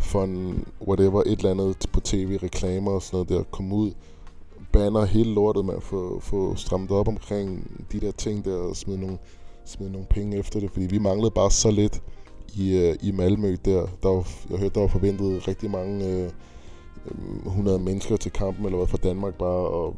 fun, 0.00 0.64
whatever, 0.86 1.22
et 1.22 1.38
eller 1.38 1.50
andet 1.50 1.86
på 1.92 2.00
tv, 2.00 2.38
reklamer 2.42 2.90
og 2.90 3.02
sådan 3.02 3.16
noget 3.16 3.28
der, 3.28 3.42
komme 3.50 3.74
ud, 3.74 3.92
banner 4.72 5.04
hele 5.04 5.34
lortet 5.34 5.64
med 5.64 5.74
at 5.74 5.82
få, 5.82 6.20
få 6.20 6.54
strammet 6.54 6.90
op 6.90 7.08
omkring 7.08 7.70
de 7.92 8.00
der 8.00 8.12
ting 8.12 8.44
der, 8.44 8.56
og 8.56 8.76
smide 8.76 9.00
nogle, 9.00 9.18
smide 9.64 9.92
nogle 9.92 10.06
penge 10.10 10.36
efter 10.36 10.60
det, 10.60 10.70
fordi 10.70 10.86
vi 10.86 10.98
manglede 10.98 11.30
bare 11.30 11.50
så 11.50 11.70
lidt 11.70 12.02
i, 12.54 12.76
øh, 12.76 12.96
i 13.02 13.12
Malmø 13.12 13.56
der. 13.64 13.86
der 14.02 14.08
var, 14.08 14.28
jeg 14.50 14.58
hørte, 14.58 14.74
der 14.74 14.80
var 14.80 14.88
forventet 14.88 15.48
rigtig 15.48 15.70
mange 15.70 16.06
øh, 16.06 16.30
100 17.46 17.78
mennesker 17.78 18.16
til 18.16 18.32
kampen, 18.32 18.64
eller 18.64 18.76
hvad, 18.76 18.86
fra 18.86 18.98
Danmark 19.02 19.34
bare, 19.34 19.68
og 19.68 19.96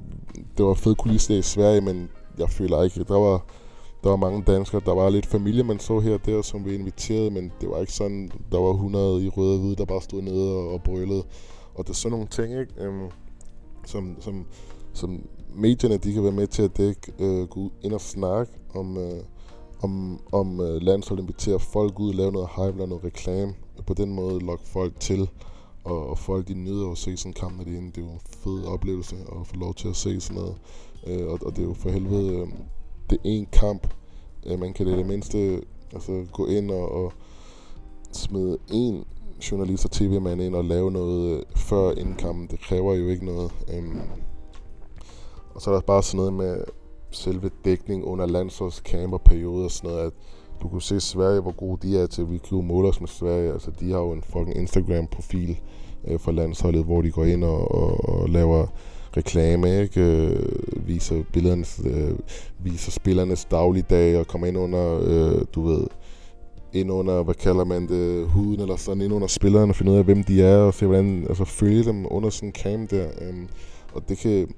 det 0.58 0.64
var 0.64 0.74
fed 0.74 0.94
kulisse 0.94 1.38
i 1.38 1.42
Sverige, 1.42 1.80
men 1.80 2.10
jeg 2.38 2.50
føler 2.50 2.82
ikke, 2.82 3.04
der 3.04 3.18
var, 3.18 3.44
der 4.02 4.08
var 4.08 4.16
mange 4.16 4.42
danskere, 4.42 4.82
der 4.86 4.94
var 4.94 5.10
lidt 5.10 5.26
familie, 5.26 5.64
man 5.64 5.78
så 5.78 6.00
her 6.00 6.14
og 6.14 6.26
der, 6.26 6.42
som 6.42 6.64
vi 6.64 6.74
inviterede, 6.74 7.30
men 7.30 7.52
det 7.60 7.70
var 7.70 7.78
ikke 7.78 7.92
sådan, 7.92 8.30
der 8.52 8.58
var 8.58 8.70
100 8.70 9.24
i 9.24 9.28
røde 9.28 9.54
og 9.54 9.60
hvide, 9.60 9.76
der 9.76 9.84
bare 9.84 10.02
stod 10.02 10.22
nede 10.22 10.52
og, 10.56 10.72
og 10.72 10.82
brølede. 10.82 11.22
Og 11.74 11.84
det 11.84 11.90
er 11.90 11.94
sådan 11.94 12.12
nogle 12.12 12.26
ting, 12.26 12.60
ikke? 12.60 12.72
Øhm, 12.78 13.10
som, 13.86 14.16
som, 14.20 14.46
som 14.92 15.20
medierne, 15.54 15.96
de 15.96 16.12
kan 16.12 16.22
være 16.22 16.32
med 16.32 16.46
til 16.46 16.62
at 16.62 16.76
dække, 16.76 17.12
øh, 17.18 17.48
gå 17.48 17.72
ind 17.82 17.92
og 17.92 18.00
snakke 18.00 18.52
om, 18.74 18.98
øh, 18.98 19.22
om, 19.82 20.20
om 20.32 20.60
øh, 20.60 20.82
landsholdet 20.82 21.22
inviterer 21.22 21.58
folk 21.58 22.00
ud, 22.00 22.12
lave 22.12 22.32
noget 22.32 22.48
hype, 22.56 22.78
lave 22.78 22.88
noget 22.88 23.04
reklame, 23.04 23.54
og 23.78 23.84
på 23.84 23.94
den 23.94 24.14
måde 24.14 24.40
lokke 24.40 24.68
folk 24.68 25.00
til, 25.00 25.30
og, 25.84 26.10
og 26.10 26.18
folk 26.18 26.48
de 26.48 26.54
nyder 26.54 26.90
at 26.90 26.98
se 26.98 27.16
sådan 27.16 27.30
en 27.30 27.34
kamp 27.34 27.56
med 27.56 27.64
det 27.64 27.76
inde. 27.76 27.88
Det 27.88 27.98
er 27.98 28.06
jo 28.06 28.12
en 28.12 28.20
fed 28.24 28.64
oplevelse 28.64 29.16
at 29.16 29.46
få 29.46 29.56
lov 29.56 29.74
til 29.74 29.88
at 29.88 29.96
se 29.96 30.20
sådan 30.20 30.42
noget, 30.42 30.56
øh, 31.06 31.26
og, 31.26 31.38
og 31.42 31.56
det 31.56 31.62
er 31.62 31.66
jo 31.66 31.74
for 31.74 31.90
helvede, 31.90 32.32
øh, 32.32 32.46
det 33.10 33.18
er 33.18 33.20
en 33.24 33.46
kamp, 33.52 33.94
øh, 34.46 34.58
man 34.58 34.72
kan 34.72 34.86
det, 34.86 34.98
det 34.98 35.06
mindste 35.06 35.62
altså, 35.92 36.26
gå 36.32 36.46
ind 36.46 36.70
og, 36.70 36.92
og 36.92 37.12
smide 38.12 38.58
en 38.72 39.04
journalist 39.50 39.84
og 39.84 39.90
tv-mand 39.90 40.42
ind 40.42 40.54
og 40.54 40.64
lave 40.64 40.90
noget 40.90 41.30
øh, 41.30 41.42
før 41.56 41.90
indkampen. 41.92 42.46
Det 42.46 42.60
kræver 42.60 42.94
jo 42.94 43.08
ikke 43.08 43.26
noget. 43.26 43.52
Øhm, 43.74 44.00
og 45.54 45.62
så 45.62 45.70
er 45.70 45.74
der 45.74 45.80
bare 45.80 46.02
sådan 46.02 46.16
noget 46.16 46.32
med 46.32 46.64
selve 47.18 47.50
dækning 47.64 48.04
under 48.04 48.26
landsholdscamp 48.26 49.12
og 49.12 49.22
periode 49.22 49.64
og 49.64 49.70
sådan 49.70 49.90
noget, 49.90 50.06
at 50.06 50.12
du 50.62 50.68
kunne 50.68 50.82
se 50.82 51.00
Sverige, 51.00 51.40
hvor 51.40 51.52
gode 51.52 51.88
de 51.88 51.98
er 51.98 52.06
til, 52.06 52.30
vi 52.30 52.38
kunne 52.38 52.58
jo 52.58 52.66
måle 52.66 52.88
os 52.88 53.00
med 53.00 53.08
Sverige. 53.08 53.52
Altså, 53.52 53.70
de 53.80 53.90
har 53.90 53.98
jo 53.98 54.12
en 54.12 54.22
fucking 54.22 54.56
Instagram-profil 54.56 55.60
øh, 56.08 56.18
for 56.18 56.32
landsholdet, 56.32 56.84
hvor 56.84 57.02
de 57.02 57.10
går 57.10 57.24
ind 57.24 57.44
og, 57.44 57.74
og, 57.74 58.08
og 58.08 58.28
laver 58.28 58.66
reklame, 59.16 59.82
ikke? 59.82 60.00
Øh, 60.00 60.42
viser, 60.86 61.22
billedernes, 61.32 61.80
øh, 61.84 62.18
viser 62.58 62.90
spillernes 62.90 63.44
dagligdag 63.44 64.18
og 64.18 64.26
kommer 64.26 64.46
ind 64.46 64.58
under, 64.58 65.00
øh, 65.02 65.44
du 65.54 65.62
ved, 65.62 65.86
ind 66.72 66.92
under, 66.92 67.22
hvad 67.22 67.34
kalder 67.34 67.64
man 67.64 67.88
det, 67.88 68.28
huden 68.28 68.60
eller 68.60 68.76
sådan, 68.76 69.02
ind 69.02 69.12
under 69.12 69.28
spillerne 69.28 69.72
og 69.72 69.76
finde 69.76 69.92
ud 69.92 69.96
af, 69.96 70.04
hvem 70.04 70.24
de 70.24 70.42
er, 70.42 70.58
og 70.58 70.74
se, 70.74 70.86
hvordan, 70.86 71.26
altså 71.28 71.44
følge 71.44 71.84
dem 71.84 72.06
under 72.10 72.30
sådan 72.30 72.48
en 72.48 72.52
cam 72.52 72.86
der. 72.86 73.06
Øh, 73.20 73.34
og 73.92 74.08
det 74.08 74.18
kan, 74.18 74.48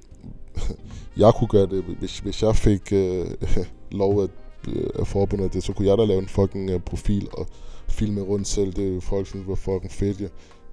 jeg 1.22 1.32
kunne 1.34 1.48
gøre 1.48 1.66
det, 1.66 1.84
hvis, 1.98 2.18
hvis 2.18 2.42
jeg 2.42 2.56
fik 2.56 2.92
øh, 2.92 3.26
lov 4.00 4.22
at, 4.22 4.30
øh, 4.68 4.90
at 4.98 5.06
forbundet 5.06 5.52
det, 5.52 5.62
så 5.62 5.72
kunne 5.72 5.88
jeg 5.88 5.98
da 5.98 6.04
lave 6.04 6.18
en 6.18 6.28
fucking 6.28 6.70
øh, 6.70 6.80
profil 6.80 7.28
og 7.32 7.46
filme 7.88 8.20
rundt 8.20 8.46
selv. 8.46 8.72
Det 8.72 8.96
er 8.96 9.00
folk, 9.00 9.26
synes 9.26 9.48
var 9.48 9.54
fucking 9.54 9.92
fedt, 9.92 10.20
ja. 10.20 10.26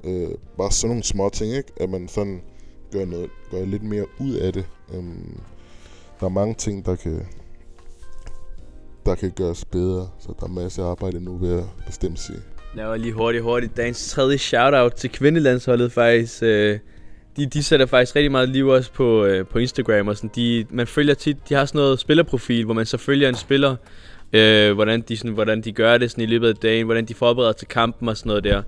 Øh, 0.04 0.30
bare 0.58 0.72
sådan 0.72 0.90
nogle 0.90 1.04
små 1.04 1.30
ting, 1.30 1.54
ikke? 1.54 1.72
At 1.78 1.90
man 1.90 2.08
sådan 2.08 2.42
gør, 2.92 3.06
noget, 3.06 3.30
gør 3.52 3.66
lidt 3.66 3.84
mere 3.84 4.06
ud 4.20 4.34
af 4.34 4.54
det. 4.54 4.66
Øhm, 4.94 5.40
der 6.20 6.26
er 6.26 6.30
mange 6.30 6.54
ting, 6.54 6.86
der 6.86 6.96
kan, 6.96 7.28
der 9.06 9.16
kan 9.16 9.32
gøres 9.32 9.66
bedre, 9.66 10.10
så 10.20 10.34
der 10.40 10.46
er 10.46 10.52
masser 10.52 10.86
af 10.86 10.90
arbejde 10.90 11.20
nu, 11.20 11.38
ved 11.38 11.58
at 11.58 11.64
bestemt 11.86 12.20
sige. 12.20 12.40
Laver 12.76 12.96
lige 12.96 13.14
hurtigt, 13.14 13.44
hurtigt. 13.44 13.78
Dagens 13.78 14.10
tredje 14.10 14.38
shoutout 14.38 14.94
til 14.94 15.10
kvindelandsholdet 15.10 15.92
faktisk. 15.92 16.44
Øh, 16.44 16.80
de, 17.38 17.46
de 17.46 17.64
sætter 17.64 17.86
faktisk 17.86 18.16
rigtig 18.16 18.32
meget 18.32 18.50
liv 18.50 18.68
også 18.68 18.92
på, 18.92 19.26
øh, 19.26 19.46
på 19.46 19.60
Instagram 19.60 20.08
og 20.08 20.18
sådan. 20.18 20.32
De, 20.36 20.66
man 20.70 20.88
følger 20.88 21.14
tit, 21.14 21.50
de 21.50 21.54
har 21.54 21.66
sådan 21.66 21.80
noget 21.80 22.00
spillerprofil, 22.00 22.66
hvor 22.66 22.74
man 22.74 22.86
så 22.86 22.98
følger 22.98 23.30
en 23.30 23.36
spiller, 23.36 23.76
øh, 24.34 24.74
hvordan, 24.74 25.02
de, 25.02 25.18
sådan, 25.18 25.32
hvordan 25.32 25.62
de 25.62 25.72
gør 25.72 25.98
det 25.98 26.12
sådan 26.12 26.24
i 26.24 26.28
løbet 26.28 26.48
af 26.48 26.56
dagen, 26.56 26.86
hvordan 26.86 27.06
de 27.06 27.14
forbereder 27.14 27.54
til 27.54 27.68
kampen 27.68 28.10
og 28.10 28.18
sådan 28.18 28.28
noget 28.28 28.44
der. 28.44 28.62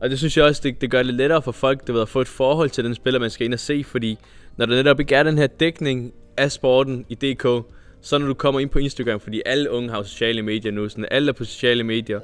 Og 0.00 0.10
det 0.10 0.18
synes 0.18 0.36
jeg 0.36 0.44
også, 0.44 0.60
det, 0.64 0.80
det 0.80 0.90
gør 0.90 1.02
det 1.02 1.14
lettere 1.14 1.42
for 1.42 1.52
folk, 1.52 1.86
det 1.86 1.94
ved 1.94 2.02
at 2.02 2.08
få 2.08 2.20
et 2.20 2.28
forhold 2.28 2.70
til 2.70 2.84
den 2.84 2.94
spiller, 2.94 3.20
man 3.20 3.30
skal 3.30 3.44
ind 3.44 3.54
og 3.54 3.60
se, 3.60 3.84
fordi 3.84 4.18
når 4.56 4.66
der 4.66 4.74
netop 4.74 5.00
ikke 5.00 5.14
er 5.14 5.22
den 5.22 5.38
her 5.38 5.46
dækning 5.46 6.12
af 6.36 6.52
sporten 6.52 7.06
i 7.08 7.14
DK, 7.14 7.46
så 8.00 8.18
når 8.18 8.26
du 8.26 8.34
kommer 8.34 8.60
ind 8.60 8.70
på 8.70 8.78
Instagram, 8.78 9.20
fordi 9.20 9.42
alle 9.46 9.70
unge 9.70 9.90
har 9.90 10.02
sociale 10.02 10.42
medier 10.42 10.72
nu, 10.72 10.88
sådan 10.88 11.06
alle 11.10 11.28
er 11.28 11.32
på 11.32 11.44
sociale 11.44 11.84
medier, 11.84 12.20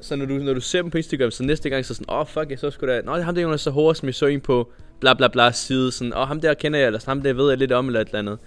så 0.00 0.16
når 0.16 0.26
du, 0.26 0.34
når 0.34 0.54
du 0.54 0.60
ser 0.60 0.82
dem 0.82 0.90
på 0.90 0.96
Instagram, 0.96 1.30
så 1.30 1.42
næste 1.42 1.70
gang 1.70 1.84
så 1.84 1.94
sådan, 1.94 2.06
åh 2.08 2.18
oh, 2.18 2.26
fuck, 2.26 2.50
jeg 2.50 2.58
så 2.58 2.70
skulle 2.70 2.94
da, 2.94 3.00
nå, 3.00 3.16
ham 3.16 3.34
der 3.34 3.42
Jonas 3.42 3.60
så 3.60 3.70
hårdt, 3.70 3.98
som 3.98 4.06
jeg 4.06 4.14
så 4.14 4.26
en 4.26 4.40
på 4.40 4.72
bla 5.00 5.14
bla 5.14 5.28
bla 5.28 5.52
side, 5.52 5.92
sådan, 5.92 6.12
åh, 6.12 6.20
oh, 6.20 6.28
ham 6.28 6.40
der 6.40 6.54
kender 6.54 6.78
jeg, 6.78 6.86
eller 6.86 6.98
sådan, 6.98 7.10
ham 7.10 7.22
der 7.22 7.32
ved 7.32 7.48
jeg 7.48 7.58
lidt 7.58 7.72
om, 7.72 7.86
eller 7.86 8.00
et 8.00 8.08
eller 8.08 8.18
andet. 8.18 8.38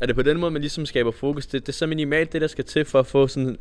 Er 0.00 0.06
det 0.06 0.14
på 0.14 0.22
den 0.22 0.40
måde, 0.40 0.50
man 0.50 0.62
ligesom 0.62 0.86
skaber 0.86 1.10
fokus? 1.10 1.46
Det, 1.46 1.66
det 1.66 1.72
er 1.72 1.76
så 1.76 1.86
minimalt 1.86 2.32
det, 2.32 2.40
der 2.40 2.46
skal 2.46 2.64
til 2.64 2.84
for 2.84 2.98
at 2.98 3.06
få 3.06 3.28
sådan 3.28 3.56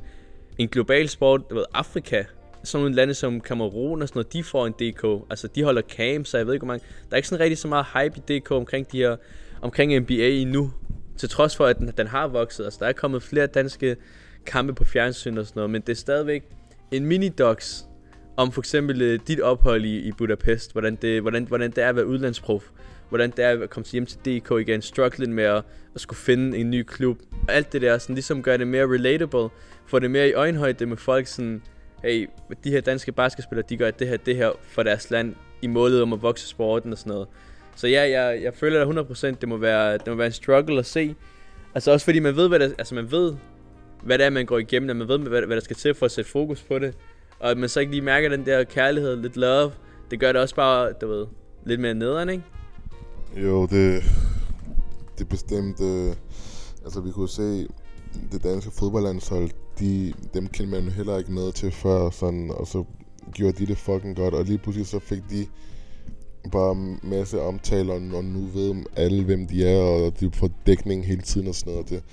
en 0.58 0.68
global 0.68 1.10
sport, 1.10 1.42
du 1.50 1.56
ved, 1.56 1.66
Afrika, 1.74 2.24
sådan 2.64 2.84
nogle 2.84 2.96
lande 2.96 3.14
som 3.14 3.42
Cameroon 3.42 4.02
og 4.02 4.08
sådan 4.08 4.20
noget, 4.20 4.34
de 4.34 4.44
får 4.44 4.68
en 4.68 4.74
DK. 4.74 5.26
Altså, 5.30 5.48
de 5.48 5.64
holder 5.64 5.82
camp, 5.82 6.26
så 6.26 6.38
jeg 6.38 6.48
ved 6.48 6.54
ikke, 6.54 6.66
hvor 6.66 6.74
mange... 6.74 6.86
Der 7.10 7.14
er 7.14 7.18
ikke 7.18 7.28
sådan 7.28 7.44
rigtig 7.44 7.58
så 7.58 7.68
meget 7.68 7.86
hype 7.94 8.22
i 8.28 8.40
DK 8.40 8.52
omkring 8.52 8.92
de 8.92 8.98
her... 8.98 9.16
Omkring 9.62 10.00
NBA 10.00 10.28
endnu. 10.28 10.74
Til 11.18 11.30
trods 11.30 11.56
for, 11.56 11.66
at 11.66 11.78
den, 11.78 11.92
den 11.98 12.08
har 12.08 12.28
vokset. 12.28 12.64
Altså, 12.64 12.80
der 12.82 12.86
er 12.86 12.94
kommet 12.94 13.24
flere 13.24 13.48
danske 13.48 13.96
kampe 14.46 14.74
på 14.74 14.84
fjernsyn 14.84 15.38
og 15.38 15.46
sådan 15.46 15.60
noget. 15.60 15.70
Men 15.70 15.82
det 15.82 15.90
er 15.90 15.96
stadigvæk 15.96 16.44
en 16.92 17.12
mini-docs 17.12 17.86
om 18.38 18.52
for 18.52 18.62
eksempel 18.62 19.02
øh, 19.02 19.20
dit 19.28 19.42
ophold 19.42 19.86
i, 19.86 20.00
i 20.00 20.12
Budapest. 20.12 20.72
Hvordan 20.72 20.96
det, 20.96 21.22
hvordan, 21.22 21.44
hvordan 21.44 21.72
det 21.72 21.84
er 21.84 21.90
at 21.90 21.96
være 21.96 22.06
udlandsprof. 22.06 22.64
Hvordan 23.10 23.32
det 23.32 23.46
er 23.46 23.64
at 23.64 23.70
komme 23.70 23.88
hjem 23.92 24.06
til 24.06 24.20
DK 24.20 24.52
igen. 24.52 24.82
Struggling 24.82 25.34
med 25.34 25.44
at, 25.44 25.64
at 25.96 26.02
skulle 26.02 26.20
finde 26.20 26.58
en 26.58 26.70
ny 26.70 26.84
klub. 26.84 27.18
Alt 27.48 27.74
det 27.74 27.82
der, 27.82 27.98
sådan 27.98 28.16
ligesom 28.16 28.44
gør 28.44 28.58
det 28.58 28.68
mere 28.68 28.86
relatable. 28.86 29.50
Få 29.86 30.00
det 30.00 30.12
mere 30.12 30.30
i 30.30 30.34
øjenhøjde 30.34 30.86
med 30.86 30.98
folk 30.98 31.28
sådan 31.28 31.62
hey, 32.04 32.30
de 32.64 32.72
her 32.72 32.82
danske 32.82 33.12
basketspillere, 33.12 33.66
de 33.70 33.78
gør 33.78 33.92
det 33.92 34.08
her, 34.08 34.18
det 34.18 34.36
her 34.36 34.52
for 34.62 34.84
deres 34.84 35.12
land 35.12 35.36
i 35.62 35.68
målet 35.68 36.02
om 36.02 36.14
at 36.14 36.22
vokse 36.22 36.48
sporten 36.48 36.92
og 36.92 36.98
sådan 36.98 37.12
noget. 37.12 37.28
Så 37.76 37.88
ja, 37.88 38.02
jeg, 38.10 38.44
jeg 38.44 38.54
føler 38.54 38.86
da 38.94 39.02
100% 39.02 39.28
det 39.42 39.50
må 39.50 39.58
være, 39.58 39.94
det 39.94 40.08
må 40.08 40.16
være 40.16 40.28
en 40.28 40.34
struggle 40.34 40.80
at 40.80 40.86
se. 40.86 41.16
Altså 41.76 41.92
også 41.92 42.06
fordi 42.06 42.20
man 42.20 42.36
ved, 42.36 42.48
hvad 42.48 42.60
der, 42.60 42.70
altså 42.78 42.96
man 42.96 43.12
ved, 43.12 43.36
hvad 44.04 44.18
det 44.18 44.26
er, 44.26 44.30
man 44.30 44.46
går 44.46 44.58
igennem, 44.58 44.90
at 44.90 44.96
man 44.96 45.08
ved, 45.08 45.20
hvad, 45.20 45.42
hvad 45.42 45.56
der 45.56 45.64
skal 45.64 45.76
til 45.76 45.94
for 45.94 46.06
at 46.06 46.12
sætte 46.12 46.32
fokus 46.32 46.64
på 46.64 46.80
det. 46.80 46.94
Og 47.40 47.52
at 47.52 47.58
man 47.58 47.70
så 47.70 47.80
ikke 47.80 47.92
lige 47.92 48.02
mærker 48.02 48.30
den 48.30 48.46
der 48.46 48.64
kærlighed, 48.64 49.16
lidt 49.16 49.38
love, 49.38 49.72
det 50.12 50.20
gør 50.20 50.32
det 50.32 50.42
også 50.42 50.56
bare, 50.56 50.94
du 51.02 51.08
ved, 51.08 51.26
lidt 51.66 51.82
mere 51.82 51.94
nederen, 51.94 52.30
ikke? 52.30 52.44
Jo, 53.36 53.62
det, 53.62 54.04
det 55.18 55.22
er 55.22 55.30
bestemt... 55.30 55.82
Øh, 55.82 56.16
altså, 56.84 57.02
vi 57.02 57.12
kunne 57.12 57.30
se 57.30 57.68
det 58.32 58.44
danske 58.44 58.72
fodboldlandshold, 58.72 59.50
de, 59.80 60.14
dem 60.34 60.48
kendte 60.48 60.76
man 60.76 60.84
jo 60.84 60.92
heller 60.92 61.18
ikke 61.18 61.36
noget 61.36 61.56
til 61.56 61.72
før, 61.72 62.10
sådan, 62.10 62.52
og 62.56 62.68
så 62.68 62.84
gjorde 63.34 63.54
de 63.54 63.66
det 63.66 63.78
fucking 63.78 64.16
godt, 64.16 64.34
og 64.34 64.46
lige 64.46 64.58
pludselig 64.58 64.88
så 64.88 65.00
fik 65.00 65.22
de 65.30 65.46
bare 66.52 66.72
en 66.72 67.00
masse 67.04 67.42
omtaler, 67.42 67.94
og 67.94 68.24
nu 68.24 68.46
ved 68.54 68.84
alle, 68.96 69.24
hvem 69.24 69.48
de 69.48 69.68
er, 69.68 69.82
og 69.82 70.20
de 70.20 70.32
får 70.34 70.50
dækning 70.66 71.06
hele 71.06 71.22
tiden 71.22 71.48
og 71.48 71.56
sådan 71.56 71.74
noget. 71.74 71.90
Det, 71.90 72.04
det 72.04 72.06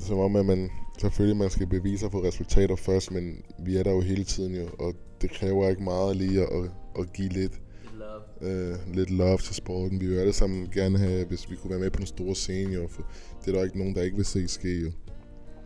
som 0.00 0.18
om, 0.18 0.36
at 0.36 0.46
man, 0.46 0.70
selvfølgelig 1.00 1.36
man 1.36 1.50
skal 1.50 1.66
bevise 1.66 1.98
sig 1.98 2.12
få 2.12 2.24
resultater 2.24 2.76
først, 2.76 3.10
men 3.12 3.42
vi 3.58 3.76
er 3.76 3.82
der 3.82 3.90
jo 3.90 4.00
hele 4.00 4.24
tiden 4.24 4.54
jo, 4.54 4.68
og 4.78 4.94
det 5.22 5.30
kræver 5.30 5.68
ikke 5.68 5.82
meget 5.82 6.16
lige 6.16 6.40
at, 6.42 6.48
at, 6.52 6.70
at 6.98 7.12
give 7.12 7.28
lidt 7.28 7.52
Love. 7.98 8.50
øh, 8.52 8.76
lidt 8.94 9.10
love 9.10 9.38
til 9.38 9.54
sporten. 9.54 10.00
Vi 10.00 10.06
vil 10.06 10.18
alle 10.18 10.32
sammen 10.32 10.68
gerne 10.74 10.98
have, 10.98 11.24
hvis 11.26 11.50
vi 11.50 11.56
kunne 11.56 11.70
være 11.70 11.80
med 11.80 11.90
på 11.90 11.98
den 11.98 12.06
store 12.06 12.34
scene, 12.34 12.74
jo, 12.74 12.88
for 12.90 13.02
det 13.44 13.48
er 13.54 13.56
der 13.58 13.64
ikke 13.64 13.78
nogen, 13.78 13.94
der 13.94 14.02
ikke 14.02 14.16
vil 14.16 14.24
se 14.26 14.48
ske, 14.48 14.80
jo. 14.80 14.90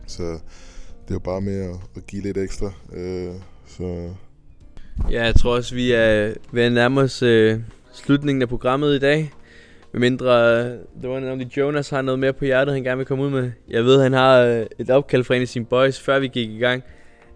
Så 0.07 0.23
det 1.03 1.11
er 1.11 1.15
jo 1.15 1.19
bare 1.19 1.41
med 1.41 1.61
at, 1.71 1.77
at 1.97 2.07
give 2.07 2.23
lidt 2.23 2.39
ekstra. 2.39 2.73
Øh, 2.93 3.35
så 3.67 4.11
Ja, 5.11 5.25
jeg 5.25 5.35
tror 5.35 5.57
også, 5.57 5.75
vi 5.75 5.93
er 5.93 6.35
ved 6.53 6.63
at 6.63 6.73
nærme 6.73 7.01
os 7.01 7.23
øh, 7.23 7.61
slutningen 7.93 8.43
af 8.43 8.49
programmet 8.49 8.97
i 8.97 8.99
dag. 8.99 9.31
Med 9.93 10.01
mindre 10.01 10.59
øh, 10.59 10.65
det 11.03 11.11
var 11.11 11.33
om 11.33 11.41
Jonas 11.41 11.91
har 11.91 12.03
noget 12.03 12.19
mere 12.19 12.33
på 12.33 12.45
hjertet, 12.45 12.75
han 12.75 12.83
gerne 12.83 12.97
vil 12.97 13.07
komme 13.07 13.25
ud 13.25 13.31
med. 13.31 13.51
Jeg 13.69 13.85
ved, 13.85 14.03
han 14.03 14.13
har 14.13 14.41
øh, 14.41 14.67
et 14.79 14.91
opkald 14.91 15.25
fra 15.25 15.35
en 15.35 15.43
af 15.43 15.49
sine 15.49 15.65
boys, 15.65 16.01
før 16.01 16.19
vi 16.19 16.29
gik 16.29 16.51
i 16.51 16.59
gang, 16.59 16.83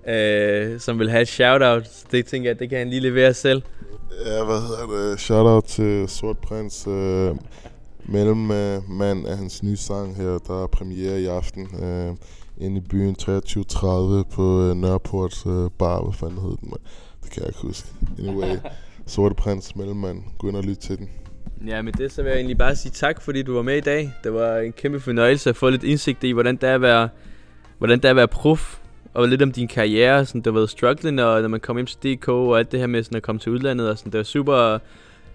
øh, 0.09 0.81
som 0.81 0.99
vil 0.99 1.11
have 1.11 1.23
et 1.23 1.29
shout-out. 1.29 1.89
Det 2.11 2.27
tænker 2.27 2.51
jeg, 2.51 2.59
det 2.59 2.69
kan 2.69 2.79
han 2.79 2.91
lige 2.91 3.01
levere 3.01 3.35
selv. 3.35 3.63
ja, 4.27 4.45
hvad 4.45 4.61
hedder 4.61 5.11
det? 5.11 5.21
Shoutout 5.21 5.65
til 5.65 6.09
Sort 6.09 6.39
Prins. 6.39 6.87
Øh, 6.87 7.31
Mellemmand 8.09 9.27
af 9.27 9.37
hans 9.37 9.63
nye 9.63 9.77
sang 9.77 10.17
her, 10.17 10.39
der 10.47 10.63
er 10.63 10.67
premiere 10.67 11.21
i 11.21 11.27
aften. 11.27 11.69
Øh, 11.83 12.17
inde 12.59 12.77
i 12.77 12.81
byen 12.81 13.17
23.30 13.21 14.35
på 14.35 14.61
øh, 14.63 14.77
Nørreports 14.77 15.47
øh, 15.47 15.71
bar. 15.79 16.03
Hvad 16.03 16.13
fanden 16.13 16.39
hed 16.39 16.57
den? 16.61 16.73
Det 17.23 17.31
kan 17.31 17.43
jeg 17.43 17.49
ikke 17.49 17.63
huske. 17.63 17.89
Anyway, 18.19 18.57
Sorte 19.07 19.35
Prins, 19.35 19.77
Mellemmand. 19.77 20.23
Gå 20.39 20.49
ind 20.49 20.57
og 20.57 20.63
lyt 20.63 20.79
til 20.79 20.99
den. 20.99 21.09
Ja, 21.67 21.83
med 21.83 21.93
det 21.93 22.13
så 22.13 22.23
vil 22.23 22.31
jeg 22.31 22.37
egentlig 22.37 22.59
bare 22.59 22.77
sige 22.77 22.93
tak, 22.93 23.23
fordi 23.23 23.43
du 23.43 23.55
var 23.55 23.63
med 23.63 23.77
i 23.77 23.81
dag. 23.81 24.13
Det 24.25 24.35
var 24.35 24.59
en 24.59 24.73
kæmpe 24.73 25.01
fornøjelse 25.01 25.51
at 25.51 25.57
få 25.57 25.71
lidt 25.71 25.85
indsigt 25.85 26.25
i, 26.25 26.31
hvordan 26.33 26.57
det 26.57 26.69
er 26.69 26.75
at 26.75 26.81
være, 26.81 27.09
hvordan 27.79 27.99
det 27.99 28.05
er 28.05 28.11
at 28.11 28.17
være 28.17 28.29
prof. 28.29 28.79
Og 29.15 29.29
lidt 29.29 29.43
om 29.43 29.53
din 29.53 29.69
karriere, 29.69 30.27
sådan, 30.27 30.41
du 30.41 30.53
ved, 30.53 30.69
struggling, 30.69 31.23
og 31.23 31.43
når 31.43 31.49
man 31.49 31.61
kom 31.61 31.77
hjem 31.77 31.87
til 31.87 31.99
DK, 32.17 32.29
og 32.29 32.59
alt 32.59 32.73
det 32.73 32.81
her 32.81 32.87
med 32.87 33.03
sådan, 33.03 33.17
at 33.17 33.23
komme 33.23 33.39
til 33.39 33.53
udlandet. 33.53 33.91
Og 33.91 33.99
sådan, 33.99 34.13
det 34.13 34.19
var 34.19 34.25
super, 34.25 34.79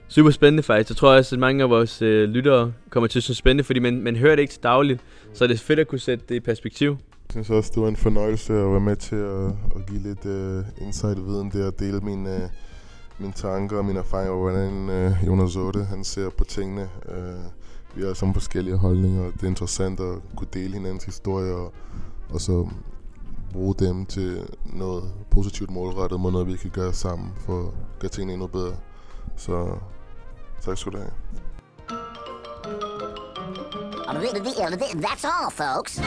super 0.07 0.31
spændende 0.31 0.63
faktisk. 0.63 0.89
Jeg 0.89 0.97
tror 0.97 1.15
også, 1.15 1.35
at 1.35 1.39
mange 1.39 1.63
af 1.63 1.69
vores 1.69 2.01
øh, 2.01 2.29
lyttere 2.29 2.73
kommer 2.89 3.07
til 3.07 3.19
at 3.19 3.23
synes 3.23 3.37
spændende, 3.37 3.63
fordi 3.63 3.79
man, 3.79 4.01
man 4.01 4.15
hører 4.15 4.35
det 4.35 4.41
ikke 4.41 4.53
til 4.53 4.63
dagligt. 4.63 5.01
Så 5.33 5.47
det 5.47 5.53
er 5.53 5.57
fedt 5.57 5.79
at 5.79 5.87
kunne 5.87 5.99
sætte 5.99 6.25
det 6.29 6.35
i 6.35 6.39
perspektiv. 6.39 6.89
Jeg 6.89 7.31
synes 7.31 7.49
også, 7.49 7.71
det 7.75 7.81
var 7.83 7.89
en 7.89 7.95
fornøjelse 7.95 8.53
at 8.53 8.71
være 8.71 8.79
med 8.79 8.95
til 8.95 9.15
at, 9.15 9.45
at 9.75 9.85
give 9.89 9.99
lidt 9.99 10.25
øh, 10.25 10.87
insight-viden 10.87 11.51
der, 11.51 11.67
og 11.67 11.79
dele 11.79 11.99
mine, 11.99 12.35
øh, 12.35 12.49
mine 13.19 13.33
tanker 13.33 13.77
og 13.77 13.85
mine 13.85 13.99
erfaringer, 13.99 14.35
hvordan 14.35 14.89
øh, 14.89 15.27
Jonas 15.27 15.55
Otte, 15.55 15.83
han 15.83 16.03
ser 16.03 16.29
på 16.29 16.43
tingene. 16.43 16.89
Øh, 17.09 17.43
vi 17.95 18.03
har 18.03 18.13
sådan 18.13 18.33
forskellige 18.33 18.77
holdninger, 18.77 19.25
og 19.25 19.33
det 19.33 19.43
er 19.43 19.47
interessant 19.47 19.99
at 19.99 20.15
kunne 20.35 20.47
dele 20.53 20.73
hinandens 20.73 21.03
historier, 21.03 21.53
og, 21.53 21.73
og 22.29 22.41
så 22.41 22.67
bruge 23.51 23.75
dem 23.79 24.05
til 24.05 24.49
noget 24.65 25.03
positivt 25.31 25.71
målrettet, 25.71 26.19
mod 26.19 26.31
noget 26.31 26.47
vi 26.47 26.57
kan 26.57 26.69
gøre 26.69 26.93
sammen 26.93 27.31
for 27.37 27.59
at 27.67 27.73
gøre 27.99 28.09
tingene 28.09 28.33
endnu 28.33 28.47
bedre. 28.47 28.75
Så 29.35 29.75
tak 30.61 30.77
skal 30.77 30.91
du 30.91 30.97
have. 30.97 31.11
That's 35.01 35.25
all, 35.25 35.51
folks. 35.51 35.99